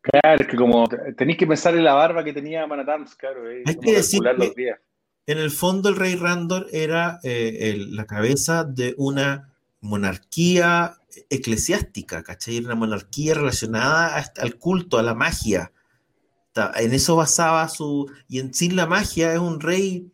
Claro, 0.00 0.40
es 0.40 0.46
que 0.46 0.56
como 0.56 0.88
tenéis 1.16 1.36
que 1.36 1.46
pensar 1.46 1.74
en 1.74 1.84
la 1.84 1.94
barba 1.94 2.22
que 2.22 2.32
tenía 2.32 2.66
Manatams, 2.66 3.14
claro. 3.16 3.50
Eh, 3.50 3.62
hay 3.66 3.76
que 3.76 3.92
decir 3.92 4.20
que 4.22 4.74
en 5.26 5.38
el 5.38 5.50
fondo 5.50 5.88
el 5.88 5.96
rey 5.96 6.14
Randor 6.14 6.68
era 6.72 7.20
eh, 7.22 7.76
la 7.90 8.06
cabeza 8.06 8.64
de 8.64 8.94
una 8.96 9.52
monarquía 9.80 10.96
eclesiástica, 11.30 12.22
¿cachai? 12.22 12.58
Una 12.58 12.74
monarquía 12.74 13.34
relacionada 13.34 14.24
al 14.36 14.56
culto, 14.56 14.98
a 14.98 15.02
la 15.02 15.14
magia. 15.14 15.72
En 16.76 16.92
eso 16.92 17.16
basaba 17.16 17.68
su... 17.68 18.10
Y 18.28 18.38
en 18.38 18.54
sí 18.54 18.70
la 18.70 18.86
magia 18.86 19.32
es 19.32 19.38
un 19.38 19.60
rey 19.60 20.10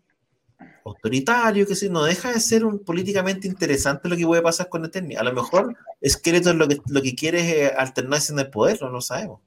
autoritario, 0.84 1.66
que 1.66 1.76
si 1.76 1.88
no 1.88 2.04
deja 2.04 2.32
de 2.32 2.40
ser 2.40 2.64
un 2.64 2.84
políticamente 2.84 3.46
interesante 3.46 4.08
lo 4.08 4.16
que 4.16 4.26
puede 4.26 4.42
pasar 4.42 4.68
con 4.68 4.84
Eternia. 4.84 5.20
A 5.20 5.24
lo 5.24 5.32
mejor 5.32 5.76
Skeletor 6.04 6.56
lo 6.56 6.68
que, 6.68 6.80
lo 6.88 7.02
que 7.02 7.14
quiere 7.14 7.40
es 7.40 7.70
eh, 7.70 7.74
alternarse 7.76 8.32
en 8.32 8.40
el 8.40 8.50
poder, 8.50 8.80
no 8.80 8.90
lo 8.90 9.00
sabemos. 9.00 9.40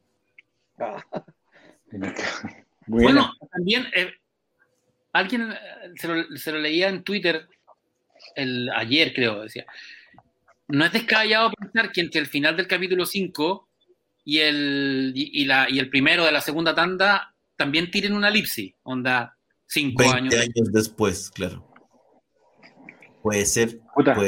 bueno, 2.87 3.31
también 3.51 3.85
eh, 3.95 4.13
alguien 5.15 5.51
eh, 5.51 5.93
se 6.35 6.51
lo, 6.51 6.59
leía 6.59 6.89
en 6.89 7.03
Twitter 7.03 7.47
el, 8.35 8.69
ayer, 8.75 9.13
creo, 9.13 9.41
decía. 9.41 9.65
No 10.67 10.85
es 10.85 10.91
descabellado 10.91 11.51
pensar 11.51 11.91
que 11.91 12.01
entre 12.01 12.21
el 12.21 12.27
final 12.27 12.57
del 12.57 12.67
capítulo 12.67 13.05
5 13.05 13.69
y 14.25 14.39
el, 14.39 15.13
y, 15.15 15.45
la, 15.45 15.67
y 15.69 15.79
el 15.79 15.89
primero 15.89 16.25
de 16.25 16.31
la 16.31 16.41
segunda 16.41 16.73
tanda 16.73 17.33
también 17.55 17.91
tiren 17.91 18.13
una 18.13 18.27
elipsis, 18.27 18.73
onda 18.83 19.35
Cinco 19.67 20.03
años. 20.03 20.33
años 20.35 20.71
después, 20.71 21.31
claro. 21.31 21.67
Puede 23.21 23.45
ser. 23.45 23.79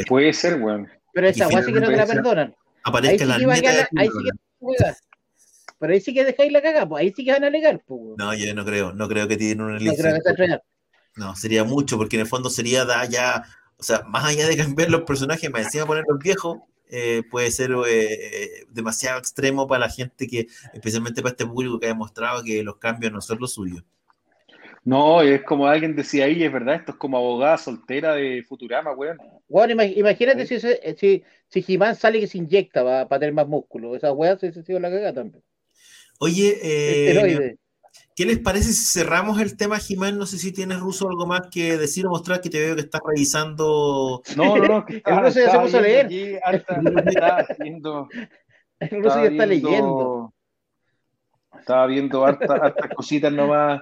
puede, 0.08 0.34
ser, 0.34 0.60
weón. 0.60 0.88
Pero 1.14 1.28
esa 1.28 1.48
weá 1.48 1.62
sí 1.62 1.74
que 1.74 1.80
no 1.80 1.88
te 1.88 1.96
la 1.96 2.08
perdonan. 2.08 2.56
Aparezca 2.84 3.26
la 3.26 3.38
neta 3.38 3.88
ahí 3.96 4.08
sí 4.08 4.18
que 4.24 4.94
Pero 5.80 5.94
ahí 5.94 6.02
sí 6.02 6.14
que 6.14 6.26
dejáis 6.26 6.52
la 6.52 6.62
cagada, 6.62 6.90
pues 6.90 7.02
ahí 7.02 7.14
sí 7.16 7.24
que 7.24 7.32
van 7.32 7.44
a 7.44 7.48
alegar, 7.48 7.84
pues. 7.86 8.18
No, 8.18 8.34
yo 8.34 8.56
no 8.56 8.66
creo, 8.66 8.94
no 8.94 9.08
creo 9.08 9.28
que 9.28 9.38
tienen 9.38 9.62
una 9.62 9.78
lista. 9.78 10.12
No, 10.12 10.62
sería 11.35 11.64
mucho, 11.64 11.98
porque 11.98 12.15
en 12.15 12.22
el 12.22 12.27
fondo 12.27 12.49
sería 12.49 12.85
da 12.85 13.06
ya, 13.06 13.44
o 13.77 13.84
sea, 13.84 14.03
más 14.03 14.26
allá 14.26 14.48
de 14.48 14.57
cambiar 14.57 14.89
los 14.89 15.02
personajes, 15.02 15.49
más 15.52 15.64
encima 15.64 15.85
ponerlos 15.85 16.19
viejos, 16.19 16.60
eh, 16.89 17.23
puede 17.30 17.52
ser 17.52 17.72
eh, 17.89 18.65
demasiado 18.69 19.19
extremo 19.19 19.68
para 19.68 19.88
la 19.88 19.89
gente 19.89 20.27
que, 20.27 20.48
especialmente 20.73 21.22
para 21.22 21.31
este 21.31 21.45
público 21.45 21.80
que 21.80 21.88
ha 21.88 21.89
demostrado 21.89 22.44
que 22.44 22.64
los 22.64 22.77
cambios 22.77 23.11
no 23.11 23.22
son 23.22 23.39
los 23.39 23.53
suyos. 23.53 23.84
No, 24.84 25.22
es 25.22 25.44
como 25.44 25.68
alguien 25.68 25.98
decía 25.98 26.26
ahí, 26.26 26.41
es 26.41 26.52
verdad, 26.52 26.76
esto 26.76 26.94
es 26.94 26.98
como 26.98 27.18
abogada 27.18 27.57
soltera 27.57 28.14
de 28.14 28.41
Futurama, 28.48 28.94
weón. 28.94 29.18
Bueno, 29.49 29.84
imagínate 29.84 30.48
si, 30.48 30.61
si, 30.61 31.23
si 31.49 31.61
Jimán 31.61 31.98
sale 31.98 32.22
que 32.22 32.27
se 32.27 32.38
inyecta 32.38 32.84
para 33.06 33.19
tener 33.19 33.34
más 33.34 33.49
músculo. 33.49 33.98
Esa 33.98 34.14
weá 34.14 34.38
se 34.38 34.48
ha 34.48 34.53
sido 34.53 34.80
la 34.80 34.89
cagada 34.89 35.14
también. 35.14 35.44
Oye, 36.19 36.57
eh, 36.64 37.57
¿qué 38.18 38.26
les 38.26 38.39
parece 38.39 38.73
si 38.73 38.99
cerramos 38.99 39.39
el 39.39 39.56
tema, 39.56 39.77
Jimán? 39.77 40.18
No 40.18 40.26
sé 40.26 40.38
si 40.38 40.52
tienes, 40.52 40.80
Ruso, 40.80 41.07
algo 41.07 41.26
más 41.26 41.44
que 41.49 41.77
decir 41.77 42.06
o 42.06 42.10
mostrar 42.10 42.41
que 42.41 42.49
te 42.49 42.60
veo 42.60 42.76
que 42.76 42.81
estás 42.81 43.02
revisando. 43.06 44.22
No, 44.35 44.57
no, 44.57 44.68
no. 44.68 44.85
Que 44.85 45.02
el 45.06 45.23
Ruso 45.23 45.39
ya 45.39 45.52
se 45.52 45.60
puso 45.60 45.77
a 45.77 45.81
leer. 45.81 46.07
el 48.80 49.03
Ruso 49.03 49.23
ya 49.23 49.30
está 49.30 49.45
leyendo. 49.45 50.34
Estaba 51.57 51.88
viendo 51.88 52.26
hartas 52.26 52.73
cositas 52.95 53.31
nomás 53.31 53.81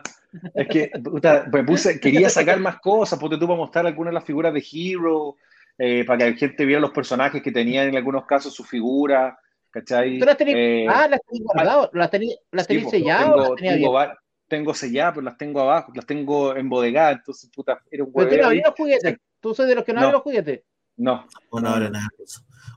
es 0.53 0.67
que 0.67 0.91
me 1.51 1.63
puse, 1.63 1.99
quería 1.99 2.29
sacar 2.29 2.59
más 2.59 2.79
cosas, 2.79 3.19
porque 3.19 3.37
tú 3.37 3.47
para 3.47 3.57
mostrar 3.57 3.85
algunas 3.85 4.11
de 4.11 4.15
las 4.15 4.25
figuras 4.25 4.53
de 4.53 4.63
Hero, 4.71 5.35
eh, 5.77 6.03
para 6.05 6.19
que 6.19 6.31
la 6.31 6.37
gente 6.37 6.65
viera 6.65 6.81
los 6.81 6.91
personajes 6.91 7.41
que 7.41 7.51
tenían 7.51 7.87
en 7.87 7.97
algunos 7.97 8.25
casos 8.25 8.53
su 8.53 8.63
figura, 8.63 9.37
¿cachai? 9.69 10.19
¿Tú 10.19 10.25
las 10.25 10.37
tenías, 10.37 10.57
eh, 10.57 10.85
ah, 10.89 11.07
las 11.07 11.21
tenías 11.21 11.45
guardadas, 11.45 11.89
las 11.93 12.11
tenías, 12.11 12.39
las 12.51 12.67
tenías. 12.67 12.91
Tengo, 12.91 13.55
tengo, 13.55 13.91
tengo 14.55 14.73
selladas, 14.73 15.13
pero 15.15 15.25
las 15.25 15.37
tengo 15.37 15.61
abajo, 15.61 15.91
las 15.95 16.05
tengo 16.05 16.55
embodegadas, 16.55 17.17
entonces, 17.17 17.49
puta, 17.53 17.81
era 17.91 18.03
un 18.03 18.11
huevo. 18.13 18.29
Pero 18.29 18.49
tú 18.49 18.55
no 18.55 18.61
los 18.61 18.73
juguetes, 18.75 19.17
tú 19.39 19.53
sos 19.53 19.67
de 19.67 19.75
los 19.75 19.83
que 19.83 19.93
no, 19.93 20.01
no. 20.01 20.11
los 20.11 20.21
juguetes. 20.21 20.61
No. 20.97 21.27
Bueno, 21.51 21.69
ahora 21.69 21.89
nada. 21.89 22.07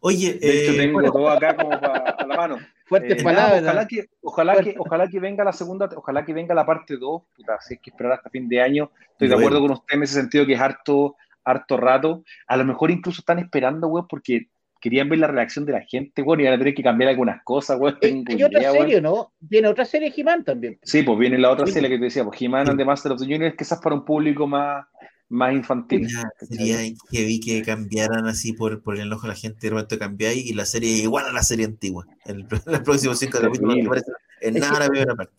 Oye, 0.01 0.35
de 0.35 0.63
hecho, 0.63 0.73
eh, 0.73 0.77
tengo 0.77 1.03
todo 1.03 1.29
acá 1.29 1.57
como 1.57 1.71
para, 1.71 2.11
a 2.11 2.27
la 2.27 2.37
mano. 2.37 2.59
Fuertes 2.87 3.21
eh, 3.21 3.25
palabras. 3.25 3.63
Ojalá 3.63 3.87
que, 3.87 4.07
ojalá, 4.23 4.63
que, 4.63 4.75
ojalá 4.79 5.09
que 5.09 5.21
venga 5.21 5.45
la 5.45 5.53
segunda, 5.53 5.89
ojalá 5.95 6.25
que 6.25 6.33
venga 6.33 6.55
la 6.55 6.67
parte 6.67 6.97
2, 6.97 7.23
puta, 7.37 7.61
si 7.61 7.75
hay 7.75 7.79
que 7.79 7.91
esperar 7.91 8.13
hasta 8.13 8.31
fin 8.31 8.49
de 8.49 8.61
año. 8.61 8.91
Estoy 9.13 9.29
de 9.29 9.35
acuerdo 9.35 9.61
con 9.61 9.71
usted 9.73 9.97
en 9.97 10.03
ese 10.03 10.15
sentido 10.15 10.47
que 10.47 10.55
es 10.55 10.61
harto, 10.61 11.17
harto 11.45 11.77
rato. 11.77 12.25
A 12.47 12.57
lo 12.57 12.65
mejor 12.65 12.91
incluso 12.91 13.21
están 13.21 13.39
esperando, 13.39 13.87
güey, 13.89 14.05
porque 14.09 14.49
querían 14.81 15.09
ver 15.09 15.19
la 15.19 15.27
reacción 15.27 15.65
de 15.65 15.73
la 15.73 15.83
gente, 15.83 16.23
güey, 16.23 16.41
y 16.41 16.45
van 16.45 16.55
a 16.55 16.59
tener 16.59 16.75
que 16.75 16.83
cambiar 16.83 17.11
algunas 17.11 17.43
cosas, 17.43 17.79
güey. 17.79 17.95
Eh, 18.01 18.25
hay 18.27 18.43
otra 18.43 18.73
serie, 18.73 19.01
¿no? 19.01 19.33
Viene 19.41 19.69
otra 19.69 19.85
serie 19.85 20.13
He-Man 20.17 20.45
también. 20.45 20.79
Sí, 20.83 21.03
pues 21.03 21.19
viene 21.19 21.39
la 21.39 21.51
otra 21.51 21.67
serie 21.67 21.89
que 21.89 21.99
te 21.99 22.05
decía, 22.05 22.25
pues 22.25 22.41
He-Man 22.41 22.71
and 22.71 22.79
the 22.79 22.85
Master 22.85 23.13
of 23.13 23.19
the 23.19 23.25
Universe, 23.25 23.57
es 23.61 23.81
para 23.81 23.95
un 23.95 24.05
público 24.05 24.47
más, 24.47 24.87
más 25.29 25.53
infantil. 25.53 26.09
sería 26.41 26.79
que 27.11 27.25
vi 27.25 27.41
que 27.41 27.63
cambiaran 27.63 28.27
así 28.27 28.53
por, 28.53 28.83
por 28.83 28.97
el 28.97 29.03
enojo 29.03 29.23
de 29.23 29.29
la 29.29 29.35
gente, 29.35 29.59
de 29.63 29.71
repente 29.71 29.99
cambiáis 29.99 30.47
y 30.47 30.55
la 30.55 30.65
serie 30.65 30.91
igual 30.91 31.27
a 31.27 31.33
la 31.33 31.43
serie 31.43 31.67
antigua. 31.67 32.07
El, 32.25 32.47
el 32.67 32.83
próximo 32.83 33.15
cinco 33.15 33.39
capítulos 33.41 33.77
no 33.77 33.85
aparece 33.85 34.13
en 34.41 34.55
nada 34.55 34.81
la 34.81 34.89
primera 34.89 35.15
parte. 35.15 35.35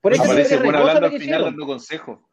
Por 0.00 0.12
eso 0.12 0.22
aparece 0.22 0.56
bueno 0.58 0.78
hablando 0.78 1.06
al 1.06 1.18
final 1.18 1.42
dando 1.42 1.66
consejo. 1.66 2.28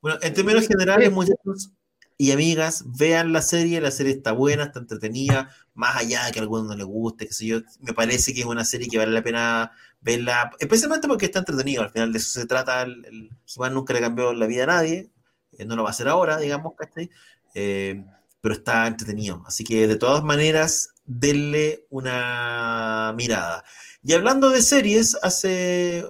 Bueno, 0.00 0.18
en 0.22 0.32
términos 0.32 0.68
generales, 0.68 1.10
muchachos 1.10 1.72
y 2.16 2.32
amigas, 2.32 2.84
vean 2.98 3.32
la 3.32 3.42
serie, 3.42 3.80
la 3.80 3.90
serie 3.90 4.12
está 4.12 4.32
buena, 4.32 4.64
está 4.64 4.80
entretenida, 4.80 5.50
más 5.78 5.96
allá 5.96 6.26
de 6.26 6.32
que 6.32 6.40
a 6.40 6.42
algunos 6.42 6.66
no 6.66 6.74
les 6.74 6.84
guste, 6.84 7.28
que 7.28 7.32
sé 7.32 7.46
yo, 7.46 7.60
me 7.80 7.92
parece 7.92 8.34
que 8.34 8.40
es 8.40 8.46
una 8.46 8.64
serie 8.64 8.88
que 8.88 8.98
vale 8.98 9.12
la 9.12 9.22
pena 9.22 9.70
verla, 10.00 10.50
especialmente 10.58 11.06
porque 11.06 11.26
está 11.26 11.38
entretenido, 11.38 11.82
al 11.82 11.90
final 11.90 12.12
de 12.12 12.18
eso 12.18 12.40
se 12.40 12.46
trata, 12.46 12.82
el, 12.82 13.04
el 13.06 13.30
nunca 13.72 13.94
le 13.94 14.00
cambió 14.00 14.32
la 14.32 14.46
vida 14.48 14.64
a 14.64 14.66
nadie, 14.66 15.12
eh, 15.56 15.64
no 15.64 15.76
lo 15.76 15.84
va 15.84 15.90
a 15.90 15.92
hacer 15.92 16.08
ahora, 16.08 16.38
digamos, 16.38 16.74
¿cachai? 16.76 17.10
Eh, 17.54 18.04
pero 18.40 18.54
está 18.54 18.88
entretenido. 18.88 19.44
Así 19.46 19.62
que 19.62 19.86
de 19.86 19.96
todas 19.96 20.24
maneras, 20.24 20.94
denle 21.04 21.86
una 21.90 23.14
mirada. 23.16 23.64
Y 24.02 24.14
hablando 24.14 24.50
de 24.50 24.62
series, 24.62 25.16
hace 25.22 26.04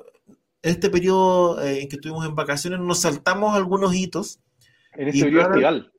este 0.62 0.88
periodo 0.88 1.62
eh, 1.62 1.82
en 1.82 1.88
que 1.90 1.96
estuvimos 1.96 2.26
en 2.26 2.34
vacaciones, 2.34 2.80
nos 2.80 3.00
saltamos 3.00 3.54
algunos 3.54 3.94
hitos. 3.94 4.40
En 4.94 5.08
este 5.08 5.24
periodo 5.24 5.90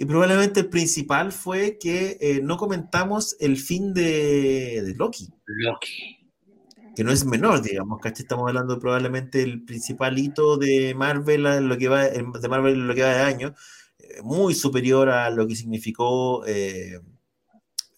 Y 0.00 0.06
probablemente 0.06 0.60
el 0.60 0.68
principal 0.68 1.30
fue 1.30 1.78
que 1.78 2.40
no 2.42 2.56
comentamos 2.56 3.36
el 3.38 3.58
fin 3.58 3.92
de, 3.92 4.82
de 4.82 4.94
Loki. 4.96 5.28
Loki 5.44 6.20
que 6.94 7.04
no 7.04 7.12
es 7.12 7.24
menor, 7.24 7.62
digamos, 7.62 8.00
¿cachai? 8.00 8.22
Estamos 8.22 8.48
hablando 8.48 8.78
probablemente 8.78 9.42
el 9.42 9.64
principal 9.64 10.18
hito 10.18 10.56
de 10.56 10.94
Marvel 10.94 11.46
en 11.46 11.68
lo 11.68 11.78
que 11.78 11.88
va 11.88 12.08
de 12.08 12.48
Marvel 12.48 12.86
lo 12.86 12.94
que 12.94 13.02
va 13.02 13.14
de 13.14 13.22
año, 13.22 13.54
eh, 13.98 14.22
muy 14.22 14.54
superior 14.54 15.08
a 15.08 15.30
lo 15.30 15.46
que 15.46 15.56
significó 15.56 16.44
eh, 16.46 17.00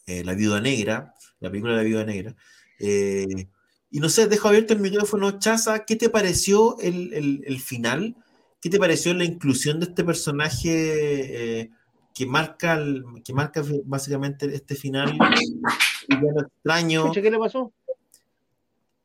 eh, 0.07 0.25
La 0.25 0.35
Viuda 0.35 0.61
Negra, 0.61 1.15
la 1.41 1.51
película 1.51 1.73
de 1.73 1.79
La 1.79 1.85
Viuda 1.85 2.05
Negra. 2.05 2.37
y 2.79 4.01
no 4.01 4.09
sé, 4.09 4.27
dejo 4.29 4.49
abierto 4.49 4.73
el 4.73 4.81
micrófono, 4.81 5.39
Chaza, 5.39 5.85
¿qué 5.85 5.97
te 5.97 6.09
pareció 6.09 6.79
el, 6.81 7.61
final? 7.61 8.17
¿Qué 8.61 8.71
te 8.71 8.79
pareció 8.79 9.15
la 9.15 9.25
inclusión 9.25 9.81
de 9.81 9.87
este 9.87 10.05
personaje 10.05 11.71
que 12.15 12.27
marca 12.27 12.79
que 13.25 13.33
marca 13.33 13.63
básicamente 13.85 14.47
este 14.55 14.75
final? 14.75 15.17
extraño. 16.09 17.13
¿Qué 17.13 17.31
le 17.31 17.39
pasó? 17.39 17.73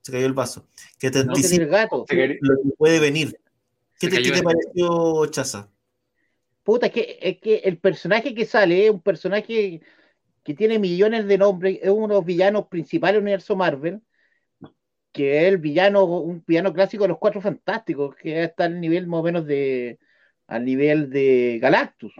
se 0.07 0.11
cayó 0.13 0.25
el 0.25 0.33
vaso. 0.33 0.67
Que 0.97 1.11
te 1.11 1.19
anticipa 1.19 1.87
lo 1.91 2.05
que 2.05 2.39
puede 2.77 2.99
venir. 2.99 3.37
¿Qué 3.99 4.07
te, 4.07 4.43
pareció, 4.43 5.25
Chaza? 5.27 5.69
Puta, 6.63 6.87
es 6.87 6.93
que, 6.93 7.19
es 7.21 7.39
que 7.39 7.55
el 7.57 7.77
personaje 7.77 8.33
que 8.33 8.45
sale 8.45 8.85
es 8.85 8.91
un 8.91 9.01
personaje 9.01 9.81
que 10.43 10.53
tiene 10.53 10.79
millones 10.79 11.27
de 11.27 11.37
nombres, 11.37 11.79
es 11.81 11.89
uno 11.89 12.07
de 12.07 12.13
los 12.13 12.25
villanos 12.25 12.67
principales 12.67 13.15
del 13.15 13.23
universo 13.23 13.55
Marvel, 13.55 14.01
que 15.11 15.39
es 15.39 15.43
el 15.45 15.57
villano, 15.57 16.05
un 16.05 16.43
villano 16.45 16.73
clásico 16.73 17.03
de 17.03 17.09
los 17.09 17.17
Cuatro 17.17 17.41
Fantásticos, 17.41 18.15
que 18.15 18.43
está 18.43 18.65
al 18.65 18.79
nivel 18.79 19.07
más 19.07 19.19
o 19.19 19.23
menos 19.23 19.45
de, 19.45 19.99
al 20.47 20.63
nivel 20.63 21.09
de 21.09 21.59
Galactus. 21.61 22.13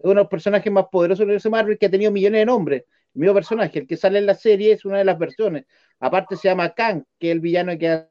Es 0.00 0.04
uno 0.04 0.14
de 0.14 0.20
los 0.22 0.28
personajes 0.28 0.72
más 0.72 0.86
poderosos 0.90 1.18
del 1.18 1.26
universo 1.26 1.50
Marvel 1.50 1.76
que 1.76 1.84
ha 1.84 1.90
tenido 1.90 2.10
millones 2.10 2.40
de 2.40 2.46
nombres. 2.46 2.84
El 3.14 3.20
mismo 3.20 3.34
personaje, 3.34 3.80
el 3.80 3.86
que 3.86 3.98
sale 3.98 4.18
en 4.18 4.24
la 4.24 4.34
serie 4.34 4.72
es 4.72 4.86
una 4.86 4.96
de 4.96 5.04
las 5.04 5.18
versiones. 5.18 5.66
Aparte 5.98 6.36
se 6.36 6.48
llama 6.48 6.70
Kang, 6.70 7.04
que 7.18 7.28
es 7.28 7.32
el 7.32 7.40
villano 7.40 7.76
que 7.76 7.88
hace 7.88 8.08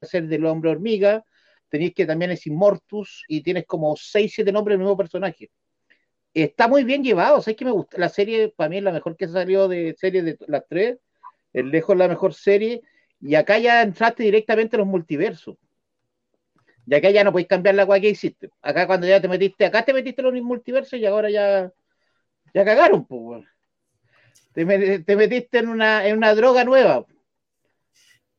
ser 0.00 0.28
del 0.28 0.46
hombre 0.46 0.70
hormiga. 0.70 1.22
Tenéis 1.68 1.92
que 1.94 2.06
también 2.06 2.30
es 2.30 2.46
Immortus 2.46 3.22
y 3.28 3.42
tienes 3.42 3.66
como 3.66 3.94
6, 3.96 4.32
7 4.34 4.50
nombres 4.50 4.74
del 4.74 4.78
mismo 4.78 4.96
personaje. 4.96 5.50
Está 6.32 6.68
muy 6.68 6.84
bien 6.84 7.04
llevado, 7.04 7.42
sé 7.42 7.54
que 7.54 7.66
me 7.66 7.70
gusta. 7.70 7.98
La 7.98 8.08
serie 8.08 8.48
para 8.56 8.70
mí 8.70 8.78
es 8.78 8.82
la 8.82 8.92
mejor 8.92 9.14
que 9.14 9.28
salió 9.28 9.68
de 9.68 9.94
serie 9.98 10.22
de 10.22 10.38
las 10.46 10.64
tres. 10.66 10.98
El 11.52 11.70
lejos 11.70 11.98
la 11.98 12.08
mejor 12.08 12.32
serie. 12.32 12.80
Y 13.20 13.34
acá 13.34 13.58
ya 13.58 13.82
entraste 13.82 14.22
directamente 14.22 14.76
a 14.76 14.78
los 14.78 14.88
multiversos. 14.88 15.56
Y 16.86 16.94
acá 16.94 17.10
ya 17.10 17.24
no 17.24 17.32
podéis 17.32 17.48
cambiar 17.48 17.74
la 17.74 17.82
agua 17.82 17.98
que 17.98 18.10
hiciste. 18.10 18.50
Acá 18.62 18.86
cuando 18.86 19.06
ya 19.06 19.20
te 19.20 19.28
metiste, 19.28 19.66
acá 19.66 19.84
te 19.84 19.92
metiste 19.92 20.22
en 20.22 20.32
los 20.32 20.44
multiversos 20.44 20.98
y 20.98 21.04
ahora 21.04 21.28
ya, 21.30 21.72
ya 22.54 22.64
cagaron, 22.64 23.04
pues. 23.04 23.44
Te, 24.52 24.64
metiste 24.64 25.58
en 25.58 25.68
una, 25.68 26.06
en 26.06 26.16
una 26.16 26.34
droga 26.34 26.64
nueva. 26.64 27.04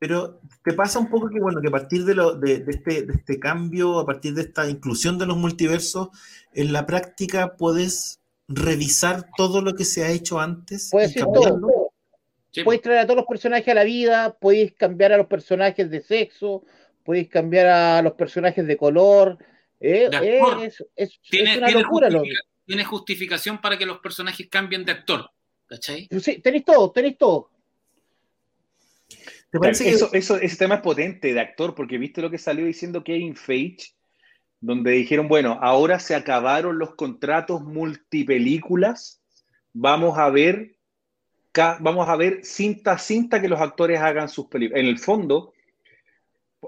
Pero 0.00 0.40
te 0.64 0.72
pasa 0.72 0.98
un 0.98 1.10
poco 1.10 1.28
que, 1.28 1.38
bueno, 1.40 1.60
que 1.60 1.68
a 1.68 1.72
partir 1.72 2.04
de, 2.04 2.14
lo, 2.14 2.34
de, 2.34 2.64
este, 2.66 3.02
de 3.02 3.12
este 3.12 3.38
cambio, 3.38 3.98
a 4.00 4.06
partir 4.06 4.34
de 4.34 4.42
esta 4.42 4.68
inclusión 4.68 5.18
de 5.18 5.26
los 5.26 5.36
multiversos, 5.36 6.08
en 6.54 6.72
la 6.72 6.86
práctica 6.86 7.56
puedes 7.56 8.20
revisar 8.48 9.26
todo 9.36 9.60
lo 9.60 9.74
que 9.74 9.84
se 9.84 10.04
ha 10.04 10.10
hecho 10.10 10.40
antes. 10.40 10.88
Puedes 10.90 11.14
todo. 11.14 11.92
Puedes 12.64 12.82
traer 12.82 13.00
a 13.00 13.04
todos 13.04 13.18
los 13.18 13.26
personajes 13.26 13.68
a 13.68 13.74
la 13.74 13.84
vida, 13.84 14.36
puedes 14.40 14.72
cambiar 14.72 15.12
a 15.12 15.18
los 15.18 15.26
personajes 15.26 15.90
de 15.90 16.00
sexo, 16.00 16.64
puedes 17.08 17.30
cambiar 17.30 17.66
a 17.68 18.02
los 18.02 18.12
personajes 18.12 18.66
de 18.66 18.76
color. 18.76 19.38
Eh, 19.80 20.10
eh, 20.12 20.70
es, 20.94 21.20
¿Tiene, 21.22 21.56
una 21.56 21.70
locura. 21.70 22.10
tiene 22.66 22.84
justificación 22.84 23.62
para 23.62 23.78
que 23.78 23.86
los 23.86 24.00
personajes 24.00 24.46
cambien 24.50 24.84
de 24.84 24.92
actor. 24.92 25.30
¿Cachai? 25.66 26.06
Sí, 26.20 26.42
tenéis 26.42 26.66
todo, 26.66 26.92
tenéis 26.92 27.16
todo. 27.16 27.50
eso, 29.72 30.10
eso, 30.12 30.36
ese 30.36 30.56
tema 30.58 30.74
es 30.74 30.80
potente 30.82 31.32
de 31.32 31.40
actor, 31.40 31.74
porque 31.74 31.96
viste 31.96 32.20
lo 32.20 32.30
que 32.30 32.36
salió 32.36 32.66
diciendo 32.66 33.02
Kevin 33.02 33.36
Feige, 33.36 33.94
donde 34.60 34.90
dijeron, 34.90 35.28
bueno, 35.28 35.58
ahora 35.62 36.00
se 36.00 36.14
acabaron 36.14 36.78
los 36.78 36.94
contratos 36.94 37.62
multipelículas, 37.62 39.22
vamos 39.72 40.18
a 40.18 40.28
ver, 40.28 40.76
vamos 41.80 42.06
a 42.06 42.16
ver 42.16 42.44
cinta 42.44 42.92
a 42.92 42.98
cinta 42.98 43.40
que 43.40 43.48
los 43.48 43.62
actores 43.62 43.98
hagan 43.98 44.28
sus 44.28 44.48
películas. 44.48 44.82
En 44.82 44.88
el 44.88 44.98
fondo, 44.98 45.54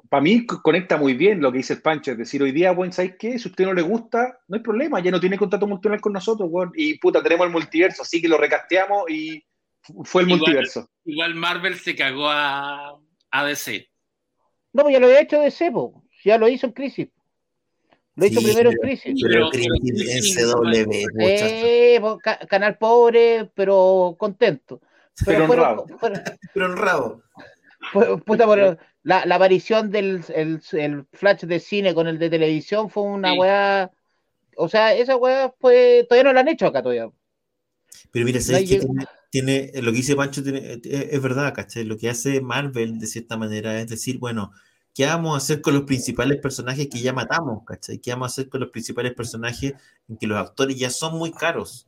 para 0.09 0.23
mí 0.23 0.47
conecta 0.47 0.97
muy 0.97 1.15
bien 1.15 1.41
lo 1.41 1.51
que 1.51 1.59
dice 1.59 1.75
el 1.75 1.83
Pancho, 1.83 2.13
es 2.13 2.19
decir, 2.19 2.43
hoy 2.43 2.53
día, 2.53 2.73
bueno, 2.73 2.93
¿sabes 2.93 3.15
qué? 3.19 3.39
Si 3.39 3.49
a 3.49 3.51
usted 3.51 3.65
no 3.65 3.75
le 3.75 3.83
gusta, 3.83 4.39
no 4.49 4.57
hay 4.57 4.63
problema, 4.63 5.01
ya 5.01 5.11
no 5.11 5.21
tiene 5.21 5.39
contrato 5.39 5.67
multiversal 5.67 6.01
con 6.01 6.13
nosotros, 6.13 6.51
bueno, 6.51 6.73
y 6.75 6.99
puta, 6.99 7.23
tenemos 7.23 7.47
el 7.47 7.53
multiverso, 7.53 8.03
así 8.03 8.21
que 8.21 8.29
lo 8.29 8.39
recasteamos 8.39 9.11
y 9.11 9.45
fue 10.05 10.23
el 10.23 10.29
multiverso. 10.29 10.89
Igual 11.05 11.35
Marvel 11.35 11.77
se 11.77 11.97
cagó 11.97 12.29
a, 12.29 12.99
a 13.31 13.45
DC. 13.45 13.89
No, 14.73 14.83
pues 14.83 14.93
ya 14.93 15.01
lo 15.01 15.07
había 15.07 15.23
hecho 15.23 15.41
DC, 15.41 15.73
po. 15.73 16.05
ya 16.25 16.39
lo 16.39 16.49
hizo 16.49 16.67
en 16.67 16.73
Crisis. 16.73 17.09
Lo 18.15 18.27
hizo 18.27 18.43
primero 18.43 18.71
en 18.71 18.77
Crisis. 18.77 19.21
Pero, 19.23 19.51
Crisis 19.51 20.37
CW, 20.37 20.93
eh, 21.21 22.01
canal 22.49 22.77
pobre, 22.77 23.51
pero 23.55 24.15
contento. 24.19 24.81
Pero, 25.25 25.45
honrado. 25.45 25.87
Pero 26.55 26.67
honrado. 26.67 27.23
Puta, 28.27 28.45
por, 28.45 28.79
la, 29.03 29.25
la 29.25 29.37
aparición 29.37 29.91
del 29.91 30.25
el, 30.35 31.07
flash 31.13 31.41
de 31.43 31.61
cine 31.61 31.95
con 31.95 32.07
el 32.07 32.19
de 32.19 32.31
televisión 32.31 32.91
fue 32.91 33.05
una 33.05 33.35
weá. 33.35 33.91
O 34.57 34.69
sea, 34.69 34.95
esa 34.95 35.17
weá 35.17 35.55
fue. 35.59 36.07
Todavía 36.09 36.25
no 36.25 36.33
la 36.35 36.41
han 36.41 36.49
hecho 36.49 36.67
acá 36.67 36.83
todavía. 36.83 37.11
Pero 38.11 38.25
mira, 38.25 38.41
¿sabes 38.41 38.69
que 38.69 38.81
tiene, 39.31 39.71
lo 39.77 39.93
que 39.93 39.99
dice 39.99 40.17
Pancho 40.17 40.43
eh, 40.45 40.81
es, 40.85 41.23
verdad, 41.23 41.55
¿cachai? 41.55 41.85
Lo 41.85 41.97
que 41.97 42.11
hace 42.11 42.41
Marvel 42.41 42.99
de 42.99 43.07
cierta 43.07 43.37
manera 43.37 43.81
es 43.81 43.89
decir, 43.89 44.19
bueno, 44.19 44.53
¿qué 44.95 45.07
vamos 45.07 45.35
a 45.35 45.37
hacer 45.39 45.61
con 45.61 45.75
los 45.75 45.85
principales 45.85 46.39
personajes 46.39 46.89
que 46.89 47.01
ya 47.01 47.13
matamos, 47.13 47.63
¿cachai? 47.65 47.99
¿Qué 47.99 48.11
vamos 48.11 48.27
a 48.27 48.33
hacer 48.33 48.49
con 48.49 48.61
los 48.61 48.71
principales 48.71 49.15
personajes 49.15 49.75
en 50.09 50.17
que 50.19 50.27
los 50.27 50.39
actores 50.39 50.77
ya 50.77 50.91
son 50.91 51.17
muy 51.17 51.31
caros? 51.33 51.87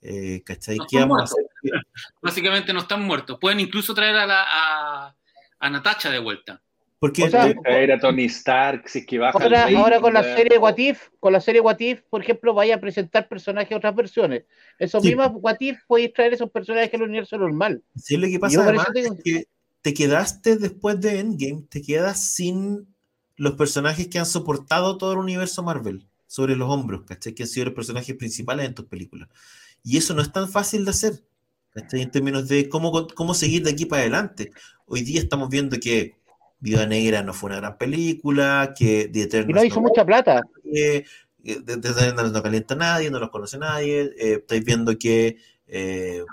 Eh, 0.00 0.42
¿Cachai? 0.44 0.78
¿Qué 0.88 0.98
vamos 0.98 1.20
a 1.20 1.24
hacer? 1.24 1.44
Básicamente 2.22 2.72
no 2.72 2.80
están 2.80 3.02
muertos. 3.02 3.38
Pueden 3.40 3.60
incluso 3.60 3.94
traer 3.94 4.16
a 4.16 4.26
la, 4.26 4.44
a, 4.46 5.16
a 5.58 5.70
Natacha 5.70 6.10
de 6.10 6.18
vuelta. 6.18 6.62
Porque 7.00 7.22
o 7.22 7.30
sea, 7.30 7.54
era 7.64 7.98
Tony 8.00 8.24
Stark, 8.24 8.88
si 8.88 9.06
que 9.06 9.18
baja 9.18 9.38
ahora, 9.38 9.68
ahora 9.76 10.00
con 10.00 10.12
la 10.12 10.22
serie 10.24 10.58
What 10.58 10.78
If, 10.78 11.10
con 11.20 11.32
la 11.32 11.40
serie 11.40 11.60
What 11.60 11.78
If, 11.78 12.02
por 12.10 12.22
ejemplo, 12.22 12.54
vaya 12.54 12.74
a 12.74 12.80
presentar 12.80 13.28
personajes 13.28 13.70
de 13.70 13.76
otras 13.76 13.94
versiones. 13.94 14.44
Esos 14.80 15.04
mismos 15.04 15.30
What 15.34 15.58
If 15.60 15.78
podéis 15.86 16.12
traer 16.12 16.34
esos 16.34 16.50
personajes 16.50 16.92
al 16.92 17.02
universo 17.02 17.38
normal. 17.38 17.84
Sí, 17.94 18.16
lo 18.16 18.26
que 18.26 18.40
pasa 18.40 18.74
es 18.94 19.12
que 19.22 19.44
te 19.80 19.94
quedaste 19.94 20.56
después 20.56 21.00
de 21.00 21.20
Endgame, 21.20 21.62
te 21.68 21.82
quedas 21.82 22.20
sin 22.34 22.88
los 23.36 23.52
personajes 23.52 24.08
que 24.08 24.18
han 24.18 24.26
soportado 24.26 24.98
todo 24.98 25.12
el 25.12 25.18
universo 25.18 25.62
Marvel 25.62 26.08
sobre 26.26 26.56
los 26.56 26.68
hombros, 26.68 27.04
¿cachai? 27.06 27.32
Que 27.32 27.44
han 27.44 27.48
sido 27.48 27.66
los 27.66 27.74
personajes 27.74 28.16
principales 28.16 28.66
en 28.66 28.74
tus 28.74 28.86
películas. 28.86 29.28
Y 29.84 29.96
eso 29.96 30.14
no 30.14 30.22
es 30.22 30.32
tan 30.32 30.48
fácil 30.48 30.84
de 30.84 30.90
hacer. 30.90 31.22
En 31.74 32.10
términos 32.10 32.48
de 32.48 32.68
cómo, 32.68 33.06
cómo 33.08 33.34
seguir 33.34 33.62
de 33.62 33.70
aquí 33.70 33.86
para 33.86 34.02
adelante. 34.02 34.50
Hoy 34.86 35.02
día 35.02 35.20
estamos 35.20 35.48
viendo 35.48 35.78
que 35.78 36.16
Viva 36.60 36.86
Negra 36.86 37.22
no 37.22 37.32
fue 37.32 37.50
una 37.50 37.60
gran 37.60 37.78
película, 37.78 38.74
que 38.76 39.08
The 39.12 39.22
Eternals. 39.22 39.50
Y 39.50 39.52
no 39.52 39.64
hizo 39.64 39.80
mucha 39.80 40.04
plata. 40.04 40.42
Eh, 40.64 41.04
The 41.44 42.12
no 42.12 42.42
calienta 42.42 42.74
a 42.74 42.78
nadie, 42.78 43.10
no 43.10 43.20
los 43.20 43.30
conoce 43.30 43.58
nadie. 43.58 44.10
Eh, 44.18 44.32
estáis 44.40 44.64
viendo 44.64 44.98
que. 44.98 45.36
Eh, 45.68 46.24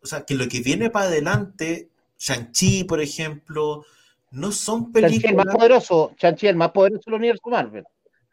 o 0.00 0.06
sea, 0.06 0.24
que 0.24 0.34
lo 0.34 0.46
que 0.48 0.60
viene 0.60 0.90
para 0.90 1.06
adelante, 1.06 1.88
Shang-Chi, 2.18 2.84
por 2.84 3.00
ejemplo, 3.00 3.84
no 4.30 4.52
son 4.52 4.92
películas. 4.92 5.12
Shang-Chi 5.12 5.28
el 5.28 5.36
más 5.36 5.56
poderoso, 5.56 6.14
Shang-Chi 6.16 6.46
el 6.46 6.56
más 6.56 6.70
poderoso 6.70 7.02
del 7.06 7.14
universo 7.14 7.50
Marvel. 7.50 7.84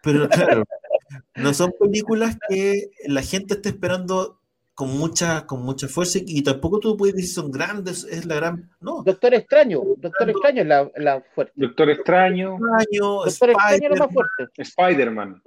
Pero 0.03 0.29
claro, 0.29 0.63
no 1.35 1.53
son 1.53 1.73
películas 1.79 2.37
que 2.47 2.91
la 3.07 3.23
gente 3.23 3.55
está 3.55 3.69
esperando 3.69 4.39
con 4.75 4.97
mucha, 4.97 5.45
con 5.47 5.63
mucha 5.63 5.87
fuerza 5.87 6.19
y 6.21 6.43
tampoco 6.43 6.79
tú 6.79 6.97
puedes 6.97 7.15
decir 7.15 7.31
son 7.31 7.49
grandes, 7.49 8.03
es 8.03 8.25
la 8.25 8.35
gran. 8.35 8.69
No. 8.81 9.03
Doctor 9.03 9.33
Extraño, 9.33 9.81
Doctor 9.97 10.29
Extraño 10.29 10.61
es 10.61 10.67
la, 10.67 10.91
la 10.97 11.21
fuerte. 11.33 11.53
Doctor 11.55 11.89
Extraño. 11.89 12.57
Doctor 12.59 13.49
Extraño 13.51 13.89
es 13.89 13.89
lo 13.89 14.05
más 14.05 14.13
fuerte. 14.13 14.61
Spider-Man. 14.61 15.41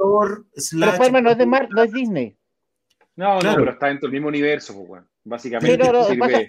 Spider-Man 0.55 1.25
no 1.25 1.31
es 1.31 1.39
de 1.39 1.47
Mar 1.47 1.69
no 1.71 1.83
es 1.83 1.93
Disney. 1.93 2.37
No, 3.17 3.41
no, 3.41 3.55
pero 3.55 3.73
está 3.73 3.89
dentro 3.89 4.07
del 4.07 4.13
mismo 4.13 4.29
universo, 4.29 4.75
pues, 4.75 4.89
bueno. 4.89 5.07
Básicamente. 5.25 5.77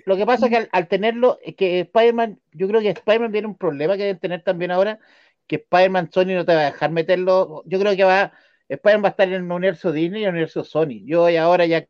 lo, 0.05 0.15
que 0.15 0.25
pasa, 0.25 0.45
es 0.45 0.51
que 0.51 0.69
al, 0.71 0.87
tenerlo, 0.87 1.37
es 1.43 1.55
que 1.55 1.81
Spider-Man, 1.81 2.39
yo 2.53 2.67
creo 2.69 2.79
que 2.79 2.89
Spider-Man 2.89 3.31
tiene 3.33 3.47
un 3.47 3.57
problema 3.57 3.97
que 3.97 4.03
deben 4.03 4.19
tener 4.19 4.43
también 4.43 4.71
ahora, 4.71 4.99
que 5.47 5.57
Spider-Man 5.57 6.11
Sony 6.13 6.35
no 6.35 6.45
te 6.45 6.55
va 6.55 6.61
a 6.61 6.65
dejar 6.65 6.91
meterlo. 6.91 7.63
Yo 7.65 7.77
creo 7.77 7.95
que 7.97 8.05
va, 8.05 8.31
Spider-Man 8.69 9.03
va 9.03 9.07
a 9.09 9.11
estar 9.11 9.27
en 9.27 9.33
el 9.33 9.51
universo 9.51 9.91
Disney 9.91 10.21
y 10.21 10.25
el 10.25 10.29
universo 10.29 10.63
Sony. 10.63 11.03
Yo 11.03 11.27
ahora 11.39 11.65
ya 11.65 11.85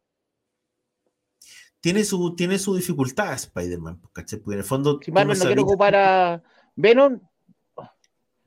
tiene 1.81 2.03
su, 2.03 2.35
tiene 2.35 2.59
su 2.59 2.75
dificultad 2.75 3.33
Spider-Man, 3.33 4.01
¿cachai? 4.13 4.39
Porque 4.39 4.55
en 4.55 4.59
el 4.59 4.65
fondo. 4.65 4.99
Si 5.03 5.11
Marvel 5.11 5.37
no, 5.37 5.45
quiere 5.45 5.61
ocupar 5.61 5.95
a 5.95 6.43
Venom. 6.75 7.19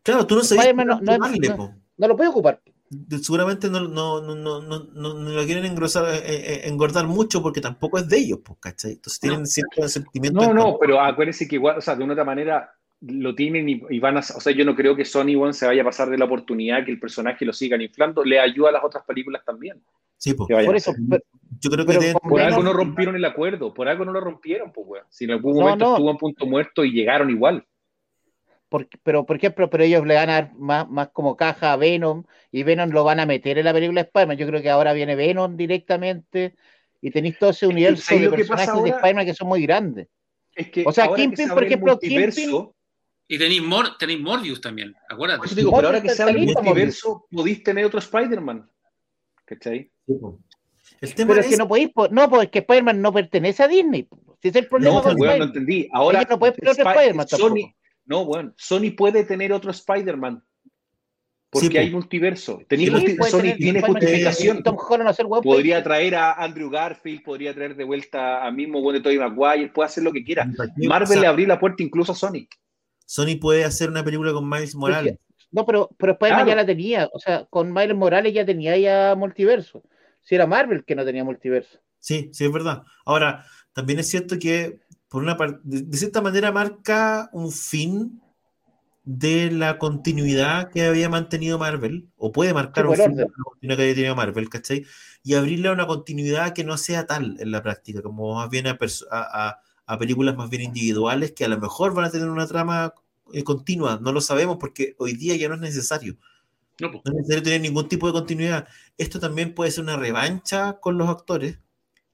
Claro, 0.03 0.27
tú 0.27 0.37
no 0.37 0.43
sabes. 0.43 0.75
No, 0.75 1.01
no, 1.01 2.09
lo 2.09 2.17
puede 2.17 2.31
ocupar. 2.31 2.61
Seguramente 3.23 3.71
no, 3.71 3.89
no, 3.89 4.21
no, 4.21 4.35
no, 4.35 4.61
no, 4.61 5.15
lo 5.15 5.45
quieren 5.47 5.65
engrosar, 5.65 6.15
eh, 6.15 6.21
eh, 6.27 6.61
engordar 6.65 7.07
mucho 7.07 7.43
porque 7.43 7.63
tampoco 7.63 7.99
es 7.99 8.07
de 8.07 8.19
ellos, 8.19 8.41
pues, 8.45 8.59
¿cachai? 8.61 8.93
Entonces 8.93 9.19
tienen 9.19 9.47
cierto 9.47 9.89
sentimiento. 9.89 10.41
No, 10.41 10.53
no, 10.53 10.77
pero 10.79 11.01
acuérdense 11.01 11.49
que 11.49 11.55
igual, 11.55 11.79
o 11.79 11.81
sea, 11.81 11.97
de 11.97 12.05
una 12.05 12.13
otra 12.13 12.25
manera 12.25 12.75
lo 13.01 13.35
tienen 13.35 13.69
y, 13.69 13.99
van 13.99 14.19
a. 14.19 14.21
O 14.21 14.41
sea, 14.41 14.53
yo 14.53 14.65
no 14.65 14.77
creo 14.77 14.95
que 14.95 15.05
Sony 15.05 15.35
One 15.37 15.55
se 15.55 15.67
vaya 15.67 15.83
a 15.83 15.87
pasar 15.87 16.11
de 16.11 16.19
la 16.19 16.27
oportunidad 16.27 16.85
que 16.85 16.91
el 16.91 17.01
personaje 17.01 17.47
lo 17.47 17.53
sigan 17.53 17.81
inflando. 17.81 18.25
Le 18.25 18.39
ayuda 18.39 18.69
a 18.69 18.73
las 18.73 18.85
otras 18.85 19.05
películas 19.05 19.43
también. 19.45 19.83
Sí, 20.19 20.35
pues. 20.35 20.49
Por 20.49 20.77
eso, 20.77 20.93
yo 21.63 21.71
creo 21.71 21.87
que 21.87 22.15
por 22.21 22.41
algo 22.41 22.63
no 22.63 22.73
rompieron 22.73 23.15
el 23.15 23.25
acuerdo, 23.25 23.73
por 23.73 23.89
algo 23.89 24.05
no 24.05 24.13
lo 24.13 24.21
rompieron, 24.21 24.73
pues, 24.73 24.87
weón. 24.87 25.07
Si 25.11 25.25
en 25.25 25.31
algún 25.31 25.55
momento 25.55 25.93
estuvo 25.93 26.11
en 26.11 26.17
punto 26.17 26.47
muerto 26.47 26.85
y 26.85 26.91
llegaron 26.91 27.31
igual. 27.31 27.65
pero, 29.05 29.25
por 29.25 29.37
ejemplo, 29.37 29.71
pero 29.71 29.85
ellos 29.85 30.05
le 30.05 30.15
van 30.17 30.31
a 30.31 30.33
dar 30.33 30.55
más, 30.57 30.89
más 30.91 31.11
como 31.11 31.37
caja 31.37 31.73
a 31.73 31.77
Venom 31.77 32.25
y 32.51 32.65
Venom 32.65 32.91
lo 32.91 33.05
van 33.05 33.21
a 33.21 33.27
meter 33.27 33.59
en 33.59 33.65
la 33.65 33.73
película 33.73 34.03
de 34.03 34.07
Spider-Man. 34.09 34.37
Yo 34.37 34.47
creo 34.49 34.61
que 34.61 34.71
ahora 34.71 34.93
viene 34.93 35.15
Venom 35.15 35.57
directamente 35.57 36.57
y 37.01 37.11
tenéis 37.13 37.39
todo 37.39 37.51
ese 37.51 37.69
universo 37.69 38.13
de 38.13 38.29
personajes 38.29 38.83
de 38.83 38.91
Spider-Man 38.91 39.27
que 39.27 39.35
son 39.35 39.49
muy 39.49 39.63
grandes. 39.63 40.09
o 40.85 40.93
sea, 40.93 41.15
Kingpin, 41.15 41.49
por 41.49 41.65
ejemplo, 41.65 41.99
Kingpin. 41.99 42.73
Y 43.29 43.39
tenéis, 43.39 43.63
Mor 43.63 43.97
tenéis 43.99 44.21
Morbius 44.21 44.61
también, 44.61 44.95
acuérdate. 45.09 45.55
digo, 45.55 45.71
pero 45.75 45.89
ahora 45.89 46.03
que 46.03 46.11
se 46.11 46.23
abre 46.23 46.41
el 46.41 46.45
multiverso, 46.45 47.27
podéis 47.31 47.63
tener 47.63 47.85
otro 47.85 48.01
Spider-Man. 48.01 48.69
¿Cachai? 49.45 49.91
El 51.03 51.15
tema 51.17 51.31
pero 51.31 51.41
es, 51.41 51.49
que 51.49 51.57
no 51.57 51.67
podéis, 51.67 51.91
no, 52.13 52.31
porque 52.31 52.61
Spider-Man 52.61 53.03
no 53.03 53.13
pertenece 53.13 53.65
a 53.65 53.69
Disney. 53.69 54.09
Si 54.41 54.49
es 54.49 54.55
el 54.55 54.69
problema 54.69 55.03
no, 55.03 55.17
bueno, 55.17 55.39
no 55.39 55.45
entendí. 55.45 55.89
Ahora 55.93 56.25
no 56.31 56.39
puede 56.39 56.53
otro 56.53 56.71
Spider-Man 56.71 57.29
Sony, 57.29 57.75
no, 58.05 58.25
bueno, 58.25 58.55
Sony 58.57 58.93
puede 58.97 59.25
tener 59.25 59.53
otro 59.53 59.73
Spider-Man. 59.73 60.45
Porque 61.51 61.81
hay 61.81 61.91
multiverso. 61.91 62.61
Sony 63.29 63.57
tiene 63.59 63.83
justificación. 63.83 64.63
podría 65.43 65.83
traer 65.83 66.15
a 66.15 66.33
Andrew 66.35 66.71
Garfield, 66.71 67.25
podría 67.25 67.53
traer 67.53 67.75
de 67.75 67.83
vuelta 67.83 68.47
a 68.47 68.51
mismo 68.53 68.81
bueno 68.81 69.01
de 69.01 69.03
Tobey 69.03 69.19
Maguire, 69.19 69.73
puede 69.73 69.87
hacer 69.87 70.05
lo 70.05 70.13
que 70.13 70.23
quiera. 70.23 70.49
Marvel 70.77 71.21
le 71.21 71.27
abrió 71.27 71.49
la 71.49 71.59
puerta 71.59 71.83
incluso 71.83 72.13
a 72.13 72.15
Sony. 72.15 72.47
Sony 73.05 73.39
puede 73.41 73.65
hacer 73.65 73.91
una 73.91 74.05
película 74.05 74.33
con 74.33 74.49
Miles 74.49 74.77
Morales. 74.77 75.19
No, 75.51 75.67
pero, 75.67 75.91
pero 75.99 76.13
Spider-Man 76.13 76.47
ya 76.47 76.55
la 76.55 76.65
tenía. 76.65 77.11
O 77.13 77.19
sea, 77.19 77.45
con 77.51 77.73
Miles 77.73 77.97
Morales 77.97 78.33
ya 78.33 78.47
tenía 78.47 78.77
ya 78.79 79.15
multiverso 79.17 79.83
si 80.23 80.35
era 80.35 80.47
Marvel 80.47 80.85
que 80.85 80.95
no 80.95 81.05
tenía 81.05 81.25
multiverso. 81.25 81.79
Sí, 81.99 82.31
sí, 82.33 82.45
es 82.45 82.53
verdad. 82.53 82.83
Ahora, 83.05 83.45
también 83.73 83.99
es 83.99 84.09
cierto 84.09 84.39
que, 84.39 84.81
por 85.09 85.23
una 85.23 85.37
parte, 85.37 85.61
de, 85.65 85.97
cierta 85.97 86.21
manera 86.21 86.53
marca 86.53 87.31
un 87.33 87.53
fin 87.53 88.21
de 89.05 89.51
la 89.51 89.79
continuidad 89.79 90.71
que 90.71 90.85
había 90.85 91.09
mantenido 91.09 91.59
Marvel, 91.59 92.09
o 92.17 92.31
puede 92.33 92.55
marcar 92.55 92.87
un 92.87 92.97
fin 92.97 93.15
de 93.15 93.23
la 93.23 93.31
continuidad 93.45 93.77
que 93.77 93.83
había 93.83 93.95
tenido 93.95 94.17
Marvel, 94.17 94.49
¿cachai? 94.49 94.85
Y 95.25 95.35
abrirle 95.35 95.69
a 95.69 95.73
una 95.73 95.87
continuidad 95.87 96.53
que 96.53 96.65
no 96.65 96.77
sea 96.77 97.07
tal 97.07 97.37
en 97.41 97.51
la 97.51 97.63
práctica, 97.63 98.03
como 98.03 98.35
más 98.35 98.49
bien 98.49 98.67
a, 98.67 98.79
a, 99.11 99.99
películas 99.99 100.37
más 100.37 100.49
bien 100.49 100.63
individuales 100.63 101.33
que 101.33 101.45
a 101.45 101.49
lo 101.49 101.59
mejor 101.59 101.95
van 101.95 102.07
a 102.07 102.11
tener 102.11 102.29
una 102.29 102.47
trama 102.47 102.95
eh, 103.33 103.45
continua, 103.45 103.99
no 104.01 104.13
lo 104.13 104.21
sabemos 104.21 104.57
porque 104.59 104.95
hoy 104.99 105.15
día 105.15 105.37
ya 105.37 105.49
no 105.49 105.55
es 105.57 105.61
necesario. 105.61 106.17
No, 106.81 106.91
no, 106.91 107.03
es 107.05 107.13
necesario 107.13 107.43
tener 107.43 107.61
ningún 107.61 107.89
tipo 107.89 108.07
de 108.07 108.13
continuidad. 108.13 108.69
Esto 108.99 109.21
también 109.21 109.55
puede 109.55 109.71
ser 109.71 109.85
una 109.85 109.97
revancha 109.97 110.79
con 110.81 110.99
los 110.99 111.09
actores, 111.09 111.59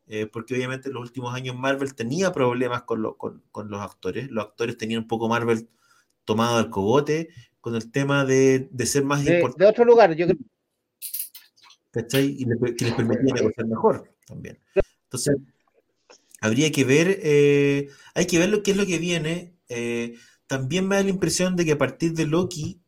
eh, 0.06 0.26
porque 0.26 0.55
obviamente 0.55 0.89
en 0.89 0.94
los 0.94 1.02
últimos 1.02 1.35
años 1.35 1.56
Marvel 1.56 1.94
tenía 1.94 2.32
problemas 2.32 2.82
con, 2.82 3.14
con, 3.14 3.43
con, 3.51 3.70
los 3.70 3.80
actores. 3.80 4.30
Los 4.30 4.44
actores 4.44 4.76
tenían 4.76 5.02
un 5.02 5.09
poco 5.09 5.28
Marvel 5.28 5.68
tomado 6.24 6.59
al 6.59 6.70
cogote 6.70 7.30
con 7.60 7.74
el 7.74 7.90
tema 7.90 8.24
de, 8.24 8.68
de 8.70 8.86
ser 8.86 9.05
más 9.05 9.20
importante. 9.20 9.64
De 9.64 9.70
otro 9.70 9.85
lugar, 9.85 10.14
yo 10.14 10.26
creo. 10.26 10.39
¿Cachai? 11.90 12.36
Y 12.39 12.44
que 12.76 12.85
les 12.85 12.94
permitía 12.94 13.35
negociar 13.35 13.66
mejor 13.66 14.14
también. 14.26 14.59
Entonces, 15.05 15.36
habría 16.40 16.70
que 16.70 16.85
ver, 16.85 17.18
eh, 17.22 17.89
hay 18.14 18.26
que 18.26 18.39
ver 18.39 18.51
lo 18.51 18.62
que 18.62 18.72
es 18.72 18.76
lo 18.76 18.86
que 18.86 18.98
viene. 18.98 19.55
Eh, 19.68 20.16
también 20.47 20.86
me 20.86 20.97
da 20.97 21.02
la 21.02 21.10
impresión 21.10 21.56
de 21.56 21.64
que 21.64 21.72
a 21.72 21.78
partir 21.78 22.12
de 22.12 22.26
Loki, 22.26 22.80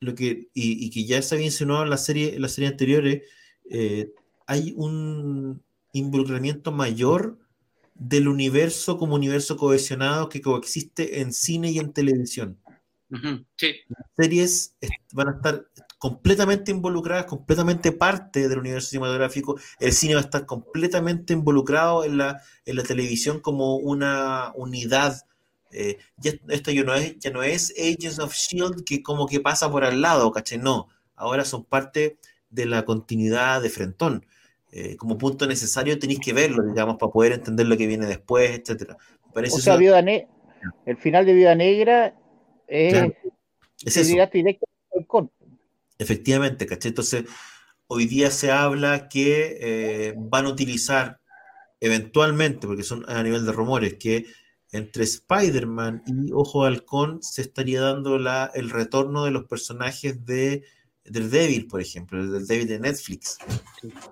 lo 0.00 0.14
que, 0.14 0.48
y, 0.54 0.84
y 0.84 0.90
que 0.90 1.04
ya 1.04 1.20
se 1.22 1.34
había 1.34 1.46
insinuado 1.46 1.84
en 1.84 1.90
la 1.90 1.98
serie, 1.98 2.34
en 2.34 2.42
las 2.42 2.52
series 2.52 2.72
anteriores, 2.72 3.22
eh, 3.70 4.12
hay 4.46 4.72
un 4.76 5.62
involucramiento 5.92 6.72
mayor 6.72 7.38
del 7.94 8.28
universo 8.28 8.96
como 8.96 9.14
universo 9.14 9.56
cohesionado 9.56 10.28
que 10.28 10.40
coexiste 10.40 11.20
en 11.20 11.32
cine 11.32 11.70
y 11.70 11.78
en 11.78 11.92
televisión. 11.92 12.58
sí. 13.56 13.74
Las 13.88 14.06
series 14.16 14.74
van 15.12 15.28
a 15.28 15.32
estar 15.32 15.66
completamente 15.98 16.70
involucradas, 16.70 17.26
completamente 17.26 17.92
parte 17.92 18.48
del 18.48 18.58
universo 18.58 18.88
cinematográfico. 18.88 19.60
El 19.78 19.92
cine 19.92 20.14
va 20.14 20.20
a 20.20 20.24
estar 20.24 20.46
completamente 20.46 21.34
involucrado 21.34 22.04
en 22.04 22.16
la, 22.16 22.40
en 22.64 22.76
la 22.76 22.82
televisión 22.82 23.40
como 23.40 23.76
una 23.76 24.52
unidad. 24.54 25.26
Eh, 25.72 25.98
ya, 26.16 26.32
esto 26.48 26.70
ya 26.70 26.82
no, 26.82 26.94
es, 26.94 27.18
ya 27.18 27.30
no 27.30 27.42
es 27.42 27.72
Agents 27.78 28.18
of 28.18 28.34
Shield 28.34 28.84
que 28.84 29.02
como 29.02 29.26
que 29.26 29.40
pasa 29.40 29.70
por 29.70 29.84
al 29.84 30.00
lado, 30.00 30.30
¿caché? 30.32 30.58
No, 30.58 30.88
ahora 31.14 31.44
son 31.44 31.64
parte 31.64 32.18
de 32.50 32.66
la 32.66 32.84
continuidad 32.84 33.62
de 33.62 33.70
Frentón. 33.70 34.26
Eh, 34.72 34.96
como 34.96 35.18
punto 35.18 35.46
necesario 35.46 35.98
tenéis 35.98 36.20
que 36.20 36.32
verlo, 36.32 36.62
digamos, 36.62 36.96
para 36.96 37.10
poder 37.10 37.32
entender 37.32 37.66
lo 37.66 37.76
que 37.76 37.86
viene 37.86 38.06
después, 38.06 38.50
etcétera. 38.50 38.96
o 39.32 39.58
sea, 39.58 39.74
el 40.86 40.96
final 40.98 41.26
de 41.26 41.32
Vida 41.32 41.54
Negra 41.54 42.14
es, 42.66 43.12
es 43.84 44.06
directo 44.06 44.38
con 45.06 45.30
Efectivamente, 45.98 46.66
¿caché? 46.66 46.88
Entonces, 46.88 47.24
hoy 47.86 48.06
día 48.06 48.30
se 48.30 48.50
habla 48.50 49.08
que 49.08 49.58
eh, 49.60 50.14
van 50.16 50.46
a 50.46 50.48
utilizar 50.48 51.20
eventualmente, 51.80 52.66
porque 52.66 52.82
son 52.82 53.04
a 53.08 53.22
nivel 53.22 53.44
de 53.44 53.52
rumores, 53.52 53.94
que 53.94 54.26
entre 54.72 55.04
Spider-Man 55.04 56.02
y 56.06 56.32
Ojo 56.32 56.64
Halcón 56.64 57.22
se 57.22 57.42
estaría 57.42 57.80
dando 57.80 58.16
el 58.54 58.70
retorno 58.70 59.24
de 59.24 59.30
los 59.30 59.44
personajes 59.44 60.24
de 60.24 60.64
del 61.04 61.30
Devil, 61.30 61.66
por 61.66 61.80
ejemplo, 61.80 62.24
del 62.30 62.46
Devil 62.46 62.68
de 62.68 62.78
Netflix. 62.78 63.38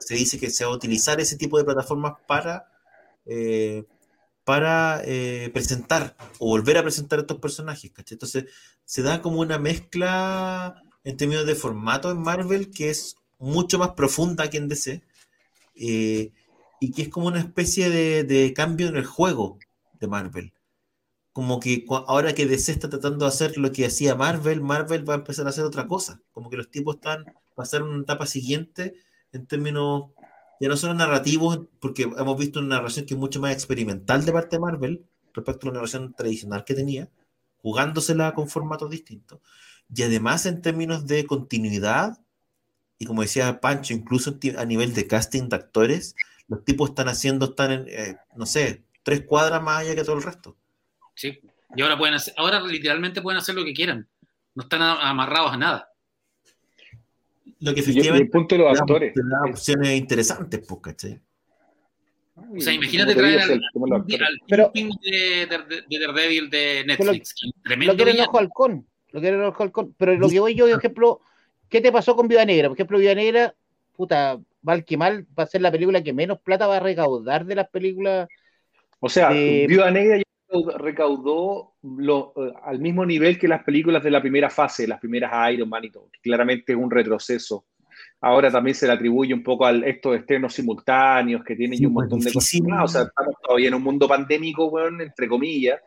Se 0.00 0.14
dice 0.14 0.38
que 0.38 0.50
se 0.50 0.64
va 0.64 0.72
a 0.72 0.74
utilizar 0.74 1.20
ese 1.20 1.36
tipo 1.36 1.58
de 1.58 1.64
plataformas 1.64 2.14
para, 2.26 2.66
eh, 3.24 3.84
para 4.44 5.02
eh, 5.04 5.50
presentar 5.52 6.16
o 6.38 6.48
volver 6.48 6.78
a 6.78 6.82
presentar 6.82 7.20
estos 7.20 7.38
personajes. 7.38 7.92
Entonces, 8.10 8.46
se 8.84 9.02
da 9.02 9.22
como 9.22 9.40
una 9.40 9.58
mezcla 9.58 10.82
en 11.04 11.16
términos 11.16 11.46
de 11.46 11.54
formato 11.54 12.10
en 12.10 12.20
Marvel 12.20 12.70
que 12.70 12.90
es 12.90 13.16
mucho 13.38 13.78
más 13.78 13.90
profunda 13.90 14.50
que 14.50 14.58
en 14.58 14.68
DC 14.68 15.02
eh, 15.76 16.32
y 16.80 16.90
que 16.90 17.02
es 17.02 17.08
como 17.08 17.28
una 17.28 17.38
especie 17.38 17.90
de, 17.90 18.52
cambio 18.54 18.88
en 18.88 18.96
el 18.96 19.06
juego 19.06 19.58
de 20.00 20.08
Marvel. 20.08 20.52
Como 21.32 21.60
que 21.60 21.84
ahora 22.06 22.34
que 22.34 22.46
DC 22.46 22.72
está 22.72 22.88
tratando 22.88 23.24
de 23.24 23.28
hacer 23.28 23.58
lo 23.58 23.70
que 23.72 23.86
hacía 23.86 24.14
Marvel, 24.14 24.60
Marvel 24.60 25.08
va 25.08 25.14
a 25.14 25.18
empezar 25.18 25.46
a 25.46 25.50
hacer 25.50 25.64
otra 25.64 25.86
cosa. 25.86 26.20
Como 26.32 26.50
que 26.50 26.56
los 26.56 26.70
tipos 26.70 26.96
están 26.96 27.26
pasar 27.54 27.82
una 27.82 28.02
etapa 28.02 28.26
siguiente 28.26 28.94
en 29.32 29.46
términos 29.46 30.10
ya 30.60 30.68
no 30.68 30.76
solo 30.76 30.94
narrativos, 30.94 31.60
porque 31.80 32.02
hemos 32.02 32.38
visto 32.38 32.58
una 32.60 32.76
narración 32.76 33.06
que 33.06 33.14
es 33.14 33.20
mucho 33.20 33.40
más 33.40 33.52
experimental 33.52 34.24
de 34.24 34.32
parte 34.32 34.56
de 34.56 34.60
Marvel 34.60 35.04
respecto 35.34 35.66
a 35.66 35.70
la 35.70 35.74
narración 35.74 36.14
tradicional 36.14 36.64
que 36.64 36.74
tenía, 36.74 37.08
jugándosela 37.62 38.34
con 38.34 38.48
formatos 38.48 38.90
distintos, 38.90 39.40
y 39.94 40.02
además 40.02 40.46
en 40.46 40.62
términos 40.62 41.06
de 41.06 41.26
continuidad, 41.26 42.18
y 42.98 43.06
como 43.06 43.22
decía 43.22 43.60
Pancho, 43.60 43.94
incluso 43.94 44.36
a 44.56 44.64
nivel 44.64 44.94
de 44.94 45.06
casting 45.06 45.48
de 45.48 45.56
actores, 45.56 46.16
los 46.48 46.64
tipos 46.64 46.90
están 46.90 47.08
haciendo, 47.08 47.46
están 47.46 47.86
eh, 47.88 48.16
no 48.36 48.46
sé, 48.46 48.82
tres 49.02 49.24
cuadras 49.26 49.62
más 49.62 49.80
allá 49.80 49.94
que 49.94 50.04
todo 50.04 50.16
el 50.16 50.22
resto. 50.22 50.56
Sí, 51.14 51.40
y 51.74 51.82
ahora 51.82 51.98
pueden 51.98 52.14
hacer, 52.14 52.34
ahora 52.36 52.60
literalmente 52.60 53.22
pueden 53.22 53.38
hacer 53.38 53.54
lo 53.54 53.64
que 53.64 53.74
quieran, 53.74 54.08
no 54.54 54.62
están 54.62 54.82
amarrados 54.82 55.52
a 55.52 55.56
nada. 55.56 55.92
Lo 57.60 57.74
que 57.74 57.80
efectivamente 57.80 58.24
el 58.24 58.30
punto 58.30 58.54
de 58.54 58.62
los 58.62 58.80
actores. 58.80 59.12
Da 59.14 59.50
opciones 59.50 59.90
interesantes, 59.98 60.64
pues, 60.66 60.80
¿cachai? 60.80 61.20
O 62.56 62.60
sea, 62.60 62.72
imagínate 62.72 63.14
traer 63.14 63.40
al, 63.40 63.50
al, 63.52 64.04
pero, 64.48 64.70
de, 64.74 65.46
de, 65.46 65.82
de, 65.88 65.98
Daredevil 65.98 66.48
de 66.48 66.84
Netflix. 66.86 67.34
Lo, 67.42 67.52
tremendo 67.62 67.92
lo 67.94 67.96
quieren 67.96 68.20
ojo 68.20 68.38
halcón. 68.38 68.86
Lo 69.10 69.20
quieren 69.20 69.42
ojo 69.42 69.62
halcón. 69.62 69.94
Pero 69.98 70.14
lo 70.16 70.28
que 70.28 70.38
voy 70.38 70.54
yo, 70.54 70.66
por 70.66 70.78
ejemplo, 70.78 71.20
¿qué 71.68 71.80
te 71.80 71.90
pasó 71.90 72.14
con 72.14 72.28
Viva 72.28 72.44
Negra? 72.44 72.68
Por 72.68 72.76
ejemplo, 72.76 72.98
Viva 72.98 73.14
Negra, 73.14 73.54
puta, 73.96 74.38
mal 74.62 74.84
que 74.84 74.96
mal, 74.96 75.26
va 75.36 75.42
a 75.42 75.46
ser 75.46 75.62
la 75.62 75.72
película 75.72 76.02
que 76.02 76.12
menos 76.12 76.38
plata 76.40 76.68
va 76.68 76.76
a 76.76 76.80
recaudar 76.80 77.44
de 77.44 77.56
las 77.56 77.68
películas. 77.68 78.28
O 79.00 79.08
sea, 79.08 79.30
Viva 79.30 79.90
Negra 79.90 80.18
ya 80.18 80.24
recaudó 80.78 81.74
lo, 81.82 82.32
eh, 82.36 82.52
al 82.64 82.80
mismo 82.80 83.04
nivel 83.04 83.38
que 83.38 83.48
las 83.48 83.62
películas 83.62 84.02
de 84.02 84.10
la 84.10 84.20
primera 84.20 84.50
fase, 84.50 84.88
las 84.88 84.98
primeras 84.98 85.52
Iron 85.52 85.68
Man 85.68 85.84
y 85.84 85.90
todo, 85.90 86.08
que 86.12 86.20
claramente 86.20 86.72
es 86.72 86.78
un 86.78 86.90
retroceso. 86.90 87.66
Ahora 88.20 88.50
también 88.50 88.74
se 88.74 88.86
le 88.86 88.92
atribuye 88.92 89.32
un 89.32 89.42
poco 89.42 89.66
a 89.66 89.72
estos 89.72 90.16
estrenos 90.16 90.54
simultáneos 90.54 91.44
que 91.44 91.54
tienen 91.54 91.84
un 91.86 91.92
montón 91.92 92.20
de 92.20 92.32
cosas. 92.32 92.60
O 92.82 92.88
sea, 92.88 93.02
estamos 93.02 93.34
todavía 93.42 93.68
en 93.68 93.74
un 93.74 93.82
mundo 93.82 94.08
pandémico, 94.08 94.70
bueno, 94.70 95.02
entre 95.02 95.28
comillas, 95.28 95.80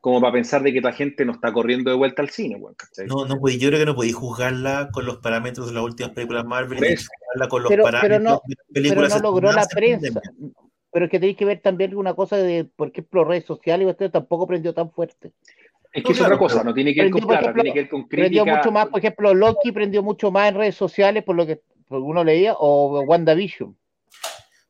como 0.00 0.20
para 0.20 0.34
pensar 0.34 0.62
de 0.62 0.72
que 0.72 0.80
la 0.80 0.92
gente 0.92 1.24
no 1.24 1.32
está 1.32 1.52
corriendo 1.52 1.90
de 1.90 1.96
vuelta 1.96 2.22
al 2.22 2.30
cine, 2.30 2.60
No, 3.06 3.26
no 3.26 3.40
podéis, 3.40 3.60
yo 3.60 3.68
creo 3.68 3.80
que 3.80 3.86
no 3.86 3.94
podéis 3.94 4.14
juzgarla 4.14 4.90
con 4.92 5.06
los 5.06 5.18
parámetros 5.18 5.68
de 5.68 5.74
las 5.74 5.82
últimas 5.82 6.12
películas 6.12 6.44
Marvel, 6.44 6.78
juzgarla 6.78 7.48
con 7.48 7.62
los 7.62 7.70
pero, 7.70 7.82
parámetros 7.84 8.22
no, 8.22 8.42
de 8.46 8.56
películas 8.72 9.12
pero 9.14 9.22
no 9.22 9.30
logró 9.30 9.52
la 9.52 9.66
prensa. 9.66 10.20
Pero 10.92 11.04
es 11.06 11.10
que 11.10 11.20
tenéis 11.20 11.36
que 11.36 11.44
ver 11.44 11.60
también 11.60 11.96
una 11.96 12.14
cosa 12.14 12.36
de, 12.36 12.64
por 12.64 12.88
ejemplo, 12.88 13.24
redes 13.24 13.44
sociales, 13.44 13.86
y 13.86 13.90
usted 13.90 14.10
tampoco 14.10 14.46
prendió 14.46 14.72
tan 14.72 14.90
fuerte. 14.90 15.32
Es 15.92 16.04
que 16.04 16.12
es 16.12 16.20
otra 16.20 16.38
cosa, 16.38 16.62
no 16.62 16.74
tiene 16.74 16.94
que 16.94 17.02
ver 17.02 17.10
con 17.10 17.26
plata, 17.26 17.54
tiene 17.54 17.72
que 17.72 17.80
ver 17.80 17.88
con 17.88 18.02
crítica. 18.02 18.42
Prendió 18.42 18.56
mucho 18.56 18.70
más, 18.70 18.86
por 18.88 18.98
ejemplo, 18.98 19.34
Loki 19.34 19.72
prendió 19.72 20.02
mucho 20.02 20.30
más 20.30 20.48
en 20.48 20.56
redes 20.56 20.74
sociales, 20.74 21.24
por 21.24 21.36
lo 21.36 21.46
que 21.46 21.62
uno 21.88 22.22
leía, 22.22 22.54
o 22.58 23.00
WandaVision. 23.00 23.76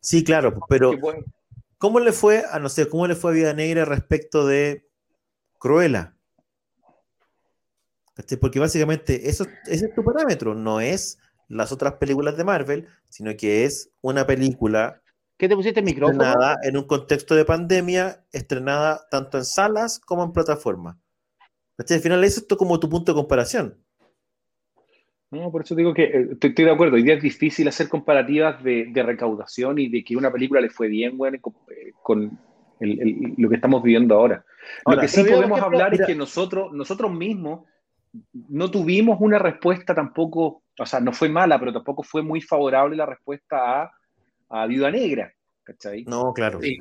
Sí, 0.01 0.22
claro, 0.22 0.55
pero 0.68 0.93
¿cómo 1.78 1.98
le 1.98 2.12
fue 2.12 2.44
a, 2.51 2.59
no 2.59 2.68
sé, 2.68 2.88
cómo 2.88 3.06
le 3.06 3.16
fue 3.16 3.32
a 3.32 3.34
Vida 3.34 3.55
Negra 3.55 3.84
respecto 3.84 4.47
de 4.47 4.86
Cruella? 5.59 6.14
Porque 8.40 8.60
básicamente 8.60 9.28
eso, 9.28 9.47
ese 9.66 9.86
es 9.86 9.94
tu 9.94 10.05
parámetro, 10.05 10.55
no 10.55 10.80
es 10.80 11.18
las 11.48 11.72
otras 11.72 11.94
películas 11.94 12.36
de 12.36 12.44
Marvel, 12.44 12.88
sino 13.09 13.36
que 13.36 13.64
es 13.64 13.90
una 14.01 14.26
película 14.26 15.02
¿Qué 15.37 15.49
te 15.49 15.57
pusiste 15.57 15.81
el 15.81 15.87
micrófono? 15.87 16.23
Estrenada 16.23 16.57
en 16.63 16.77
un 16.77 16.85
contexto 16.85 17.35
de 17.35 17.45
pandemia, 17.45 18.25
estrenada 18.33 19.07
tanto 19.11 19.37
en 19.37 19.45
salas 19.45 20.01
como 20.01 20.25
en 20.25 20.33
plataformas. 20.33 20.97
Al 21.79 22.01
final 22.01 22.25
es 22.25 22.39
esto 22.39 22.57
como 22.57 22.81
tu 22.81 22.89
punto 22.89 23.13
de 23.13 23.17
comparación. 23.17 23.79
No, 25.31 25.51
por 25.51 25.63
eso 25.63 25.75
digo 25.75 25.93
que 25.93 26.05
eh, 26.05 26.29
estoy, 26.33 26.53
de 26.53 26.71
acuerdo. 26.71 26.95
Hoy 26.95 27.03
día 27.03 27.15
es 27.15 27.23
difícil 27.23 27.69
hacer 27.69 27.89
comparativas 27.89 28.63
de, 28.63 28.91
recaudación 28.95 29.79
y 29.79 29.89
de 29.89 30.03
que 30.03 30.17
una 30.17 30.33
película 30.33 30.61
le 30.61 30.71
fue 30.71 30.89
bien, 30.89 31.19
bueno, 31.19 31.39
con, 32.03 32.39
lo 32.81 33.49
que 33.49 33.55
estamos 33.55 33.83
viviendo 33.83 34.15
ahora. 34.15 34.45
lo 34.87 34.99
que 34.99 35.09
sí 35.09 35.23
podemos 35.25 35.61
hablar 35.61 35.93
es 35.93 36.07
que 36.07 36.15
nosotros, 36.15 36.73
nosotros 36.73 37.13
mismos 37.13 37.67
no 38.33 38.71
tuvimos 38.71 39.19
una 39.21 39.39
respuesta 39.39 39.95
tampoco, 39.95 40.63
o 40.79 40.87
sea, 40.87 41.01
no 41.01 41.13
fue 41.13 41.29
mala, 41.29 41.59
pero 41.59 41.75
tampoco 41.75 42.03
fue 42.03 42.23
muy 42.23 42.41
favorable 42.41 42.97
la 42.97 43.05
respuesta 43.05 43.83
a, 43.83 43.93
a 44.48 44.66
Viuda 44.66 44.90
Negra. 44.90 45.32
¿Cachai? 45.62 46.05
No, 46.05 46.32
claro. 46.32 46.60
Sí. 46.60 46.78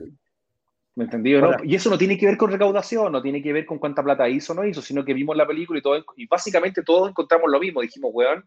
¿Me 0.96 1.04
entendió? 1.06 1.42
¿no? 1.42 1.64
Y 1.64 1.76
eso 1.76 1.90
no 1.90 1.98
tiene 1.98 2.18
que 2.18 2.26
ver 2.26 2.38
con 2.38 2.52
recaudación, 2.52 3.12
no 3.12 3.22
tiene 3.22 3.42
que 3.42 3.52
ver 3.52 3.66
con 3.66 3.80
cuánta 3.80 4.02
plata 4.02 4.30
hizo 4.30 4.54
o 4.54 4.56
no 4.56 4.66
hizo, 4.66 4.82
sino 4.82 5.04
que 5.04 5.14
vimos 5.14 5.36
la 5.36 5.46
película 5.46 5.80
y 5.80 5.82
todo, 5.82 6.06
y 6.16 6.26
básicamente 6.26 6.84
todos 6.84 7.10
encontramos 7.10 7.52
lo 7.52 7.60
mismo. 7.60 7.82
Dijimos, 7.82 8.12
weón, 8.14 8.46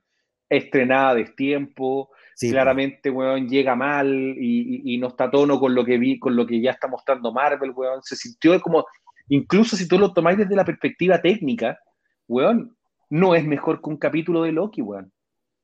estrenada 0.48 1.14
de 1.14 1.24
tiempo, 1.24 2.10
claramente, 2.38 3.10
weón, 3.10 3.48
llega 3.48 3.76
mal 3.76 4.08
y, 4.10 4.96
no 4.98 5.08
está 5.08 5.24
a 5.24 5.30
tono 5.30 5.60
con 5.60 5.74
lo 5.74 5.84
que 5.84 5.98
vi, 5.98 6.18
con 6.18 6.36
lo 6.36 6.46
que 6.46 6.60
ya 6.60 6.70
está 6.70 6.88
mostrando 6.88 7.32
Marvel, 7.32 7.72
weón. 7.72 8.02
Se 8.02 8.16
sintió 8.16 8.58
como, 8.62 8.86
incluso 9.28 9.76
si 9.76 9.86
tú 9.86 9.98
lo 9.98 10.14
tomáis 10.14 10.38
desde 10.38 10.56
la 10.56 10.64
perspectiva 10.64 11.20
técnica, 11.20 11.78
weón, 12.28 12.74
no 13.10 13.34
es 13.34 13.44
mejor 13.44 13.82
que 13.82 13.90
un 13.90 13.98
capítulo 13.98 14.42
de 14.42 14.52
Loki, 14.52 14.80
weón. 14.80 15.12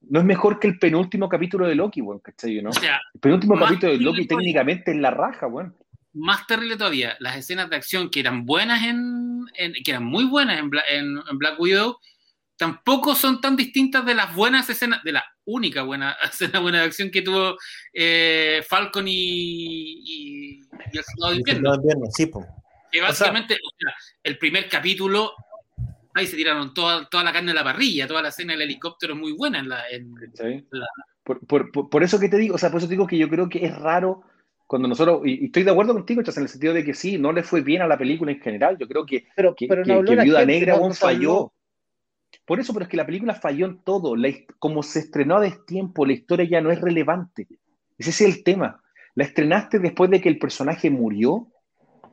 No 0.08 0.20
es 0.20 0.24
mejor 0.24 0.58
que 0.58 0.68
el 0.68 0.78
penúltimo 0.78 1.28
capítulo 1.28 1.66
de 1.66 1.74
Loki, 1.74 2.00
weón, 2.00 2.20
¿cachai? 2.20 2.60
¿no? 2.62 2.70
el 2.70 3.20
penúltimo 3.20 3.58
capítulo 3.58 3.92
de 3.92 3.98
Loki 3.98 4.26
técnicamente 4.26 4.90
es 4.90 4.96
la 4.96 5.10
raja, 5.10 5.46
weón. 5.46 5.74
Más 6.12 6.46
terrible 6.46 6.76
todavía, 6.76 7.16
las 7.18 7.36
escenas 7.36 7.68
de 7.68 7.76
acción 7.76 8.08
que 8.08 8.20
eran 8.20 8.46
buenas 8.46 8.84
en, 8.84 9.46
que 9.84 9.90
eran 9.90 10.04
muy 10.04 10.24
buenas 10.24 10.60
en, 10.60 10.70
en, 10.88 11.38
Black 11.38 11.58
Widow, 11.58 11.98
tampoco 12.56 13.16
son 13.16 13.40
tan 13.40 13.56
distintas 13.56 14.06
de 14.06 14.14
las 14.14 14.32
buenas 14.34 14.70
escenas, 14.70 15.02
de 15.02 15.12
la 15.12 15.24
única 15.44 15.82
buena 15.82 16.16
escena 16.22 16.60
buena 16.60 16.78
de 16.78 16.84
acción 16.84 17.10
que 17.10 17.22
tuvo 17.22 17.56
eh, 17.92 18.62
Falcon 18.68 19.08
y, 19.08 19.12
y, 19.12 20.60
el 20.92 21.04
Soldado 21.04 21.32
de 21.32 21.38
Invierno. 21.38 22.06
sí, 22.10 22.30
Que 22.92 23.00
básicamente, 23.00 23.58
el 24.22 24.38
primer 24.38 24.68
capítulo 24.68 25.32
ahí 26.14 26.26
se 26.26 26.36
tiraron 26.36 26.72
toda, 26.72 27.08
toda 27.08 27.24
la 27.24 27.32
carne 27.32 27.50
de 27.50 27.56
la 27.56 27.64
parrilla, 27.64 28.06
toda 28.06 28.22
la 28.22 28.28
escena 28.28 28.52
del 28.52 28.62
helicóptero 28.62 29.14
es 29.14 29.20
muy 29.20 29.32
buena 29.32 29.58
en 29.58 29.68
la... 29.68 29.84
por, 31.24 32.02
eso 32.02 32.20
que 32.20 32.28
te 32.28 32.38
digo, 32.38 32.54
o 32.54 32.58
sea, 32.58 32.70
por 32.70 32.78
eso 32.78 32.86
te 32.86 32.94
digo 32.94 33.06
que 33.06 33.18
yo 33.18 33.28
creo 33.28 33.48
que 33.48 33.64
es 33.64 33.76
raro 33.76 34.22
cuando 34.66 34.88
nosotros, 34.88 35.22
y, 35.24 35.46
estoy 35.46 35.62
de 35.62 35.70
acuerdo 35.70 35.92
contigo, 35.92 36.22
en 36.22 36.42
el 36.42 36.48
sentido 36.48 36.72
de 36.72 36.84
que 36.84 36.94
sí, 36.94 37.18
no 37.18 37.32
le 37.32 37.42
fue 37.42 37.60
bien 37.60 37.82
a 37.82 37.86
la 37.86 37.98
película 37.98 38.32
en 38.32 38.40
general, 38.40 38.78
yo 38.78 38.88
creo 38.88 39.04
que, 39.04 39.26
pero, 39.36 39.54
que, 39.54 39.68
Viuda 39.68 40.44
Negra 40.46 40.78
falló. 40.92 41.52
Por 42.46 42.60
eso, 42.60 42.72
pero 42.72 42.84
es 42.84 42.90
que 42.90 42.96
la 42.96 43.06
película 43.06 43.34
falló 43.34 43.66
en 43.66 43.78
todo, 43.78 44.14
como 44.58 44.82
se 44.82 44.98
estrenó 44.98 45.36
a 45.36 45.40
destiempo, 45.40 46.04
la 46.04 46.12
historia 46.12 46.46
ya 46.48 46.60
no 46.60 46.70
es 46.70 46.80
relevante. 46.80 47.46
Ese 47.96 48.10
es 48.10 48.20
el 48.20 48.42
tema. 48.42 48.82
La 49.14 49.24
estrenaste 49.24 49.78
después 49.78 50.10
de 50.10 50.20
que 50.20 50.28
el 50.28 50.38
personaje 50.38 50.90
murió, 50.90 51.48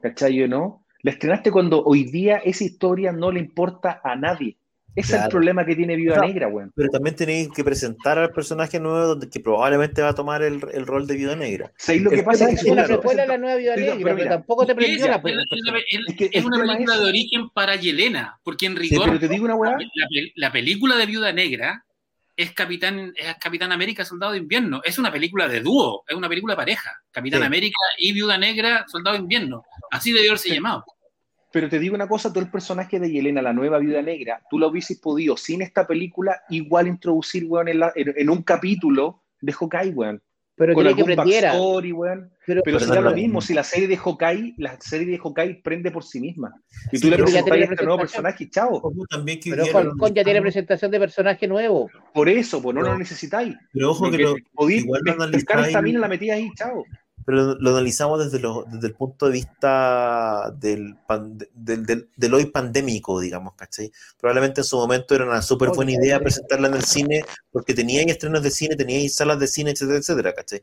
¿cachai 0.01 0.43
o 0.43 0.47
no? 0.47 0.80
La 1.03 1.11
estrenaste 1.11 1.51
cuando 1.51 1.83
hoy 1.83 2.03
día 2.03 2.37
esa 2.37 2.63
historia 2.63 3.11
no 3.11 3.31
le 3.31 3.39
importa 3.39 4.01
a 4.03 4.15
nadie. 4.15 4.57
Ese 4.93 5.15
es 5.15 5.23
el 5.23 5.29
problema 5.29 5.65
que 5.65 5.73
tiene 5.73 5.95
Viuda 5.95 6.19
Negra, 6.19 6.49
weón. 6.49 6.71
Pero 6.75 6.89
también 6.89 7.15
tenéis 7.15 7.49
que 7.55 7.63
presentar 7.63 8.19
al 8.19 8.31
personaje 8.31 8.77
nuevo 8.77 9.17
que 9.19 9.39
probablemente 9.39 10.01
va 10.01 10.09
a 10.09 10.15
tomar 10.15 10.41
el, 10.41 10.59
el 10.73 10.85
rol 10.85 11.07
de 11.07 11.15
Viuda 11.15 11.35
Negra. 11.35 11.71
¿Sabéis 11.77 12.03
lo 12.03 12.09
que 12.09 12.23
pasa? 12.23 12.49
Es, 12.49 12.63
una 12.65 12.83
precuela 12.83 13.25
la 13.25 13.37
nueva 13.37 13.55
Viuda 13.55 13.75
Negra, 13.77 14.15
pero, 14.15 14.29
tampoco 14.29 14.65
te 14.65 14.75
prendió 14.75 15.07
la 15.07 15.21
película. 15.21 15.79
Es, 16.19 16.43
una 16.43 16.59
película 16.59 16.97
de 16.97 17.05
origen 17.05 17.49
para 17.51 17.77
Yelena, 17.77 18.37
porque 18.43 18.65
en 18.65 18.75
rigor. 18.75 19.05
pero 19.05 19.19
te 19.19 19.29
digo 19.29 19.45
una 19.45 19.55
la, 19.55 19.77
la, 20.35 20.51
película 20.51 20.97
de 20.97 21.05
Viuda 21.05 21.31
Negra 21.31 21.85
es 22.35 22.53
Capitán, 22.53 23.13
es 23.15 23.35
Capitán 23.35 23.71
América, 23.71 24.05
Soldado 24.05 24.33
de 24.33 24.39
Invierno. 24.39 24.81
Es 24.83 24.97
una 24.97 25.11
película 25.11 25.47
de 25.47 25.59
dúo, 25.59 26.03
es 26.07 26.15
una 26.15 26.29
película 26.29 26.55
pareja. 26.55 26.91
Capitán 27.11 27.43
América 27.43 27.79
y 27.97 28.13
Viuda 28.13 28.37
Negra, 28.37 28.85
Soldado 28.87 29.17
de 29.17 29.23
Invierno. 29.23 29.63
Así 29.91 30.11
debió 30.11 30.31
haberse 30.31 30.53
llamado. 30.53 30.85
Pero 31.51 31.67
te 31.67 31.79
digo 31.79 31.95
una 31.95 32.07
cosa, 32.07 32.29
todo 32.29 32.43
el 32.43 32.49
personaje 32.49 32.99
de 32.99 33.11
Yelena, 33.11 33.41
la 33.41 33.51
nueva 33.51 33.77
Viuda 33.77 34.01
Negra, 34.01 34.41
tú 34.49 34.57
lo 34.57 34.69
hubieses 34.69 34.99
podido 34.99 35.35
sin 35.35 35.61
esta 35.61 35.85
película 35.85 36.41
igual 36.49 36.87
introducir, 36.87 37.45
weón, 37.45 37.67
en, 37.67 38.29
un 38.29 38.41
capítulo 38.43 39.21
de 39.41 39.51
Hawkeye, 39.51 39.91
weón. 39.91 40.21
Pero 40.61 40.75
con 40.75 40.85
algún 40.85 41.05
que 41.07 41.15
backstory, 41.15 41.91
weón. 41.91 42.31
Pero, 42.45 42.61
pero, 42.63 42.79
será 42.79 43.01
lo 43.01 43.15
mismo, 43.15 43.41
si 43.41 43.55
la 43.55 43.63
serie 43.63 43.87
de 43.87 43.97
Hawkeye, 43.97 44.53
la 44.57 44.79
serie 44.79 45.07
de 45.07 45.17
Hawkeye 45.17 45.55
prende 45.63 45.89
por 45.89 46.03
sí 46.03 46.19
misma. 46.19 46.53
Y 46.91 46.99
tú 46.99 47.09
le 47.09 47.17
presentas 47.17 47.51
a 47.51 47.57
este 47.57 47.83
nuevo 47.83 47.97
personaje, 47.97 48.47
chao. 48.47 48.79
También 49.09 49.39
que 49.39 49.49
pero 49.49 49.65
Falcón 49.65 50.13
ya 50.13 50.23
tiene 50.23 50.39
presentación 50.39 50.91
de 50.91 50.99
personaje 50.99 51.47
nuevo. 51.47 51.89
Por 52.13 52.29
eso, 52.29 52.61
pues 52.61 52.75
no 52.75 52.83
lo 52.83 52.95
necesitáis. 52.95 53.55
Pero 53.73 53.89
ojo 53.89 54.11
que 54.11 54.19
lo, 54.19 54.35
podéis 54.53 54.85
pescar 55.31 55.65
esta 55.65 55.81
mina 55.81 55.99
la 55.99 56.07
metías 56.07 56.37
ahí, 56.37 56.51
chao 56.55 56.83
pero 57.25 57.55
lo 57.55 57.69
analizamos 57.71 58.31
desde, 58.31 58.45
desde 58.67 58.87
el 58.87 58.93
punto 58.93 59.27
de 59.27 59.31
vista 59.31 60.51
del, 60.57 60.95
del, 61.53 62.09
del, 62.15 62.33
hoy 62.33 62.45
pandémico, 62.45 63.19
digamos, 63.19 63.53
¿cachai? 63.55 63.91
Probablemente 64.19 64.61
en 64.61 64.65
su 64.65 64.77
momento 64.77 65.15
era 65.15 65.25
una 65.25 65.41
súper 65.41 65.69
buena 65.69 65.91
idea 65.91 66.19
presentarla 66.19 66.67
en 66.67 66.75
el 66.75 66.83
cine 66.83 67.23
porque 67.51 67.73
tenía 67.73 68.01
estrenos 68.03 68.41
de 68.43 68.51
cine, 68.51 68.75
tenía 68.75 69.07
salas 69.09 69.39
de 69.39 69.47
cine, 69.47 69.71
etcétera, 69.71 69.99
etcétera, 69.99 70.33
¿cachai? 70.33 70.61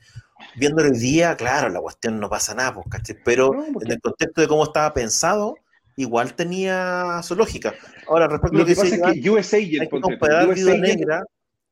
Viéndolo 0.57 0.91
hoy 0.91 0.99
día, 0.99 1.37
claro, 1.37 1.69
la 1.69 1.81
cuestión 1.81 2.19
no 2.19 2.29
pasa 2.29 2.55
nada, 2.55 2.75
pues, 2.75 2.87
¿cachai? 2.91 3.17
Pero 3.25 3.53
en 3.81 3.91
el 3.91 4.01
contexto 4.01 4.41
de 4.41 4.49
cómo 4.49 4.65
estaba 4.65 4.93
pensado, 4.93 5.57
igual 5.97 6.35
tenía 6.35 7.21
su 7.23 7.35
lógica. 7.35 7.75
Ahora, 8.09 8.29
respecto 8.29 8.57
a 8.57 8.61
lo 8.61 8.67
que, 8.67 8.75
pasa 8.75 8.95
es 8.95 9.21
que 9.21 9.31
USA 9.31 9.57
hay 9.57 9.71
que 9.71 10.01
comparar 10.01 10.55
Vida 10.55 10.77
Negra, 10.77 11.25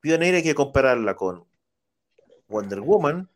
Vida 0.02 0.18
Negra 0.18 0.36
hay 0.38 0.42
que 0.42 0.54
compararla 0.54 1.14
con 1.14 1.44
Wonder 2.48 2.80
Woman, 2.80 3.28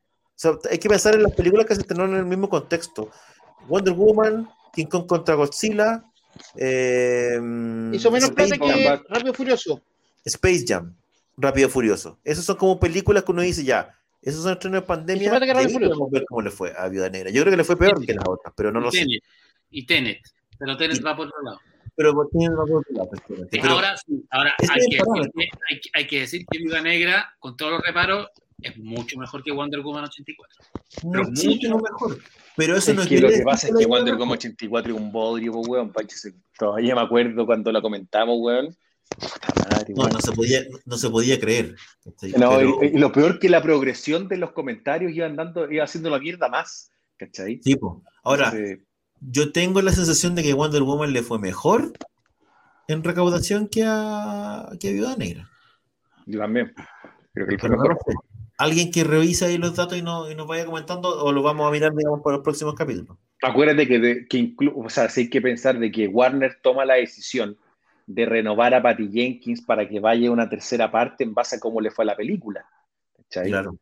hay 0.70 0.78
que 0.78 0.88
pensar 0.88 1.14
en 1.14 1.22
las 1.22 1.34
películas 1.34 1.66
que 1.66 1.74
se 1.74 1.82
estrenaron 1.82 2.14
en 2.14 2.20
el 2.20 2.26
mismo 2.26 2.48
contexto. 2.48 3.10
Wonder 3.68 3.94
Woman, 3.94 4.48
King 4.72 4.86
Kong 4.86 5.06
contra 5.06 5.34
Godzilla. 5.34 6.04
Eh, 6.56 7.38
Hizo 7.92 8.10
menos 8.10 8.30
plata 8.30 8.56
que 8.56 9.00
Rápido 9.08 9.34
Furioso. 9.34 9.82
Space 10.24 10.64
Jam, 10.66 10.94
Rápido 11.36 11.68
Furioso. 11.68 12.18
Esas 12.24 12.44
son 12.44 12.56
como 12.56 12.78
películas 12.78 13.24
que 13.24 13.32
uno 13.32 13.42
dice 13.42 13.64
ya. 13.64 13.96
Esos 14.22 14.42
son 14.42 14.52
estrenos 14.52 14.82
de 14.82 14.86
pandemia. 14.86 15.28
Y 15.36 15.72
podemos 15.72 16.10
ver 16.10 16.24
cómo 16.28 16.42
le 16.42 16.50
fue 16.50 16.74
a 16.76 16.88
Viuda 16.88 17.08
Negra. 17.08 17.30
Yo 17.30 17.42
creo 17.42 17.52
que 17.52 17.56
le 17.56 17.64
fue 17.64 17.76
peor 17.76 18.04
que 18.04 18.14
las 18.14 18.24
otras, 18.26 18.52
pero 18.56 18.70
no 18.70 18.80
lo 18.80 18.90
sé. 18.90 19.06
Y 19.70 19.86
Tenet. 19.86 20.20
Pero 20.58 20.76
Tenet 20.76 21.04
va 21.04 21.16
por 21.16 21.28
otro 21.28 21.42
lado. 21.42 21.60
Pero 21.96 22.28
Tenet 22.30 22.50
va 22.52 22.66
por 22.66 22.76
otro 22.78 22.94
lado. 22.94 23.10
ahora, 23.74 23.94
ahora 24.30 24.54
hay, 24.58 24.68
que, 24.90 24.98
hay, 25.70 25.80
hay, 25.94 26.06
que 26.06 26.20
decir 26.20 26.44
que 26.50 26.58
Viuda 26.58 26.82
Negra, 26.82 27.34
con 27.38 27.56
todos 27.56 27.72
los 27.72 27.82
reparos, 27.82 28.28
es 28.62 28.76
mucho 28.78 29.18
mejor 29.18 29.42
que 29.42 29.52
Wonder 29.52 29.80
Woman 29.80 30.04
84. 30.04 30.64
Pero 31.02 31.24
mucho 31.24 31.78
mejor. 31.78 32.18
Pero 32.56 32.76
eso 32.76 32.94
no 32.94 33.02
es 33.02 33.08
que 33.08 33.20
lo 33.20 33.28
que 33.28 33.42
pasa 33.42 33.68
es 33.68 33.74
que 33.76 33.86
Wonder 33.86 34.14
Woman 34.16 34.38
84 34.38 34.94
es 34.94 35.00
un 35.00 35.12
bodrio, 35.12 35.52
weón. 35.52 35.92
Todavía 36.58 36.94
me 36.94 37.00
acuerdo 37.00 37.46
cuando 37.46 37.72
la 37.72 37.80
comentamos, 37.80 38.36
weón. 38.40 38.76
no, 39.96 40.08
no 40.08 40.20
se, 40.20 40.32
podía, 40.32 40.62
no 40.84 40.96
se 40.96 41.10
podía 41.10 41.40
creer. 41.40 41.76
No, 42.36 42.60
y, 42.82 42.98
lo 42.98 43.12
peor 43.12 43.38
que 43.38 43.48
la 43.48 43.62
progresión 43.62 44.28
de 44.28 44.36
los 44.36 44.52
comentarios 44.52 45.12
iba, 45.12 45.26
andando, 45.26 45.70
iba 45.70 45.84
haciendo 45.84 46.10
la 46.10 46.18
mierda 46.18 46.48
más. 46.48 46.90
¿Cachai? 47.16 47.60
Sí, 47.62 47.76
Ahora, 48.22 48.52
yo 49.20 49.52
tengo 49.52 49.82
la 49.82 49.92
sensación 49.92 50.34
de 50.34 50.42
que 50.42 50.54
Wonder 50.54 50.82
Woman 50.82 51.12
le 51.12 51.22
fue 51.22 51.38
mejor 51.38 51.92
en 52.88 53.04
recaudación 53.04 53.68
que 53.68 53.84
a, 53.86 54.70
que 54.80 54.88
a 54.88 54.92
Viuda 54.92 55.16
Negra. 55.16 55.50
Yo 56.26 56.40
también. 56.40 56.72
Creo 57.32 57.46
que 57.46 57.58
fue 57.58 57.68
mejor 57.68 57.98
alguien 58.60 58.90
que 58.90 59.04
revise 59.04 59.46
ahí 59.46 59.56
los 59.56 59.74
datos 59.74 59.96
y, 59.96 60.02
no, 60.02 60.30
y, 60.30 60.34
nos 60.34 60.46
vaya 60.46 60.66
comentando 60.66 61.08
o 61.24 61.32
lo 61.32 61.42
vamos 61.42 61.66
a 61.66 61.70
mirar, 61.70 61.94
digamos, 61.94 62.20
por 62.20 62.34
los 62.34 62.42
próximos 62.42 62.74
capítulos. 62.74 63.16
Acuérdate 63.42 63.88
que, 63.88 64.26
que 64.28 64.54
o 64.74 64.90
sea, 64.90 65.08
hay 65.14 65.30
que 65.30 65.40
pensar 65.40 65.78
de 65.78 65.90
que 65.90 66.06
Warner 66.06 66.58
toma 66.62 66.84
la 66.84 66.94
decisión 66.94 67.56
de 68.06 68.26
renovar 68.26 68.74
a 68.74 68.82
Patty 68.82 69.08
Jenkins 69.10 69.62
para 69.62 69.88
que 69.88 69.98
vaya 69.98 70.30
una 70.30 70.48
tercera 70.48 70.90
parte 70.90 71.24
en 71.24 71.32
base 71.32 71.56
a 71.56 71.60
cómo 71.60 71.80
le 71.80 71.90
fue 71.90 72.04
a 72.04 72.06
la 72.06 72.16
película. 72.16 72.66
Claro. 73.30 73.78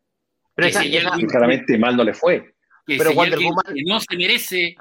Pero 0.55 0.69
esa, 0.69 0.83
claramente 1.29 1.77
mal 1.77 1.97
no 1.97 2.05
le 2.05 2.15
fue. 2.15 2.55
pero 2.87 3.13
Wonder 3.15 3.39
Woman 3.39 3.65
no 3.85 3.99
se 4.01 4.17
merece 4.17 4.77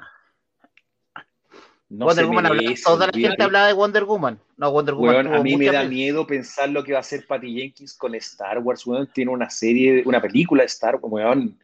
Wonder 1.90 2.26
Woman 2.26 2.44
toda 2.84 3.06
la 3.06 3.12
gente 3.12 3.42
hablaba 3.42 3.66
de 3.66 3.72
Wonder 3.72 4.04
Woman. 4.04 4.38
No, 4.58 4.70
Wonder 4.70 4.94
Woman. 4.94 5.34
a 5.34 5.42
mí 5.42 5.56
me 5.56 5.66
da 5.66 5.84
miedo 5.84 6.26
pensar 6.26 6.68
lo 6.68 6.84
que 6.84 6.92
va 6.92 6.98
a 6.98 7.00
hacer 7.00 7.26
Patty 7.26 7.54
Jenkins 7.54 7.94
con 7.94 8.14
Star 8.16 8.58
Wars, 8.58 8.86
weón. 8.86 9.08
Tiene 9.12 9.30
una 9.30 9.48
serie, 9.48 10.02
una 10.04 10.20
película 10.20 10.62
de 10.62 10.66
Star 10.66 10.96
Wars, 10.96 11.12
weón. 11.12 11.58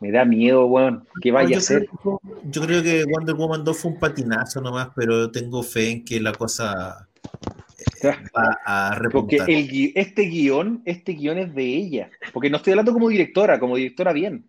Me 0.00 0.10
da 0.10 0.24
miedo, 0.24 0.66
weón. 0.66 1.06
¿Qué 1.22 1.32
vaya 1.32 1.56
a 1.56 1.58
hacer? 1.60 1.86
yo 2.44 2.62
creo 2.62 2.82
que 2.82 3.04
Wonder 3.04 3.34
Woman 3.34 3.64
2 3.64 3.78
fue 3.78 3.92
un 3.92 3.98
patinazo 3.98 4.60
nomás, 4.60 4.88
pero 4.94 5.30
tengo 5.30 5.62
fe 5.62 5.90
en 5.90 6.04
que 6.04 6.20
la 6.20 6.32
cosa 6.32 7.08
eh, 8.02 8.14
va 8.36 8.58
a 8.66 8.94
repuntar. 8.96 9.38
Porque 9.38 9.54
el, 9.54 9.92
este 9.94 10.22
guion, 10.22 10.82
este 10.84 11.12
guion 11.12 11.38
es 11.38 11.54
de 11.54 11.64
ella. 11.64 12.10
Porque 12.32 12.50
no 12.50 12.58
estoy 12.58 12.72
hablando 12.72 12.92
como 12.92 13.08
directora, 13.08 13.58
como 13.58 13.76
directora 13.76 14.12
bien, 14.12 14.44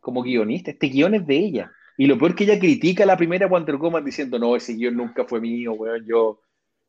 como 0.00 0.22
guionista. 0.22 0.72
Este 0.72 0.88
guion 0.88 1.14
es 1.14 1.26
de 1.26 1.36
ella. 1.36 1.72
Y 1.96 2.06
lo 2.06 2.18
peor 2.18 2.34
que 2.34 2.44
ella 2.44 2.58
critica 2.58 3.06
la 3.06 3.16
primera 3.16 3.46
Wonder 3.46 3.76
Woman 3.76 4.04
diciendo, 4.04 4.38
no, 4.38 4.56
ese 4.56 4.74
guion 4.74 4.96
nunca 4.96 5.24
fue 5.24 5.40
mío, 5.40 5.72
weón, 5.72 6.04
yo 6.06 6.42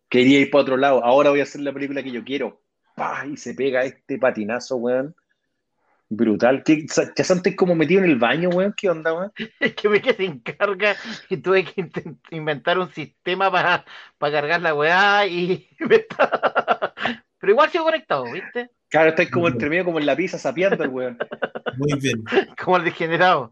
quería 0.10 0.40
ir 0.40 0.50
para 0.50 0.64
otro 0.64 0.78
lado, 0.78 1.04
ahora 1.04 1.30
voy 1.30 1.40
a 1.40 1.44
hacer 1.44 1.62
la 1.62 1.74
película 1.74 2.04
que 2.04 2.12
yo 2.12 2.24
quiero. 2.24 2.62
¡Pah! 2.96 3.26
Y 3.26 3.38
se 3.38 3.54
pega 3.54 3.84
este 3.84 4.18
patinazo, 4.18 4.78
weón. 4.78 5.16
Brutal. 6.10 6.64
¿Qué, 6.64 6.86
¿Ya 6.88 7.56
como 7.56 7.76
metido 7.76 8.04
en 8.04 8.10
el 8.10 8.16
baño, 8.18 8.50
weón? 8.50 8.74
¿Qué 8.76 8.90
onda, 8.90 9.14
weón? 9.14 9.32
Es 9.60 9.74
que 9.76 9.90
me 9.90 10.02
quedé 10.02 10.26
sin 10.26 10.40
carga 10.40 10.96
y 11.30 11.38
tuve 11.38 11.66
que 11.66 11.90
inventar 12.32 12.80
un 12.80 12.92
sistema 12.92 13.52
para, 13.52 13.86
para 14.18 14.34
cargar 14.34 14.62
la 14.62 14.74
weá 14.74 15.28
y... 15.28 15.68
Pero 17.40 17.54
igual 17.54 17.70
sigo 17.70 17.84
conectado, 17.84 18.24
¿viste? 18.32 18.72
Claro, 18.90 19.10
estáis 19.10 19.30
como 19.30 19.48
entre 19.48 19.70
medio, 19.70 19.86
como 19.86 20.00
en 20.00 20.06
la 20.06 20.16
pizza, 20.16 20.40
sapeando 20.40 20.84
el 20.84 20.90
weón. 20.90 21.18
Muy 21.78 22.00
bien. 22.00 22.24
como 22.58 22.78
el 22.78 22.86
degenerado. 22.86 23.52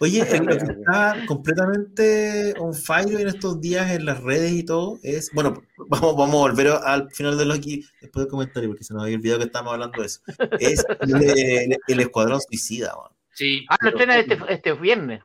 Oye, 0.00 0.20
lo 0.40 0.56
que 0.56 0.72
está 0.72 1.16
completamente 1.26 2.54
on 2.58 2.74
fire 2.74 3.20
en 3.20 3.28
estos 3.28 3.60
días 3.60 3.90
en 3.90 4.04
las 4.04 4.22
redes 4.22 4.52
y 4.52 4.62
todo 4.62 4.98
es, 5.02 5.30
bueno, 5.32 5.62
vamos, 5.88 6.16
vamos 6.16 6.34
a 6.34 6.50
volver 6.50 6.68
al 6.68 7.10
final 7.10 7.36
de 7.36 7.44
Loki 7.44 7.84
después 8.00 8.24
del 8.24 8.30
comentario, 8.30 8.68
porque 8.70 8.84
se 8.84 8.94
nos 8.94 9.02
había 9.02 9.16
olvidado 9.16 9.40
que 9.40 9.46
estábamos 9.46 9.74
hablando 9.74 10.00
de 10.00 10.06
eso. 10.06 10.20
Es 10.60 10.84
el, 11.88 12.00
Escuadrón 12.00 12.40
Suicida, 12.40 12.94
Sí. 13.32 13.64
Ah, 13.68 13.76
lo 13.80 13.90
estrena 13.90 14.18
este, 14.18 14.36
este 14.48 14.72
viernes. 14.72 15.22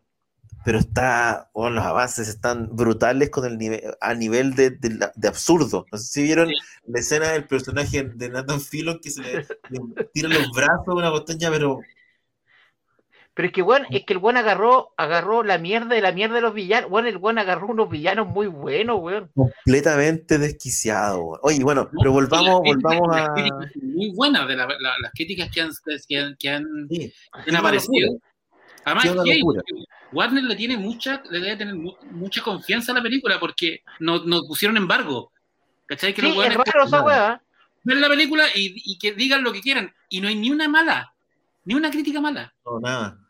pero 0.64 0.78
está, 0.78 1.50
oh, 1.54 1.72
los 1.72 1.84
avances 1.84 2.28
están 2.28 2.76
brutales 2.76 3.32
con 3.32 3.44
el 3.46 3.58
nivel, 3.58 3.82
a 4.00 4.14
nivel 4.14 4.54
de, 4.54 4.70
de, 4.70 5.28
absurdo. 5.28 5.88
No 5.92 5.98
sé 5.98 6.06
si 6.06 6.22
vieron 6.22 6.52
la 6.86 7.00
escena 7.00 7.30
del 7.30 7.48
personaje 7.48 8.04
de 8.04 8.30
Nathan 8.30 8.62
Fillon 8.62 9.00
que 9.00 9.10
se 9.10 9.22
le, 9.22 9.48
tira 10.14 10.30
los 10.30 10.52
brazos 10.52 10.94
una 10.94 11.10
botella, 11.10 11.50
pero 11.50 11.80
pero 13.36 13.48
es 13.48 13.54
que, 13.54 13.64
bueno, 13.64 13.88
es 13.90 14.06
que 14.06 14.14
el 14.14 14.20
buen 14.20 14.38
agarró, 14.38 14.94
agarró 14.96 15.44
la 15.44 15.58
mierda 15.58 15.96
de 15.96 16.02
la 16.02 16.12
mierda 16.12 16.36
de 16.36 16.42
los 16.42 16.54
villanos. 16.54 16.90
Bueno, 16.90 17.08
el 17.08 17.18
buen 17.18 17.40
agarró 17.40 17.68
unos 17.68 17.90
villanos 17.90 18.28
muy 18.28 18.46
buenos, 18.46 19.00
weón. 19.02 19.32
Completamente 19.34 20.38
desquiciado, 20.38 21.40
Oye, 21.42 21.64
bueno, 21.64 21.90
pero 21.98 22.12
volvamos, 22.12 22.62
volvamos 22.62 23.16
a. 23.16 23.34
Muy 23.82 24.12
buenas 24.14 24.48
de 24.48 24.56
las 24.56 24.68
críticas 25.16 25.50
que 25.52 25.62
han, 25.62 26.36
que 26.38 26.50
han, 26.50 26.88
aparecido. 27.56 28.20
Además, 28.86 29.08
Warner 30.12 30.44
le 30.44 30.56
tiene 30.56 30.78
mucha, 30.78 31.24
le 31.32 31.40
debe 31.40 31.56
tener 31.56 31.74
mucha 31.74 32.44
confianza 32.44 32.92
a 32.92 32.96
la 32.96 33.02
película 33.02 33.40
porque 33.40 33.82
nos, 34.00 34.26
nos 34.28 34.46
pusieron 34.46 34.78
embargo. 34.78 35.32
¿Cachai? 35.88 36.14
Que 36.14 36.22
sí, 36.22 36.40
es 36.40 36.54
raro 36.54 36.86
esa 36.86 37.02
weá. 37.02 37.42
Ver 37.84 37.98
la 37.98 38.10
película 38.10 38.46
y, 38.54 38.76
y 38.86 38.98
que 39.00 39.14
digan 39.14 39.44
lo 39.44 39.52
que 39.52 39.62
quieran. 39.62 39.92
Y 40.08 40.22
no 40.22 40.28
hay 40.28 40.36
ni 40.36 40.52
una 40.52 40.68
mala. 40.68 41.14
Ni 41.66 41.74
una 41.74 41.90
crítica 41.90 42.22
mala. 42.22 42.54
No, 42.66 42.80
nada. 42.80 43.23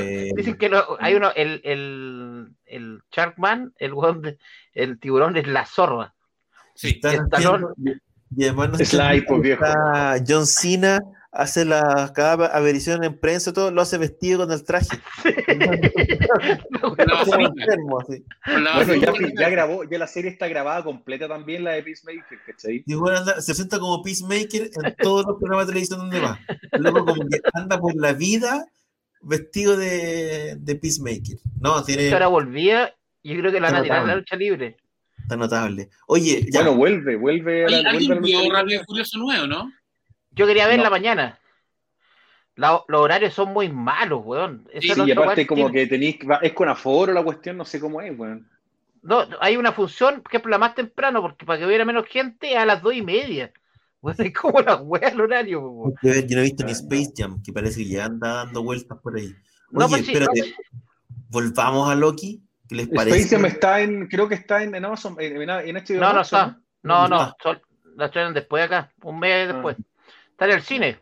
Eh, 0.00 0.32
Dicen 0.34 0.56
que 0.56 0.70
hay 0.98 1.14
uno, 1.14 1.30
el, 1.36 1.60
el, 1.64 2.48
el 2.66 3.02
Sharkman, 3.12 3.72
el, 3.78 3.92
el 4.74 4.98
tiburón 4.98 5.36
es 5.36 5.46
la 5.46 5.64
zorra. 5.66 6.14
Sí, 6.74 7.00
y 8.34 8.44
además 8.44 8.70
no 8.70 8.78
John 10.26 10.46
Cena 10.46 11.00
hace 11.30 11.64
la 11.64 12.12
cada 12.14 12.46
aparición 12.46 13.04
en 13.04 13.18
prensa, 13.18 13.52
todo 13.52 13.70
lo 13.70 13.82
hace 13.82 13.98
vestido 13.98 14.38
con 14.40 14.52
el 14.52 14.64
traje. 14.64 14.98
bueno, 18.46 18.94
ya, 18.94 19.12
ya, 19.38 19.48
grabó, 19.48 19.84
ya 19.84 19.98
la 19.98 20.06
serie 20.06 20.30
está 20.30 20.48
grabada 20.48 20.84
completa 20.84 21.28
también, 21.28 21.64
la 21.64 21.72
de 21.72 21.82
Peacemaker, 21.82 22.38
¿cachai? 22.46 22.84
Y 22.86 22.94
bueno, 22.94 23.24
se 23.40 23.52
presenta 23.52 23.78
como 23.78 24.02
Peacemaker 24.02 24.70
en 24.82 24.94
todos 24.96 25.26
los 25.26 25.38
programas 25.38 25.66
de 25.66 25.72
televisión 25.72 26.00
donde 26.00 26.20
va. 26.20 26.38
Luego 26.78 27.04
como 27.04 27.28
que 27.28 27.40
anda 27.54 27.78
por 27.78 27.94
la 27.96 28.12
vida 28.12 28.66
vestido 29.22 29.76
de, 29.76 30.56
de 30.56 30.74
Peacemaker. 30.74 31.38
No, 31.60 31.82
tiene... 31.82 32.12
Ahora 32.12 32.26
volvía, 32.28 32.94
yo 33.22 33.36
creo 33.38 33.52
que 33.52 33.60
la 33.60 33.70
van 33.70 33.90
a 33.90 34.04
la 34.04 34.16
lucha 34.16 34.36
libre. 34.36 34.76
Está 35.18 35.36
notable. 35.36 35.88
Oye, 36.06 36.46
ya. 36.50 36.60
Bueno, 36.60 36.76
vuelve, 36.76 37.16
vuelve 37.16 37.64
a 37.64 37.68
la, 37.68 37.92
vuelve 37.92 38.76
a 38.76 38.84
Curioso 38.84 39.18
nuevo, 39.18 39.46
¿no? 39.46 39.72
Yo 40.32 40.46
quería 40.46 40.66
ver 40.66 40.80
la 40.80 40.90
mañana. 40.90 41.38
los 42.56 42.82
horarios 42.88 43.32
son 43.32 43.52
muy 43.52 43.68
malos, 43.68 44.22
weón. 44.24 44.68
sí, 44.80 44.92
y 45.06 45.10
aparte 45.10 45.46
como 45.46 45.70
que 45.70 45.86
tenéis, 45.86 46.18
es 46.40 46.52
con 46.52 46.68
aforo 46.68 47.12
la 47.12 47.22
cuestión, 47.22 47.56
no 47.56 47.64
sé 47.64 47.78
cómo 47.78 48.00
es, 48.00 48.18
weón. 48.18 48.48
No, 49.02 49.26
hay 49.40 49.56
una 49.56 49.72
función, 49.72 50.22
por 50.22 50.30
ejemplo, 50.30 50.50
la 50.50 50.58
más 50.58 50.74
temprano, 50.74 51.20
porque 51.22 51.44
para 51.44 51.58
que 51.58 51.66
hubiera 51.66 51.84
menos 51.84 52.06
gente, 52.06 52.56
a 52.56 52.64
las 52.64 52.82
dos 52.82 52.94
y 52.94 53.02
media. 53.02 53.52
es 54.18 54.32
como 54.34 54.60
la 54.60 54.76
wea 54.76 55.08
el 55.08 55.20
horario. 55.20 55.60
Yo, 56.02 56.12
no 56.12 56.38
he 56.38 56.42
visto 56.42 56.64
ni 56.64 56.72
Space 56.72 57.12
Jam, 57.16 57.42
que 57.42 57.52
parece 57.52 57.82
que 57.82 57.90
ya 57.90 58.06
anda 58.06 58.44
dando 58.44 58.62
vueltas 58.62 58.98
por 58.98 59.16
ahí. 59.16 59.34
Oye, 59.74 59.88
pues 59.88 60.08
espérate, 60.08 60.54
volvamos 61.28 61.90
a 61.90 61.94
Loki. 61.94 62.42
¿Qué 62.68 62.74
les 62.74 62.88
parece? 62.88 63.16
Space 63.18 63.36
Jam 63.36 63.46
está 63.46 63.80
en, 63.80 64.06
creo 64.08 64.28
que 64.28 64.34
está 64.34 64.62
en, 64.62 64.74
Amazon, 64.74 65.16
en, 65.18 65.48
HBO. 65.48 66.00
No, 66.00 66.12
no 66.12 66.20
está. 66.20 66.58
No, 66.82 67.06
no, 67.06 67.34
la 67.96 68.10
traen 68.10 68.34
después 68.34 68.64
acá, 68.64 68.92
un 69.02 69.18
mes 69.18 69.48
ah. 69.48 69.52
después. 69.52 69.76
Está 70.30 70.46
en 70.46 70.50
el 70.52 70.62
cine. 70.62 70.98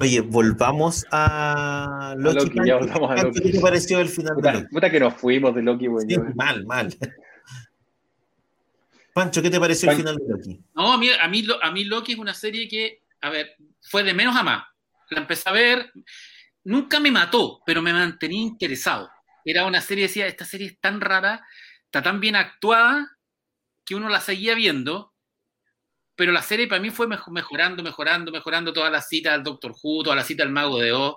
Oye, 0.00 0.20
volvamos 0.20 1.06
a 1.10 2.14
Loki. 2.16 2.50
ya 2.64 2.76
volvamos 2.76 3.10
a 3.10 3.22
Loki. 3.24 3.40
¿Qué 3.40 3.52
te 3.52 3.60
pareció 3.60 4.00
el 4.00 4.08
final 4.08 4.34
puta, 4.34 4.52
de 4.52 4.58
Loki? 4.58 4.74
Puta 4.74 4.90
que 4.90 5.00
nos 5.00 5.14
fuimos 5.14 5.54
de 5.54 5.62
Loki, 5.62 5.86
güey. 5.86 6.06
mal, 6.34 6.64
mal. 6.66 6.94
Pancho, 9.16 9.40
¿qué 9.40 9.48
te 9.48 9.58
pareció 9.58 9.90
el 9.90 9.96
final 9.96 10.16
de 10.16 10.28
Loki? 10.28 10.60
No, 10.74 10.92
a 10.92 10.98
mí, 10.98 11.08
a, 11.08 11.26
mí, 11.26 11.42
a 11.62 11.70
mí 11.70 11.84
Loki 11.84 12.12
es 12.12 12.18
una 12.18 12.34
serie 12.34 12.68
que, 12.68 13.00
a 13.22 13.30
ver, 13.30 13.56
fue 13.80 14.02
de 14.02 14.12
menos 14.12 14.36
a 14.36 14.42
más. 14.42 14.66
La 15.08 15.20
empecé 15.20 15.48
a 15.48 15.52
ver, 15.52 15.90
nunca 16.64 17.00
me 17.00 17.10
mató, 17.10 17.62
pero 17.64 17.80
me 17.80 17.94
mantenía 17.94 18.42
interesado. 18.42 19.10
Era 19.42 19.64
una 19.64 19.80
serie, 19.80 20.02
decía, 20.02 20.26
esta 20.26 20.44
serie 20.44 20.66
es 20.66 20.78
tan 20.80 21.00
rara, 21.00 21.42
está 21.86 22.02
tan 22.02 22.20
bien 22.20 22.36
actuada, 22.36 23.10
que 23.86 23.94
uno 23.94 24.10
la 24.10 24.20
seguía 24.20 24.54
viendo, 24.54 25.14
pero 26.14 26.30
la 26.30 26.42
serie 26.42 26.66
para 26.66 26.82
mí 26.82 26.90
fue 26.90 27.08
mejorando, 27.08 27.82
mejorando, 27.82 28.30
mejorando 28.30 28.74
todas 28.74 28.92
las 28.92 29.08
citas 29.08 29.32
al 29.32 29.42
Doctor 29.42 29.74
Who, 29.82 30.02
todas 30.02 30.18
las 30.18 30.26
citas 30.26 30.44
al 30.44 30.52
Mago 30.52 30.78
de 30.78 30.92
O. 30.92 31.16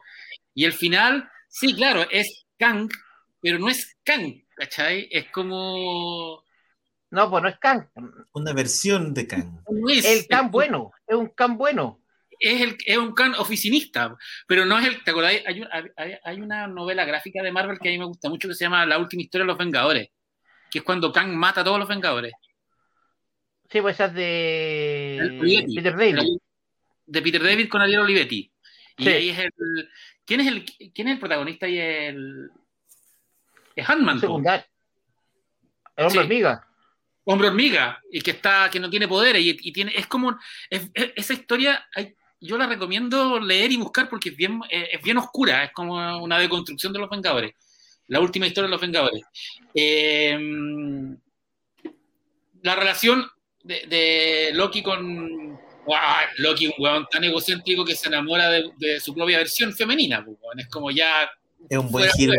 Y 0.53 0.63
el 0.63 0.71
final, 0.71 1.29
sí, 1.49 1.75
claro, 1.75 2.07
es 2.09 2.45
Kang, 2.57 2.89
pero 3.41 3.59
no 3.59 3.67
es 3.67 3.97
Kang, 4.05 4.41
¿cachai? 4.55 5.09
Es 5.11 5.29
como... 5.31 6.45
No, 7.11 7.29
pues 7.29 7.43
no 7.43 7.49
es 7.49 7.57
Kang. 7.57 7.87
Una 8.33 8.53
versión 8.53 9.13
de 9.13 9.27
Kang. 9.27 9.63
el 10.05 10.27
Kang 10.27 10.51
bueno, 10.51 10.91
es 11.07 11.15
un 11.15 11.29
Kang 11.29 11.57
bueno. 11.57 12.01
Es, 12.39 12.61
el, 12.61 12.77
es 12.85 12.97
un 12.97 13.13
Kang 13.13 13.33
oficinista, 13.37 14.15
pero 14.47 14.65
no 14.65 14.79
es 14.79 14.87
el... 14.87 15.03
¿Te 15.03 15.11
acordás? 15.11 15.33
Hay, 15.45 15.63
hay, 16.23 16.41
una 16.41 16.67
novela 16.67 17.03
gráfica 17.03 17.43
de 17.43 17.51
Marvel 17.51 17.79
que 17.79 17.89
a 17.89 17.91
mí 17.91 17.97
me 17.97 18.05
gusta 18.05 18.29
mucho 18.29 18.47
que 18.47 18.53
se 18.53 18.63
llama 18.63 18.85
La 18.85 18.97
última 18.97 19.23
historia 19.23 19.43
de 19.43 19.47
los 19.47 19.57
Vengadores, 19.57 20.09
que 20.71 20.79
es 20.79 20.83
cuando 20.85 21.11
Kang 21.11 21.35
mata 21.35 21.61
a 21.61 21.63
todos 21.65 21.79
los 21.79 21.89
Vengadores. 21.89 22.31
Sí, 23.69 23.81
pues 23.81 23.95
esas 23.95 24.13
de 24.13 25.37
Peter 25.75 25.95
David. 25.95 26.37
De 27.05 27.21
Peter 27.21 27.43
David 27.43 27.69
con 27.69 27.81
Ariel 27.81 28.01
Olivetti. 28.01 28.51
Y 28.97 29.07
ahí 29.07 29.29
es 29.29 29.39
el. 29.39 29.89
¿Quién 30.25 30.41
es 30.41 30.47
el, 30.47 30.65
quién 30.93 31.07
es 31.07 31.13
el 31.13 31.19
protagonista 31.19 31.67
y 31.67 31.77
el. 31.77 32.49
Es 33.75 33.89
Handman. 33.89 34.17
El 34.17 36.05
hombre 36.05 36.19
hormiga. 36.19 36.68
Hombre 37.25 37.47
hormiga. 37.47 37.99
Y 38.11 38.21
que 38.21 38.31
está, 38.31 38.69
que 38.71 38.79
no 38.79 38.89
tiene 38.89 39.07
poderes. 39.07 39.43
Y, 39.45 39.71
tiene. 39.71 39.93
Es 39.95 40.07
como. 40.07 40.37
esa 40.69 41.33
historia. 41.33 41.85
yo 42.39 42.57
la 42.57 42.67
recomiendo 42.67 43.39
leer 43.39 43.71
y 43.71 43.77
buscar 43.77 44.09
porque 44.09 44.29
es 44.29 44.35
bien, 44.35 44.61
es 44.69 45.01
bien 45.01 45.17
oscura. 45.17 45.63
Es 45.63 45.71
como 45.71 46.21
una 46.23 46.39
deconstrucción 46.39 46.93
de 46.93 46.99
los 46.99 47.09
Vengadores. 47.09 47.53
La 48.07 48.19
última 48.19 48.47
historia 48.47 48.67
de 48.67 48.71
los 48.71 48.81
Vengadores. 48.81 49.23
Eh, 49.73 50.37
la 52.63 52.75
relación 52.75 53.25
de, 53.63 54.51
Loki 54.53 54.81
con. 54.81 55.59
Loki, 56.37 56.67
un 56.67 56.73
weón 56.77 57.07
tan 57.09 57.23
egocéntrico 57.23 57.83
que 57.83 57.95
se 57.95 58.09
enamora 58.09 58.49
de, 58.49 58.99
su 58.99 59.13
propia 59.13 59.39
versión 59.39 59.73
femenina. 59.73 60.23
Pues, 60.23 60.37
es 60.57 60.67
como 60.67 60.91
ya. 60.91 61.29
Es 61.69 61.77
un 61.77 61.89
buen 61.89 62.09
giro. 62.11 62.33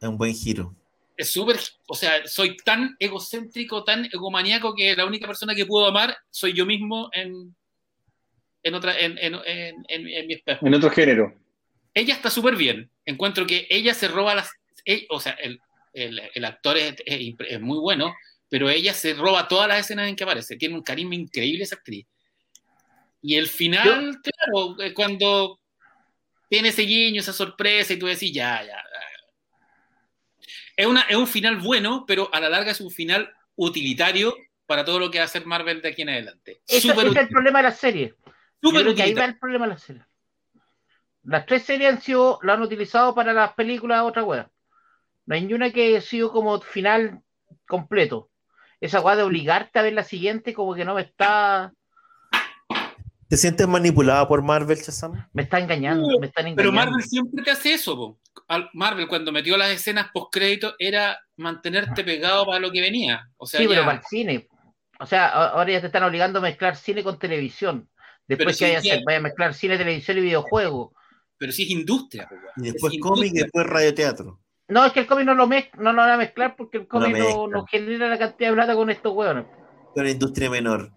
Es 0.00 0.08
un 0.08 0.18
buen 0.18 0.34
giro. 0.34 0.74
Es 1.20 1.32
súper. 1.32 1.60
O 1.86 1.94
sea, 1.94 2.26
soy 2.26 2.56
tan 2.56 2.96
egocéntrico, 2.98 3.84
tan 3.84 4.06
egomaníaco 4.06 4.74
que 4.74 4.96
la 4.96 5.04
única 5.04 5.26
persona 5.26 5.54
que 5.54 5.66
puedo 5.66 5.86
amar 5.86 6.16
soy 6.30 6.54
yo 6.54 6.64
mismo 6.64 7.10
en. 7.12 7.54
En, 8.62 8.74
otra, 8.74 8.98
en, 8.98 9.18
en, 9.18 9.34
en, 9.88 10.26
mi 10.26 10.32
espejo. 10.32 10.66
En 10.66 10.74
otro 10.74 10.88
género. 10.88 11.34
Ella 11.92 12.14
está 12.14 12.30
súper 12.30 12.56
bien. 12.56 12.90
Encuentro 13.04 13.46
que 13.46 13.66
ella 13.68 13.92
se 13.92 14.08
roba 14.08 14.34
las. 14.34 14.50
Eh, 14.86 15.06
o 15.10 15.20
sea, 15.20 15.32
el, 15.32 15.60
el, 15.92 16.22
el 16.32 16.44
actor 16.46 16.78
es, 16.78 16.94
es, 17.04 17.60
muy 17.60 17.78
bueno, 17.78 18.14
pero 18.48 18.70
ella 18.70 18.94
se 18.94 19.12
roba 19.12 19.46
todas 19.46 19.68
las 19.68 19.80
escenas 19.80 20.08
en 20.08 20.16
que 20.16 20.24
aparece. 20.24 20.56
Tiene 20.56 20.74
un 20.74 20.82
carisma 20.82 21.16
increíble 21.16 21.64
esa 21.64 21.76
actriz. 21.76 22.06
Y 23.20 23.34
el 23.34 23.48
final, 23.48 24.16
claro, 24.22 24.74
cuando 24.94 25.60
tiene 26.48 26.70
ese 26.70 26.82
guiño, 26.82 27.20
esa 27.20 27.34
sorpresa, 27.34 27.92
y 27.92 27.98
tú 27.98 28.06
decís, 28.06 28.32
ya, 28.32 28.64
ya. 28.64 28.82
Es, 30.80 30.86
una, 30.86 31.02
es 31.02 31.16
un 31.16 31.26
final 31.26 31.58
bueno, 31.58 32.04
pero 32.06 32.30
a 32.32 32.40
la 32.40 32.48
larga 32.48 32.70
es 32.70 32.80
un 32.80 32.90
final 32.90 33.30
utilitario 33.54 34.34
para 34.64 34.84
todo 34.84 34.98
lo 34.98 35.10
que 35.10 35.18
va 35.18 35.24
a 35.24 35.26
hacer 35.26 35.44
Marvel 35.44 35.82
de 35.82 35.88
aquí 35.90 36.02
en 36.02 36.08
adelante. 36.08 36.62
Ese 36.66 36.88
es 36.88 37.16
el 37.16 37.28
problema 37.28 37.58
de 37.58 37.62
la 37.64 37.72
serie. 37.72 38.14
Que 38.62 39.02
ahí 39.02 39.12
va 39.12 39.26
el 39.26 39.38
problema 39.38 39.66
de 39.66 39.72
la 39.72 39.78
serie. 39.78 40.04
Las 41.24 41.44
tres 41.44 41.64
series 41.64 41.92
han 41.92 42.00
sido, 42.00 42.38
lo 42.40 42.52
han 42.54 42.62
utilizado 42.62 43.14
para 43.14 43.34
las 43.34 43.52
películas 43.52 44.04
otra 44.04 44.24
wea. 44.24 44.50
No 45.26 45.34
hay 45.34 45.42
ninguna 45.42 45.70
que 45.70 45.88
haya 45.88 46.00
sido 46.00 46.32
como 46.32 46.58
final 46.60 47.20
completo 47.66 48.30
esa 48.80 49.02
weá 49.02 49.16
de 49.16 49.22
obligarte 49.22 49.78
a 49.78 49.82
ver 49.82 49.92
la 49.92 50.04
siguiente, 50.04 50.54
como 50.54 50.74
que 50.74 50.86
no 50.86 50.94
me 50.94 51.02
está. 51.02 51.74
¿Te 53.30 53.36
sientes 53.36 53.68
manipulado 53.68 54.26
por 54.26 54.42
Marvel, 54.42 54.82
Chazam? 54.82 55.28
Me 55.32 55.42
está 55.42 55.60
engañando, 55.60 56.18
me 56.18 56.26
están 56.26 56.48
engañando. 56.48 56.56
Pero 56.56 56.72
Marvel 56.72 57.00
siempre 57.04 57.44
te 57.44 57.52
hace 57.52 57.74
eso, 57.74 58.18
Marvel 58.72 59.06
cuando 59.06 59.30
metió 59.30 59.56
las 59.56 59.70
escenas 59.70 60.08
post 60.12 60.32
crédito 60.32 60.74
era 60.80 61.16
mantenerte 61.36 62.02
pegado 62.02 62.44
para 62.44 62.58
lo 62.58 62.72
que 62.72 62.80
venía. 62.80 63.30
O 63.36 63.46
sea, 63.46 63.60
sí, 63.60 63.68
pero 63.68 63.84
para 63.84 63.98
el 63.98 64.04
cine. 64.04 64.48
O 64.98 65.06
sea, 65.06 65.28
ahora 65.28 65.70
ya 65.70 65.80
te 65.80 65.86
están 65.86 66.02
obligando 66.02 66.40
a 66.40 66.42
mezclar 66.42 66.74
cine 66.74 67.04
con 67.04 67.20
televisión. 67.20 67.88
Después 68.26 68.58
que 68.58 68.74
vaya, 68.74 69.00
a 69.16 69.20
mezclar 69.20 69.54
cine, 69.54 69.78
televisión 69.78 70.18
y 70.18 70.22
videojuego. 70.22 70.92
Pero 71.38 71.52
sí 71.52 71.62
es 71.62 71.70
industria. 71.70 72.28
Y 72.56 72.72
después 72.72 72.94
cómic 73.00 73.30
y 73.32 73.38
después 73.38 73.64
radioteatro. 73.64 74.40
No, 74.66 74.84
es 74.84 74.92
que 74.92 75.00
el 75.00 75.06
cómic 75.06 75.26
no 75.26 75.34
lo, 75.34 75.46
no 75.46 75.92
lo 75.92 76.02
van 76.02 76.10
a 76.10 76.16
mezclar 76.16 76.56
porque 76.56 76.78
el 76.78 76.88
cómic 76.88 77.16
no, 77.16 77.64
genera 77.66 78.08
la 78.08 78.18
cantidad 78.18 78.50
de 78.50 78.54
plata 78.56 78.74
con 78.74 78.90
estos 78.90 79.12
hueones. 79.14 79.44
Pero 79.94 80.02
una 80.04 80.10
industria 80.10 80.50
menor. 80.50 80.90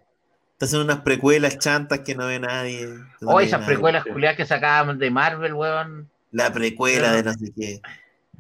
Te 0.58 0.66
hacen 0.66 0.82
unas 0.82 1.02
precuelas 1.02 1.58
chantas 1.60 2.00
que 2.00 2.16
no 2.16 2.28
ve 2.28 2.40
nadie. 2.40 2.88
O 3.22 3.34
oh, 3.34 3.40
esas 3.40 3.66
precuelas 3.66 4.04
culiadas 4.06 4.38
que 4.38 4.46
sacaban 4.46 5.00
de 5.00 5.10
Marvel, 5.12 5.54
weón. 5.54 6.10
La 6.32 6.52
precuela 6.52 7.12
de 7.14 7.24
no 7.24 7.34
sé 7.34 7.52
qué. 7.56 7.82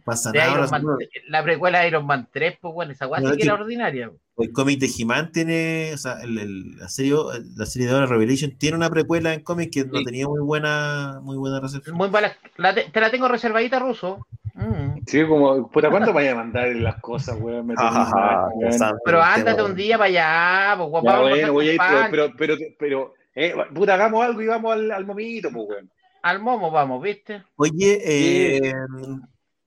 Pasa 0.03 0.31
nada. 0.31 0.67
Man- 0.67 0.85
la 1.27 1.43
precuela 1.43 1.79
de 1.79 1.87
Iron 1.87 2.05
Man 2.05 2.27
3, 2.31 2.57
pues 2.59 2.73
bueno, 2.73 2.91
esa 2.91 3.07
weá 3.07 3.21
No, 3.21 3.31
sí 3.31 3.37
que 3.37 3.43
era 3.43 3.53
ordinaria. 3.53 4.11
El 4.37 4.51
cómic 4.51 4.79
de 4.79 4.89
He-Man 4.97 5.31
tiene, 5.31 5.91
o 5.93 5.97
sea, 5.97 6.19
el- 6.23 6.39
el- 6.39 6.77
la, 6.77 6.89
serie, 6.89 7.13
la 7.55 7.65
serie 7.67 7.87
de 7.87 7.93
ahora 7.93 8.07
Revelation 8.07 8.57
tiene 8.57 8.77
una 8.77 8.89
precuela 8.89 9.33
en 9.33 9.41
cómic 9.41 9.71
que 9.71 9.85
no 9.85 10.03
tenía 10.03 10.27
muy 10.27 10.39
buena, 10.41 11.19
muy 11.21 11.37
buena 11.37 11.59
recepción. 11.59 11.95
Muy 11.95 12.09
mala. 12.09 12.35
la 12.57 12.73
te, 12.73 12.85
te 12.85 12.99
la 12.99 13.11
tengo 13.11 13.27
reservadita, 13.27 13.77
ruso. 13.77 14.25
Mm. 14.55 15.01
Sí, 15.05 15.25
como, 15.27 15.69
puta, 15.69 15.89
¿cuánto 15.89 16.13
vaya 16.13 16.31
a 16.31 16.35
mandar 16.35 16.67
las 16.75 16.99
cosas, 17.01 17.37
weón? 17.39 17.67
Me 17.67 17.75
mal, 17.75 18.49
weón. 18.55 18.99
Pero 19.05 19.21
ándate 19.21 19.61
un 19.63 19.75
día 19.75 19.97
para 19.97 20.07
allá, 20.09 20.77
pues 20.77 20.89
guapo. 20.89 21.07
Ya, 21.07 21.13
vamos 21.13 21.27
a 21.27 21.31
bueno, 21.33 21.53
voy 21.53 21.69
a 21.69 21.73
ir, 21.73 21.79
pero, 21.79 22.09
pero, 22.09 22.33
pero, 22.37 22.55
pero, 22.79 23.13
eh, 23.35 23.53
puta, 23.73 23.93
hagamos 23.95 24.25
algo 24.25 24.41
y 24.41 24.47
vamos 24.47 24.73
al, 24.73 24.91
al 24.91 25.05
momito, 25.05 25.49
pues, 25.51 25.67
weón. 25.69 25.91
Al 26.23 26.39
momo 26.39 26.71
vamos, 26.71 27.03
¿viste? 27.03 27.43
Oye, 27.57 27.99
eh, 28.03 28.73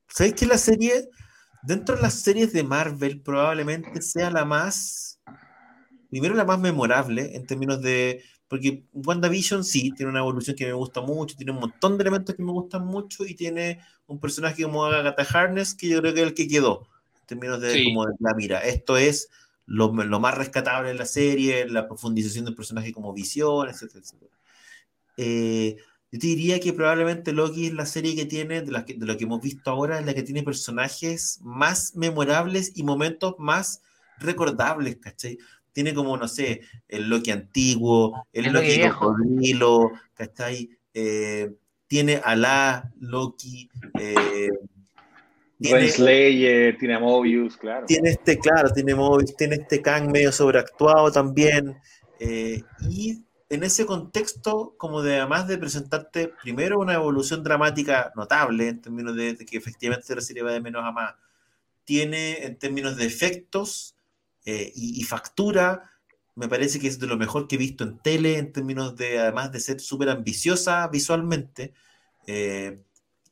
¿sabes 0.09 0.32
que 0.34 0.47
la 0.47 0.56
serie, 0.59 1.09
dentro 1.62 1.96
de 1.96 2.02
las 2.02 2.14
series 2.14 2.52
de 2.52 2.62
Marvel, 2.64 3.20
probablemente 3.20 4.02
sea 4.02 4.30
la 4.30 4.44
más, 4.44 5.20
primero 6.10 6.34
la 6.34 6.44
más 6.44 6.58
memorable 6.58 7.34
en 7.36 7.46
términos 7.46 7.82
de, 7.82 8.22
porque 8.48 8.84
WandaVision 8.92 9.64
sí, 9.64 9.92
tiene 9.96 10.10
una 10.10 10.20
evolución 10.20 10.56
que 10.56 10.66
me 10.66 10.72
gusta 10.72 11.00
mucho, 11.00 11.36
tiene 11.36 11.52
un 11.52 11.60
montón 11.60 11.98
de 11.98 12.02
elementos 12.02 12.34
que 12.34 12.42
me 12.42 12.52
gustan 12.52 12.86
mucho 12.86 13.24
y 13.24 13.34
tiene 13.34 13.80
un 14.06 14.20
personaje 14.20 14.62
como 14.62 14.84
Agatha 14.84 15.26
Harness 15.38 15.74
que 15.74 15.88
yo 15.88 16.00
creo 16.00 16.14
que 16.14 16.22
es 16.22 16.26
el 16.28 16.34
que 16.34 16.48
quedó, 16.48 16.86
en 17.20 17.26
términos 17.26 17.60
de, 17.60 17.72
Sí. 17.72 17.84
como 17.84 18.06
de 18.06 18.14
la 18.20 18.34
mira. 18.34 18.60
Esto 18.60 18.96
es 18.96 19.28
lo, 19.66 19.92
lo 19.92 20.20
más 20.20 20.36
rescatable 20.36 20.90
de 20.90 20.94
la 20.94 21.06
serie, 21.06 21.68
la 21.68 21.88
profundización 21.88 22.44
del 22.44 22.54
personaje 22.54 22.92
como 22.92 23.12
visión, 23.12 23.68
etcétera, 23.68 24.00
etcétera. 24.00 24.30
Eh, 25.16 25.76
yo 26.16 26.20
te 26.20 26.26
diría 26.28 26.60
que 26.60 26.72
probablemente 26.72 27.32
Loki 27.32 27.66
es 27.66 27.74
la 27.74 27.84
serie 27.84 28.16
que 28.16 28.24
tiene, 28.24 28.62
de, 28.62 28.72
las 28.72 28.84
que- 28.84 28.94
de 28.94 29.05
lo 29.05 29.16
que 29.18 29.24
hemos 29.24 29.43
visto 29.43 29.70
ahora, 29.70 29.98
es 30.01 30.06
la 30.06 30.14
que 30.14 30.22
tiene 30.22 30.43
personajes 30.43 31.38
más 31.43 31.94
memorables 31.94 32.72
y 32.74 32.82
momentos 32.84 33.34
más 33.38 33.82
recordables, 34.18 34.97
¿cachai? 34.97 35.36
Tiene 35.72 35.93
como, 35.93 36.16
no 36.16 36.26
sé, 36.26 36.62
el 36.88 37.09
Loki 37.10 37.30
antiguo, 37.32 38.26
el, 38.32 38.47
El 38.47 38.52
Loki 38.55 38.80
cocodrilo, 38.80 39.90
¿cachai? 40.14 40.70
Eh, 40.94 41.52
tiene 41.86 42.20
a 42.24 42.34
la 42.34 42.90
Loki, 42.98 43.68
eh, 44.01 44.48
tiene, 45.60 45.78
Tiene 45.78 45.88
Slayer, 45.88 46.78
tiene 46.78 46.94
a 46.94 46.98
Mobius, 47.01 47.56
claro. 47.59 47.86
tiene 47.86 48.10
este, 48.10 48.38
claro, 48.38 48.70
tiene 48.72 48.94
Mobius, 48.94 49.36
tiene 49.36 49.56
este 49.56 49.82
Kang 49.82 50.10
medio 50.10 50.32
sobreactuado 50.32 51.10
también. 51.12 51.76
eh, 52.18 52.62
y 52.88 53.25
en 53.48 53.62
ese 53.64 53.86
contexto, 53.86 54.74
como 54.78 55.02
de 55.02 55.16
además 55.20 55.47
de 55.48 55.59
presentarte 55.59 56.32
primero 56.43 56.78
una 56.81 56.94
evolución 56.94 57.43
dramática 57.44 58.12
notable, 58.16 58.68
en 58.68 58.81
términos 58.82 59.14
de, 59.16 59.35
de 59.35 59.47
que 59.47 59.56
efectivamente 59.56 60.14
la 60.14 60.20
serie 60.20 60.43
va 60.43 60.52
de 60.52 60.60
menos 60.60 60.85
a 60.85 60.93
más, 60.93 61.14
tiene 61.85 62.44
en 62.44 62.59
términos 62.59 62.97
de 62.97 63.06
efectos 63.06 63.94
eh, 64.44 64.73
y, 64.74 65.01
y 65.01 65.05
factura, 65.05 65.93
me 66.35 66.48
parece 66.48 66.78
que 66.81 66.89
es 66.89 66.98
de 66.98 67.06
lo 67.06 67.16
mejor 67.16 67.47
que 67.48 67.55
he 67.56 67.59
visto 67.59 67.85
en 67.85 67.98
tele, 67.98 68.39
en 68.39 68.52
términos 68.52 68.97
de, 68.97 69.18
además 69.18 69.52
de 69.52 69.60
ser 69.60 69.81
súper 69.81 70.09
ambiciosa 70.10 70.86
visualmente. 70.89 71.73
eh, 72.27 72.82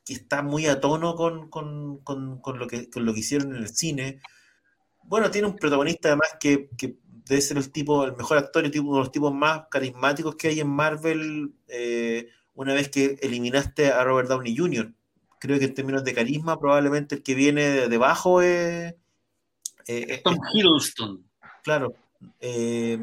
que 0.05 0.15
está 0.15 0.43
muy 0.43 0.67
a 0.67 0.81
tono 0.81 1.15
con, 1.15 1.49
con, 1.49 1.99
con, 1.99 2.39
con 2.41 2.59
lo 2.59 2.67
que, 2.67 2.89
lo 2.95 3.15
que 3.15 3.21
hicieron 3.21 3.55
en 3.57 3.63
el 3.63 3.69
cine. 3.69 4.21
Bueno, 5.05 5.31
tiene 5.31 5.49
un 5.49 5.57
protagonista 5.57 6.09
además 6.09 6.37
que, 6.41 6.69
que 6.77 6.97
debe 7.25 7.41
ser 7.41 7.57
el 7.57 7.71
tipo, 7.71 8.05
el 8.05 8.17
mejor 8.17 8.39
actor 8.39 8.65
y 8.67 8.71
tipo, 8.71 8.85
uno 8.87 8.97
de 8.99 9.05
los 9.05 9.13
tipos 9.13 9.33
más 9.35 9.63
carismáticos 9.71 10.37
que 10.37 10.49
hay 10.49 10.61
en 10.61 10.69
Marvel 10.69 11.53
eh, 11.69 12.29
una 12.55 12.75
vez 12.75 12.89
que 12.89 13.19
eliminaste 13.23 13.91
a 13.91 14.05
Robert 14.05 14.29
Downey 14.29 14.57
Jr. 14.57 14.93
Creo 15.41 15.59
que 15.59 15.65
en 15.67 15.75
términos 15.75 16.05
de 16.05 16.15
carisma, 16.15 16.59
probablemente 16.59 17.17
el 17.17 17.23
que 17.23 17.35
viene 17.35 17.63
de 17.63 17.89
debajo 17.89 18.41
es... 18.43 18.95
eh, 19.87 20.07
es- 20.09 20.23
Tom 20.23 20.39
Hiddleston. 20.53 21.25
Claro. 21.63 21.95
eh, 22.41 22.99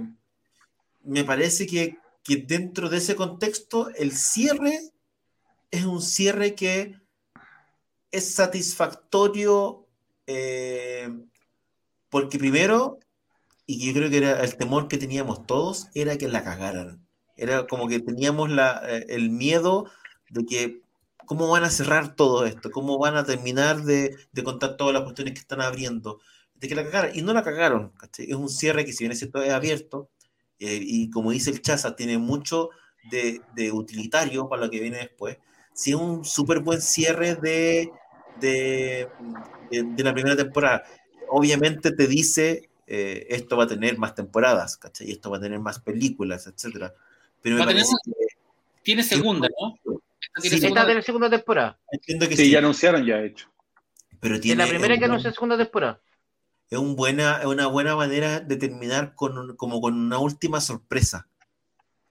me 1.04 1.24
parece 1.24 1.66
que, 1.68 1.98
que 2.24 2.38
dentro 2.38 2.90
de 2.90 2.98
ese 2.98 3.16
contexto, 3.16 3.90
el 3.96 4.12
cierre 4.12 4.80
es 5.72 5.86
un 5.86 6.02
cierre 6.02 6.54
que 6.56 6.96
es 8.12 8.34
satisfactorio 8.36 9.88
eh, 10.28 11.10
porque 12.10 12.38
primero, 12.38 13.00
y 13.80 13.88
yo 13.88 13.94
creo 13.94 14.10
que 14.10 14.18
era 14.18 14.44
el 14.44 14.56
temor 14.58 14.88
que 14.88 14.98
teníamos 14.98 15.46
todos, 15.48 15.88
era 15.94 16.18
que 16.18 16.28
la 16.28 16.44
cagaran. 16.44 17.06
Era 17.38 17.68
como 17.68 17.88
que 17.88 18.00
teníamos 18.00 18.50
la, 18.52 18.82
eh, 18.88 19.06
el 19.10 19.30
miedo 19.30 19.86
de 20.30 20.46
que 20.46 20.82
cómo 21.26 21.50
van 21.50 21.64
a 21.64 21.70
cerrar 21.70 22.16
todo 22.16 22.46
esto, 22.46 22.72
cómo 22.72 22.98
van 23.00 23.16
a 23.16 23.26
terminar 23.26 23.84
de, 23.84 24.16
de 24.32 24.44
contar 24.44 24.78
todas 24.78 24.94
las 24.94 25.04
cuestiones 25.04 25.34
que 25.34 25.40
están 25.40 25.62
abriendo, 25.62 26.20
de 26.56 26.68
que 26.68 26.76
la 26.76 26.84
cagaran. 26.84 27.12
Y 27.16 27.22
no 27.22 27.34
la 27.34 27.44
cagaron. 27.44 27.90
¿cachai? 27.98 28.26
Es 28.30 28.36
un 28.36 28.50
cierre 28.50 28.86
que 28.86 28.94
si 28.94 29.04
bien 29.04 29.12
es 29.14 29.20
cierto 29.20 29.42
es 29.42 29.52
abierto, 29.52 30.10
eh, 30.60 30.80
y 30.82 31.10
como 31.10 31.32
dice 31.32 31.50
el 31.52 31.62
Chaza, 31.62 31.96
tiene 31.96 32.18
mucho 32.18 32.70
de, 33.10 33.42
de 33.56 33.72
utilitario 33.72 34.48
para 34.50 34.66
lo 34.66 34.72
que 34.72 34.80
viene 34.80 34.98
después. 34.98 35.38
Sí, 35.74 35.92
es 35.92 35.96
un 35.96 36.24
súper 36.26 36.60
buen 36.60 36.82
cierre 36.82 37.36
de, 37.36 37.90
de- 39.70 39.84
de 39.84 40.04
la 40.04 40.14
primera 40.14 40.36
temporada. 40.36 40.84
Obviamente 41.30 41.92
te 41.92 42.08
dice, 42.08 42.70
eh, 42.94 43.26
esto 43.30 43.56
va 43.56 43.64
a 43.64 43.68
tener 43.68 43.98
más 43.98 44.14
temporadas, 44.16 44.76
¿cachai? 44.76 45.08
Y 45.08 45.12
esto 45.14 45.30
va 45.32 45.38
a 45.38 45.40
tener 45.40 45.60
más 45.60 45.80
películas, 45.80 46.46
etcétera. 46.48 46.94
Pero 47.42 47.56
me 47.56 47.64
a 47.64 47.68
tener 47.68 47.84
parece 47.84 47.96
que 48.04 48.12
Tiene 48.84 49.04
segunda, 49.04 49.48
¿no? 49.60 49.76
Esta 49.80 50.42
tiene 50.42 50.50
Sí. 50.50 50.56
Esta 50.56 50.60
segunda. 50.68 50.86
de 50.86 50.96
la 50.96 51.02
segunda 51.02 51.30
temporada. 51.30 51.80
entiendo 51.92 52.28
que 52.28 52.36
Sí, 52.36 52.46
sí, 52.46 52.52
ya 52.52 52.60
anunciaron 52.60 53.06
ya, 53.06 53.18
de 53.18 53.28
hecho. 53.28 53.48
pero 54.20 54.36
Es 54.36 54.42
tiene 54.42 54.64
la 54.64 54.70
primera 54.70 54.94
es 54.94 55.00
que 55.00 55.06
un 55.06 55.12
anuncia 55.12 55.32
segunda 55.32 55.58
temporada. 55.58 56.00
es, 56.70 56.78
un 56.80 56.96
buena, 56.96 57.38
es 57.40 57.46
una 57.46 57.68
buena 57.68 57.96
manera 57.96 58.40
de 58.42 58.56
terminar 58.58 59.14
con 59.16 59.38
un- 59.38 59.56
como 59.56 59.80
con 59.82 59.94
una 59.98 60.20
última 60.20 60.60
sorpresa. 60.62 61.28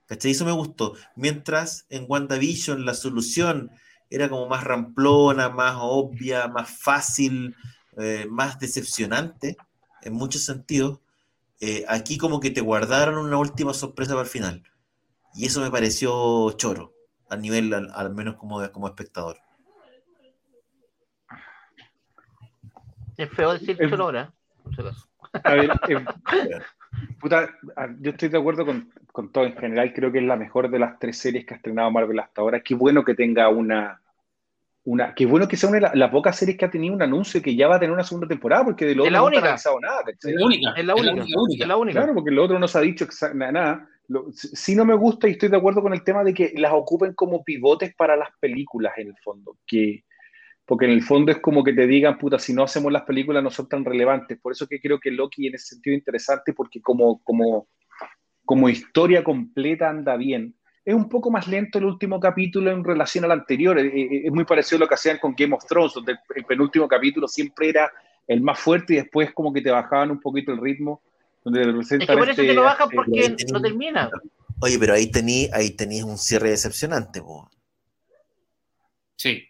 ¿Cachai? 0.07 0.31
Eso 0.31 0.45
me 0.45 0.51
gustó. 0.51 0.95
Mientras 1.15 1.85
en 1.89 2.05
WandaVision 2.07 2.85
la 2.85 2.93
solución 2.95 3.69
era 4.09 4.27
como 4.29 4.47
más 4.47 4.63
ramplona, 4.63 5.49
más 5.49 5.75
obvia, 5.79 6.47
más 6.47 6.69
fácil, 6.69 7.55
eh, 7.97 8.25
más 8.29 8.59
decepcionante 8.59 9.55
en 10.03 10.13
muchos 10.13 10.43
sentidos. 10.45 10.99
eh, 11.61 11.85
aquí 11.89 12.17
como 12.17 12.39
que 12.41 12.51
te 12.51 12.61
guardaron 12.61 13.17
una 13.19 13.37
última 13.37 13.73
sorpresa 13.73 14.13
para 14.13 14.23
el 14.23 14.29
final. 14.29 14.63
Y 15.35 15.45
eso 15.47 15.61
me 15.61 15.71
pareció 15.71 16.51
choro, 16.53 16.93
a 17.29 17.37
nivel 17.37 17.73
al, 17.73 17.91
al 17.93 18.13
menos 18.15 18.35
como, 18.37 18.69
como 18.71 18.87
espectador. 18.87 19.37
Es 23.17 23.29
feo 23.31 23.53
decir 23.53 23.77
Es- 23.79 23.89
solo 23.89 24.03
ahora. 24.05 24.33
A 25.43 25.53
ver, 25.53 25.69
eh, 25.87 26.05
puta, 27.19 27.49
yo 27.99 28.11
estoy 28.11 28.29
de 28.29 28.37
acuerdo 28.37 28.65
con, 28.65 28.91
con 29.11 29.31
todo 29.31 29.45
en 29.45 29.55
general. 29.57 29.93
Creo 29.93 30.11
que 30.11 30.19
es 30.19 30.25
la 30.25 30.35
mejor 30.35 30.69
de 30.69 30.79
las 30.79 30.99
tres 30.99 31.17
series 31.17 31.45
que 31.45 31.53
ha 31.53 31.57
estrenado 31.57 31.91
Marvel 31.91 32.19
hasta 32.19 32.41
ahora. 32.41 32.61
Qué 32.61 32.75
bueno 32.75 33.03
que 33.03 33.15
tenga 33.15 33.49
una. 33.49 34.01
Una 34.83 35.13
qué 35.13 35.25
bueno 35.27 35.47
que 35.47 35.57
sea 35.57 35.69
una 35.69 35.77
de 35.77 35.81
la- 35.81 35.95
las 35.95 36.09
pocas 36.09 36.35
series 36.35 36.57
que 36.57 36.65
ha 36.65 36.71
tenido 36.71 36.93
un 36.95 37.01
anuncio 37.03 37.41
que 37.41 37.55
ya 37.55 37.67
va 37.67 37.75
a 37.75 37.79
tener 37.79 37.93
una 37.93 38.03
segunda 38.03 38.27
temporada, 38.27 38.65
porque 38.65 38.85
de 38.85 38.95
lo 38.95 39.03
otro 39.03 39.11
la 39.11 39.19
no 39.19 39.25
única. 39.25 39.41
han 39.43 39.47
avisado 39.49 39.79
nada. 39.79 40.01
Es 40.07 40.33
la 40.33 40.45
única. 40.45 40.73
Es 40.75 40.85
la 40.85 40.95
única. 40.95 41.23
Es 41.61 41.67
la 41.67 41.77
única. 41.77 41.99
Claro, 41.99 42.13
porque 42.15 42.31
lo 42.31 42.43
otro 42.43 42.57
no 42.57 42.67
se 42.67 42.77
ha 42.77 42.81
dicho 42.81 43.07
nada. 43.35 43.87
Lo- 44.07 44.25
sí 44.31 44.75
no 44.75 44.83
me 44.83 44.95
gusta 44.95 45.27
y 45.27 45.31
estoy 45.31 45.49
de 45.49 45.57
acuerdo 45.57 45.81
con 45.81 45.93
el 45.93 46.03
tema 46.03 46.23
de 46.23 46.33
que 46.33 46.53
las 46.55 46.73
ocupen 46.73 47.13
como 47.13 47.43
pivotes 47.43 47.93
para 47.95 48.15
las 48.17 48.29
películas 48.39 48.93
en 48.97 49.09
el 49.09 49.15
fondo. 49.23 49.57
Que, 49.67 50.03
porque 50.65 50.85
en 50.85 50.91
el 50.91 51.03
fondo 51.03 51.31
es 51.31 51.37
como 51.39 51.63
que 51.63 51.73
te 51.73 51.85
digan, 51.85 52.17
puta, 52.17 52.39
si 52.39 52.53
no 52.53 52.63
hacemos 52.63 52.91
las 52.91 53.03
películas 53.03 53.43
no 53.43 53.51
son 53.51 53.69
tan 53.69 53.85
relevantes. 53.85 54.39
Por 54.41 54.51
eso 54.51 54.67
que 54.67 54.81
creo 54.81 54.99
que 54.99 55.11
Loki 55.11 55.47
en 55.47 55.55
ese 55.55 55.75
sentido 55.75 55.93
es 55.95 55.99
interesante 55.99 56.53
porque 56.53 56.81
como, 56.81 57.21
como, 57.23 57.67
como 58.45 58.67
historia 58.67 59.23
completa 59.23 59.89
anda 59.89 60.17
bien. 60.17 60.55
Es 60.83 60.95
un 60.95 61.07
poco 61.07 61.29
más 61.29 61.47
lento 61.47 61.77
el 61.77 61.85
último 61.85 62.19
capítulo 62.19 62.71
en 62.71 62.83
relación 62.83 63.23
al 63.25 63.31
anterior. 63.31 63.77
Eh, 63.79 63.85
eh, 63.87 64.21
Es 64.25 64.31
muy 64.31 64.45
parecido 64.45 64.77
a 64.77 64.79
lo 64.81 64.87
que 64.87 64.95
hacían 64.95 65.19
con 65.19 65.35
Game 65.37 65.53
of 65.55 65.65
Thrones, 65.65 65.93
donde 65.93 66.15
el- 66.35 66.45
penúltimo 66.45 66.87
capítulo 66.87 67.27
siempre 67.27 67.69
era 67.69 67.91
el 68.27 68.41
más 68.41 68.59
fuerte 68.59 68.93
y 68.93 68.97
después 68.97 69.31
como 69.33 69.53
que 69.53 69.61
te 69.61 69.69
bajaban 69.71 70.09
un 70.11 70.19
poquito 70.19 70.51
el 70.51 70.59
ritmo. 70.59 71.01
Donde 71.43 71.61
Es 71.81 71.89
que 71.89 72.05
por 72.07 72.29
eso 72.29 72.41
te 72.41 72.53
lo 72.53 72.63
bajan 72.63 72.89
porque 72.89 73.25
eh, 73.25 73.35
no 73.51 73.61
termina. 73.61 74.09
Oye, 74.59 74.77
pero 74.79 74.93
ahí 74.93 75.09
tení, 75.09 75.49
ahí 75.53 75.71
tenías 75.71 76.05
un 76.05 76.17
cierre 76.17 76.49
decepcionante, 76.51 77.21
po. 77.21 77.49
Sí. 79.15 79.43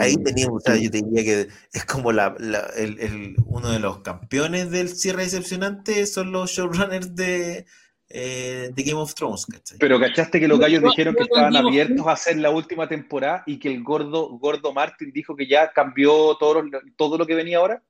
Ahí 0.00 0.16
teníamos, 0.24 0.56
o 0.56 0.60
sea, 0.60 0.76
yo 0.76 0.90
te 0.90 1.02
diría 1.02 1.22
que 1.22 1.48
es 1.72 1.84
como 1.84 2.10
la, 2.10 2.34
la- 2.38 2.70
el, 2.76 2.98
el- 2.98 3.36
uno 3.44 3.70
de 3.70 3.78
los 3.78 3.98
campeones 4.00 4.70
del 4.70 4.88
cierre 4.88 5.24
decepcionante 5.24 6.06
son 6.06 6.32
los 6.32 6.50
showrunners 6.50 7.14
de, 7.14 7.66
eh, 8.08 8.70
de 8.72 8.82
Game 8.82 9.00
of 9.00 9.14
Thrones, 9.14 9.46
¿cachai? 9.46 9.78
Pero 9.78 9.98
cachaste 9.98 10.38
que 10.38 10.46
los 10.48 10.58
gallos 10.58 10.82
dijeron 10.82 11.14
que 11.14 11.24
estaban 11.24 11.56
abiertos 11.56 12.06
a 12.06 12.12
hacer 12.12 12.36
la 12.38 12.50
última 12.50 12.88
temporada 12.88 13.42
y 13.46 13.58
que 13.58 13.68
el 13.68 13.82
gordo, 13.82 14.28
gordo 14.38 14.72
Martin 14.72 15.10
dijo 15.12 15.34
que 15.34 15.46
ya 15.46 15.72
cambió 15.72 16.36
todo, 16.36 16.62
lo- 16.62 16.80
todo 16.96 17.18
lo 17.18 17.26
que 17.26 17.34
venía 17.34 17.58
ahora. 17.58 17.82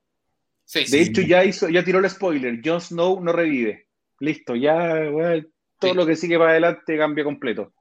Sí, 0.65 0.79
De 0.79 0.85
sí. 0.87 0.97
hecho, 0.99 1.21
ya 1.21 1.45
hizo, 1.45 1.69
ya 1.69 1.83
tiró 1.83 1.99
el 1.99 2.09
spoiler. 2.09 2.59
Jon 2.63 2.81
Snow 2.81 3.21
no 3.21 3.31
revive. 3.31 3.87
Listo, 4.19 4.55
ya 4.55 4.95
todo 5.79 5.91
Sí. 5.91 5.97
lo 5.97 6.05
que 6.05 6.15
sigue 6.15 6.37
para 6.37 6.51
adelante 6.51 6.97
cambia 6.97 7.23
completo. 7.23 7.71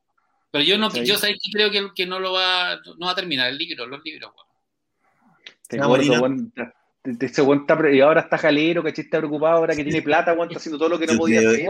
Pero 0.51 0.63
yo 0.63 0.79
no, 0.79 0.93
yo 1.03 1.17
sé 1.17 1.29
que 1.33 1.51
creo 1.53 1.71
que, 1.71 1.89
que 1.95 2.07
no 2.07 2.21
lo 2.21 2.33
va, 2.33 2.77
no 2.99 3.07
va 3.07 3.13
a 3.13 3.17
terminar 3.17 3.49
el 3.49 3.59
libro, 3.59 3.87
los 3.87 4.03
libros. 4.05 4.31
weón. 4.37 4.47
Te 5.69 5.77
ese 7.21 7.43
y 7.93 8.01
ahora 8.01 8.21
está 8.23 8.39
jalero, 8.39 8.83
que 8.83 8.91
Está 8.91 9.19
preocupado 9.19 9.59
ahora 9.59 9.75
que 9.75 9.85
tiene 9.85 10.03
plata, 10.03 10.33
weón, 10.33 10.49
está 10.49 10.59
haciendo 10.59 10.79
todo 10.79 10.89
lo 10.89 10.99
que 10.99 11.07
no 11.07 11.19
podía 11.19 11.41
hacer. 11.41 11.67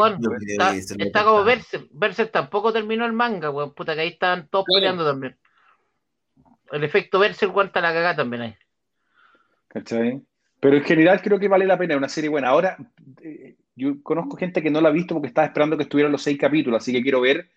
está, 0.99 1.25
como 1.25 1.45
Berser. 1.45 1.87
Berser 1.91 2.29
tampoco 2.29 2.73
terminó 2.73 3.05
el 3.05 3.13
manga, 3.13 3.51
weón. 3.51 3.75
Puta, 3.75 3.95
que 3.95 4.01
ahí 4.01 4.09
estaban 4.09 4.49
todos 4.49 4.65
peleando 4.73 5.05
también. 5.05 5.37
El 6.73 6.85
efecto 6.85 7.19
Berser, 7.19 7.51
cuenta 7.51 7.81
la 7.81 7.93
cagada 7.93 8.17
también 8.17 8.43
ahí. 8.43 8.57
¿Cachai? 9.69 10.23
Pero 10.61 10.77
en 10.77 10.85
general 10.85 11.21
creo 11.21 11.39
que 11.39 11.49
vale 11.49 11.67
la 11.67 11.79
pena, 11.79 11.97
una 11.97 12.09
serie 12.09 12.31
buena. 12.31 12.49
Ahora, 12.49 12.77
eh, 13.23 13.57
yo 13.75 14.03
conozco 14.03 14.37
gente 14.37 14.63
que 14.63 14.71
no 14.71 14.81
la 14.81 14.89
ha 14.89 14.93
visto 14.93 15.15
porque 15.15 15.29
estaba 15.29 15.47
esperando 15.47 15.77
que 15.77 15.83
estuvieran 15.83 16.13
los 16.13 16.23
seis 16.23 16.39
capítulos, 16.39 16.83
así 16.83 16.93
que 16.93 17.03
quiero 17.03 17.21
ver 17.21 17.51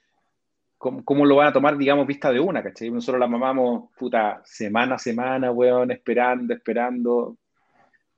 cómo, 0.77 1.25
lo 1.25 1.35
van 1.35 1.47
a 1.47 1.53
tomar, 1.53 1.77
digamos, 1.77 2.07
vista 2.07 2.31
de 2.31 2.39
una, 2.39 2.63
¿cachai? 2.63 2.89
Nosotros 2.89 3.19
la 3.19 3.27
mamamos, 3.27 3.89
puta, 3.97 4.41
semana 4.45 4.95
a 4.95 4.99
semana, 4.99 5.51
weón, 5.51 5.91
esperando, 5.91 6.53
esperando. 6.53 7.37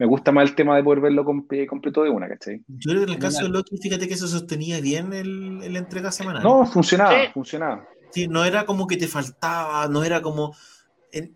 Me 0.02 0.08
gusta 0.08 0.32
más 0.32 0.50
el 0.50 0.56
tema 0.56 0.76
de 0.76 0.84
poder 0.84 1.00
verlo 1.00 1.24
completo 1.24 2.02
de 2.02 2.10
una, 2.10 2.28
¿cachai? 2.28 2.64
Yo 2.68 2.90
creo 2.90 3.02
que 3.02 3.12
en 3.12 3.14
el 3.14 3.20
caso 3.20 3.44
de 3.44 3.50
Loki, 3.50 3.78
fíjate 3.78 4.08
que 4.08 4.16
eso 4.16 4.28
sostenía 4.28 4.82
bien 4.82 5.14
el, 5.14 5.62
el 5.62 5.76
entrega 5.78 6.12
semanal. 6.12 6.42
No, 6.42 6.66
funcionaba, 6.66 7.32
funcionaba. 7.32 7.88
Sí, 8.10 8.28
no 8.28 8.44
era 8.44 8.66
como 8.66 8.88
que 8.88 8.98
te 8.98 9.08
faltaba, 9.08 9.88
no 9.90 10.04
era 10.04 10.24
como... 10.24 10.56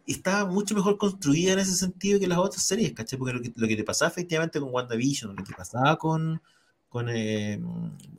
estaba 0.08 0.50
mucho 0.50 0.74
mejor 0.74 0.98
construida 0.98 1.54
en 1.54 1.60
ese 1.60 1.76
sentido 1.76 2.20
que 2.20 2.26
las 2.26 2.40
otras 2.40 2.64
series, 2.64 2.94
¿cachai? 2.94 3.20
Porque 3.20 3.34
lo 3.56 3.68
que, 3.68 3.76
te 3.76 3.84
pasaba 3.84 4.10
efectivamente 4.10 4.60
con 4.60 4.74
WandaVision, 4.74 5.36
lo 5.36 5.44
que 5.44 5.54
pasaba 5.54 5.98
con, 5.98 6.42
con 6.90 7.08
eh, 7.10 7.62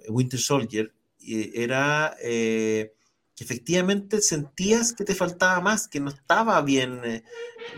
Winter 0.09 0.39
Soldier, 0.39 0.93
eh, 1.27 1.51
era 1.57 2.15
eh, 2.23 2.95
que 3.37 3.45
efectivamente 3.45 4.23
sentías 4.23 4.95
que 4.95 5.05
te 5.05 5.15
faltaba 5.15 5.61
más, 5.61 5.87
que 5.89 6.01
no 6.01 6.09
estaba 6.09 6.61
bien, 6.63 7.03
eh, 7.05 7.23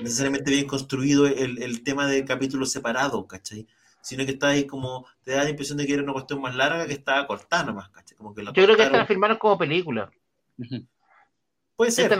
necesariamente 0.00 0.52
bien 0.52 0.68
construido 0.68 1.26
el, 1.26 1.82
tema 1.82 2.06
de 2.06 2.24
capítulos 2.24 2.70
separados, 2.70 3.26
¿cachai? 3.26 3.66
Sino 4.00 4.24
que 4.24 4.32
estaba 4.32 4.52
ahí 4.52 4.66
como, 4.66 5.04
te 5.24 5.32
da 5.32 5.42
la 5.42 5.50
impresión 5.50 5.76
de 5.76 5.86
que 5.86 5.94
era 5.94 6.04
una 6.04 6.12
cuestión 6.12 6.40
más 6.40 6.54
larga 6.54 6.86
que 6.86 6.92
estaba 6.92 7.26
cortada 7.26 7.64
nomás, 7.64 7.88
¿cachai? 7.88 8.16
Como 8.16 8.32
que 8.32 8.44
Yo 8.44 8.52
creo 8.52 8.76
que 8.76 8.84
esta 8.84 8.98
la 8.98 9.06
filmaron 9.06 9.36
como 9.36 9.58
película. 9.58 10.08
Puede 11.76 11.90
ser. 11.90 12.16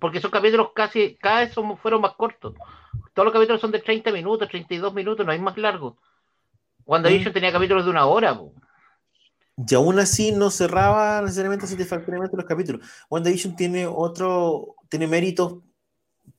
porque 0.00 0.18
esos 0.18 0.30
capítulos 0.30 0.70
casi, 0.74 1.14
cada 1.14 1.40
vez 1.40 1.54
fueron 1.80 2.00
más 2.00 2.14
cortos. 2.16 2.54
Todos 3.14 3.26
los 3.26 3.32
capítulos 3.32 3.60
son 3.60 3.70
de 3.70 3.78
30 3.78 4.10
minutos, 4.10 4.48
32 4.48 4.92
minutos, 4.92 5.24
no 5.24 5.30
hay 5.30 5.38
más 5.38 5.56
largos. 5.56 5.94
Cuando 6.84 7.08
mm. 7.08 7.32
tenía 7.32 7.52
capítulos 7.52 7.84
de 7.84 7.90
una 7.90 8.06
hora, 8.06 8.38
y 9.56 9.74
aún 9.74 9.98
así 9.98 10.32
no 10.32 10.50
cerraba 10.50 11.22
necesariamente 11.22 11.66
satisfactoriamente 11.66 12.36
los 12.36 12.46
capítulos. 12.46 12.86
WandaVision 13.08 13.54
tiene 13.54 13.86
otro, 13.86 14.76
tiene 14.88 15.06
méritos 15.06 15.58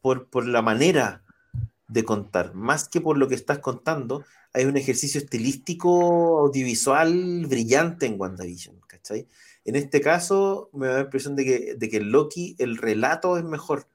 por, 0.02 0.30
por 0.30 0.48
la 0.48 0.62
manera 0.62 1.24
de 1.88 2.04
contar, 2.04 2.54
más 2.54 2.90
que 2.90 3.00
por 3.00 3.18
lo 3.18 3.28
que 3.28 3.36
estás 3.36 3.60
contando. 3.60 4.26
Hay 4.54 4.66
un 4.66 4.76
ejercicio 4.76 5.20
estilístico 5.20 6.40
audiovisual 6.40 7.46
brillante 7.48 8.06
en 8.06 8.20
WandaVision, 8.20 8.82
¿cachai? 8.88 9.28
En 9.64 9.76
este 9.76 10.02
caso, 10.02 10.70
me 10.74 10.88
da 10.88 10.94
la 10.96 11.02
impresión 11.02 11.36
de 11.36 11.46
que, 11.46 11.76
de 11.76 11.90
que 11.90 12.00
Loki, 12.00 12.56
el 12.60 12.78
relato 12.78 13.38
es 13.38 13.44
mejor. 13.44 13.88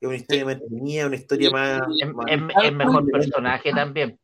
Es 0.00 0.08
una 0.08 0.16
historia 0.16 0.44
más 0.44 0.56
una 0.60 1.16
historia 1.16 1.50
más. 1.50 1.82
Es, 2.26 2.72
mejor 2.72 3.10
personaje 3.10 3.72
también. 3.72 4.18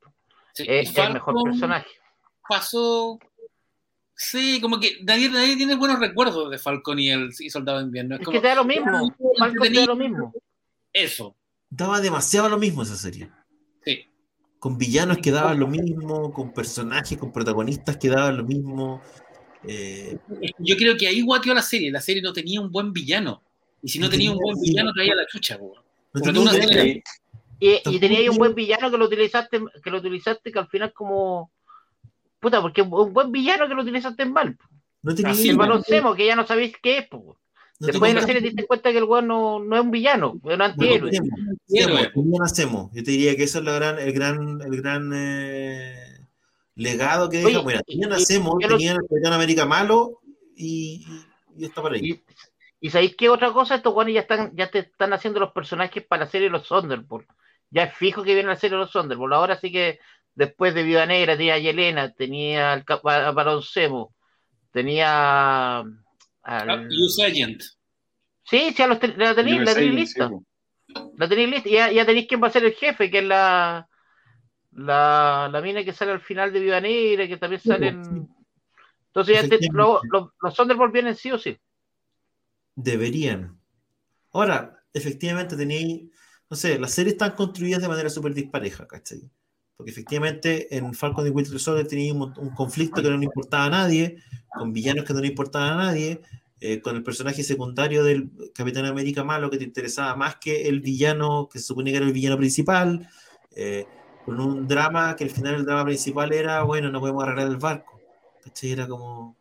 es 0.54 0.96
el 0.96 1.12
mejor 1.14 1.34
personaje. 1.44 1.88
Pasó 2.48 3.18
Sí, 4.18 4.60
como 4.62 4.80
que 4.80 4.98
nadie, 5.02 5.28
nadie 5.28 5.56
tiene 5.56 5.74
buenos 5.74 6.00
recuerdos 6.00 6.50
de 6.50 6.56
Falcon 6.58 6.98
y 6.98 7.10
el 7.10 7.34
Soldado 7.50 7.78
de 7.78 7.84
Invierno. 7.84 8.16
Es, 8.16 8.26
que 8.26 8.40
te 8.40 8.48
da 8.48 8.54
lo 8.54 8.64
mismo. 8.64 9.14
Falcon 9.38 9.68
te 9.68 9.80
da 9.80 9.86
lo 9.86 9.96
mismo. 9.96 10.32
Eso. 10.90 11.36
Daba 11.68 12.00
demasiado 12.00 12.48
lo 12.48 12.56
mismo 12.56 12.82
esa 12.82 12.96
serie. 12.96 13.28
Sí. 13.84 14.06
Con 14.58 14.78
villanos 14.78 15.18
que 15.18 15.30
daban 15.30 15.60
lo 15.60 15.66
mismo, 15.66 16.32
con 16.32 16.54
personajes, 16.54 17.18
con 17.18 17.30
protagonistas 17.30 17.98
que 17.98 18.08
daban 18.08 18.38
lo 18.38 18.44
mismo. 18.44 19.02
Eh, 19.64 20.16
Yo 20.60 20.76
creo 20.76 20.96
que 20.96 21.08
ahí 21.08 21.20
guateó 21.20 21.52
la 21.52 21.60
serie. 21.60 21.90
La 21.90 22.00
serie 22.00 22.22
no 22.22 22.32
tenía 22.32 22.58
un 22.62 22.72
buen 22.72 22.94
villano. 22.94 23.42
Y 23.82 23.90
si 23.90 23.98
no 23.98 24.08
tenía 24.08 24.30
un 24.30 24.38
buen 24.38 24.58
villano, 24.58 24.94
traía 24.94 25.14
la 25.14 25.26
chucha, 25.26 25.58
y, 27.58 27.80
y 27.84 28.00
tenía 28.00 28.30
un 28.30 28.38
buen 28.38 28.54
villano 28.54 28.90
que 28.90 28.96
lo 28.96 29.04
utilizaste, 29.04 29.60
que 29.82 29.90
lo 29.90 29.98
utilizaste 29.98 30.50
que 30.50 30.58
al 30.58 30.68
final 30.68 30.92
como 30.94 31.50
Puta, 32.40 32.60
porque 32.60 32.82
un 32.82 33.12
buen 33.12 33.32
villano 33.32 33.68
que 33.68 33.74
lo 33.74 33.82
utilizaste 33.82 34.22
en 34.22 34.32
mal. 34.32 34.58
No 35.02 35.14
te 35.14 35.26
Así 35.26 35.50
el 35.50 35.84
Semo, 35.84 36.14
que 36.14 36.26
ya 36.26 36.34
no 36.34 36.46
sabéis 36.46 36.74
qué 36.82 36.98
es. 36.98 37.08
Po. 37.08 37.38
Después 37.78 38.12
de 38.12 38.20
la 38.20 38.26
serie 38.26 38.40
te 38.40 38.48
diste 38.48 38.66
cuenta 38.66 38.90
que 38.90 38.98
el 38.98 39.04
weón 39.04 39.26
no, 39.26 39.58
no, 39.58 39.76
es 39.76 39.82
un 39.82 39.90
villano, 39.90 40.40
es 40.44 40.54
un 40.54 40.62
antihéroe. 40.62 41.10
Bueno, 42.14 42.44
hacemos? 42.44 42.90
Yo 42.92 43.04
te 43.04 43.10
diría 43.10 43.36
que 43.36 43.44
eso 43.44 43.58
es 43.58 43.66
el 43.66 43.74
gran, 43.74 43.98
el 43.98 44.12
gran, 44.12 44.60
el 44.62 44.76
gran 44.80 45.12
eh, 45.14 46.26
legado 46.74 47.28
que 47.28 47.38
deja. 47.38 47.60
Bueno, 47.60 47.80
ya 47.86 48.08
nacemos, 48.08 48.56
tenía 48.66 48.92
el 48.92 49.06
Capitán 49.08 49.34
América 49.34 49.66
malo 49.66 50.20
y, 50.56 51.06
y, 51.54 51.64
está 51.66 51.82
por 51.82 51.92
ahí. 51.92 52.22
Y, 52.80 52.90
sabéis 52.90 53.14
qué 53.16 53.28
otra 53.28 53.52
cosa? 53.52 53.74
Estos 53.74 53.94
weones 53.94 54.14
ya 54.14 54.20
están, 54.20 54.56
ya 54.56 54.70
te 54.70 54.78
están 54.80 55.12
haciendo 55.12 55.40
los 55.40 55.52
personajes 55.52 56.02
para 56.04 56.24
la 56.24 56.30
serie 56.30 56.48
de 56.48 56.52
los 56.52 56.66
Thunderbolts. 56.66 57.28
Ya 57.70 57.84
es 57.84 57.94
fijo 57.94 58.22
que 58.22 58.34
viene 58.34 58.48
la 58.48 58.56
serie 58.56 58.76
de 58.76 58.84
los 58.84 58.92
Thunderbolts. 58.92 59.36
Ahora 59.36 59.60
sí 59.60 59.70
que 59.70 59.98
Después 60.36 60.74
de 60.74 60.84
Viuda 60.84 61.06
Negra 61.06 61.36
tenía 61.36 61.54
a 61.54 61.58
Yelena, 61.58 62.12
tenía 62.12 62.74
al 62.74 62.84
Barón 63.34 63.62
Semo, 63.62 64.14
tenía 64.70 65.78
al... 65.78 66.04
Ah, 66.44 66.86
Agent. 67.26 67.62
Sí, 68.44 68.72
ya 68.76 68.86
los 68.86 69.02
la 69.16 69.34
tenéis, 69.34 69.62
la 69.62 69.74
tenéis 69.74 69.94
lista. 69.94 70.30
La 71.16 71.28
tenéis 71.28 71.50
lista. 71.50 71.68
Y 71.68 71.94
ya, 71.94 72.06
tenéis 72.06 72.28
quién 72.28 72.40
va 72.42 72.48
a 72.48 72.52
ser 72.52 72.64
el 72.64 72.74
jefe, 72.74 73.10
que 73.10 73.18
es 73.18 73.24
la, 73.24 73.88
la, 74.72 75.48
la 75.50 75.60
mina 75.62 75.82
que 75.82 75.94
sale 75.94 76.12
al 76.12 76.20
final 76.20 76.52
de 76.52 76.60
Viuda 76.60 76.80
Negra, 76.80 77.26
que 77.26 77.38
también 77.38 77.62
salen... 77.62 78.28
Entonces 79.06 79.42
ya 79.42 79.48
te, 79.48 79.58
lo, 79.72 80.02
los 80.42 80.54
Thunderbolts 80.54 80.92
vienen 80.92 81.16
sí 81.16 81.32
o 81.32 81.38
sí. 81.38 81.58
Deberían. 82.74 83.58
Ahora, 84.32 84.84
efectivamente 84.92 85.56
tenéis, 85.56 86.10
no 86.50 86.56
sé, 86.58 86.78
las 86.78 86.92
series 86.92 87.14
están 87.14 87.34
construidas 87.34 87.80
de 87.80 87.88
manera 87.88 88.10
súper 88.10 88.34
dispareja, 88.34 88.86
¿cachai? 88.86 89.30
Porque 89.76 89.90
efectivamente 89.90 90.74
en 90.74 90.94
Falcon 90.94 91.26
y 91.26 91.30
Winter 91.30 91.58
Soldier 91.58 91.86
tenía 91.86 92.12
un, 92.14 92.32
conflicto 92.54 93.02
que 93.02 93.10
no 93.10 93.18
le 93.18 93.26
importaba 93.26 93.66
a 93.66 93.70
nadie, 93.70 94.16
con 94.48 94.72
villanos 94.72 95.04
que 95.04 95.12
no 95.12 95.20
le 95.20 95.28
importaban 95.28 95.74
a 95.74 95.84
nadie, 95.84 96.22
eh, 96.60 96.80
con 96.80 96.96
el 96.96 97.02
personaje 97.02 97.42
secundario 97.42 98.02
del 98.02 98.30
Capitán 98.54 98.86
América 98.86 99.22
malo 99.22 99.50
que 99.50 99.58
te 99.58 99.64
interesaba 99.64 100.16
más 100.16 100.36
que 100.36 100.68
el 100.68 100.80
villano 100.80 101.48
que 101.52 101.58
se 101.58 101.66
supone 101.66 101.90
que 101.90 101.98
era 101.98 102.06
el 102.06 102.14
villano 102.14 102.38
principal, 102.38 103.06
eh, 103.54 103.86
con 104.24 104.40
un 104.40 104.66
drama 104.66 105.14
que 105.14 105.24
al 105.24 105.30
final 105.30 105.56
el 105.56 105.66
drama 105.66 105.84
principal 105.84 106.32
era, 106.32 106.62
bueno, 106.62 106.90
no 106.90 107.00
podemos 107.00 107.22
arreglar 107.22 107.48
el 107.48 107.58
barco. 107.58 108.00
¿Cachai? 108.42 108.72
Era 108.72 108.88
como... 108.88 109.36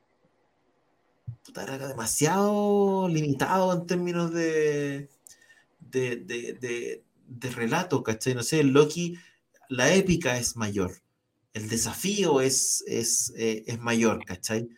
era 1.55 1.87
demasiado 1.87 3.07
limitado 3.07 3.73
en 3.73 3.85
términos 3.87 4.33
de, 4.33 5.09
de, 5.79 6.17
de, 6.17 7.03
de 7.27 7.49
relato, 7.51 8.03
¿cachai? 8.03 8.35
No 8.35 8.43
sé, 8.43 8.63
Loki 8.63 9.17
la 9.69 9.93
épica 9.93 10.37
es 10.37 10.55
mayor, 10.55 10.91
el 11.53 11.69
desafío 11.69 12.41
es, 12.41 12.83
es, 12.87 13.33
eh, 13.37 13.63
es 13.65 13.79
mayor, 13.79 14.23
¿cachai? 14.25 14.69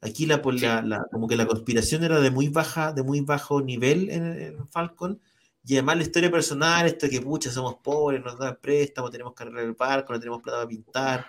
Aquí 0.00 0.26
la, 0.26 0.40
la, 0.82 1.04
como 1.10 1.26
que 1.28 1.36
la 1.36 1.46
conspiración 1.46 2.04
era 2.04 2.20
de 2.20 2.30
muy 2.30 2.48
baja, 2.48 2.92
de 2.92 3.02
muy 3.02 3.20
bajo 3.20 3.60
nivel 3.60 4.10
en, 4.10 4.68
Falcon, 4.68 5.20
y 5.64 5.74
además 5.74 5.96
la 5.96 6.02
historia 6.02 6.30
personal, 6.30 6.86
esto 6.86 7.06
de 7.06 7.10
que 7.10 7.20
pucha, 7.20 7.50
somos 7.50 7.76
pobres, 7.76 8.22
nos 8.22 8.38
dan 8.38 8.58
préstamos, 8.60 9.10
tenemos 9.10 9.34
que 9.34 9.42
arreglar 9.42 9.64
el 9.64 9.74
barco, 9.74 10.12
no 10.12 10.20
tenemos 10.20 10.42
plata 10.42 10.58
para 10.58 10.68
pintar, 10.68 11.26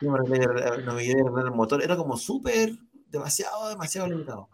no 0.00 0.12
me 0.12 0.18
arreglar 0.18 1.46
el 1.46 1.50
motor, 1.52 1.82
era 1.82 1.96
como 1.96 2.16
súper, 2.16 2.72
demasiado, 3.08 3.68
demasiado 3.68 4.08
limitado. 4.08 4.48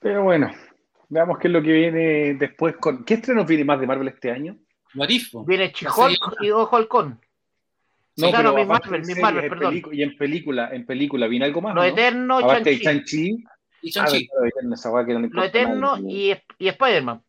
Pero 0.00 0.22
bueno, 0.22 0.50
Veamos 1.14 1.38
qué 1.38 1.46
es 1.46 1.52
lo 1.52 1.62
que 1.62 1.70
viene 1.70 2.34
después 2.34 2.74
con. 2.74 3.04
¿Qué 3.04 3.14
estrenos 3.14 3.46
viene 3.46 3.64
más 3.64 3.78
de 3.78 3.86
Marvel 3.86 4.08
este 4.08 4.32
año? 4.32 4.56
Marifo. 4.94 5.44
Viene 5.44 5.70
Chihol 5.70 6.16
y 6.40 6.50
Ojo 6.50 6.76
Halcón. 6.76 7.20
No, 8.16 8.30
claro, 8.30 8.52
mi 8.52 8.64
Marvel, 8.64 9.04
mi 9.04 9.14
Marvel, 9.14 9.48
perdón. 9.48 9.80
Y 9.92 10.02
en 10.02 10.16
película, 10.16 10.70
en 10.72 10.84
película, 10.84 11.28
¿viene 11.28 11.44
algo 11.44 11.60
más? 11.60 11.72
Lo 11.72 11.84
Eterno, 11.84 12.40
y 12.40 12.80
Chanchi. 12.80 13.44
Y 13.82 13.92
Chanchi. 13.92 14.28
Ah, 14.36 15.04
Lo 15.30 15.44
Eterno 15.44 15.98
y, 15.98 16.34
y 16.58 16.68
Spider-Man. 16.68 17.22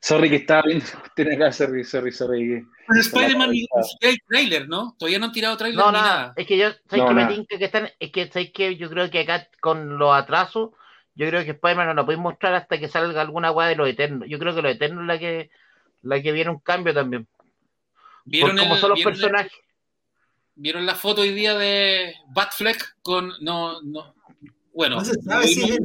Sorry 0.00 0.30
que 0.30 0.36
estaba 0.36 0.62
viendo. 0.62 0.84
Tiene 1.16 1.36
que 1.36 1.52
sorry, 1.52 1.82
sorry, 1.82 2.12
sorry. 2.12 2.64
Pero 2.86 3.00
Spider-Man 3.00 3.50
el 4.02 4.18
trailer, 4.28 4.68
¿no? 4.68 4.94
Todavía 4.96 5.18
no 5.18 5.26
han 5.26 5.32
tirado 5.32 5.56
trailer 5.56 5.80
no, 5.80 5.86
ni 5.90 5.98
nada. 5.98 6.32
Es 6.36 6.46
que 6.46 6.56
yo, 6.56 6.68
¿sabes 6.88 7.06
que 7.06 7.14
me 7.14 7.26
tinca 7.26 7.58
que 7.58 7.64
están? 7.64 7.88
Es 7.98 8.12
que, 8.12 8.28
¿sabes 8.28 8.52
que 8.52 8.76
Yo 8.76 8.88
creo 8.88 9.10
que 9.10 9.18
acá 9.18 9.48
con 9.60 9.98
los 9.98 10.14
atrasos 10.14 10.70
yo 11.18 11.26
creo 11.26 11.44
que 11.44 11.50
Spider-Man 11.50 11.88
no 11.88 11.94
lo 11.94 12.04
podéis 12.04 12.22
mostrar 12.22 12.54
hasta 12.54 12.78
que 12.78 12.86
salga 12.86 13.20
alguna 13.20 13.50
weá 13.50 13.66
de 13.66 13.74
los 13.74 13.88
Eternos. 13.88 14.28
Yo 14.28 14.38
creo 14.38 14.54
que 14.54 14.62
los 14.62 14.72
Eternos 14.72 15.02
es 15.02 15.08
la 15.08 15.18
que, 15.18 15.50
la 16.02 16.22
que 16.22 16.30
viene 16.30 16.50
un 16.50 16.60
cambio 16.60 16.94
también. 16.94 17.26
¿Vieron 18.24 18.56
como 18.56 18.76
son 18.76 18.90
los 18.90 19.02
personajes. 19.02 19.52
¿Vieron 20.54 20.86
la 20.86 20.94
foto 20.94 21.22
hoy 21.22 21.32
día 21.32 21.58
de 21.58 22.14
Batfleck 22.28 22.98
con. 23.02 23.32
No, 23.40 23.82
no. 23.82 24.14
Bueno, 24.72 25.02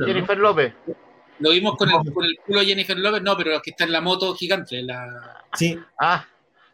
Jennifer 0.06 0.38
López. 0.38 0.76
Lo 1.40 1.50
vimos 1.50 1.78
con 1.78 1.90
el, 1.90 2.14
con 2.14 2.26
el 2.26 2.38
culo 2.46 2.60
de 2.60 2.68
Jennifer 2.68 2.98
Lopez, 2.98 3.24
no, 3.24 3.36
pero 3.36 3.60
que 3.60 3.72
está 3.72 3.86
en 3.86 3.92
la 3.92 4.02
moto 4.02 4.36
gigante. 4.36 4.84
La... 4.84 5.44
Sí. 5.54 5.80
Ah, 6.00 6.28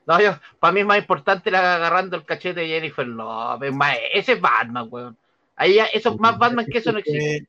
no, 0.05 0.19
yo, 0.19 0.37
para 0.59 0.73
mí 0.73 0.81
es 0.81 0.85
más 0.85 0.97
importante 0.97 1.49
la 1.49 1.75
agarrando 1.75 2.17
el 2.17 2.25
cachete 2.25 2.59
de 2.59 2.67
Jennifer 2.67 3.07
Lopez. 3.07 3.73
ese 4.13 4.33
es 4.33 4.41
Batman, 4.41 4.87
weón. 4.91 5.17
Ahí 5.55 5.79
eso 5.93 6.09
es 6.09 6.19
más 6.19 6.37
Batman 6.37 6.65
que 6.65 6.79
eso 6.79 6.91
no 6.91 6.99
existe. 6.99 7.47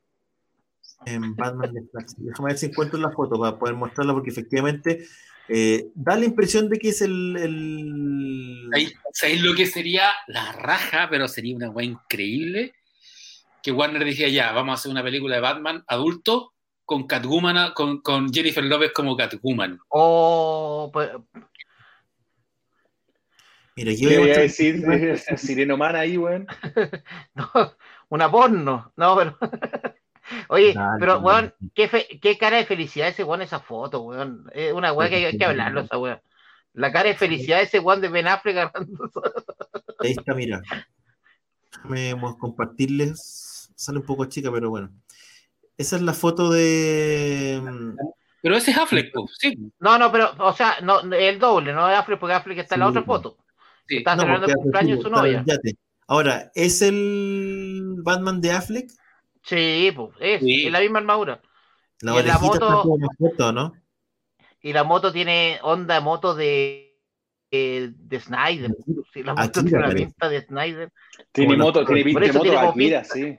En 1.06 1.34
Batman 1.34 1.72
Déjame 2.18 2.48
ver 2.48 2.58
si 2.58 2.66
encuentro 2.66 2.98
la 2.98 3.10
foto 3.10 3.38
para 3.38 3.58
poder 3.58 3.74
mostrarla, 3.74 4.12
porque 4.12 4.30
efectivamente 4.30 5.06
eh, 5.48 5.88
da 5.94 6.16
la 6.16 6.26
impresión 6.26 6.68
de 6.68 6.78
que 6.78 6.90
es 6.90 7.00
el. 7.02 7.36
el... 7.36 8.92
¿Sabéis 9.12 9.42
lo 9.42 9.54
que 9.54 9.66
sería 9.66 10.10
la 10.28 10.52
raja? 10.52 11.08
Pero 11.10 11.26
sería 11.26 11.56
una 11.56 11.70
weá 11.70 11.86
increíble. 11.86 12.74
Que 13.62 13.72
Warner 13.72 14.04
decía 14.04 14.28
ya, 14.28 14.52
vamos 14.52 14.72
a 14.72 14.74
hacer 14.74 14.90
una 14.92 15.02
película 15.02 15.34
de 15.34 15.42
Batman 15.42 15.84
adulto 15.86 16.54
con 16.84 17.06
Catwoman, 17.06 17.72
con, 17.72 18.00
con 18.00 18.32
Jennifer 18.32 18.64
Lopez 18.64 18.92
como 18.92 19.16
Catwoman. 19.16 19.78
Oh, 19.88 20.90
pues, 20.92 21.10
Mira, 23.76 23.92
yo 23.92 24.20
voy 24.20 24.30
a 24.30 24.40
decir 24.40 24.84
Sireno 25.36 25.76
Man 25.76 25.96
ahí, 25.96 26.16
weón. 26.16 26.46
no, 27.34 27.50
una 28.08 28.30
porno, 28.30 28.92
no, 28.96 29.16
pero. 29.16 29.38
Oye, 30.48 30.74
pero, 30.98 31.18
weón, 31.20 31.54
¿qué, 31.74 31.88
qué, 32.20 32.38
cara 32.38 32.58
de 32.58 32.66
felicidad 32.66 33.08
ese 33.08 33.24
weón, 33.24 33.42
esa 33.42 33.60
foto, 33.60 34.02
weón. 34.02 34.50
Es 34.52 34.72
una 34.72 34.92
weón 34.92 35.10
que 35.10 35.26
hay 35.26 35.38
que 35.38 35.44
hablarlo, 35.44 35.80
esa 35.80 35.98
weón. 35.98 36.20
La 36.72 36.92
cara 36.92 37.08
de 37.08 37.16
felicidad 37.16 37.58
de 37.58 37.64
ese 37.64 37.80
weón 37.80 38.00
de 38.00 38.08
Ben 38.08 38.28
Affleck 38.28 38.56
agarrando. 38.56 39.10
Ahí 39.98 40.12
está, 40.12 40.34
mira. 40.34 40.60
Déjame 41.72 42.16
compartirles. 42.38 43.72
Sale 43.74 43.98
un 43.98 44.06
poco 44.06 44.26
chica, 44.26 44.50
pero 44.52 44.70
bueno. 44.70 44.90
Esa 45.76 45.96
es 45.96 46.02
la 46.02 46.12
foto 46.12 46.50
de. 46.50 47.60
Mm, 47.62 47.96
pero 48.42 48.56
ese 48.56 48.70
es 48.70 48.78
Affleck, 48.78 49.12
sí. 49.38 49.72
No, 49.80 49.98
no, 49.98 50.10
pero, 50.10 50.32
o 50.38 50.52
sea, 50.52 50.76
no, 50.82 51.00
el 51.12 51.38
doble, 51.38 51.72
no 51.72 51.90
es 51.90 51.98
Affleck, 51.98 52.18
porque 52.18 52.34
Affleck 52.34 52.58
está 52.58 52.74
en 52.76 52.80
la 52.80 52.88
otra 52.88 53.02
foto. 53.02 53.36
Sí. 53.86 53.98
Está 53.98 54.16
celebrando 54.16 54.46
el 54.46 54.54
cumpleaños 54.54 54.98
de 54.98 55.02
su 55.02 55.10
novia. 55.10 55.44
Ahora, 56.06 56.50
¿es 56.54 56.82
el 56.82 57.96
Batman 58.02 58.40
de 58.40 58.52
Affleck? 58.52 58.90
Sí, 59.42 59.92
pues, 59.94 60.10
es, 60.20 60.42
la 60.70 60.80
misma 60.80 60.98
armadura. 60.98 61.40
La 62.00 62.20
y 62.20 62.22
la 62.24 62.38
moto, 62.38 63.52
¿no? 63.52 63.72
Y 64.62 64.72
la 64.72 64.84
moto 64.84 65.12
tiene 65.12 65.58
onda 65.62 66.00
moto 66.00 66.34
de, 66.34 66.98
de, 67.50 68.20
Snyder. 68.20 68.74
Sí, 69.12 69.22
la 69.22 69.34
moto 69.34 69.62
tiene 69.62 69.78
una 69.78 69.90
pinta 69.90 70.28
de 70.28 70.42
Snyder. 70.42 70.92
Tiene 71.32 71.56
moto, 71.56 71.84
tiene 71.84 72.04
pinta 72.04 72.20
de 72.20 72.32
moto 72.32 72.58
Akira, 72.58 73.04
sí. 73.04 73.38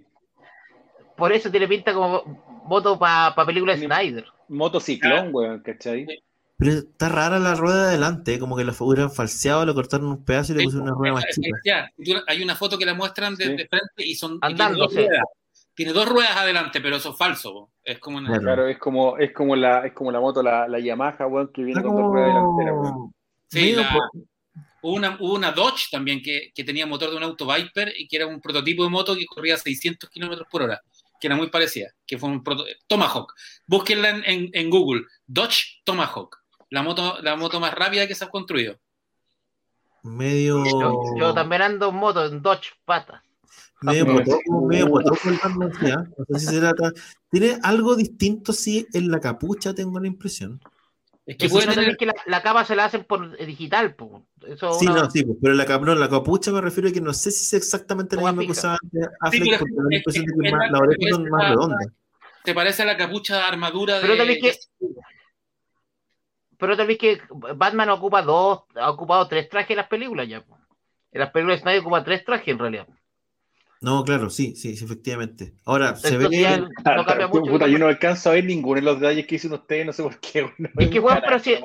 Por 1.16 1.32
eso 1.32 1.52
tiene 1.52 1.68
pinta 1.68 1.94
como 1.94 2.64
moto 2.66 2.98
para 2.98 3.36
pa 3.36 3.46
película 3.46 3.76
de 3.76 3.86
Snyder. 3.86 4.26
Moto 4.50 4.80
ciclón, 4.80 5.30
weón, 5.32 5.62
¿cachai? 5.62 6.06
Pero 6.58 6.74
está 6.74 7.10
rara 7.10 7.40
la 7.40 7.56
rueda 7.56 7.84
de 7.84 7.90
adelante, 7.90 8.38
como 8.38 8.56
que 8.56 8.64
la 8.64 8.74
hubieran 8.80 9.12
falseado, 9.12 9.66
le 9.66 9.74
cortaron 9.74 10.08
un 10.08 10.24
pedazo 10.24 10.54
y 10.54 10.58
le 10.58 10.64
pusieron 10.64 10.88
una 10.88 10.96
rueda 10.96 11.14
más 11.14 11.26
chica. 11.26 11.92
hay 12.28 12.44
una 12.44 12.56
foto 12.56 12.78
que 12.78 12.86
la 12.86 12.94
muestran 12.94 13.36
de, 13.36 13.46
frente 13.46 14.06
y 14.06 14.14
son 14.14 14.38
andando. 14.42 14.88
Tiene 15.82 15.94
dos 15.94 16.08
ruedas 16.08 16.38
adelante, 16.38 16.80
pero 16.80 16.98
eso 16.98 17.10
es 17.10 17.18
falso. 17.18 17.72
Es 17.84 17.98
como 17.98 18.18
una... 18.18 18.38
Claro, 18.38 18.68
es 18.68 18.78
como, 18.78 19.18
es 19.18 19.34
como 19.34 19.56
la, 19.56 19.86
es 19.88 19.94
como 19.94 20.12
la 20.12 20.20
moto, 20.20 20.44
la, 20.44 20.68
la 20.68 20.80
Yamaha, 20.80 21.26
weón, 21.26 21.52
que 21.52 21.64
viene 21.64 21.82
con 21.82 21.96
dos 21.96 22.12
ruedas 22.12 22.28
delanteras, 22.30 22.74
weón. 22.76 23.14
Sí, 23.48 23.76
hubo, 24.82 24.94
una, 24.94 25.18
hubo 25.20 25.34
una 25.34 25.52
Dodge 25.52 25.90
también 25.90 26.22
que, 26.22 26.52
que, 26.54 26.64
tenía 26.64 26.86
motor 26.86 27.10
de 27.10 27.18
un 27.18 27.24
auto 27.24 27.48
Viper 27.48 27.94
y 27.98 28.08
que 28.08 28.18
era 28.18 28.28
un 28.28 28.40
prototipo 28.40 28.84
de 28.84 28.90
moto 28.90 29.16
que 29.16 29.26
corría 29.26 29.56
a 29.56 29.58
600 29.58 30.10
kilómetros 30.10 30.48
por 30.52 30.62
hora, 30.62 30.80
que 31.20 31.28
era 31.28 31.36
muy 31.36 31.50
parecida, 31.50 31.90
que 32.06 32.18
fue 32.18 32.30
un 32.30 32.44
proto 32.44 32.64
Tomahawk. 32.88 33.34
Búsquenla 33.66 34.10
en, 34.12 34.24
en, 34.26 34.50
en 34.54 34.70
Google, 34.70 35.06
Dodge 35.26 35.82
Tomahawk 35.84 36.42
la 36.72 36.84
moto, 36.84 37.18
la 37.22 37.36
moto 37.36 37.60
más 37.60 37.74
rápida 37.74 38.08
que 38.08 38.16
se 38.16 38.24
ha 38.24 38.30
construido. 38.30 38.80
Medio. 40.04 40.64
Yo, 41.18 41.34
también 41.34 41.62
ando 41.62 41.90
en 41.90 41.96
moto, 41.96 42.26
en 42.26 42.42
Dodge 42.42 42.72
patas. 42.86 43.22
Medio 43.82 44.06
potoco, 44.06 44.68
medio 44.68 44.90
potoco 44.90 45.30
el 45.30 45.40
No 45.58 46.26
sé 46.30 46.40
si 46.40 46.46
se 46.46 46.60
trata. 46.60 46.92
Tiene 47.30 47.58
algo 47.64 47.96
distinto, 47.96 48.54
sí, 48.54 48.88
en 48.94 49.10
la 49.10 49.20
capucha, 49.20 49.74
tengo 49.74 50.00
la 50.00 50.08
impresión. 50.08 50.62
Es 51.26 51.38
que 51.38 51.50
puede 51.50 51.68
tener 51.68 51.98
que 51.98 52.08
la, 52.08 52.14
la, 52.26 52.42
capa 52.42 52.66
se 52.66 52.76
la 52.76 52.86
hacen 52.86 53.04
por 53.04 53.38
digital, 53.38 53.96
po. 53.96 54.26
Eso 54.46 54.74
sí, 54.74 54.86
no, 54.86 55.10
sí, 55.10 55.24
pero 55.42 55.54
la, 55.54 55.66
no, 55.66 55.96
la 55.96 56.10
capucha 56.10 56.52
me 56.52 56.62
refiero 56.62 56.90
a 56.90 56.92
que 56.92 57.00
no 57.00 57.14
sé 57.14 57.32
si 57.32 57.46
es 57.46 57.54
exactamente 57.54 58.16
la 58.16 58.34
misma 58.34 58.48
cosa 58.48 58.78
sí, 59.32 59.40
porque 59.58 59.74
la 59.90 59.98
impresión 59.98 60.26
de 60.26 60.44
que 60.44 60.52
la 60.52 60.80
oreja 60.80 61.10
es 61.10 61.20
más 61.20 61.50
redonda. 61.50 61.78
¿Te 62.44 62.56
parece 62.56 62.82
a 62.82 62.86
la 62.86 62.98
capucha 62.98 63.38
de 63.38 63.44
armadura 63.44 64.00
pero 64.02 64.16
de, 64.16 64.40
que, 64.40 64.56
pero 66.58 66.76
tal 66.76 66.88
vez 66.88 66.98
que 66.98 67.22
Batman 67.56 67.90
ocupa 67.90 68.24
dos, 68.24 68.64
ha 68.76 68.90
ocupado 68.90 69.28
tres 69.28 69.48
trajes 69.48 69.72
en 69.72 69.78
las 69.78 69.88
películas 69.88 70.28
ya. 70.28 70.44
En 71.12 71.20
las 71.20 71.32
películas 71.32 71.60
de 71.60 71.62
Snyder 71.62 71.82
ocupa 71.82 72.04
tres 72.04 72.26
trajes 72.26 72.48
en 72.48 72.60
realidad. 72.60 72.88
No, 73.82 74.04
claro, 74.04 74.30
sí, 74.30 74.56
sí, 74.56 74.78
sí 74.78 74.86
Ahora, 75.66 75.96
se 75.96 76.16
ve. 76.16 76.30
no 76.86 77.06
cambia 77.06 77.28
mucho. 77.28 77.52
Puta, 77.52 77.68
yo 77.68 77.80
no 77.80 77.88
alcanzo 77.88 78.30
a 78.30 78.34
ver 78.34 78.46
ninguno 78.46 78.76
de 78.76 78.84
los 78.84 79.00
detalles 79.00 79.26
que 79.26 79.36
hicieron 79.36 79.60
ustedes, 79.60 79.88
no 79.88 79.94
sé 79.94 80.04
por 80.04 80.20
qué. 80.20 80.48
es 80.78 80.90
que, 80.90 81.00
weón, 81.00 81.20
pero, 81.26 81.40
si, 81.40 81.56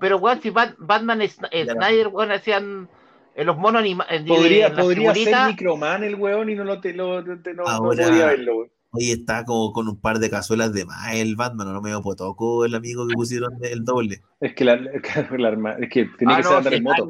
pero, 0.00 0.16
weón, 0.18 0.42
si 0.42 0.50
Batman 0.50 1.22
y 1.22 1.28
Snyder, 1.28 2.08
weón, 2.08 2.32
hacían 2.32 2.88
los 3.36 3.56
monos 3.56 3.80
animados. 3.80 4.12
Podría, 4.26 4.74
podría 4.74 5.14
ser 5.14 5.36
Microman 5.46 6.02
el 6.02 6.16
weón 6.16 6.50
y 6.50 6.56
no 6.56 6.64
lo, 6.64 6.80
te, 6.80 6.92
lo, 6.92 7.22
te, 7.22 7.54
no, 7.54 7.62
no 7.62 7.78
podría 7.78 8.26
verlo, 8.26 8.56
weón. 8.56 8.70
Oye, 8.90 9.12
está 9.12 9.44
como 9.44 9.72
con 9.72 9.88
un 9.88 10.00
par 10.00 10.18
de 10.18 10.30
cazuelas 10.30 10.72
de 10.72 10.86
más 10.86 11.14
el 11.14 11.36
Batman, 11.36 11.72
no 11.72 11.82
me 11.82 12.00
potoco 12.00 12.64
el 12.64 12.74
amigo 12.74 13.06
que 13.06 13.14
pusieron 13.14 13.52
el 13.62 13.84
doble. 13.84 14.22
Es 14.40 14.54
que, 14.54 14.64
la, 14.64 14.74
es 14.74 15.90
que 15.90 16.06
tiene 16.18 16.32
ah, 16.32 16.36
que 16.38 16.42
ser 16.42 16.56
andar 16.56 16.74
en 16.74 16.82
moto. 16.82 17.08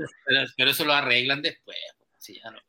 Pero, 0.57 0.71
eso 0.71 0.85
lo 0.85 0.93
arreglan 0.93 1.43
después. 1.43 1.77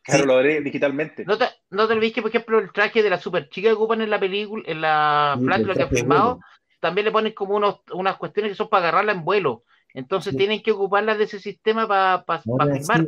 Claro, 0.04 0.26
lo 0.26 0.38
haré 0.38 0.62
digitalmente. 0.62 1.26
¿No 1.26 1.38
te, 1.38 1.46
no 1.70 1.88
te 1.88 1.94
olvides 1.94 2.14
que, 2.14 2.22
por 2.22 2.30
ejemplo, 2.30 2.60
el 2.60 2.72
traje 2.72 3.04
de 3.04 3.10
la 3.10 3.20
super 3.20 3.50
chica 3.50 3.70
que 3.70 3.74
ocupan 3.74 4.02
en 4.02 4.10
la 4.10 4.20
película, 4.20 4.64
en 4.66 4.82
la 4.82 5.38
película 5.40 5.74
que 5.74 5.84
han 5.84 5.90
filmado, 5.90 6.40
también 6.80 7.06
le 7.06 7.12
ponen 7.12 7.34
como 7.34 7.56
unos, 7.56 7.82
unas 7.94 8.18
cuestiones 8.18 8.52
que 8.52 8.56
son 8.56 8.70
para 8.70 8.88
agarrarla 8.88 9.14
en 9.14 9.26
vuelo. 9.26 9.64
Entonces 9.94 10.36
tienen 10.36 10.62
que 10.62 10.72
ocuparlas 10.72 11.18
de 11.18 11.24
ese 11.24 11.40
sistema 11.40 11.88
para 11.88 12.24
pa, 12.24 12.40
filmar. 12.40 13.08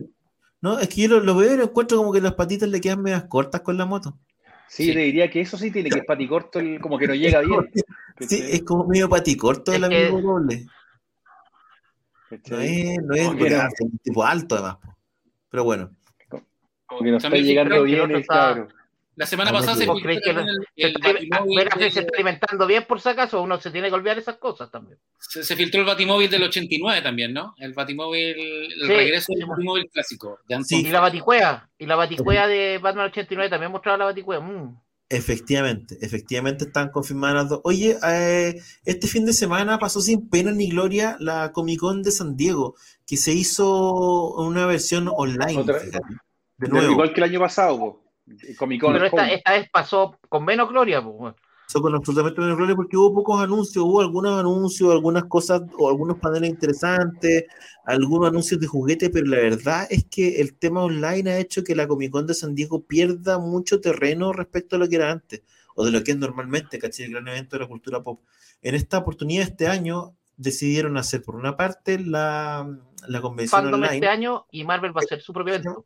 No, 0.61 0.79
es 0.79 0.89
que 0.89 1.07
yo 1.07 1.19
lo, 1.19 1.35
veo 1.35 1.53
y 1.53 1.57
lo 1.57 1.63
encuentro 1.63 1.97
como 1.97 2.11
que 2.11 2.21
las 2.21 2.33
patitas 2.33 2.67
le 2.67 2.81
quedan 2.81 3.01
medias 3.01 3.25
cortas 3.25 3.61
con 3.61 3.77
la 3.77 3.85
moto. 3.85 4.17
Sí, 4.67 4.93
te 4.93 4.99
diría 4.99 5.29
que 5.29 5.41
eso 5.41 5.57
sí 5.57 5.71
tiene 5.71 5.89
que 5.89 5.99
es 5.99 6.05
paticorto, 6.05 6.59
el, 6.59 6.79
como 6.79 6.97
que 6.97 7.07
no 7.07 7.15
llega 7.15 7.41
bien. 7.41 7.69
Sí, 8.21 8.43
es 8.51 8.63
como 8.63 8.85
medio 8.85 9.07
paticorto 9.07 9.71
el 9.71 9.81
amigo 9.81 10.19
doble. 10.19 10.65
No 12.49 12.59
es, 12.59 13.01
no 13.01 13.15
es, 13.15 13.27
un 13.79 13.97
tipo 14.03 14.25
alto 14.25 14.55
además. 14.55 14.77
Pero 15.49 15.63
bueno. 15.63 15.95
Como 16.89 17.01
que 17.01 17.11
no 17.11 17.17
está 17.17 17.29
llegando 17.29 17.83
bien 17.83 18.11
el 18.11 18.25
cabrón. 18.25 18.73
La 19.19 19.25
semana 19.25 19.51
pasada 19.51 19.75
se 19.75 19.85
filtró 19.85 20.11
el, 20.11 20.21
el, 20.77 21.91
se 21.91 21.99
está 21.99 22.07
alimentando 22.13 22.65
bien 22.65 22.85
por 22.87 23.01
si 23.01 23.09
acaso, 23.09 23.41
uno 23.41 23.59
se 23.59 23.69
tiene 23.69 23.89
que 23.89 23.95
olvidar 23.95 24.17
esas 24.17 24.37
cosas 24.37 24.71
también. 24.71 24.97
Se, 25.19 25.57
filtró 25.57 25.81
el 25.81 25.87
Batimóvil 25.87 26.29
del 26.29 26.43
89 26.43 27.01
también, 27.01 27.33
¿no? 27.33 27.53
El 27.57 27.73
Batimóvil, 27.73 28.37
el 28.81 28.87
regreso 28.87 29.33
del 29.35 29.45
Batimóvil 29.45 29.89
clásico. 29.91 30.39
sí. 30.63 30.87
Y 30.87 30.89
la 30.89 31.01
Baticuea, 31.01 31.69
y 31.77 31.85
la 31.85 31.97
Baticuea 31.97 32.47
de 32.47 32.77
Batman 32.77 33.07
89 33.07 33.49
también 33.49 33.73
mostraba 33.73 33.97
la 33.97 34.05
Baticuea. 34.05 34.39
Mm. 34.39 34.79
Efectivamente, 35.09 35.97
efectivamente 35.99 36.63
están 36.63 36.89
confirmadas 36.89 37.35
las 37.35 37.49
dos. 37.49 37.61
Oye, 37.65 37.97
eh, 38.07 38.61
este 38.85 39.07
fin 39.07 39.25
de 39.25 39.33
semana 39.33 39.79
pasó 39.79 39.99
sin 39.99 40.29
pena 40.29 40.53
ni 40.53 40.69
gloria 40.69 41.17
la 41.19 41.51
Comic 41.51 41.81
Con 41.81 42.03
de 42.03 42.11
San 42.11 42.37
Diego, 42.37 42.75
que 43.05 43.17
se 43.17 43.33
hizo 43.33 44.35
una 44.35 44.65
versión 44.65 45.09
online. 45.13 45.65
De 46.59 46.67
nuevo. 46.67 46.91
Igual 46.91 47.13
que 47.13 47.21
el 47.21 47.29
año 47.29 47.39
pasado, 47.39 48.01
pero 48.57 49.05
esta, 49.05 49.53
vez 49.53 49.69
pasó 49.71 50.17
con 50.27 50.45
menos 50.45 50.69
gloria. 50.69 51.03
Pues. 51.03 51.33
Pasó 51.65 51.81
con 51.81 51.95
absolutamente 51.95 52.41
menos 52.41 52.57
gloria 52.57 52.75
porque 52.75 52.97
hubo 52.97 53.13
pocos 53.13 53.41
anuncios, 53.41 53.83
hubo 53.83 54.01
algunos 54.01 54.39
anuncios, 54.39 54.91
algunas 54.91 55.25
cosas 55.25 55.61
o 55.77 55.89
algunos 55.89 56.17
paneles 56.19 56.49
interesantes, 56.49 57.45
algunos 57.85 58.29
anuncios 58.29 58.59
de 58.59 58.67
juguete, 58.67 59.09
pero 59.09 59.27
la 59.27 59.37
verdad 59.37 59.87
es 59.89 60.05
que 60.05 60.41
el 60.41 60.57
tema 60.57 60.83
online 60.83 61.31
ha 61.31 61.39
hecho 61.39 61.63
que 61.63 61.75
la 61.75 61.87
Comic 61.87 62.11
Con 62.11 62.27
de 62.27 62.33
San 62.33 62.55
Diego 62.55 62.85
pierda 62.85 63.39
mucho 63.39 63.81
terreno 63.81 64.33
respecto 64.33 64.75
a 64.75 64.79
lo 64.79 64.89
que 64.89 64.97
era 64.97 65.11
antes 65.11 65.43
o 65.75 65.85
de 65.85 65.91
lo 65.91 66.03
que 66.03 66.11
es 66.11 66.17
normalmente, 66.17 66.77
¿cachai? 66.77 67.05
El 67.05 67.13
gran 67.13 67.27
evento 67.29 67.55
de 67.55 67.63
la 67.63 67.69
cultura 67.69 68.03
pop. 68.03 68.21
En 68.61 68.75
esta 68.75 68.97
oportunidad, 68.97 69.47
este 69.47 69.67
año, 69.67 70.15
decidieron 70.35 70.97
hacer 70.97 71.21
por 71.21 71.35
una 71.35 71.55
parte 71.55 71.99
la, 71.99 72.67
la 73.07 73.21
convención 73.21 73.61
Fandom 73.61 73.81
online. 73.81 73.95
este 73.95 74.07
año 74.07 74.45
y 74.51 74.63
Marvel 74.63 74.95
va 74.95 75.01
a 75.01 75.05
hacer 75.05 75.21
su 75.21 75.33
propio 75.33 75.53
evento. 75.53 75.85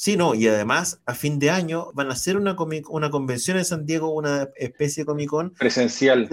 Sí, 0.00 0.16
no, 0.16 0.34
y 0.34 0.48
además 0.48 1.02
a 1.04 1.14
fin 1.14 1.38
de 1.38 1.50
año 1.50 1.90
van 1.92 2.08
a 2.08 2.14
hacer 2.14 2.38
una, 2.38 2.56
una 2.88 3.10
convención 3.10 3.58
en 3.58 3.66
San 3.66 3.84
Diego, 3.84 4.14
una 4.14 4.48
especie 4.56 5.02
de 5.02 5.06
Comic 5.06 5.28
Con. 5.28 5.50
Presencial. 5.50 6.26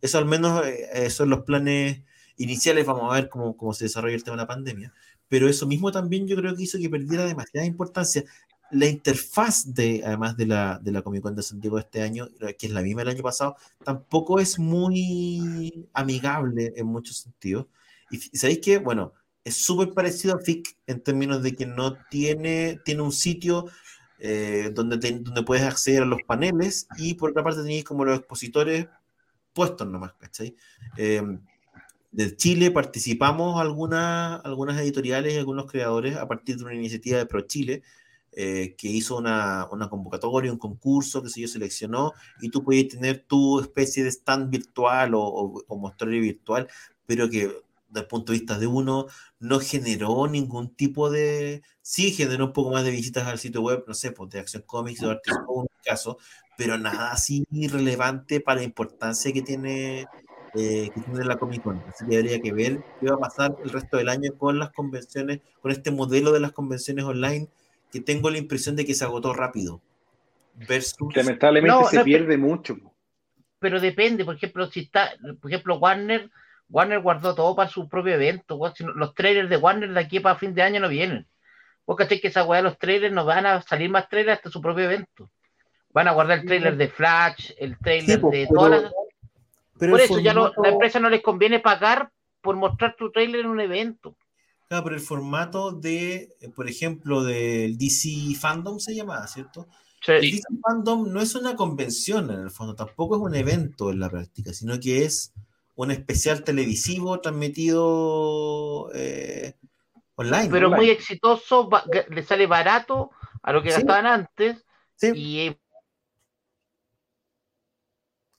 Eso 0.00 0.18
al 0.18 0.26
menos 0.26 0.64
eh, 0.64 1.10
son 1.10 1.28
los 1.28 1.40
planes 1.40 2.02
iniciales, 2.36 2.86
vamos 2.86 3.10
a 3.10 3.16
ver 3.16 3.28
cómo, 3.28 3.72
se 3.72 3.86
desarrolla 3.86 4.14
el 4.14 4.22
tema 4.22 4.36
de 4.36 4.42
la 4.44 4.46
pandemia. 4.46 4.94
Pero 5.26 5.48
eso 5.48 5.66
mismo 5.66 5.90
también 5.90 6.28
yo 6.28 6.36
creo 6.36 6.54
que 6.54 6.62
hizo 6.62 6.78
que 6.78 6.88
perdiera 6.88 7.26
demasiada 7.26 7.66
importancia. 7.66 8.22
la 8.70 8.86
interfaz 8.86 9.74
de, 9.74 10.02
además 10.06 10.36
de 10.36 10.46
la, 10.46 10.78
de 10.80 10.92
la 10.92 11.02
Comic 11.02 11.22
Con 11.22 11.34
de 11.34 11.42
Santiago 11.42 11.80
este 11.80 12.00
año, 12.00 12.28
que 12.56 12.66
es 12.66 12.72
la 12.72 12.82
misma 12.82 13.00
del 13.00 13.14
año 13.14 13.24
pasado, 13.24 13.56
tampoco 13.82 14.38
es 14.38 14.56
muy 14.60 15.88
amigable 15.94 16.72
en 16.76 16.86
muchos 16.86 17.16
sentidos. 17.16 17.66
Y 18.12 18.18
sabéis 18.38 18.60
que, 18.60 18.78
bueno, 18.78 19.14
es 19.44 19.56
súper 19.56 19.92
parecido 19.92 20.34
a 20.34 20.40
FIC 20.40 20.76
en 20.86 21.02
términos 21.02 21.42
de 21.42 21.54
que 21.54 21.66
no 21.66 21.96
tiene, 22.08 22.80
tiene 22.84 23.02
un 23.02 23.12
sitio 23.12 23.66
eh, 24.18 24.70
donde, 24.72 24.96
donde 24.96 25.42
puedes 25.42 25.64
acceder 25.64 26.02
a 26.02 26.06
los 26.06 26.22
paneles 26.26 26.88
y 26.96 27.14
por 27.14 27.30
otra 27.30 27.44
parte 27.44 27.60
tenéis 27.60 27.84
como 27.84 28.04
los 28.04 28.18
expositores 28.18 28.86
puestos 29.52 29.86
nomás, 29.86 30.14
¿cachai? 30.14 30.56
Eh, 30.96 31.22
de 32.10 32.36
Chile 32.36 32.70
participamos 32.70 33.60
algunas, 33.60 34.40
algunas 34.44 34.80
editoriales 34.80 35.34
y 35.34 35.38
algunos 35.38 35.70
creadores 35.70 36.16
a 36.16 36.28
partir 36.28 36.56
de 36.56 36.64
una 36.64 36.74
iniciativa 36.74 37.18
de 37.18 37.26
ProChile 37.26 37.82
eh, 38.32 38.74
que 38.78 38.88
hizo 38.88 39.18
una, 39.18 39.68
una, 39.70 39.88
convocatoria, 39.88 40.52
un 40.52 40.58
concurso 40.58 41.22
que 41.22 41.28
se 41.28 41.40
yo 41.40 41.48
seleccionó 41.48 42.12
y 42.40 42.50
tú 42.50 42.62
podías 42.64 42.88
tener 42.88 43.24
tu 43.26 43.60
especie 43.60 44.04
de 44.04 44.10
stand 44.10 44.50
virtual 44.50 45.14
o, 45.14 45.22
o, 45.22 45.64
o 45.66 45.92
virtual, 46.06 46.68
pero 47.06 47.28
que 47.28 47.63
desde 47.94 48.02
el 48.02 48.08
punto 48.08 48.32
de 48.32 48.38
vista 48.38 48.58
de 48.58 48.66
uno 48.66 49.06
no 49.38 49.60
generó 49.60 50.26
ningún 50.26 50.74
tipo 50.74 51.10
de... 51.10 51.62
Sí, 51.80 52.10
generó 52.10 52.46
un 52.46 52.52
poco 52.52 52.72
más 52.72 52.84
de 52.84 52.90
visitas 52.90 53.26
al 53.26 53.38
sitio 53.38 53.62
web, 53.62 53.84
no 53.86 53.94
sé, 53.94 54.10
pues 54.10 54.30
de 54.30 54.40
Acción 54.40 54.64
Comics 54.66 55.02
o 55.02 55.10
Artes 55.10 55.34
en 55.34 55.62
mi 55.62 55.84
caso, 55.84 56.18
pero 56.58 56.76
nada 56.76 57.12
así 57.12 57.46
relevante 57.70 58.40
para 58.40 58.60
la 58.60 58.64
importancia 58.64 59.32
que 59.32 59.42
tiene 59.42 60.06
eh, 60.54 60.90
que 60.94 61.00
tiene 61.00 61.24
la 61.24 61.36
Comic 61.36 61.62
Con. 61.62 61.82
Así 61.88 62.06
que 62.06 62.16
habría 62.16 62.40
que 62.40 62.52
ver 62.52 62.80
qué 63.00 63.06
va 63.06 63.16
a 63.16 63.18
pasar 63.18 63.56
el 63.62 63.70
resto 63.70 63.96
del 63.96 64.08
año 64.08 64.32
con 64.36 64.58
las 64.58 64.70
convenciones, 64.70 65.40
con 65.60 65.70
este 65.70 65.90
modelo 65.90 66.32
de 66.32 66.40
las 66.40 66.52
convenciones 66.52 67.04
online, 67.04 67.48
que 67.92 68.00
tengo 68.00 68.30
la 68.30 68.38
impresión 68.38 68.76
de 68.76 68.84
que 68.84 68.94
se 68.94 69.04
agotó 69.04 69.32
rápido. 69.32 69.80
Versus... 70.68 71.14
Lamentablemente 71.14 71.76
no, 71.76 71.88
se 71.88 71.98
no, 71.98 72.04
pierde 72.04 72.36
pero, 72.36 72.40
mucho. 72.40 72.76
Pero 73.58 73.80
depende, 73.80 74.24
por 74.24 74.36
ejemplo, 74.36 74.66
si 74.68 74.80
está, 74.80 75.10
por 75.40 75.50
ejemplo, 75.50 75.78
Warner, 75.78 76.30
Warner 76.68 77.00
guardó 77.00 77.34
todo 77.34 77.54
para 77.54 77.68
su 77.68 77.88
propio 77.88 78.14
evento. 78.14 78.58
Los 78.94 79.14
trailers 79.14 79.48
de 79.48 79.56
Warner 79.56 79.92
de 79.92 80.00
aquí 80.00 80.20
para 80.20 80.38
fin 80.38 80.54
de 80.54 80.62
año 80.62 80.80
no 80.80 80.88
vienen. 80.88 81.26
Vos 81.86 81.96
caché 81.96 82.20
que 82.20 82.28
esa 82.28 82.44
weá 82.44 82.62
los 82.62 82.78
trailers 82.78 83.14
no 83.14 83.24
van 83.24 83.46
a 83.46 83.60
salir 83.62 83.90
más 83.90 84.08
trailers 84.08 84.38
hasta 84.38 84.50
su 84.50 84.60
propio 84.60 84.84
evento. 84.84 85.30
Van 85.92 86.08
a 86.08 86.12
guardar 86.12 86.38
el 86.38 86.46
trailer 86.46 86.76
de 86.76 86.88
Flash, 86.88 87.52
el 87.58 87.78
trailer 87.78 88.20
sí, 88.20 88.30
de 88.30 88.46
pero, 88.48 88.54
todas 88.54 88.82
las 88.82 88.92
pero 89.78 89.92
por 89.92 90.00
eso 90.00 90.14
formato... 90.14 90.24
ya 90.24 90.34
no, 90.34 90.52
la 90.62 90.68
empresa 90.70 91.00
no 91.00 91.10
les 91.10 91.22
conviene 91.22 91.60
pagar 91.60 92.10
por 92.40 92.56
mostrar 92.56 92.96
tu 92.96 93.10
trailer 93.10 93.40
en 93.40 93.46
un 93.46 93.60
evento. 93.60 94.16
Claro, 94.68 94.84
pero 94.84 94.96
el 94.96 95.02
formato 95.02 95.72
de, 95.72 96.34
por 96.54 96.68
ejemplo, 96.68 97.22
del 97.22 97.76
DC 97.76 98.34
Fandom 98.40 98.78
se 98.78 98.94
llamaba, 98.94 99.26
¿cierto? 99.26 99.68
Sí. 100.00 100.12
El 100.12 100.20
DC 100.22 100.42
Fandom 100.62 101.12
no 101.12 101.20
es 101.20 101.34
una 101.34 101.54
convención 101.54 102.30
en 102.30 102.40
el 102.40 102.50
fondo, 102.50 102.74
tampoco 102.74 103.16
es 103.16 103.22
un 103.22 103.34
evento 103.34 103.90
en 103.90 104.00
la 104.00 104.10
práctica, 104.10 104.52
sino 104.52 104.78
que 104.80 105.04
es 105.04 105.32
un 105.76 105.90
especial 105.90 106.44
televisivo 106.44 107.20
transmitido 107.20 108.90
eh, 108.94 109.54
online. 110.14 110.48
Pero 110.50 110.66
online. 110.68 110.82
muy 110.82 110.90
exitoso, 110.90 111.68
le 112.10 112.22
sale 112.22 112.46
barato 112.46 113.10
a 113.42 113.52
lo 113.52 113.62
que 113.62 113.70
sí. 113.70 113.76
gastaban 113.76 114.06
antes. 114.06 114.64
Sí. 114.96 115.12
Y. 115.14 115.56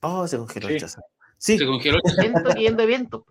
Oh, 0.00 0.26
se 0.26 0.36
congeló 0.38 0.68
Sí. 0.68 0.74
el 0.74 0.80
chaza. 0.80 1.02
Sí, 1.38 1.58
Se 1.58 1.66
congeló. 1.66 1.98
evento 2.18 2.50
yendo 2.54 2.82
evento. 2.82 3.26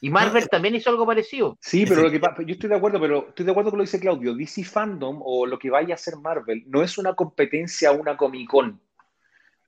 Y 0.00 0.10
Marvel 0.10 0.42
No, 0.42 0.48
también 0.48 0.74
hizo 0.74 0.90
algo 0.90 1.06
parecido. 1.06 1.56
Sí, 1.60 1.86
pero 1.86 2.02
lo 2.02 2.10
que 2.10 2.18
pasa, 2.18 2.42
yo 2.42 2.52
estoy 2.54 2.68
de 2.68 2.74
acuerdo, 2.76 3.00
pero 3.00 3.28
estoy 3.28 3.44
de 3.46 3.52
acuerdo 3.52 3.70
con 3.70 3.78
lo 3.78 3.84
que 3.84 3.86
dice 3.88 4.00
Claudio. 4.00 4.34
DC 4.34 4.64
Fandom 4.64 5.20
o 5.24 5.46
lo 5.46 5.58
que 5.60 5.70
vaya 5.70 5.94
a 5.94 5.94
hacer 5.94 6.16
Marvel 6.16 6.64
no 6.66 6.82
es 6.82 6.98
una 6.98 7.14
competencia 7.14 7.90
a 7.90 7.92
una 7.92 8.16
Comic 8.16 8.50
Con. 8.50 8.80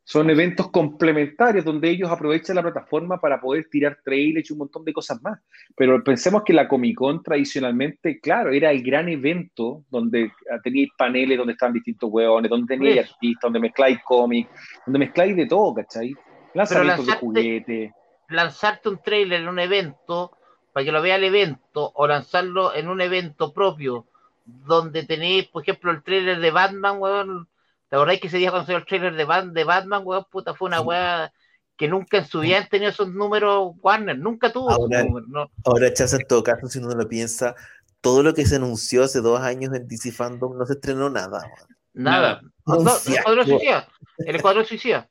Son 0.07 0.29
eventos 0.29 0.71
complementarios 0.71 1.65
donde 1.65 1.89
ellos 1.89 2.11
aprovechan 2.11 2.57
la 2.57 2.63
plataforma 2.63 3.19
para 3.19 3.41
poder 3.41 3.67
tirar 3.71 3.99
trailers 4.05 4.51
y 4.51 4.53
un 4.53 4.59
montón 4.61 4.85
de 4.85 4.93
cosas 4.93 5.21
más. 5.23 5.41
Pero 5.75 6.05
pensemos 6.05 6.43
que 6.45 6.53
la 6.53 6.69
Comic 6.69 6.97
Con 6.99 7.23
tradicionalmente, 7.23 8.21
claro, 8.21 8.51
era 8.51 8.71
el 8.71 8.83
gran 8.83 9.09
evento 9.09 9.83
donde 9.89 10.31
teníais 10.63 10.91
paneles 10.99 11.39
donde 11.39 11.55
estaban 11.55 11.73
distintos 11.73 12.11
hueones, 12.13 12.51
donde 12.51 12.77
teníais 12.77 13.11
artistas, 13.11 13.43
donde 13.43 13.61
mezcláis 13.61 13.99
cómics, 14.05 14.51
donde 14.85 14.99
mezcláis 14.99 15.35
de 15.37 15.47
todo, 15.47 15.75
¿cachai? 15.75 16.15
Lanzamientos 16.53 17.07
de 17.07 17.13
lanzarte- 17.13 17.21
juguetes. 17.21 17.93
Lanzarte 18.29 18.89
un 18.91 19.03
trailer 19.03 19.41
en 19.41 19.49
un 19.49 19.59
evento 19.59 20.33
para 20.75 20.85
que 20.85 20.93
lo 20.93 21.01
vea 21.01 21.17
el 21.17 21.25
evento 21.25 21.93
o 21.95 22.07
lanzarlo 22.07 22.75
en 22.75 22.89
un 22.89 23.01
evento 23.01 23.55
propio 23.55 24.07
donde 24.45 25.05
tenéis, 25.05 25.47
por 25.47 25.63
ejemplo, 25.63 25.91
el 25.91 26.03
trailer 26.03 26.41
de 26.41 26.51
Batman, 26.51 26.99
weón. 26.99 27.49
¿Te 27.95 27.97
acordáis 27.97 28.21
que 28.21 28.27
ese 28.27 28.39
día 28.39 28.51
cuando 28.51 28.67
salió 28.67 28.79
el 28.79 28.87
trailer 28.87 29.15
de, 29.15 29.25
Bat- 29.25 29.53
de 29.53 29.63
Batman, 29.63 30.03
weón? 30.05 30.25
Puta, 30.29 30.53
fue 30.53 30.67
una 30.67 30.79
Sí. 30.81 30.85
weá 30.85 31.33
que 31.77 31.87
nunca 31.87 32.19
en 32.19 32.27
su 32.27 32.41
vida 32.41 32.59
han 32.59 32.69
tenido 32.69 32.91
esos 32.91 33.09
números 33.09 33.75
Warner, 33.83 34.19
nunca 34.19 34.51
tuvo 34.53 34.69
esos 34.71 34.81
Ahora- 34.81 35.05
números, 35.05 35.29
no. 35.29 35.49
Ahora, 35.65 35.93
Chaza, 35.95 36.17
en 36.17 36.27
todo 36.27 36.43
caso, 36.43 36.67
si 36.67 36.81
uno 36.81 36.89
lo 36.93 37.09
piensa, 37.09 37.55
todo 38.01 38.25
lo 38.25 38.35
que 38.35 38.47
se 38.47 38.57
anunció 38.57 39.05
hace 39.05 39.21
dos 39.21 39.39
años 39.41 39.73
en 39.75 39.87
DC 39.87 40.11
Fandom 40.11 40.59
no 40.59 40.67
se 40.67 40.73
estrenó 40.73 41.09
nada. 41.09 41.39
man. 41.39 41.51
Nada. 41.93 42.41
No, 42.67 42.81
el. 42.81 43.15
Escuadrón 43.15 43.47
Suicida. 43.47 43.89
El 44.19 44.35
Escuadrón 44.35 44.65
Suicida. 44.65 45.09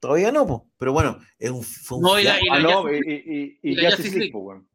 Todavía 0.00 0.32
no, 0.32 0.44
po. 0.44 0.66
pero 0.76 0.92
bueno, 0.92 1.18
es 1.38 1.52
un, 1.52 1.62
fue 1.62 1.98
un 1.98 2.02
No, 2.02 2.18
y 2.18 2.24
la- 2.24 2.36
y 2.42 2.48
Ah, 2.50 2.58
la 2.58 2.62
no, 2.62 2.92
y, 2.92 2.96
y, 2.96 2.98
y, 2.98 3.58
y 3.62 3.70
y 3.70 3.74
la 3.76 3.90
Justice 3.90 3.96
Justice 3.96 4.02
League, 4.02 4.18
League. 4.18 4.32
pues, 4.32 4.44
weón. 4.44 4.68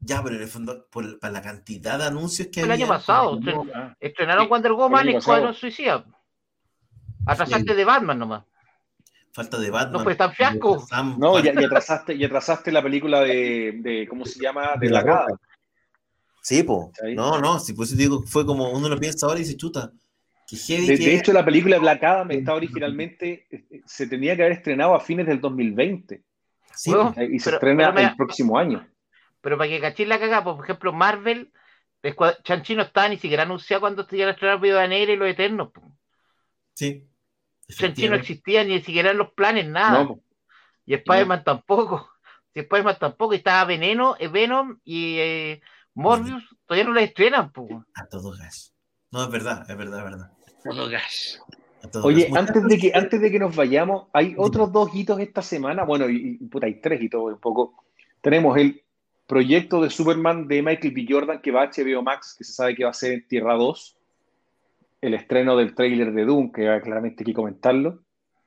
Ya, 0.00 0.22
pero 0.24 0.34
en 0.34 0.42
el 0.42 0.48
fondo, 0.48 0.86
por, 0.90 1.20
para 1.20 1.32
la 1.32 1.40
cantidad 1.42 1.98
de 2.00 2.06
anuncios 2.06 2.48
que 2.52 2.62
El 2.62 2.70
había. 2.72 2.84
año 2.86 2.92
pasado. 2.94 3.38
no, 3.40 3.64
Ah. 3.72 3.94
Estrenaron 4.00 4.44
Sí, 4.46 4.50
Wonder 4.50 4.72
Woman 4.72 5.06
el 5.06 5.14
y 5.14 5.16
Escuadrón 5.18 5.48
pasado. 5.50 5.60
Suicida. 5.60 6.04
Atrasaste 7.26 7.74
de 7.74 7.84
Batman 7.84 8.18
nomás. 8.18 8.44
falta 9.32 9.58
de 9.58 9.70
Batman. 9.70 9.92
No 9.92 10.00
fue 10.00 10.14
tan 10.14 10.32
fiasco. 10.32 10.86
No, 11.18 11.38
y, 11.38 11.44
y 11.46 11.48
atrasaste, 11.64 12.14
y 12.14 12.24
atrasaste 12.24 12.72
la 12.72 12.82
película 12.82 13.20
de, 13.20 13.72
de 13.82 14.06
¿cómo 14.08 14.24
se 14.24 14.40
llama? 14.40 14.74
De 14.78 14.86
De 14.88 14.92
la. 14.92 15.02
Gada. 15.02 15.26
Sí, 16.42 16.62
po. 16.62 16.92
No, 17.14 17.38
no, 17.40 17.58
si 17.58 17.72
por 17.74 17.84
eso 17.84 17.94
digo, 17.96 18.22
fue 18.26 18.46
como 18.46 18.70
uno 18.70 18.88
lo 18.88 18.98
piensa 18.98 19.26
ahora 19.26 19.38
y 19.38 19.42
dice, 19.42 19.56
chuta, 19.56 19.92
que 20.46 20.56
heavy 20.56 20.86
De, 20.86 20.98
que 20.98 21.04
de 21.04 21.16
hecho, 21.16 21.32
la 21.32 21.44
película 21.44 21.78
Black 21.78 22.02
Adam 22.04 22.30
está 22.30 22.54
originalmente, 22.54 23.46
eh, 23.50 23.82
se 23.84 24.06
tenía 24.06 24.34
que 24.34 24.42
haber 24.42 24.56
estrenado 24.56 24.94
a 24.94 25.00
fines 25.00 25.26
del 25.26 25.40
2020 25.42 26.22
sí, 26.74 26.90
y 27.30 27.38
se 27.38 27.50
Pero- 27.50 27.56
estrena 27.58 27.92
pero 27.94 28.08
el 28.08 28.16
próximo 28.16 28.56
año. 28.58 28.88
Pero 29.42 29.58
para 29.58 29.68
que 29.68 29.80
cachéis 29.80 30.08
la 30.08 30.18
cagada, 30.18 30.42
por 30.44 30.64
ejemplo, 30.64 30.92
Marvel, 30.92 31.52
Chanchi 32.44 32.74
no 32.74 32.82
estaba 32.82 33.08
ni 33.08 33.18
siquiera 33.18 33.42
anunciado 33.42 33.80
cuando 33.82 34.04
se 34.06 34.16
iban 34.16 34.28
a 34.28 34.32
estrenar 34.32 34.58
Viuda 34.60 34.86
Negra 34.88 35.12
y 35.12 35.16
Los 35.16 35.28
Eternos. 35.28 35.70
po. 35.70 35.92
sí. 36.74 37.04
Chanchi 37.68 38.08
no 38.08 38.16
existía 38.16 38.64
ni 38.64 38.80
siquiera 38.80 39.10
en 39.10 39.18
los 39.18 39.32
planes, 39.32 39.66
nada. 39.66 40.04
No, 40.04 40.20
y 40.86 40.94
Spider-Man 40.94 41.44
tampoco. 41.44 42.10
Si 42.54 42.60
Spider-Man 42.60 42.96
tampoco, 42.98 43.34
estaba 43.34 43.64
Veneno, 43.64 44.16
eh, 44.18 44.28
Venom 44.28 44.78
y 44.84 45.18
eh, 45.18 45.60
Morbius, 45.94 46.44
todavía 46.66 46.84
no 46.84 46.94
la 46.94 47.02
estrenan. 47.02 47.52
po. 47.52 47.84
A 47.94 48.06
todo 48.06 48.32
gas. 48.32 48.74
No, 49.10 49.24
es 49.24 49.30
verdad, 49.30 49.68
es 49.68 49.76
verdad, 49.76 49.98
es 49.98 50.04
verdad. 50.04 50.32
A 51.82 51.90
todo 51.90 52.06
Oye, 52.06 52.28
gas. 52.28 52.36
antes 52.38 52.64
de, 52.64 52.78
que, 52.78 52.92
antes 52.94 53.20
de 53.20 53.30
que 53.30 53.38
nos 53.38 53.54
vayamos, 53.54 54.08
hay 54.12 54.34
otros 54.38 54.72
dos 54.72 54.94
hitos 54.94 55.20
esta 55.20 55.42
semana. 55.42 55.84
Bueno, 55.84 56.08
y, 56.08 56.38
y, 56.40 56.46
puta, 56.46 56.66
hay 56.66 56.80
tres 56.80 57.02
hitos 57.02 57.22
un 57.22 57.38
poco. 57.38 57.84
Tenemos 58.20 58.56
el 58.56 58.82
proyecto 59.28 59.82
de 59.82 59.90
Superman 59.90 60.48
de 60.48 60.62
Michael 60.62 60.94
B. 60.94 61.06
Jordan 61.08 61.40
que 61.40 61.52
va 61.52 61.64
a 61.64 61.70
HBO 61.70 62.02
Max, 62.02 62.34
que 62.36 62.44
se 62.44 62.52
sabe 62.52 62.74
que 62.74 62.84
va 62.84 62.90
a 62.90 62.94
ser 62.94 63.12
en 63.12 63.28
Tierra 63.28 63.54
2. 63.54 63.97
El 65.00 65.14
estreno 65.14 65.56
del 65.56 65.74
tráiler 65.74 66.12
de 66.12 66.24
Doom, 66.24 66.50
que 66.52 66.62
claramente 66.82 67.22
hay 67.22 67.26
que 67.26 67.34
comentarlo. 67.34 68.02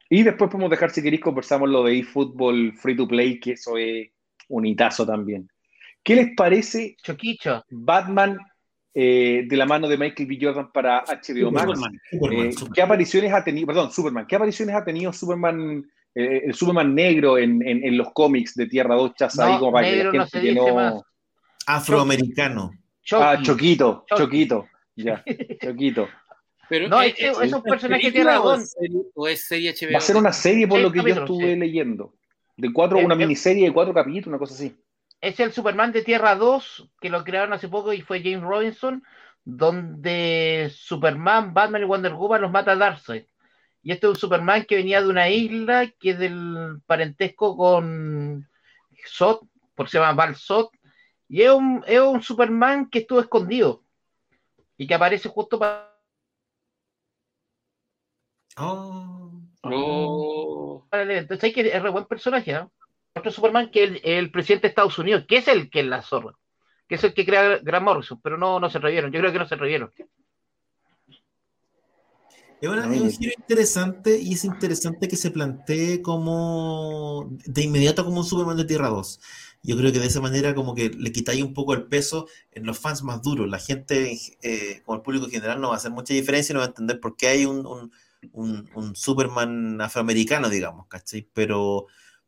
Y 0.09 0.23
después 0.23 0.51
podemos 0.51 0.69
dejar, 0.69 0.89
si 0.89 1.01
queréis, 1.01 1.21
conversamos 1.21 1.69
lo 1.69 1.83
de 1.83 1.99
eFootball 1.99 2.73
Free 2.73 2.95
to 2.97 3.07
Play, 3.07 3.39
que 3.39 3.53
eso 3.53 3.77
es 3.77 4.09
un 4.49 4.65
hitazo 4.65 5.05
también. 5.05 5.47
¿Qué 6.03 6.15
les 6.15 6.35
parece 6.35 6.95
Choquicho. 7.01 7.63
Batman 7.69 8.37
eh, 8.93 9.45
de 9.47 9.55
la 9.55 9.65
mano 9.65 9.87
de 9.87 9.97
Michael 9.97 10.27
B. 10.27 10.37
Jordan 10.41 10.69
para 10.73 11.03
HBO 11.05 11.51
Max? 11.51 11.65
Superman. 11.65 11.99
Superman, 12.11 12.45
Eh, 12.47 12.51
Superman. 12.51 12.73
¿Qué 12.73 12.81
apariciones 12.81 13.33
ha 13.33 13.43
tenido, 13.43 13.67
perdón, 13.67 13.91
Superman, 13.91 14.25
qué 14.27 14.35
apariciones 14.35 14.75
ha 14.75 14.83
tenido 14.83 15.13
Superman, 15.13 15.85
eh, 16.13 16.41
el 16.47 16.53
Superman 16.53 16.93
negro 16.93 17.37
en, 17.37 17.65
en- 17.65 17.85
en 17.85 17.97
los 17.97 18.11
cómics 18.11 18.53
de 18.55 18.65
Tierra 18.67 18.95
2 18.95 19.13
Chaza 19.15 19.45
No, 19.47 19.53
ahí 19.53 19.59
como 19.59 19.71
para 19.71 19.87
que 19.87 19.95
negro 19.95 20.11
la 20.11 20.17
no 20.17 20.25
gente 20.25 20.37
se 20.37 20.41
que 20.41 20.49
dice 20.59 20.69
no... 20.69 20.75
más. 20.75 21.01
Afroamericano. 21.67 22.71
Chucky. 23.03 23.23
Ah, 23.23 23.39
Choquito, 23.41 24.05
Chucky. 24.09 24.21
Choquito, 24.23 24.67
ya, 24.97 25.23
Choquito. 25.63 26.07
Pero, 26.71 26.87
No, 26.87 27.01
¿es, 27.01 27.13
ese- 27.15 27.27
es- 27.31 27.41
es 27.41 27.51
un 27.53 27.63
personaje 27.63 28.05
de 28.05 28.11
película 28.13 28.31
Tierra 28.31 28.41
o 28.41 28.49
dos. 28.51 28.59
es 28.61 28.71
serie- 28.71 29.01
¿O 29.13 29.27
es 29.27 29.45
serie 29.45 29.71
HBO? 29.73 29.91
Va 29.91 29.97
a 29.97 30.01
ser 30.01 30.15
una 30.15 30.31
serie 30.31 30.65
por 30.69 30.79
lo 30.79 30.89
que 30.89 30.99
yo 31.03 31.07
estuve 31.09 31.53
sí. 31.53 31.59
leyendo. 31.59 32.13
De 32.55 32.71
cuatro, 32.71 32.97
una 32.99 33.13
miniserie 33.13 33.65
de 33.65 33.73
cuatro 33.73 33.93
capítulos, 33.93 34.27
una 34.27 34.37
cosa 34.37 34.53
así. 34.53 34.73
Es 35.19 35.37
el 35.41 35.51
Superman 35.51 35.91
de 35.91 36.01
Tierra 36.01 36.33
2, 36.35 36.89
que 37.01 37.09
lo 37.09 37.25
crearon 37.25 37.51
hace 37.51 37.67
poco 37.67 37.91
y 37.91 37.99
fue 37.99 38.21
James 38.23 38.41
Robinson, 38.43 39.03
donde 39.43 40.71
Superman, 40.73 41.53
Batman 41.53 41.81
y 41.81 41.85
Wonder 41.85 42.13
Woman 42.13 42.41
los 42.41 42.51
mata 42.51 42.73
Darkseid. 42.77 43.25
Y 43.83 43.91
este 43.91 44.07
es 44.07 44.11
un 44.11 44.15
Superman 44.15 44.63
que 44.63 44.77
venía 44.77 45.01
de 45.01 45.09
una 45.09 45.29
isla 45.29 45.91
que 45.99 46.11
es 46.11 46.19
del 46.19 46.79
parentesco 46.85 47.57
con 47.57 48.47
Zod, 49.09 49.41
porque 49.75 49.91
se 49.91 49.97
llama 49.99 50.13
Val 50.13 50.37
Zod, 50.37 50.69
y 51.27 51.41
es 51.41 51.51
un, 51.51 51.83
es 51.85 51.99
un 51.99 52.21
Superman 52.21 52.89
que 52.89 52.99
estuvo 52.99 53.19
escondido 53.19 53.83
y 54.77 54.87
que 54.87 54.93
aparece 54.93 55.27
justo 55.27 55.59
para 55.59 55.90
Oh. 58.61 59.41
oh. 59.63 60.87
Entonces 60.91 61.43
hay 61.43 61.53
que 61.53 61.67
es 61.67 61.81
re 61.81 61.89
buen 61.89 62.05
personaje, 62.05 62.53
¿no? 62.53 62.71
Otro 63.15 63.31
Superman 63.31 63.71
que 63.71 63.83
el, 63.83 64.01
el 64.03 64.31
presidente 64.31 64.63
de 64.63 64.69
Estados 64.69 64.97
Unidos, 64.97 65.25
que 65.27 65.37
es 65.37 65.47
el 65.47 65.69
que 65.69 65.81
es 65.81 65.85
la 65.85 66.01
zorra, 66.01 66.33
que 66.87 66.95
es 66.95 67.03
el 67.03 67.13
que 67.13 67.25
crea 67.25 67.59
Gran 67.61 67.83
Morrison, 67.83 68.21
pero 68.21 68.37
no, 68.37 68.59
no 68.59 68.69
se 68.69 68.79
revieron. 68.79 69.11
Yo 69.11 69.19
creo 69.19 69.31
que 69.31 69.39
no 69.39 69.47
se 69.47 69.55
revieron. 69.55 69.91
Es, 72.61 72.69
un 72.69 73.11
giro 73.11 73.33
interesante 73.35 74.19
y 74.19 74.33
es 74.33 74.45
interesante 74.45 75.07
que 75.07 75.15
se 75.15 75.31
plantee 75.31 76.03
como 76.03 77.27
de 77.43 77.63
inmediato 77.63 78.05
como 78.05 78.19
un 78.19 78.23
Superman 78.23 78.55
de 78.55 78.65
Tierra 78.65 78.89
2. 78.89 79.19
Yo 79.63 79.75
creo 79.77 79.91
que 79.91 79.99
de 79.99 80.05
esa 80.05 80.21
manera 80.21 80.53
como 80.53 80.75
que 80.75 80.89
le 80.89 81.11
quitáis 81.11 81.41
un 81.41 81.55
poco 81.55 81.73
el 81.73 81.87
peso 81.87 82.27
en 82.51 82.67
los 82.67 82.77
fans 82.77 83.01
más 83.01 83.23
duros. 83.23 83.49
La 83.49 83.57
gente, 83.57 84.15
eh, 84.43 84.81
como 84.85 84.97
el 84.97 85.01
público 85.01 85.25
en 85.25 85.31
general, 85.31 85.59
no 85.59 85.69
va 85.69 85.73
a 85.73 85.77
hacer 85.77 85.89
mucha 85.89 86.13
diferencia 86.13 86.53
y 86.53 86.55
no 86.55 86.59
va 86.59 86.65
a 86.65 86.69
entender 86.69 86.99
por 86.99 87.15
qué 87.17 87.29
hay 87.29 87.45
un, 87.45 87.65
un, 87.65 87.91
Superman 88.93 89.81
afroamericano, 89.81 90.49
digamos, 90.49 90.87
¿cachai? 90.87 91.27
Pero, 91.33 91.87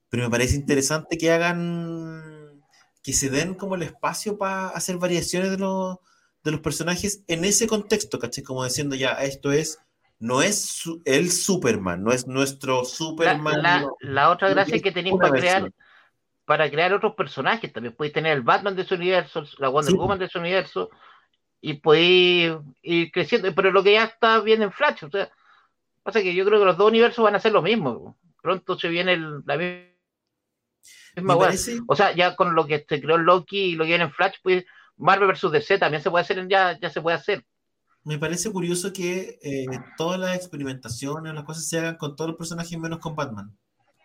pero 0.10 0.24
me 0.24 0.30
parece 0.30 0.56
interesante 0.56 1.18
que 1.18 1.32
hagan, 1.32 2.62
que 3.02 3.14
se 3.14 3.30
den 3.30 3.54
como 3.56 3.76
el 3.76 3.84
espacio 3.84 4.38
para 4.38 4.70
hacer 4.70 4.98
variaciones 4.98 5.52
de 5.52 5.58
los, 5.58 5.98
de 6.44 6.52
los 6.52 6.62
personajes 6.62 7.24
en 7.28 7.46
ese 7.46 7.68
contexto, 7.68 8.20
¿cachai? 8.20 8.44
Como 8.44 8.64
diciendo 8.64 8.96
ya, 8.96 9.14
esto 9.14 9.52
es 9.52 9.80
no 10.24 10.42
es 10.42 10.84
el 11.04 11.32
Superman, 11.32 12.02
no 12.02 12.14
es 12.14 12.28
nuestro 12.28 12.86
Superman. 12.86 13.62
La, 14.00 14.30
otra 14.30 14.50
gracia 14.50 14.82
que 14.82 14.94
tenéis 14.94 15.16
para 15.20 15.32
crear, 15.34 15.72
para 16.46 16.72
crear 16.72 16.94
otros 16.94 17.14
personajes, 17.16 17.74
también 17.74 17.94
podéis 17.94 18.14
tener 18.14 18.32
el 18.32 18.42
Batman 18.42 18.74
de 18.74 18.86
su 18.86 18.96
universo, 18.96 19.44
la 19.58 19.68
Wonder 19.68 19.96
Woman 19.96 20.20
de 20.20 20.30
su 20.30 20.40
universo, 20.40 20.90
y 21.60 21.74
podéis 21.74 22.54
ir 22.84 23.12
creciendo, 23.12 23.54
pero 23.54 23.72
lo 23.72 23.84
que 23.84 23.94
ya 23.94 24.06
está 24.06 24.40
bien 24.40 24.62
en 24.62 24.72
Flash, 24.72 25.04
o 25.04 25.10
sea, 25.10 25.30
pasa 26.04 26.22
que 26.22 26.36
yo 26.36 26.46
creo 26.46 26.60
que 26.60 26.66
los 26.66 26.78
dos 26.78 26.90
universos 26.90 27.24
van 27.24 27.36
a 27.36 27.40
ser 27.40 27.52
lo 27.52 27.62
mismo. 27.62 28.18
Pronto 28.42 28.78
se 28.78 28.90
viene 28.90 29.18
la 29.18 29.58
misma 31.16 31.38
O 31.88 31.96
sea, 31.96 32.14
ya 32.14 32.36
con 32.36 32.56
lo 32.56 32.68
que 32.68 32.86
se 32.88 33.02
creó 33.02 33.18
Loki 33.18 33.60
y 33.60 33.76
lo 33.76 33.86
que 33.86 33.90
viene 33.90 34.04
en 34.04 34.12
Flash, 34.12 34.36
pues 34.44 34.66
Marvel 34.98 35.30
vs 35.30 35.52
DC 35.52 35.78
también 35.80 36.04
se 36.04 36.12
puede 36.12 36.24
hacer, 36.24 36.48
ya, 36.48 36.78
ya 36.80 36.90
se 36.90 37.02
puede 37.02 37.18
hacer 37.18 37.46
me 38.04 38.18
parece 38.18 38.52
curioso 38.52 38.92
que 38.92 39.40
eh, 39.42 39.66
todas 39.98 40.20
las 40.20 40.36
experimentaciones, 40.36 41.34
las 41.34 41.44
cosas 41.44 41.68
se 41.68 41.80
hagan 41.80 41.96
con 41.96 42.16
todos 42.16 42.30
los 42.30 42.38
personajes 42.38 42.78
menos 42.78 43.00
con 43.00 43.16
Batman. 43.16 43.56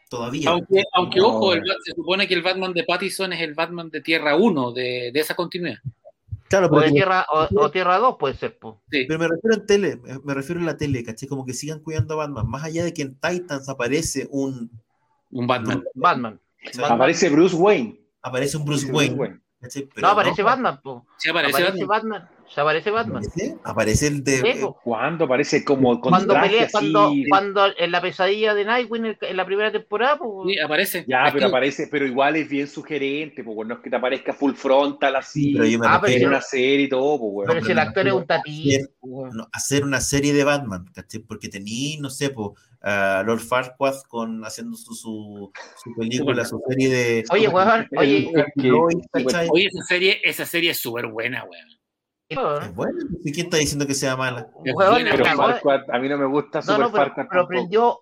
Todavía. 0.08 0.50
Aunque, 0.50 0.84
aunque 0.94 1.20
ojo, 1.20 1.52
se 1.52 1.92
supone 1.94 2.26
que 2.26 2.34
el 2.34 2.42
Batman 2.42 2.72
de 2.72 2.84
Pattison 2.84 3.32
es 3.32 3.40
el 3.42 3.54
Batman 3.54 3.90
de 3.90 4.00
Tierra 4.00 4.36
1, 4.36 4.72
de, 4.72 5.10
de 5.12 5.20
esa 5.20 5.34
continuidad. 5.34 5.78
Claro, 6.48 6.68
o, 6.70 6.80
de 6.80 6.90
tierra, 6.90 7.26
o, 7.30 7.70
Tierra 7.70 7.98
2 7.98 8.16
puede 8.18 8.34
ser. 8.34 8.58
Pero 8.58 9.18
me 9.18 9.28
refiero 9.28 9.54
en 9.56 9.66
tele, 9.66 10.00
me 10.24 10.34
refiero 10.34 10.60
en 10.60 10.66
la 10.66 10.76
tele, 10.76 11.04
¿caché? 11.04 11.28
Como 11.28 11.44
que 11.44 11.52
sigan 11.52 11.80
cuidando 11.80 12.14
a 12.14 12.16
Batman. 12.26 12.48
Más 12.48 12.64
allá 12.64 12.84
de 12.84 12.94
que 12.94 13.02
en 13.02 13.14
Titans 13.14 13.68
aparece 13.68 14.28
un... 14.30 14.70
Un 15.30 15.46
Batman. 15.46 15.84
Batman. 15.94 16.40
Aparece 16.82 17.28
Bruce 17.28 17.54
Wayne. 17.54 18.00
Aparece 18.22 18.56
un 18.56 18.64
Bruce, 18.64 18.90
Wayne. 18.90 19.40
no, 19.96 20.08
aparece 20.08 20.42
Batman. 20.42 20.80
Sí, 21.18 21.28
aparece, 21.28 21.84
Batman. 21.84 22.28
¿Se 22.54 22.60
aparece 22.62 22.90
Batman? 22.90 23.22
¿Aparece? 23.62 24.06
el 24.06 24.24
de. 24.24 24.72
¿Cuándo? 24.82 25.26
Aparece 25.26 25.64
como 25.64 26.00
con 26.00 26.10
cuando 26.10 26.34
pelea, 26.34 26.68
cuando, 26.70 27.12
cuando 27.28 27.66
en 27.76 27.92
la 27.92 28.00
pesadilla 28.00 28.54
de 28.54 28.64
Nightwing 28.64 29.16
en 29.20 29.36
la 29.36 29.44
primera 29.44 29.70
temporada, 29.70 30.18
pues. 30.18 30.54
Sí, 30.54 30.58
aparece. 30.58 31.04
Ya, 31.06 31.28
pero 31.32 31.48
aparece, 31.48 31.88
pero 31.90 32.06
igual 32.06 32.36
es 32.36 32.48
bien 32.48 32.66
sugerente, 32.66 33.44
pues 33.44 33.68
no 33.68 33.74
es 33.74 33.80
que 33.80 33.90
te 33.90 33.96
aparezca 33.96 34.32
full 34.32 34.54
frontal 34.54 35.16
así. 35.16 35.52
Pero 35.52 35.66
yo 35.66 35.78
me 35.78 35.86
ah, 35.86 36.00
pero 36.02 36.28
una 36.28 36.40
serie 36.40 36.86
y 36.86 36.88
todo, 36.88 37.18
pues 37.18 37.48
Pero 37.48 37.64
si 37.64 37.72
el 37.72 37.78
actor 37.78 38.06
es 38.06 38.12
un 38.14 38.26
tatí. 38.26 38.78
Hacer, 39.52 39.84
una 39.84 40.00
serie 40.00 40.32
de 40.32 40.44
Batman, 40.44 40.86
¿cachai? 40.94 41.20
Porque 41.20 41.48
tení, 41.48 41.98
no 41.98 42.10
sé, 42.10 42.30
pues. 42.30 42.50
Lord 42.80 43.40
Farquaad 43.40 44.02
con 44.08 44.44
haciendo 44.44 44.76
su, 44.76 44.94
su, 44.94 45.52
su 45.82 45.94
película, 45.96 46.44
su 46.44 46.62
serie 46.68 46.88
de. 46.88 47.24
Oye, 47.30 47.48
weón, 47.48 47.86
oye, 47.96 48.30
oye, 49.50 49.66
esa 49.66 49.84
serie, 49.84 50.20
esa 50.22 50.46
serie 50.46 50.70
es 50.70 50.78
súper 50.78 51.08
buena, 51.08 51.44
weón. 51.44 51.78
Es 52.28 52.74
bueno, 52.74 52.98
¿quién 53.22 53.46
está 53.46 53.56
diciendo 53.56 53.86
que 53.86 53.94
sea 53.94 54.16
mala? 54.16 54.50
a 54.54 55.98
mí 55.98 56.08
no 56.08 56.18
me 56.18 56.26
gusta 56.26 56.60
Super 56.60 56.80
no, 56.80 56.92
pero, 56.92 57.14
pero 57.30 57.48
prendió, 57.48 58.00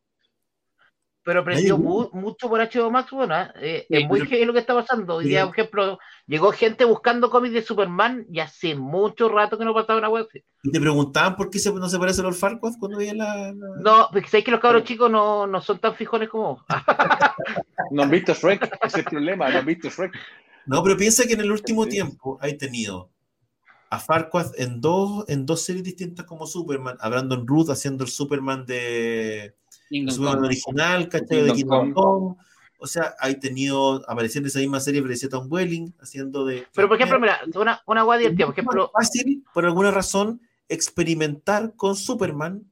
pero 1.26 1.44
prendió 1.44 1.76
mucho 1.76 2.48
por 2.48 2.60
HBO 2.60 2.90
Max, 2.90 3.10
bueno, 3.10 3.34
eh, 3.60 3.86
es 3.88 4.06
muy 4.08 4.20
lo 4.20 4.52
que 4.52 4.58
está 4.58 4.74
pasando. 4.74 5.16
Hoy 5.16 5.26
día, 5.26 5.44
por 5.44 5.54
ejemplo, 5.54 5.98
llegó 6.26 6.50
gente 6.52 6.84
buscando 6.84 7.30
cómics 7.30 7.54
de 7.54 7.62
Superman 7.62 8.26
y 8.30 8.40
hace 8.40 8.74
mucho 8.74 9.28
rato 9.28 9.58
que 9.58 9.64
no 9.64 9.74
pasaba 9.74 9.98
una 9.98 10.08
web. 10.08 10.28
¿Y 10.62 10.70
te 10.70 10.80
preguntaban 10.80 11.34
por 11.34 11.50
qué 11.50 11.58
no 11.74 11.88
se 11.88 11.98
parece 11.98 12.20
a 12.20 12.24
Lord 12.24 12.34
Farquaad 12.34 12.74
cuando 12.78 12.98
veían 12.98 13.18
la, 13.18 13.52
No, 13.52 14.08
porque 14.12 14.28
sabéis 14.28 14.44
que 14.44 14.50
los 14.50 14.60
cabros 14.60 14.84
chicos 14.84 15.10
no, 15.10 15.48
no 15.48 15.60
son 15.60 15.78
tan 15.80 15.94
fijones 15.94 16.28
como 16.28 16.64
no 17.90 18.02
han 18.02 18.10
visto 18.10 18.32
Shrek, 18.32 18.62
ese 18.62 18.86
es 18.86 18.94
el 18.94 19.04
problema, 19.04 19.48
no 19.50 19.58
han 19.58 19.66
visto 19.66 19.88
Shrek. 19.88 20.12
No, 20.66 20.82
pero 20.82 20.96
piensa 20.96 21.26
que 21.26 21.34
en 21.34 21.40
el 21.40 21.50
último 21.52 21.86
tiempo 21.86 22.38
hay 22.40 22.56
tenido 22.56 23.10
a 23.90 23.98
Farquaad 23.98 24.52
en 24.58 24.80
dos, 24.80 25.24
en 25.28 25.46
dos 25.46 25.62
series 25.62 25.84
distintas 25.84 26.26
como 26.26 26.46
Superman, 26.46 26.96
a 27.00 27.08
Brandon 27.08 27.46
Ruth 27.46 27.70
haciendo 27.70 28.04
el 28.04 28.10
Superman 28.10 28.66
de 28.66 29.54
Superman 30.08 30.44
original, 30.44 31.08
¿cachai? 31.08 31.42
De 31.42 31.52
Kingdom 31.52 31.92
Come. 31.92 32.36
O 32.78 32.86
sea, 32.86 33.14
ha 33.18 33.32
tenido, 33.34 34.02
apareciendo 34.08 34.46
en 34.46 34.50
esa 34.50 34.58
misma 34.58 34.80
serie, 34.80 35.00
aparecía 35.00 35.28
Tom 35.28 35.46
Welling 35.50 35.94
haciendo 36.00 36.44
de. 36.44 36.66
Pero 36.74 36.88
por 36.88 36.96
ejemplo, 36.96 37.18
mira, 37.18 37.40
una, 37.54 37.80
una 37.86 38.02
guay 38.02 38.18
divertida, 38.20 38.46
por 38.46 38.54
ejemplo. 38.54 38.90
fácil, 38.92 39.44
por 39.54 39.64
alguna 39.64 39.90
razón, 39.90 40.40
experimentar 40.68 41.74
con 41.74 41.96
Superman, 41.96 42.64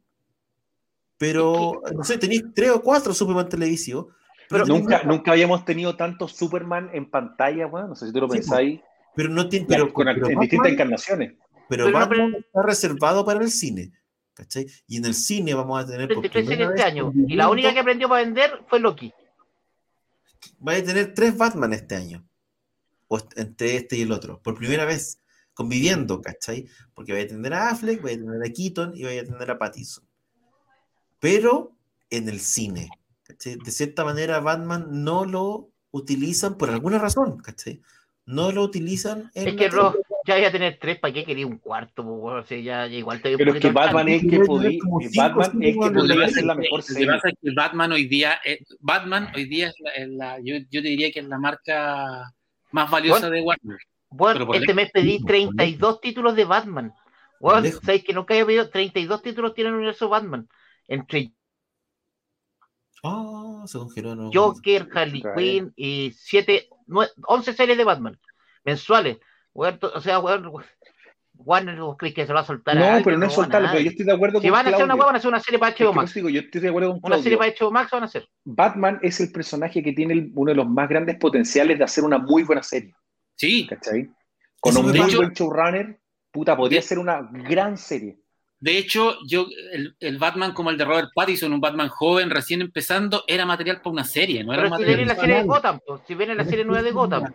pero 1.16 1.80
no 1.94 2.04
sé, 2.04 2.18
tenéis 2.18 2.44
tres 2.54 2.70
o 2.70 2.82
cuatro 2.82 3.14
Superman 3.14 3.48
televisivos. 3.48 4.06
Pero 4.48 4.66
nunca, 4.66 5.02
nunca 5.04 5.32
habíamos 5.32 5.64
tenido 5.64 5.96
tantos 5.96 6.32
Superman 6.32 6.90
en 6.92 7.10
pantalla, 7.10 7.66
bueno, 7.66 7.88
no 7.88 7.94
sé 7.94 8.06
si 8.06 8.12
tú 8.12 8.20
lo 8.20 8.28
pensáis. 8.28 8.80
Pero 9.14 9.28
no 9.28 9.48
tiene. 9.48 9.66
Pero, 9.66 9.92
con, 9.92 10.06
distintas 10.40 10.72
encarnaciones. 10.72 11.34
Pero, 11.68 11.90
Batman 11.90 12.34
está 12.34 12.62
reservado 12.62 13.24
para 13.24 13.40
el 13.42 13.50
cine. 13.50 13.92
¿Cachai? 14.34 14.66
Y 14.88 14.96
en 14.96 15.04
el 15.04 15.14
cine 15.14 15.54
vamos 15.54 15.82
a 15.82 15.86
tener. 15.86 16.12
Por 16.12 16.24
este 16.26 16.82
año. 16.82 17.12
Y 17.28 17.36
la 17.36 17.48
única 17.48 17.72
que 17.72 17.80
aprendió 17.80 18.08
para 18.08 18.24
vender 18.24 18.62
fue 18.66 18.80
Loki. 18.80 19.12
Va 20.66 20.72
a 20.72 20.82
tener 20.82 21.14
tres 21.14 21.36
Batman 21.36 21.72
este 21.72 21.94
año. 21.94 22.26
O 23.08 23.20
entre 23.36 23.76
este 23.76 23.96
y 23.96 24.02
el 24.02 24.12
otro. 24.12 24.40
Por 24.42 24.56
primera 24.56 24.84
vez. 24.84 25.20
Conviviendo, 25.54 26.20
¿cachai? 26.20 26.66
Porque 26.94 27.12
vaya 27.12 27.26
a 27.26 27.28
tener 27.28 27.54
a 27.54 27.70
Affleck, 27.70 28.02
vaya 28.02 28.16
a 28.16 28.18
tener 28.18 28.42
a 28.44 28.52
Keaton 28.52 28.92
y 28.96 29.04
vaya 29.04 29.20
a 29.20 29.24
tener 29.24 29.50
a 29.52 29.56
Pattinson. 29.56 30.04
Pero 31.20 31.76
en 32.10 32.28
el 32.28 32.40
cine. 32.40 32.90
¿cachai? 33.22 33.56
De 33.56 33.70
cierta 33.70 34.04
manera, 34.04 34.40
Batman 34.40 35.04
no 35.04 35.24
lo 35.24 35.70
utilizan 35.92 36.58
por 36.58 36.70
alguna 36.70 36.98
razón, 36.98 37.38
¿cachai? 37.38 37.80
No 38.26 38.52
lo 38.52 38.62
utilizan. 38.62 39.30
En 39.34 39.48
es 39.48 39.54
que 39.54 39.68
Ross 39.68 39.96
ya 40.26 40.38
iba 40.38 40.48
a 40.48 40.52
tener 40.52 40.78
tres, 40.80 40.98
¿para 40.98 41.12
qué 41.12 41.24
quería 41.24 41.46
un 41.46 41.58
cuarto? 41.58 42.06
O 42.06 42.42
sea, 42.44 42.58
ya, 42.58 42.86
igual 42.86 43.20
te 43.20 43.36
Pero 43.36 43.52
es 43.52 43.60
que 43.60 43.70
Batman 43.70 44.08
es 44.08 44.22
que 44.22 44.40
podía, 44.40 44.80
Batman 45.16 45.62
es 45.62 45.74
que 45.74 45.90
podría 45.90 46.28
ser 46.28 46.44
la 46.44 46.54
mejor 46.54 46.82
serie. 46.82 47.06
Lo 47.06 47.12
que 47.12 47.16
pasa 47.16 47.28
es 47.28 47.34
que 47.42 47.54
Batman 47.54 47.92
hoy 47.92 48.06
día, 48.06 48.40
eh, 48.44 48.60
Batman 48.80 49.30
hoy 49.34 49.44
día 49.44 49.68
es 49.68 50.08
la, 50.08 50.38
yo, 50.38 50.56
yo, 50.70 50.82
te 50.82 50.88
diría 50.88 51.10
que 51.12 51.20
es 51.20 51.26
la 51.26 51.38
marca 51.38 52.32
más 52.72 52.90
valiosa 52.90 53.28
de 53.28 53.42
Warner. 53.42 53.78
Bueno, 54.08 54.54
este 54.54 54.74
mes 54.74 54.90
pedí 54.92 55.22
32 55.22 56.00
títulos 56.00 56.36
de 56.36 56.44
Batman. 56.44 56.92
Bueno, 57.40 57.68
¿sabéis 57.82 58.04
que 58.04 58.14
nunca 58.14 58.32
había 58.32 58.46
pedido 58.46 58.70
32 58.70 59.22
títulos 59.22 59.54
tiene 59.54 59.70
el 59.70 59.76
universo 59.76 60.08
Batman? 60.08 60.48
Entre 60.88 61.32
Oh, 63.06 63.66
se 63.66 63.78
congeló, 63.78 64.30
Joker, 64.32 64.88
Harley 64.94 65.22
Quinn 65.36 65.72
y 65.76 66.10
7, 66.16 66.68
11 67.26 67.52
series 67.52 67.76
de 67.76 67.84
Batman 67.84 68.18
mensuales. 68.64 69.18
o 69.52 70.00
sea, 70.00 70.20
Warner, 71.36 71.78
crees 71.98 72.14
que 72.14 72.26
se 72.26 72.32
va 72.32 72.40
a 72.40 72.44
soltar? 72.44 72.76
No, 72.76 73.04
pero 73.04 73.18
no 73.18 73.26
es 73.26 73.32
soltarlo, 73.34 73.68
pero 73.70 73.82
yo 73.82 73.90
estoy 73.90 74.06
de 74.06 74.12
acuerdo 74.12 74.40
si 74.40 74.48
con 74.48 74.48
Si 74.48 74.50
van 74.50 74.66
a 74.66 74.70
hacer 74.70 74.84
una 74.84 74.94
web, 74.94 75.04
van 75.04 75.14
a 75.16 75.18
hacer 75.18 75.28
una 75.28 75.40
serie 75.40 75.58
para 75.58 75.76
HBO 75.76 75.92
Max. 75.92 76.14
Digo, 76.14 76.30
yo 76.30 76.40
estoy 76.40 76.62
de 76.62 76.68
acuerdo 76.68 76.92
con 76.92 77.12
Una 77.12 77.22
serie 77.22 77.36
para 77.36 77.52
HBO 77.52 77.70
Max 77.70 77.90
van 77.90 78.02
a 78.04 78.06
hacer. 78.06 78.26
Batman 78.44 78.98
es 79.02 79.20
el 79.20 79.30
personaje 79.32 79.82
que 79.82 79.92
tiene 79.92 80.30
uno 80.34 80.50
de 80.50 80.56
los 80.56 80.66
más 80.66 80.88
grandes 80.88 81.18
potenciales 81.18 81.76
de 81.76 81.84
hacer 81.84 82.04
una 82.04 82.18
muy 82.18 82.42
buena 82.44 82.62
serie. 82.62 82.94
Sí. 83.34 83.66
¿Cachai? 83.66 84.10
Con 84.60 84.76
un 84.78 84.86
muy 84.86 85.14
buen 85.14 85.32
showrunner, 85.32 86.00
puta, 86.30 86.56
podría 86.56 86.80
ser 86.80 86.98
una 86.98 87.28
gran 87.30 87.76
serie. 87.76 88.18
De 88.64 88.78
hecho, 88.78 89.18
yo 89.26 89.46
el, 90.00 90.16
Batman 90.16 90.54
como 90.54 90.70
el 90.70 90.78
de 90.78 90.86
Robert 90.86 91.10
Pattinson, 91.14 91.52
un 91.52 91.60
Batman 91.60 91.90
joven, 91.90 92.30
recién 92.30 92.62
empezando, 92.62 93.22
era 93.26 93.44
material 93.44 93.82
para 93.82 93.90
una 93.90 94.04
serie, 94.04 94.42
no 94.42 94.54
era 94.54 94.62
Pero 94.62 94.78
si 94.78 94.84
viene 94.84 95.04
la 95.04 95.16
serie 95.16 95.34
de 95.36 95.42
Gotham, 95.42 95.80
si 96.06 96.14
viene 96.14 96.34
la 96.34 96.44
serie 96.46 96.64
nueva 96.64 96.82
de 96.82 96.90
Gotham. 96.92 97.34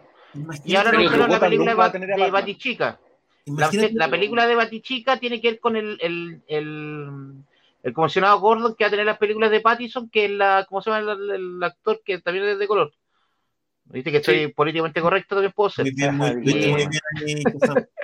Y 0.66 0.76
ahora 0.76 0.92
no 0.92 1.28
la 1.28 1.40
película 1.40 1.90
de, 1.92 2.00
de 2.00 2.32
Batichica. 2.32 3.00
La, 3.46 4.10
película 4.10 4.48
de 4.48 4.56
Batichica 4.56 5.20
tiene 5.20 5.40
que 5.40 5.52
ver 5.52 5.60
con 5.60 5.76
el, 5.76 6.00
el, 6.02 6.42
el, 6.48 7.44
el 7.84 7.94
comisionado 7.94 8.40
Gordon 8.40 8.74
que 8.74 8.86
va 8.86 8.88
a 8.88 8.92
tener 8.92 9.06
las 9.06 9.20
películas 9.20 9.52
de 9.52 9.62
Pattinson, 9.62 10.10
que 10.10 10.26
es 10.26 10.32
la, 10.32 10.66
¿cómo 10.68 10.82
se 10.82 10.90
llama 10.90 11.12
el, 11.12 11.62
actor 11.62 12.02
que 12.04 12.18
también 12.18 12.48
es 12.48 12.58
de 12.58 12.68
color? 12.68 12.92
Viste 13.92 14.12
que 14.12 14.18
estoy 14.18 14.48
políticamente 14.50 15.02
correcto 15.02 15.36
también 15.36 15.52
puedo 15.52 15.72
ser. 15.72 15.88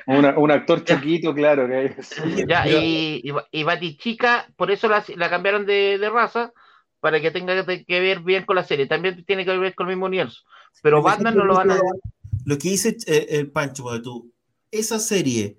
un 0.08 0.52
actor 0.52 0.84
chiquito, 0.84 1.34
claro. 1.34 1.68
Que 1.68 1.96
ya, 2.48 2.68
y, 2.68 3.24
y, 3.52 3.64
Bati 3.64 3.98
Chica, 3.98 4.48
por 4.56 4.72
eso 4.72 4.88
la, 4.88 5.04
la 5.16 5.30
cambiaron 5.30 5.66
de, 5.66 6.00
de, 6.00 6.10
raza, 6.10 6.52
para 7.00 7.22
que 7.22 7.30
tenga 7.30 7.64
que 7.66 8.00
ver 8.00 8.22
bien 8.22 8.46
con 8.46 8.56
la 8.56 8.64
serie. 8.64 8.88
También 8.88 9.24
tiene 9.26 9.46
que 9.46 9.56
ver 9.56 9.76
con 9.76 9.88
el 9.88 9.96
mismo 9.96 10.08
universo. 10.08 10.42
Pero 10.82 11.04
Batman 11.04 11.36
no 11.36 11.46
lo 11.46 11.54
van 11.54 11.72
a. 11.72 11.80
Lo 12.46 12.58
que 12.58 12.70
dice 12.70 12.98
eh, 13.06 13.28
el 13.30 13.52
Pancho, 13.52 14.02
tú, 14.02 14.34
esa 14.72 14.98
serie, 14.98 15.58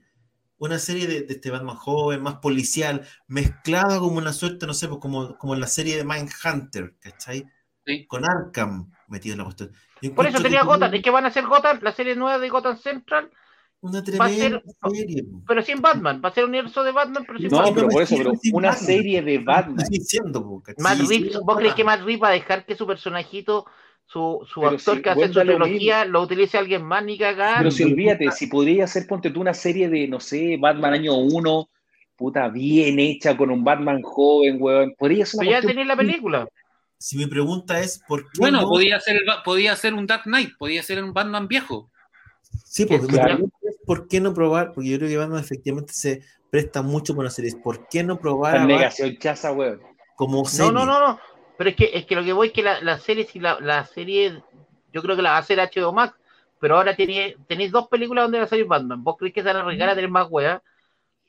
una 0.58 0.80
serie 0.80 1.06
de, 1.06 1.22
de, 1.22 1.34
este 1.34 1.50
Batman 1.50 1.76
joven, 1.76 2.20
más 2.22 2.36
policial, 2.36 3.06
mezclada 3.28 4.00
como 4.00 4.18
una 4.18 4.32
suerte, 4.32 4.66
no 4.66 4.74
sé, 4.74 4.88
pues 4.88 4.98
como, 5.00 5.38
como 5.38 5.54
en 5.54 5.60
la 5.60 5.66
serie 5.68 5.96
de 5.96 6.04
Mindhunter, 6.04 6.96
¿cachai? 6.98 7.44
Sí. 7.84 8.06
Con 8.06 8.24
Arkham 8.24 8.90
metido 9.08 9.34
en 9.34 9.38
la 9.38 9.44
cuestión. 9.44 9.72
Por 10.14 10.26
eso 10.26 10.42
tenía 10.42 10.62
Gotham, 10.62 10.94
es 10.94 11.02
que 11.02 11.10
van 11.10 11.24
a 11.24 11.28
hacer 11.28 11.46
Gotham, 11.46 11.78
la 11.82 11.92
serie 11.92 12.16
nueva 12.16 12.38
de 12.38 12.48
Gotham 12.48 12.76
Central. 12.76 13.30
Una 13.80 14.02
tremenda 14.02 14.62
serie. 14.90 15.24
Pero 15.46 15.62
sin 15.62 15.80
Batman, 15.80 16.20
va 16.24 16.28
a 16.28 16.32
ser 16.32 16.44
un 16.44 16.50
universo 16.50 16.82
de 16.82 16.92
Batman, 16.92 17.24
pero 17.26 17.38
sin 17.38 17.48
no, 17.48 17.58
Batman. 17.58 17.74
pero 17.74 17.88
por 17.88 18.02
eso, 18.02 18.16
pero 18.16 18.32
una 18.52 18.72
serie 18.72 19.22
de 19.22 19.38
Batman. 19.38 19.86
Diciendo, 19.88 20.62
Matt 20.78 20.98
Reeves, 21.08 21.38
¿vos 21.40 21.56
crees 21.56 21.74
que 21.74 21.84
Matt 21.84 22.00
Reeves 22.00 22.22
va 22.22 22.28
a 22.28 22.32
dejar 22.32 22.64
que 22.64 22.74
su 22.74 22.86
personajito, 22.86 23.66
su, 24.04 24.46
su 24.46 24.66
actor 24.66 25.02
que 25.02 25.10
hace 25.10 25.28
su 25.28 25.40
trilogía, 25.40 26.04
lo, 26.04 26.22
utilice 26.22 26.58
alguien 26.58 26.84
más 26.84 27.04
ni 27.04 27.16
cagar? 27.18 27.58
Pero 27.58 27.70
si 27.70 27.84
olvídate, 27.84 28.30
si 28.32 28.46
podría 28.46 28.84
hacer, 28.84 29.06
ponte 29.06 29.30
tú 29.30 29.40
una 29.40 29.54
serie 29.54 29.88
de, 29.88 30.08
no 30.08 30.20
sé, 30.20 30.56
Batman 30.58 30.94
año 30.94 31.14
1, 31.16 31.68
puta, 32.16 32.48
bien 32.48 32.98
hecha, 32.98 33.36
con 33.36 33.50
un 33.50 33.62
Batman 33.62 34.02
joven, 34.02 34.56
weón. 34.60 34.94
Podría 34.98 35.26
ser 35.26 35.40
una 35.40 35.48
Pero 35.48 35.60
ya 35.60 35.66
tenés 35.66 35.86
la 35.86 35.96
película. 35.96 36.48
Si 36.98 37.16
mi 37.16 37.26
pregunta 37.26 37.80
es 37.80 38.02
por 38.06 38.24
qué. 38.24 38.38
Bueno, 38.38 38.62
podía, 38.62 38.98
ser, 39.00 39.20
podía 39.44 39.76
ser 39.76 39.94
un 39.94 40.06
Dark 40.06 40.22
Knight, 40.24 40.56
podía 40.58 40.82
ser 40.82 41.02
un 41.02 41.12
Batman 41.12 41.46
viejo. 41.46 41.90
Sí, 42.64 42.86
porque 42.86 43.06
mi 43.06 43.18
pregunta 43.18 43.56
es 43.62 43.76
por 43.84 44.08
qué 44.08 44.20
no 44.20 44.32
probar, 44.32 44.72
porque 44.72 44.90
yo 44.90 44.98
creo 44.98 45.10
que 45.10 45.16
Batman 45.16 45.40
efectivamente 45.40 45.92
se 45.92 46.22
presta 46.50 46.82
mucho 46.82 47.14
para 47.14 47.30
series. 47.30 47.54
¿Por 47.56 47.86
qué 47.88 48.02
no 48.02 48.18
probar? 48.18 48.54
La 48.54 48.64
negación 48.64 49.16
chaza, 49.18 49.52
weón. 49.52 49.80
Como 50.14 50.44
serie. 50.46 50.72
No, 50.72 50.84
no, 50.84 50.86
no, 50.86 51.06
no. 51.06 51.20
Pero 51.58 51.70
es 51.70 51.76
que, 51.76 51.90
es 51.92 52.06
que 52.06 52.14
lo 52.14 52.24
que 52.24 52.32
voy 52.32 52.48
es 52.48 52.52
que 52.52 52.62
la, 52.62 52.80
la 52.80 52.98
serie, 52.98 53.26
si 53.26 53.38
la, 53.38 53.58
la, 53.60 53.84
serie, 53.86 54.42
yo 54.92 55.02
creo 55.02 55.16
que 55.16 55.22
la 55.22 55.30
va 55.30 55.36
a 55.36 55.40
hacer 55.40 55.58
HBO 55.58 55.92
Max, 55.92 56.14
pero 56.60 56.76
ahora 56.76 56.94
tenéis, 56.94 57.36
tenéis 57.46 57.72
dos 57.72 57.88
películas 57.88 58.24
donde 58.24 58.38
va 58.38 58.44
a 58.44 58.48
salir 58.48 58.66
Batman. 58.66 59.02
¿Vos 59.02 59.16
creéis 59.18 59.34
que 59.34 59.42
se 59.42 59.48
van 59.48 59.56
a 59.56 59.60
arriesgar 59.60 59.88
a 59.88 59.94
tener 59.94 60.10
más 60.10 60.28
weas? 60.30 60.60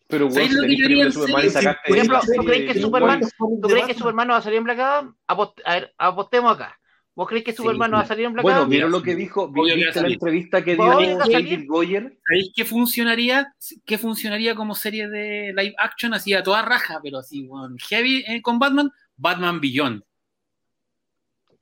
Pero 0.08 0.30
bueno, 0.30 0.62
si 0.62 0.78
tenéis 0.78 1.14
Superman 1.14 1.46
y 1.46 1.50
sacaste. 1.50 1.82
Por 1.88 1.98
ejemplo, 1.98 2.20
¿tú 2.36 2.44
crees 2.46 2.74
que 2.74 2.82
Superman, 2.82 3.22
¿tú 3.22 3.68
crees 3.68 3.86
que 3.88 3.94
Superman 3.94 4.28
no 4.28 4.34
va 4.34 4.40
a 4.40 4.42
salir 4.42 4.58
en 4.58 4.64
Black 4.64 4.80
Adam? 4.80 5.16
A 5.28 5.74
ver, 5.74 5.94
apostemos 5.98 6.56
acá. 6.56 6.80
¿Vos 7.14 7.28
crees 7.28 7.44
que 7.44 7.52
Superman 7.52 7.90
no 7.90 7.98
va 7.98 8.04
a 8.04 8.06
salir 8.06 8.26
en 8.26 8.34
Black 8.34 8.46
Adam? 8.46 8.58
Bueno, 8.58 8.70
¿vieron 8.70 8.92
lo 8.92 9.02
que 9.02 9.16
dijo? 9.16 9.52
¿Viste 9.52 10.02
la 10.02 10.08
entrevista 10.08 10.64
que 10.64 10.76
dio 10.76 10.86
David 10.86 11.66
Goyer? 11.68 12.18
¿Sabéis 12.26 12.52
qué 12.56 12.64
funcionaría? 12.64 13.54
¿Qué 13.86 13.98
funcionaría 13.98 14.56
como 14.56 14.76
serie 14.76 15.10
de 15.10 15.52
live 15.58 15.76
action 15.80 16.14
así 16.14 16.34
a 16.34 16.44
toda 16.44 16.62
raja, 16.62 17.00
pero 17.02 17.18
así, 17.18 17.48
bueno, 17.48 17.76
heavy 17.90 18.24
eh, 18.28 18.42
con 18.42 18.60
Batman? 18.60 18.92
Batman 19.18 19.60
Beyond. 19.60 20.04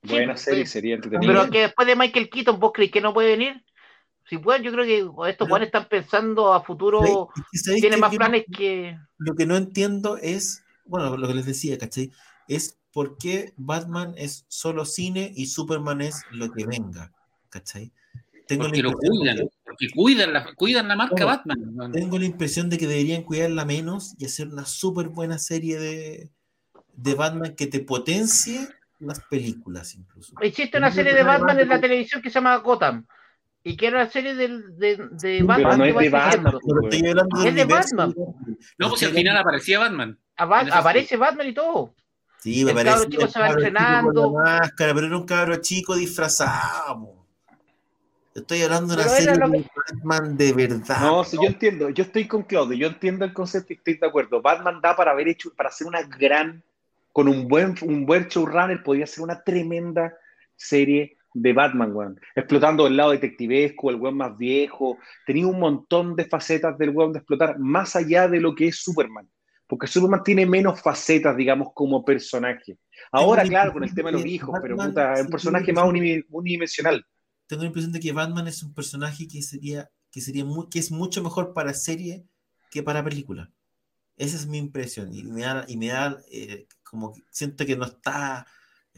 Buena 0.02 0.36
serie, 0.36 0.66
sería 0.66 0.94
entretenida. 0.96 1.32
Pero 1.32 1.50
que 1.50 1.60
después 1.62 1.88
de 1.88 1.96
Michael 1.96 2.28
Keaton, 2.28 2.60
¿vos 2.60 2.72
crees 2.72 2.92
que 2.92 3.00
no 3.00 3.12
puede 3.12 3.30
venir? 3.30 3.64
Si 4.28 4.38
pueden, 4.38 4.62
yo 4.62 4.72
creo 4.72 4.84
que 4.84 5.30
estos 5.30 5.48
jóvenes 5.48 5.68
están 5.68 5.88
pensando 5.88 6.52
a 6.52 6.62
futuro, 6.62 7.28
tienen 7.80 8.00
más 8.00 8.14
planes 8.14 8.44
que... 8.52 8.98
Lo 9.18 9.34
que 9.36 9.46
no 9.46 9.56
entiendo 9.56 10.16
es, 10.16 10.64
bueno, 10.84 11.16
lo 11.16 11.28
que 11.28 11.34
les 11.34 11.46
decía, 11.46 11.78
¿cachai? 11.78 12.10
Es 12.48 12.78
por 12.92 13.18
qué 13.18 13.52
Batman 13.56 14.14
es 14.16 14.44
solo 14.48 14.84
cine 14.84 15.32
y 15.34 15.46
Superman 15.46 16.00
es 16.00 16.24
lo 16.30 16.50
que 16.50 16.66
venga, 16.66 17.12
¿cachai? 17.50 17.92
Tengo 18.48 18.64
porque 18.64 18.82
lo 18.82 18.92
cuidan, 18.92 19.48
porque 19.64 19.88
cuidan 19.94 20.32
la, 20.32 20.54
cuidan 20.54 20.88
la 20.88 20.96
marca 20.96 21.24
Batman. 21.24 21.92
Tengo 21.92 22.18
la 22.18 22.24
impresión 22.24 22.68
de 22.68 22.78
que 22.78 22.86
deberían 22.86 23.22
cuidarla 23.22 23.64
menos 23.64 24.14
y 24.18 24.24
hacer 24.24 24.48
una 24.48 24.64
súper 24.64 25.08
buena 25.08 25.38
serie 25.38 25.78
de, 25.78 26.30
de 26.94 27.14
Batman 27.14 27.54
que 27.54 27.66
te 27.66 27.80
potencie 27.80 28.68
las 28.98 29.20
películas 29.20 29.94
incluso. 29.94 30.34
Existe 30.40 30.78
una 30.78 30.90
serie 30.90 31.14
de 31.14 31.22
Batman 31.22 31.60
en 31.60 31.68
la 31.68 31.80
televisión 31.80 32.22
que 32.22 32.30
se 32.30 32.34
llama 32.34 32.56
Gotham 32.56 33.06
y 33.66 33.76
que 33.76 33.88
era 33.88 34.04
la 34.04 34.08
serie 34.08 34.36
de, 34.36 34.46
de, 34.48 35.08
de 35.10 35.42
Batman. 35.42 35.76
Pero 35.76 35.76
no 35.76 35.84
es 35.84 35.96
de 35.96 36.08
Batman. 36.08 36.54
es 37.44 37.54
de 37.56 37.64
Batman. 37.64 38.14
No, 38.78 38.88
pues 38.90 39.02
al 39.02 39.10
final 39.10 39.36
aparecía 39.36 39.80
Batman. 39.80 40.16
aparece 40.36 41.16
Batman 41.16 41.48
y 41.48 41.52
todo. 41.52 41.92
Sí, 42.38 42.64
me 42.64 42.70
el 42.70 42.76
parece. 42.76 43.06
El 43.06 43.10
chico 43.10 43.26
se 43.26 43.40
va 43.40 43.48
entrenando. 43.48 44.34
Máscara, 44.34 44.94
pero 44.94 45.08
era 45.08 45.16
un 45.16 45.26
cabro 45.26 45.56
chico 45.56 45.96
disfrazado. 45.96 47.26
Estoy 48.36 48.62
hablando 48.62 48.94
de 48.94 49.02
una 49.02 49.10
serie 49.10 49.32
de 49.32 49.64
Batman 49.74 50.36
de 50.36 50.52
verdad. 50.52 51.00
No, 51.00 51.24
sí, 51.24 51.36
yo 51.42 51.48
entiendo, 51.48 51.90
yo 51.90 52.04
estoy 52.04 52.28
con 52.28 52.44
Claudio, 52.44 52.76
yo 52.76 52.86
entiendo 52.86 53.24
el 53.24 53.32
concepto 53.32 53.72
y 53.72 53.76
estoy 53.78 53.94
de 53.94 54.06
acuerdo. 54.06 54.40
Batman 54.40 54.80
da 54.80 54.94
para 54.94 55.10
haber 55.10 55.26
hecho, 55.26 55.52
para 55.56 55.70
hacer 55.70 55.88
una 55.88 56.02
gran, 56.02 56.62
con 57.12 57.26
un 57.26 57.48
buen, 57.48 57.74
un 57.82 58.06
buen 58.06 58.28
showrunner, 58.28 58.84
podría 58.84 59.08
ser 59.08 59.24
una 59.24 59.42
tremenda 59.42 60.14
serie 60.54 61.16
de 61.36 61.52
Batman, 61.52 61.94
weón. 61.94 62.20
Explotando 62.34 62.86
el 62.86 62.96
lado 62.96 63.10
detectivesco, 63.10 63.90
el 63.90 63.96
weón 63.96 64.16
más 64.16 64.36
viejo. 64.38 64.98
Tenía 65.26 65.46
un 65.46 65.60
montón 65.60 66.16
de 66.16 66.24
facetas 66.24 66.78
del 66.78 66.90
weón 66.90 67.12
de 67.12 67.18
explotar, 67.18 67.58
más 67.58 67.94
allá 67.94 68.26
de 68.26 68.40
lo 68.40 68.54
que 68.54 68.68
es 68.68 68.82
Superman. 68.82 69.28
Porque 69.66 69.86
Superman 69.86 70.22
tiene 70.24 70.46
menos 70.46 70.80
facetas, 70.80 71.36
digamos, 71.36 71.68
como 71.74 72.04
personaje. 72.04 72.78
Ahora, 73.12 73.42
claro, 73.42 73.72
con 73.72 73.84
el 73.84 73.94
tema 73.94 74.10
de 74.10 74.18
los 74.18 74.26
hijos, 74.26 74.58
pero 74.62 74.76
puta, 74.76 75.14
es 75.14 75.22
un 75.22 75.30
personaje 75.30 75.72
más 75.72 75.84
unidimensional. 76.30 77.04
Tengo 77.46 77.62
la 77.62 77.68
impresión 77.68 77.92
de 77.92 78.00
que 78.00 78.12
Batman 78.12 78.48
es 78.48 78.62
un 78.62 78.72
personaje 78.72 79.28
que 79.28 79.42
sería, 79.42 79.90
que 80.10 80.20
sería 80.20 80.44
muy, 80.44 80.68
que 80.68 80.78
es 80.78 80.90
mucho 80.90 81.22
mejor 81.22 81.52
para 81.52 81.74
serie 81.74 82.24
que 82.70 82.82
para 82.82 83.04
película. 83.04 83.50
Esa 84.16 84.36
es 84.36 84.46
mi 84.46 84.58
impresión. 84.58 85.12
Y 85.12 85.24
me 85.24 85.42
da, 85.42 85.64
y 85.68 85.76
me 85.76 85.88
da 85.88 86.16
eh, 86.30 86.66
como 86.82 87.12
que 87.12 87.22
siento 87.30 87.66
que 87.66 87.76
no 87.76 87.84
está 87.84 88.46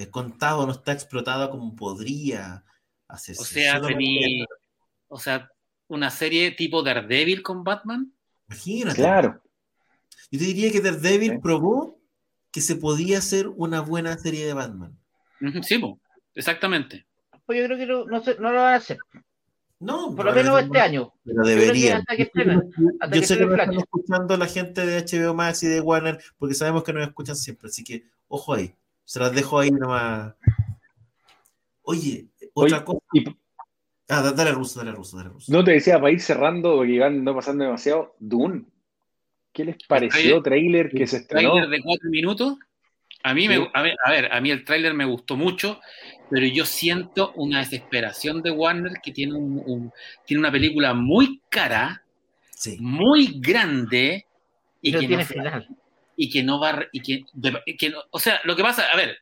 contado, 0.07 0.65
no 0.65 0.73
está 0.73 0.93
explotado 0.93 1.51
como 1.51 1.75
podría 1.75 2.65
hacerse. 3.09 3.43
O 3.43 3.45
sea, 3.45 3.81
o 5.09 5.19
sea, 5.19 5.51
una 5.89 6.11
serie 6.11 6.53
tipo 6.53 6.83
Daredevil 6.83 7.43
con 7.43 7.65
Batman. 7.65 8.13
Imagínate. 8.49 8.97
Claro. 8.97 9.43
Yo 10.31 10.39
te 10.39 10.45
diría 10.45 10.71
que 10.71 10.81
Daredevil 10.81 11.41
probó 11.41 11.99
que 12.51 12.61
se 12.61 12.77
podía 12.77 13.19
hacer 13.19 13.49
una 13.49 13.81
buena 13.81 14.17
serie 14.19 14.47
de 14.47 14.55
Batman. 14.55 14.97
Sí, 15.63 15.83
exactamente. 16.35 17.07
Pues 17.47 17.61
yo 17.61 17.67
creo 17.67 17.79
que 17.79 17.87
no, 17.87 18.05
no, 18.05 18.21
lo 18.21 18.43
van 18.43 18.57
a 18.57 18.75
hacer. 18.75 18.99
No, 19.81 20.15
por 20.15 20.27
lo 20.27 20.33
menos 20.33 20.61
este 20.61 20.81
año. 20.81 21.15
Pero 21.25 21.45
debería. 21.45 21.99
Yo, 21.99 23.23
sé 23.23 23.39
que 23.39 23.47
nos 23.47 23.59
están 23.59 23.75
escuchando 23.75 24.37
la 24.37 24.47
gente 24.47 24.85
de 24.85 25.03
HBO 25.03 25.35
Max 25.35 25.63
y 25.63 25.69
de 25.69 25.81
Warner 25.81 26.19
porque 26.37 26.55
sabemos 26.55 26.83
que 26.83 26.93
nos 26.93 27.07
escuchan 27.07 27.37
siempre, 27.37 27.69
así 27.69 27.85
que 27.85 28.05
ojo 28.27 28.55
ahí. 28.55 28.75
Se 29.09 29.19
las 29.21 29.33
dejo 29.33 29.59
ahí 29.59 29.71
nomás. 29.71 30.35
Oye, 31.81 32.27
otra 32.53 32.85
cosa. 32.85 33.01
Ah, 34.07 34.33
dale 34.37 34.53
ruso, 34.53 34.81
dale 34.81 34.93
ruso, 34.93 35.17
dale 35.17 35.31
ruso. 35.31 35.51
No 35.51 35.65
te 35.65 35.71
decía, 35.71 35.99
para 35.99 36.13
ir 36.13 36.21
cerrando, 36.21 36.77
porque 36.77 36.93
iban 36.93 37.25
no 37.25 37.35
pasando 37.35 37.65
demasiado, 37.65 38.15
Dune. 38.19 38.67
¿Qué 39.51 39.65
les 39.65 39.77
pareció? 39.87 40.43
¿Trailer 40.43 40.91
que 40.91 41.07
se 41.07 41.17
estrenó? 41.17 41.53
¿Trailer 41.53 41.71
de 41.71 41.83
cuatro 41.83 42.11
minutos? 42.11 42.59
A 43.23 43.33
mí, 43.33 43.49
me, 43.49 43.71
a, 43.73 43.81
ver, 43.81 43.97
a, 44.31 44.41
mí 44.43 44.51
el 44.51 44.63
tráiler 44.67 44.93
me 44.93 45.07
gustó 45.07 45.39
mucho, 45.39 45.81
pero 46.29 46.47
yo 46.47 46.67
siento 46.67 47.33
una 47.33 47.61
desesperación 47.61 48.43
de 48.43 48.51
Warner 48.51 49.01
que 49.03 49.13
tiene, 49.13 49.33
un, 49.37 49.91
tiene 50.27 50.41
una 50.41 50.53
película 50.53 50.93
muy 50.93 51.41
cara, 51.49 52.05
muy 52.79 53.41
grande 53.41 54.27
y 54.83 54.93
que 54.93 54.99
tiene 54.99 55.25
final 55.25 55.67
y 56.21 56.29
que 56.29 56.43
no 56.43 56.59
va 56.59 56.85
y 56.93 57.01
que, 57.01 57.95
o 58.11 58.19
sea 58.19 58.41
lo 58.43 58.57
que 58.57 58.63
pasa 58.63 58.91
a 58.93 58.97
ver 58.97 59.21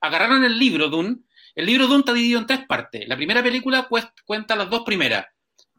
agarraron 0.00 0.44
el 0.44 0.58
libro 0.58 0.88
Dune 0.90 1.16
el 1.54 1.64
libro 1.64 1.86
Dune 1.86 2.00
está 2.00 2.12
dividido 2.12 2.38
en 2.38 2.46
tres 2.46 2.66
partes 2.66 3.08
la 3.08 3.16
primera 3.16 3.42
película 3.42 3.88
cuenta 4.26 4.54
las 4.54 4.68
dos 4.68 4.82
primeras 4.82 5.26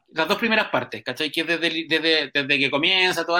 las 0.09 0.27
dos 0.27 0.39
primeras 0.39 0.69
partes 0.69 1.03
¿cachai? 1.03 1.31
que 1.31 1.41
es 1.41 1.47
desde, 1.47 2.31
desde, 2.33 2.59
que 2.59 2.71
comienza 2.71 3.27
todo 3.27 3.37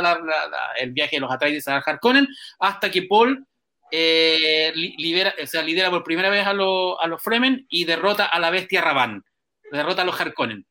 el 0.78 0.92
viaje 0.92 1.16
de 1.16 1.20
los 1.22 1.32
Atreides 1.32 1.68
a 1.68 1.78
Harkonnen 1.78 2.28
hasta 2.60 2.92
que 2.92 3.02
Paul 3.04 3.48
eh, 3.90 4.72
libera, 4.76 5.34
o 5.42 5.48
sea, 5.48 5.64
lidera 5.64 5.90
por 5.90 6.04
primera 6.04 6.30
vez 6.30 6.46
a, 6.46 6.52
a 6.52 7.08
los 7.08 7.24
Fremen 7.24 7.66
y 7.70 7.86
derrota 7.86 8.26
a 8.26 8.40
la 8.40 8.52
bestia 8.52 8.82
Ravan 8.82 9.24
derrota 9.72 10.04
a 10.04 10.06
los 10.06 10.20
Harkonnen 10.20 10.68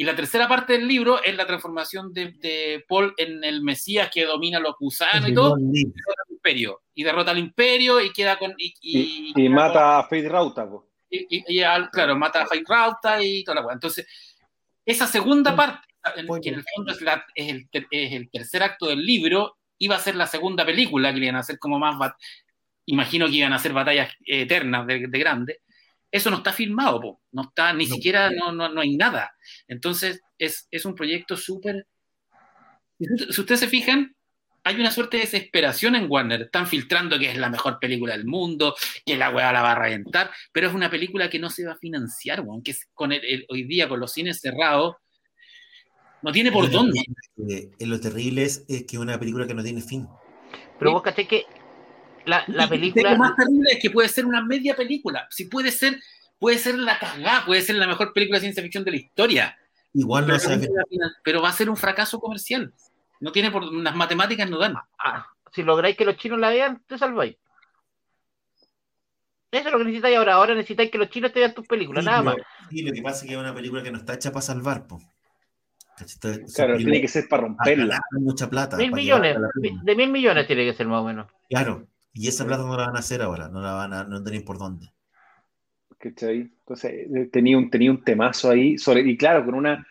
y 0.00 0.04
la 0.04 0.16
tercera 0.16 0.48
parte 0.48 0.72
del 0.72 0.88
libro 0.88 1.22
es 1.22 1.36
la 1.36 1.46
transformación 1.46 2.10
de, 2.14 2.82
Paul 2.88 3.12
en 3.18 3.44
el 3.44 3.60
Mesías 3.60 4.08
que 4.10 4.24
domina 4.24 4.58
los 4.58 4.74
gusanos 4.80 5.28
y 5.28 5.34
todo, 5.34 5.58
y 5.58 5.84
derrota 5.84 6.22
al 6.26 6.32
imperio. 6.32 6.80
Y 6.94 7.04
derrota 7.04 7.30
al 7.32 7.38
imperio 7.38 8.00
y 8.00 8.10
queda 8.10 8.38
con. 8.38 8.54
Y, 8.56 9.46
mata 9.50 9.98
a 9.98 10.08
Faith 10.08 10.26
Rauta. 10.26 10.66
Y, 11.10 11.62
claro, 11.92 12.16
mata 12.16 12.44
a 12.44 12.46
Faith 12.46 12.66
Rauta 12.66 13.22
y 13.22 13.44
toda 13.44 13.56
la 13.56 13.62
cosa. 13.62 13.74
Entonces, 13.74 14.06
esa 14.86 15.06
segunda 15.06 15.54
parte, 15.54 15.86
que 16.42 16.48
en 16.48 16.54
el 16.54 16.64
fondo 16.74 16.94
es, 17.34 17.66
el, 17.90 18.30
tercer 18.30 18.62
acto 18.62 18.86
del 18.86 19.04
libro, 19.04 19.58
iba 19.76 19.96
a 19.96 20.00
ser 20.00 20.16
la 20.16 20.26
segunda 20.26 20.64
película 20.64 21.12
que 21.12 21.18
iban 21.18 21.36
a 21.36 21.40
hacer 21.40 21.58
como 21.58 21.78
más. 21.78 22.14
Imagino 22.86 23.26
que 23.26 23.32
iban 23.32 23.52
a 23.52 23.58
ser 23.58 23.74
batallas 23.74 24.10
eternas 24.24 24.86
de, 24.86 25.08
de 25.08 25.18
grande. 25.18 25.60
Eso 26.10 26.30
no 26.30 26.38
está 26.38 26.52
filmado, 26.52 27.20
no 27.32 27.42
está, 27.42 27.72
ni 27.72 27.86
siquiera, 27.86 28.30
no, 28.30 28.52
no, 28.52 28.68
no, 28.68 28.80
hay 28.80 28.96
nada. 28.96 29.32
Entonces, 29.68 30.20
es, 30.38 30.66
es 30.70 30.84
un 30.84 30.94
proyecto 30.94 31.36
súper... 31.36 31.86
Si 32.98 33.40
ustedes 33.40 33.60
se 33.60 33.68
fijan, 33.68 34.14
hay 34.64 34.76
una 34.76 34.90
suerte 34.90 35.16
de 35.16 35.24
desesperación 35.24 35.94
en 35.94 36.10
Warner. 36.10 36.42
Están 36.42 36.66
filtrando 36.66 37.18
que 37.18 37.30
es 37.30 37.38
la 37.38 37.48
mejor 37.48 37.78
película 37.78 38.16
del 38.16 38.26
mundo, 38.26 38.74
que 39.04 39.16
la 39.16 39.30
weá 39.30 39.52
la 39.52 39.62
va 39.62 39.72
a 39.72 39.78
reventar, 39.78 40.30
pero 40.52 40.68
es 40.68 40.74
una 40.74 40.90
película 40.90 41.30
que 41.30 41.38
no 41.38 41.50
se 41.50 41.64
va 41.64 41.72
a 41.72 41.78
financiar, 41.78 42.40
weón, 42.40 42.62
que 42.62 42.74
con 42.92 43.12
el, 43.12 43.46
hoy 43.48 43.64
día 43.64 43.88
con 43.88 44.00
los 44.00 44.12
cines 44.12 44.40
cerrados 44.40 44.96
no 46.22 46.32
tiene 46.32 46.52
por 46.52 46.70
dónde. 46.70 47.02
lo 47.78 48.00
terrible 48.00 48.42
es, 48.42 48.64
que 48.66 48.84
es 48.86 48.98
una 48.98 49.18
película 49.18 49.46
que 49.46 49.54
no 49.54 49.62
tiene 49.62 49.80
fin. 49.80 50.06
Pero 50.78 50.92
vos 50.92 51.02
caché 51.02 51.26
que 51.26 51.44
la, 52.24 52.44
la 52.48 52.68
película. 52.68 53.12
Lo 53.12 53.18
más 53.18 53.36
terrible 53.36 53.72
es 53.72 53.78
que 53.80 53.90
puede 53.90 54.08
ser 54.08 54.26
una 54.26 54.42
media 54.44 54.74
película. 54.76 55.26
Si 55.30 55.46
puede 55.46 55.70
ser, 55.70 56.00
puede 56.38 56.58
ser 56.58 56.78
la 56.78 56.98
cagada, 56.98 57.44
puede 57.44 57.62
ser 57.62 57.76
la 57.76 57.86
mejor 57.86 58.12
película 58.12 58.38
de 58.38 58.42
ciencia 58.42 58.62
ficción 58.62 58.84
de 58.84 58.90
la 58.90 58.96
historia. 58.96 59.58
Igual 59.92 60.26
no 60.26 60.36
pero, 60.38 60.72
pero 61.24 61.42
va 61.42 61.48
a 61.48 61.52
ser 61.52 61.68
un 61.68 61.76
fracaso 61.76 62.20
comercial. 62.20 62.72
No 63.20 63.32
tiene 63.32 63.50
por 63.50 63.64
las 63.72 63.94
matemáticas 63.94 64.48
no 64.48 64.58
dan. 64.58 64.74
Ah, 64.98 65.26
si 65.52 65.62
lográis 65.62 65.96
que 65.96 66.04
los 66.04 66.16
chinos 66.16 66.38
la 66.38 66.50
vean, 66.50 66.82
te 66.86 66.96
salváis. 66.96 67.36
Eso 69.50 69.66
es 69.66 69.72
lo 69.72 69.78
que 69.78 69.84
necesitáis 69.84 70.16
ahora. 70.16 70.34
Ahora 70.34 70.54
necesitáis 70.54 70.90
que 70.90 70.98
los 70.98 71.10
chinos 71.10 71.32
te 71.32 71.40
vean 71.40 71.52
tus 71.52 71.66
películas, 71.66 72.04
nada 72.04 72.22
más. 72.22 72.36
Sí, 72.70 72.82
lo 72.82 72.92
que 72.92 73.02
pasa 73.02 73.24
es 73.24 73.28
que 73.28 73.34
es 73.34 73.40
una 73.40 73.54
película 73.54 73.82
que 73.82 73.90
no 73.90 73.98
está 73.98 74.14
hecha 74.14 74.30
para 74.30 74.42
salvar, 74.42 74.86
po. 74.86 75.00
Claro, 76.54 76.76
tiene 76.78 77.00
que 77.00 77.08
ser 77.08 77.28
para 77.28 77.42
romperla. 77.42 78.00
Mucha 78.12 78.48
plata. 78.48 78.76
Mil 78.76 78.92
millones, 78.92 79.36
de 79.82 79.96
mil 79.96 80.10
millones 80.10 80.46
tiene 80.46 80.64
que 80.64 80.72
ser 80.72 80.86
más 80.86 81.02
o 81.02 81.04
menos. 81.04 81.26
Claro, 81.48 81.86
y 82.12 82.28
esa 82.28 82.46
plata 82.46 82.64
no 82.64 82.76
la 82.76 82.86
van 82.86 82.96
a 82.96 83.00
hacer 83.00 83.22
ahora, 83.22 83.48
no 83.48 83.60
la 83.60 83.72
van 83.72 83.92
a, 83.92 84.04
no 84.04 84.22
tenéis 84.22 84.42
por 84.42 84.58
dónde. 84.58 84.92
¿Cachai? 85.98 86.38
Entonces, 86.40 86.92
eh, 86.92 87.28
tenía 87.32 87.58
un, 87.58 87.70
tenía 87.70 87.90
un 87.90 88.02
temazo 88.02 88.50
ahí, 88.50 88.78
sobre, 88.78 89.02
y 89.02 89.16
claro, 89.16 89.44
con 89.44 89.54
una, 89.54 89.86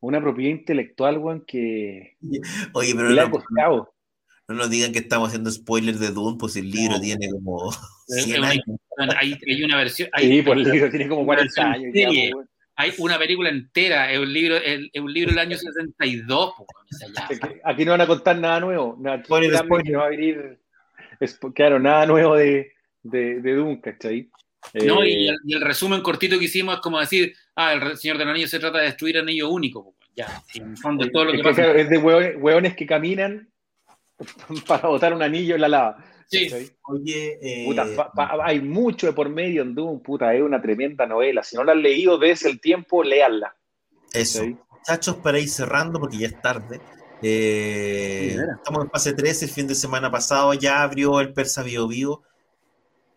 una 0.00 0.20
propiedad 0.20 0.50
intelectual, 0.50 1.18
weón, 1.18 1.44
que, 1.46 2.16
Oye, 2.72 2.94
pero 2.94 3.10
le 3.10 3.20
ha 3.20 3.30
costado. 3.30 3.92
No 4.48 4.54
nos 4.54 4.70
digan 4.70 4.92
que 4.92 5.00
estamos 5.00 5.28
haciendo 5.28 5.50
spoilers 5.50 5.98
de 5.98 6.10
Dune, 6.10 6.36
pues 6.38 6.54
el 6.56 6.70
libro 6.70 7.00
tiene 7.00 7.28
como 7.30 7.70
100 8.06 8.44
años. 8.44 8.64
Hay, 9.18 9.38
hay, 9.46 9.64
una 9.64 9.78
versión. 9.78 10.08
Hay, 10.12 10.28
sí, 10.28 10.42
pues 10.42 10.58
el 10.58 10.70
libro 10.72 10.90
tiene 10.90 11.08
como 11.08 11.24
40 11.24 11.62
años. 11.62 11.92
Ya, 11.92 12.08
pues, 12.32 12.46
hay 12.76 12.92
una 12.98 13.18
película 13.18 13.48
entera, 13.48 14.12
es 14.12 14.18
un 14.18 14.32
libro, 14.32 14.56
es, 14.56 14.88
un 15.00 15.12
libro 15.12 15.30
del 15.30 15.38
año 15.38 15.56
62. 15.56 16.52
Pues, 16.56 17.40
Aquí 17.64 17.84
no 17.84 17.92
van 17.92 18.02
a 18.02 18.06
contar 18.06 18.38
nada 18.38 18.60
nuevo. 18.60 18.96
Nada, 19.00 19.22
no 19.28 19.98
va 19.98 20.06
a 20.06 20.10
venir. 20.10 20.58
Claro, 21.54 21.78
nada 21.78 22.06
nuevo 22.06 22.34
de, 22.36 22.72
de, 23.02 23.40
de 23.40 23.54
Dune, 23.54 23.80
¿cachai? 23.80 24.30
No, 24.74 25.04
y, 25.04 25.28
el, 25.28 25.36
y, 25.44 25.54
el, 25.54 25.60
resumen 25.60 26.02
cortito 26.02 26.38
que 26.38 26.46
hicimos 26.46 26.76
es 26.76 26.80
como 26.80 26.98
decir, 26.98 27.34
ah, 27.54 27.72
el 27.72 27.96
Señor 27.96 28.18
de 28.18 28.24
los 28.24 28.32
Anillos 28.32 28.50
se 28.50 28.58
trata 28.58 28.78
de 28.78 28.86
destruir 28.86 29.18
anillo 29.18 29.50
único. 29.50 29.94
Ya, 30.14 30.42
en 30.54 30.70
el 30.70 30.78
fondo 30.78 31.08
todo 31.10 31.26
lo 31.26 31.32
que, 31.32 31.38
es, 31.38 31.44
pasa. 31.44 31.72
es 31.72 31.90
de 31.90 31.98
hueones, 31.98 32.74
que 32.74 32.86
caminan 32.86 33.48
para 34.66 34.88
botar 34.88 35.12
un 35.12 35.22
anillo 35.22 35.54
en 35.54 35.60
la 35.60 35.68
lava. 35.68 36.04
Sí. 36.28 36.48
Oye, 36.82 37.38
eh, 37.40 37.66
puta, 37.66 37.86
pa, 37.94 38.10
pa, 38.10 38.38
hay 38.42 38.60
mucho 38.60 39.06
de 39.06 39.12
por 39.12 39.28
medio 39.28 39.62
en 39.62 39.74
Doom, 39.74 40.02
puta, 40.02 40.34
es 40.34 40.42
una 40.42 40.60
tremenda 40.60 41.06
novela. 41.06 41.42
Si 41.42 41.54
no 41.54 41.62
la 41.62 41.72
has 41.72 41.78
leído, 41.78 42.18
desde 42.18 42.50
el 42.50 42.60
tiempo, 42.60 43.04
léanla. 43.04 43.54
Eso. 44.12 44.42
¿Sí? 44.42 44.56
Muchachos, 44.70 45.16
para 45.16 45.38
ir 45.38 45.48
cerrando, 45.48 46.00
porque 46.00 46.18
ya 46.18 46.26
es 46.26 46.40
tarde. 46.40 46.80
Eh, 47.22 48.36
estamos 48.58 48.84
en 48.84 48.90
fase 48.90 49.12
3, 49.12 49.42
el 49.42 49.48
fin 49.48 49.66
de 49.66 49.74
semana 49.74 50.10
pasado 50.10 50.52
ya 50.54 50.82
abrió 50.82 51.20
el 51.20 51.32
Persa 51.32 51.62
Bio 51.62 51.88
Bio 51.88 52.22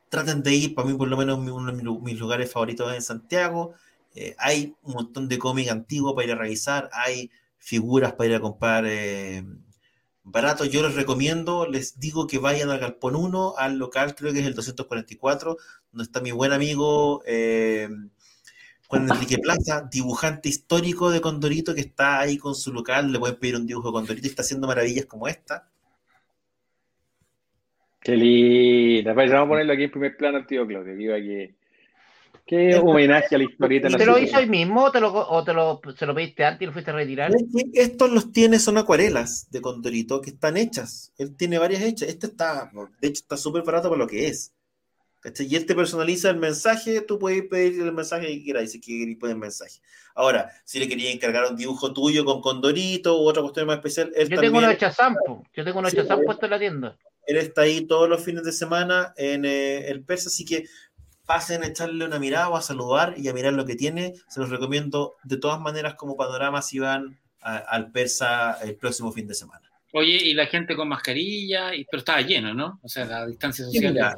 traten 0.09 0.43
de 0.43 0.53
ir, 0.53 0.75
para 0.75 0.87
mí 0.87 0.95
por 0.95 1.07
lo 1.07 1.17
menos 1.17 1.39
uno 1.39 1.71
de 1.71 1.83
mis 1.83 2.19
lugares 2.19 2.51
favoritos 2.51 2.89
es 2.89 2.95
en 2.97 3.01
Santiago. 3.03 3.73
Eh, 4.15 4.35
hay 4.39 4.75
un 4.83 4.93
montón 4.93 5.29
de 5.29 5.37
cómic 5.37 5.69
antiguo 5.69 6.15
para 6.15 6.27
ir 6.27 6.33
a 6.33 6.37
revisar, 6.37 6.89
hay 6.91 7.31
figuras 7.57 8.13
para 8.13 8.29
ir 8.29 8.35
a 8.35 8.41
comprar 8.41 8.85
eh, 8.87 9.45
barato. 10.23 10.65
Yo 10.65 10.81
les 10.81 10.95
recomiendo, 10.95 11.67
les 11.67 11.99
digo 11.99 12.27
que 12.27 12.39
vayan 12.39 12.69
al 12.71 12.79
Galpón 12.79 13.15
1, 13.15 13.55
al 13.57 13.77
local, 13.77 14.15
creo 14.15 14.33
que 14.33 14.39
es 14.39 14.47
el 14.47 14.55
244, 14.55 15.57
donde 15.91 16.03
está 16.03 16.21
mi 16.21 16.31
buen 16.31 16.51
amigo 16.53 17.21
eh, 17.25 17.89
Juan 18.89 19.03
Enrique 19.03 19.37
Plaza, 19.37 19.87
dibujante 19.91 20.49
histórico 20.49 21.11
de 21.11 21.21
Condorito, 21.21 21.75
que 21.75 21.81
está 21.81 22.21
ahí 22.21 22.39
con 22.39 22.55
su 22.55 22.73
local. 22.73 23.11
Le 23.11 23.19
pueden 23.19 23.35
pedir 23.35 23.55
un 23.55 23.67
dibujo 23.67 23.89
de 23.89 23.93
Condorito 23.93 24.25
y 24.25 24.31
está 24.31 24.41
haciendo 24.41 24.65
maravillas 24.65 25.05
como 25.05 25.27
esta. 25.27 25.69
Qué 28.01 28.17
linda. 28.17 29.13
Vamos 29.13 29.31
a 29.31 29.47
ponerlo 29.47 29.73
aquí 29.73 29.83
en 29.83 29.91
primer 29.91 30.17
plano 30.17 30.37
al 30.37 30.47
tío 30.47 30.65
Claudio. 30.65 30.95
Que. 30.95 31.53
Qué 32.47 32.77
homenaje 32.77 33.35
a 33.35 33.37
la 33.37 33.43
historieta. 33.43 33.89
¿Y 33.89 33.93
te 33.93 34.05
lo 34.07 34.17
hizo 34.17 34.39
hoy 34.39 34.49
mismo 34.49 34.85
o, 34.85 34.91
te 34.91 34.99
lo, 34.99 35.13
o 35.13 35.43
te 35.43 35.53
lo, 35.53 35.79
se 35.95 36.07
lo 36.07 36.15
pediste 36.15 36.43
antes 36.43 36.63
y 36.63 36.65
lo 36.65 36.73
fuiste 36.73 36.89
a 36.89 36.95
retirar? 36.95 37.31
Estos 37.73 38.09
los 38.09 38.31
tiene, 38.31 38.57
son 38.57 38.79
acuarelas 38.79 39.51
de 39.51 39.61
Condorito 39.61 40.19
que 40.19 40.31
están 40.31 40.57
hechas. 40.57 41.13
Él 41.19 41.35
tiene 41.35 41.59
varias 41.59 41.83
hechas. 41.83 42.09
Este 42.09 42.25
está, 42.25 42.71
de 42.99 43.07
hecho, 43.07 43.21
está 43.21 43.37
súper 43.37 43.61
barato 43.61 43.87
para 43.87 43.99
lo 43.99 44.07
que 44.07 44.29
es. 44.29 44.51
Y 45.23 45.55
él 45.55 45.65
te 45.65 45.75
personaliza 45.75 46.29
el 46.29 46.37
mensaje, 46.37 47.01
tú 47.01 47.19
puedes 47.19 47.43
pedir 47.43 47.81
el 47.81 47.91
mensaje 47.91 48.27
que 48.27 48.43
quieras, 48.43 48.71
si 48.71 48.79
quieres 48.79 49.17
poner 49.17 49.35
mensaje. 49.35 49.81
Ahora, 50.15 50.49
si 50.63 50.79
le 50.79 50.87
quería 50.87 51.11
encargar 51.11 51.45
un 51.49 51.57
dibujo 51.57 51.93
tuyo 51.93 52.23
con 52.23 52.41
Condorito 52.41 53.21
u 53.21 53.27
otra 53.27 53.41
cuestión 53.41 53.67
más 53.67 53.77
especial, 53.77 54.11
él 54.15 54.29
Yo 54.29 54.35
también... 54.35 54.63
tengo 54.63 54.73
Chazam, 54.75 55.15
yo 55.53 55.63
tengo 55.63 55.79
uno 55.79 55.89
de 55.89 55.95
Chazam 55.95 56.21
puesto 56.23 56.45
en 56.45 56.51
la 56.51 56.59
tienda. 56.59 56.97
Él 57.27 57.37
está 57.37 57.61
ahí 57.61 57.85
todos 57.85 58.09
los 58.09 58.23
fines 58.23 58.43
de 58.43 58.51
semana 58.51 59.13
en 59.17 59.45
eh, 59.45 59.89
el 59.89 60.03
Persa, 60.03 60.29
así 60.29 60.45
que 60.45 60.65
pasen 61.25 61.63
a 61.63 61.67
echarle 61.67 62.05
una 62.05 62.17
mirada 62.17 62.49
o 62.49 62.55
a 62.55 62.61
saludar 62.61 63.13
y 63.17 63.27
a 63.27 63.33
mirar 63.33 63.53
lo 63.53 63.65
que 63.65 63.75
tiene. 63.75 64.13
Se 64.29 64.39
los 64.39 64.49
recomiendo 64.49 65.15
de 65.23 65.37
todas 65.37 65.59
maneras 65.59 65.95
como 65.95 66.17
panorama 66.17 66.61
si 66.61 66.79
van 66.79 67.19
a, 67.41 67.57
al 67.57 67.91
Persa 67.91 68.57
el 68.63 68.75
próximo 68.75 69.11
fin 69.11 69.27
de 69.27 69.35
semana. 69.35 69.69
Oye, 69.93 70.17
y 70.23 70.33
la 70.33 70.45
gente 70.45 70.75
con 70.75 70.87
mascarilla, 70.87 71.73
y, 71.73 71.85
pero 71.85 71.99
estaba 71.99 72.21
lleno, 72.21 72.53
¿no? 72.53 72.79
O 72.83 72.87
sea, 72.87 73.05
la 73.05 73.25
distancia 73.25 73.65
social. 73.65 73.93
Mira, 73.93 74.15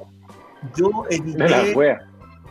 yo 0.76 1.06
evité, 1.10 1.98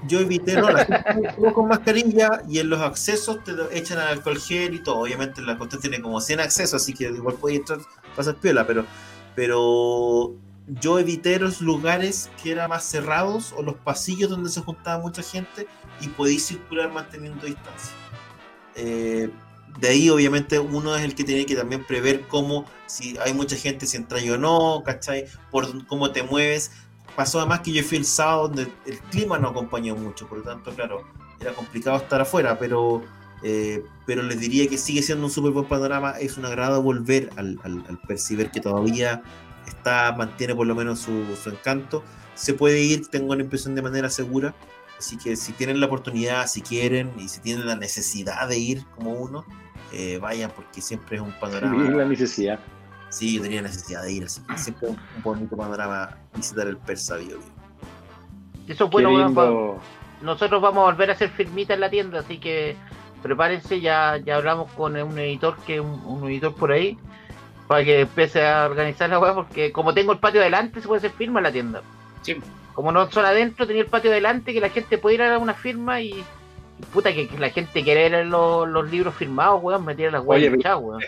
yo 0.07 0.21
evité, 0.21 0.55
no, 0.55 0.71
la 0.71 0.85
gente 0.85 1.53
con 1.53 1.69
mascarilla 1.69 2.43
y 2.49 2.59
en 2.59 2.71
los 2.71 2.81
accesos 2.81 3.45
te 3.45 3.53
lo 3.53 3.71
echan 3.71 3.99
al 3.99 4.09
alcohol 4.09 4.39
gel 4.39 4.75
y 4.75 4.83
todo. 4.83 5.01
Obviamente 5.01 5.43
la 5.43 5.59
cuestión 5.59 5.81
tiene 5.83 6.01
como 6.01 6.21
100 6.21 6.41
accesos, 6.41 6.83
así 6.83 6.95
que 6.95 7.05
igual 7.05 7.37
puede 7.37 7.57
entrar, 7.57 7.81
pasar 8.17 8.37
piola, 8.37 8.67
pero, 8.67 8.85
pero 9.35 10.35
yo 10.67 10.99
evité 10.99 11.39
los 11.39 11.61
lugares 11.61 12.31
que 12.43 12.53
eran 12.53 12.71
más 12.71 12.85
cerrados 12.85 13.53
o 13.57 13.63
los 13.63 13.77
pasillos 13.77 14.31
donde 14.31 14.51
se 14.51 14.61
juntaba 14.61 15.03
mucha 15.03 15.23
gente 15.23 15.67
y 16.01 16.09
podéis 16.09 16.47
circular 16.47 16.91
manteniendo 16.93 17.47
distancia. 17.47 17.95
Eh, 18.77 19.31
de 19.79 19.89
ahí, 19.89 20.11
obviamente, 20.11 20.59
uno 20.59 20.97
es 20.97 21.03
el 21.03 21.15
que 21.15 21.25
tiene 21.25 21.47
que 21.47 21.55
también 21.55 21.85
prever 21.85 22.27
cómo, 22.29 22.65
si 22.87 23.17
hay 23.19 23.33
mucha 23.33 23.57
gente, 23.57 23.87
si 23.87 23.97
entra 23.97 24.19
o 24.33 24.37
no, 24.37 24.83
¿cachai? 24.85 25.27
Por 25.51 25.87
cómo 25.87 26.11
te 26.11 26.23
mueves. 26.23 26.73
Pasó 27.17 27.39
además 27.39 27.61
que 27.61 27.73
yo 27.73 27.83
fui 27.83 27.99
el 27.99 28.05
sábado 28.05 28.49
donde 28.49 28.73
el 28.87 28.99
clima 29.11 29.39
no 29.39 29.49
acompañó 29.49 29.97
mucho, 29.97 30.27
por 30.27 30.39
lo 30.39 30.45
tanto, 30.45 30.73
claro, 30.73 31.05
era 31.41 31.53
complicado 31.53 31.97
estar 31.97 32.21
afuera, 32.21 32.59
pero, 32.59 33.03
eh, 33.43 33.85
pero 34.07 34.23
les 34.23 34.41
diría 34.41 34.69
que 34.69 34.79
sigue 34.79 35.03
siendo 35.03 35.25
un 35.25 35.31
súper 35.31 35.53
buen 35.53 35.67
panorama. 35.67 36.13
Es 36.21 36.37
un 36.37 36.45
agrado 36.45 36.83
volver 36.83 37.31
al, 37.37 37.59
al, 37.65 37.85
al 37.89 37.99
percibir 38.01 38.51
que 38.51 38.61
todavía 38.61 39.23
está, 39.67 40.13
mantiene 40.13 40.55
por 40.55 40.67
lo 40.67 40.75
menos 40.75 41.01
su, 41.01 41.37
su, 41.37 41.51
encanto. 41.51 42.03
Se 42.35 42.55
puede 42.55 42.81
ir, 42.81 43.09
tengo 43.09 43.35
la 43.35 43.43
impresión, 43.43 43.75
de 43.75 43.83
manera 43.83 44.11
segura. 44.11 44.55
Así 44.99 45.17
que 45.17 45.37
si 45.37 45.53
tienen 45.53 45.81
la 45.81 45.87
oportunidad, 45.87 46.47
si 46.47 46.61
quieren 46.61 47.11
y 47.19 47.29
si 47.29 47.41
tienen 47.41 47.67
la 47.67 47.75
necesidad 47.75 48.47
de 48.49 48.59
ir 48.59 48.85
como 48.97 49.13
uno, 49.13 49.47
eh, 49.93 50.19
vayan 50.21 50.51
porque 50.55 50.83
siempre 50.83 51.17
es 51.17 51.23
un 51.23 51.33
panorama. 51.41 51.87
Sí, 51.87 51.93
la 51.93 52.05
necesidad. 52.05 52.61
Sí, 53.11 53.37
yo 53.37 53.43
tenía 53.43 53.61
necesidad 53.61 54.03
de 54.03 54.13
ir, 54.13 54.25
así 54.25 54.41
que 54.43 54.57
siempre 54.57 54.89
es 54.89 54.97
un 55.17 55.23
bonito 55.23 55.57
panorama 55.57 56.17
visitar 56.35 56.67
el 56.67 56.77
Persa 56.77 57.17
Bio. 57.17 57.39
Eso 58.67 58.85
es 58.85 58.91
bueno, 58.91 59.11
bueno, 59.11 59.79
nosotros 60.23 60.63
vamos 60.63 60.83
a 60.83 60.93
volver 60.93 61.11
a 61.11 61.13
hacer 61.15 61.31
firmita 61.31 61.75
en 61.75 61.81
la 61.81 61.91
tienda, 61.91 62.21
así 62.21 62.39
que 62.39 62.77
prepárense, 63.23 63.81
ya, 63.81 64.17
ya 64.25 64.37
hablamos 64.37 64.71
con 64.73 64.97
un 64.97 65.19
editor 65.19 65.57
que 65.67 65.81
un, 65.81 66.01
un 66.05 66.31
editor 66.31 66.55
por 66.55 66.73
ahí 66.73 66.97
para 67.67 67.85
que 67.85 68.01
empiece 68.01 68.45
a 68.45 68.67
organizar 68.67 69.09
la 69.11 69.21
weá, 69.21 69.35
porque 69.35 69.71
como 69.71 69.95
tengo 69.95 70.13
el 70.13 70.19
patio 70.19 70.41
adelante, 70.41 70.81
se 70.81 70.89
puede 70.89 70.99
hacer 70.99 71.13
firma 71.13 71.39
en 71.39 71.45
la 71.45 71.53
tienda. 71.53 71.83
Sí. 72.23 72.37
Como 72.75 72.91
no 72.91 73.09
son 73.11 73.25
adentro, 73.25 73.67
tenía 73.67 73.83
el 73.83 73.89
patio 73.89 74.11
adelante, 74.11 74.53
que 74.53 74.61
la 74.61 74.71
gente 74.71 74.99
puede 74.99 75.17
ir 75.17 75.23
a 75.23 75.39
una 75.39 75.55
firma 75.55 76.01
y 76.01 76.25
puta, 76.81 77.13
que, 77.13 77.29
que, 77.29 77.39
la 77.39 77.51
gente 77.51 77.83
quiere 77.83 78.11
leer 78.11 78.27
los, 78.27 78.69
los 78.69 78.91
libros 78.91 79.15
firmados, 79.15 79.63
weón, 79.63 79.85
me 79.85 79.95
tira 79.95 80.11
las 80.11 80.25
weas 80.25 80.53
echadas, 80.53 80.81
weón. 80.81 81.03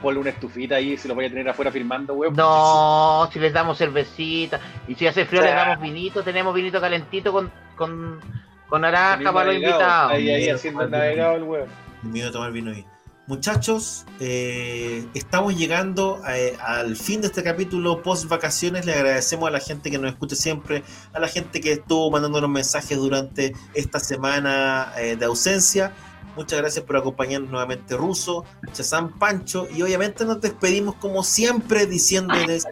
Ponle 0.00 0.20
una 0.20 0.30
estufita 0.30 0.76
ahí, 0.76 0.96
si 0.96 1.08
lo 1.08 1.14
voy 1.14 1.26
a 1.26 1.28
tener 1.28 1.48
afuera 1.48 1.70
firmando, 1.70 2.14
weón. 2.14 2.34
No, 2.34 3.28
si 3.32 3.38
les 3.38 3.52
damos 3.52 3.78
cervecita, 3.78 4.60
y 4.88 4.94
si 4.94 5.06
hace 5.06 5.24
frío, 5.24 5.40
o 5.40 5.44
sea, 5.44 5.54
les 5.54 5.66
damos 5.66 5.82
vinito, 5.82 6.22
tenemos 6.22 6.54
vinito 6.54 6.80
calentito 6.80 7.32
con, 7.32 7.50
con, 7.76 8.20
con 8.68 8.82
naranja 8.82 9.32
para 9.32 9.46
los 9.46 9.56
invitados. 9.56 10.12
Ahí, 10.12 10.30
ahí, 10.30 10.48
haciendo 10.48 10.82
el 10.82 10.90
navegado 10.90 11.36
el 11.36 11.42
weón. 11.42 11.68
Miedo 12.02 12.28
a 12.28 12.32
tomar 12.32 12.52
vino 12.52 12.70
ahí. 12.70 12.84
Muchachos, 13.28 14.04
eh, 14.18 15.06
estamos 15.14 15.56
llegando 15.56 16.20
eh, 16.28 16.56
al 16.60 16.96
fin 16.96 17.20
de 17.20 17.28
este 17.28 17.44
capítulo 17.44 18.02
post 18.02 18.28
vacaciones. 18.28 18.84
Le 18.84 18.94
agradecemos 18.94 19.48
a 19.48 19.52
la 19.52 19.60
gente 19.60 19.92
que 19.92 19.98
nos 19.98 20.10
escucha 20.10 20.34
siempre, 20.34 20.82
a 21.12 21.20
la 21.20 21.28
gente 21.28 21.60
que 21.60 21.72
estuvo 21.72 22.10
mandándonos 22.10 22.50
mensajes 22.50 22.98
durante 22.98 23.52
esta 23.74 24.00
semana 24.00 24.92
eh, 24.98 25.14
de 25.14 25.24
ausencia. 25.24 25.92
Muchas 26.34 26.58
gracias 26.58 26.84
por 26.84 26.96
acompañarnos 26.96 27.48
nuevamente, 27.48 27.96
Ruso, 27.96 28.44
Chazán 28.72 29.16
Pancho. 29.16 29.68
Y 29.72 29.82
obviamente 29.82 30.24
nos 30.24 30.40
despedimos 30.40 30.96
como 30.96 31.22
siempre 31.22 31.86
diciéndoles 31.86 32.66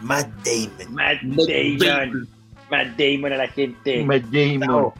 Matt 0.00 0.28
Damon. 0.44 0.94
Matt 0.94 1.22
Damon. 1.22 2.28
Matt 2.70 2.96
Damon 2.96 3.32
a 3.32 3.36
la 3.36 3.48
gente. 3.48 4.04
Matt 4.04 4.22
Damon. 4.26 4.92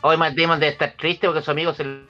Hoy 0.00 0.16
Matt 0.16 0.34
Damon 0.34 0.58
debe 0.58 0.72
estar 0.72 0.94
triste 0.98 1.28
porque 1.28 1.42
su 1.42 1.50
amigo 1.52 1.72
se 1.74 2.09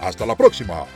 Hasta 0.00 0.24
la 0.26 0.34
próxima. 0.34 0.86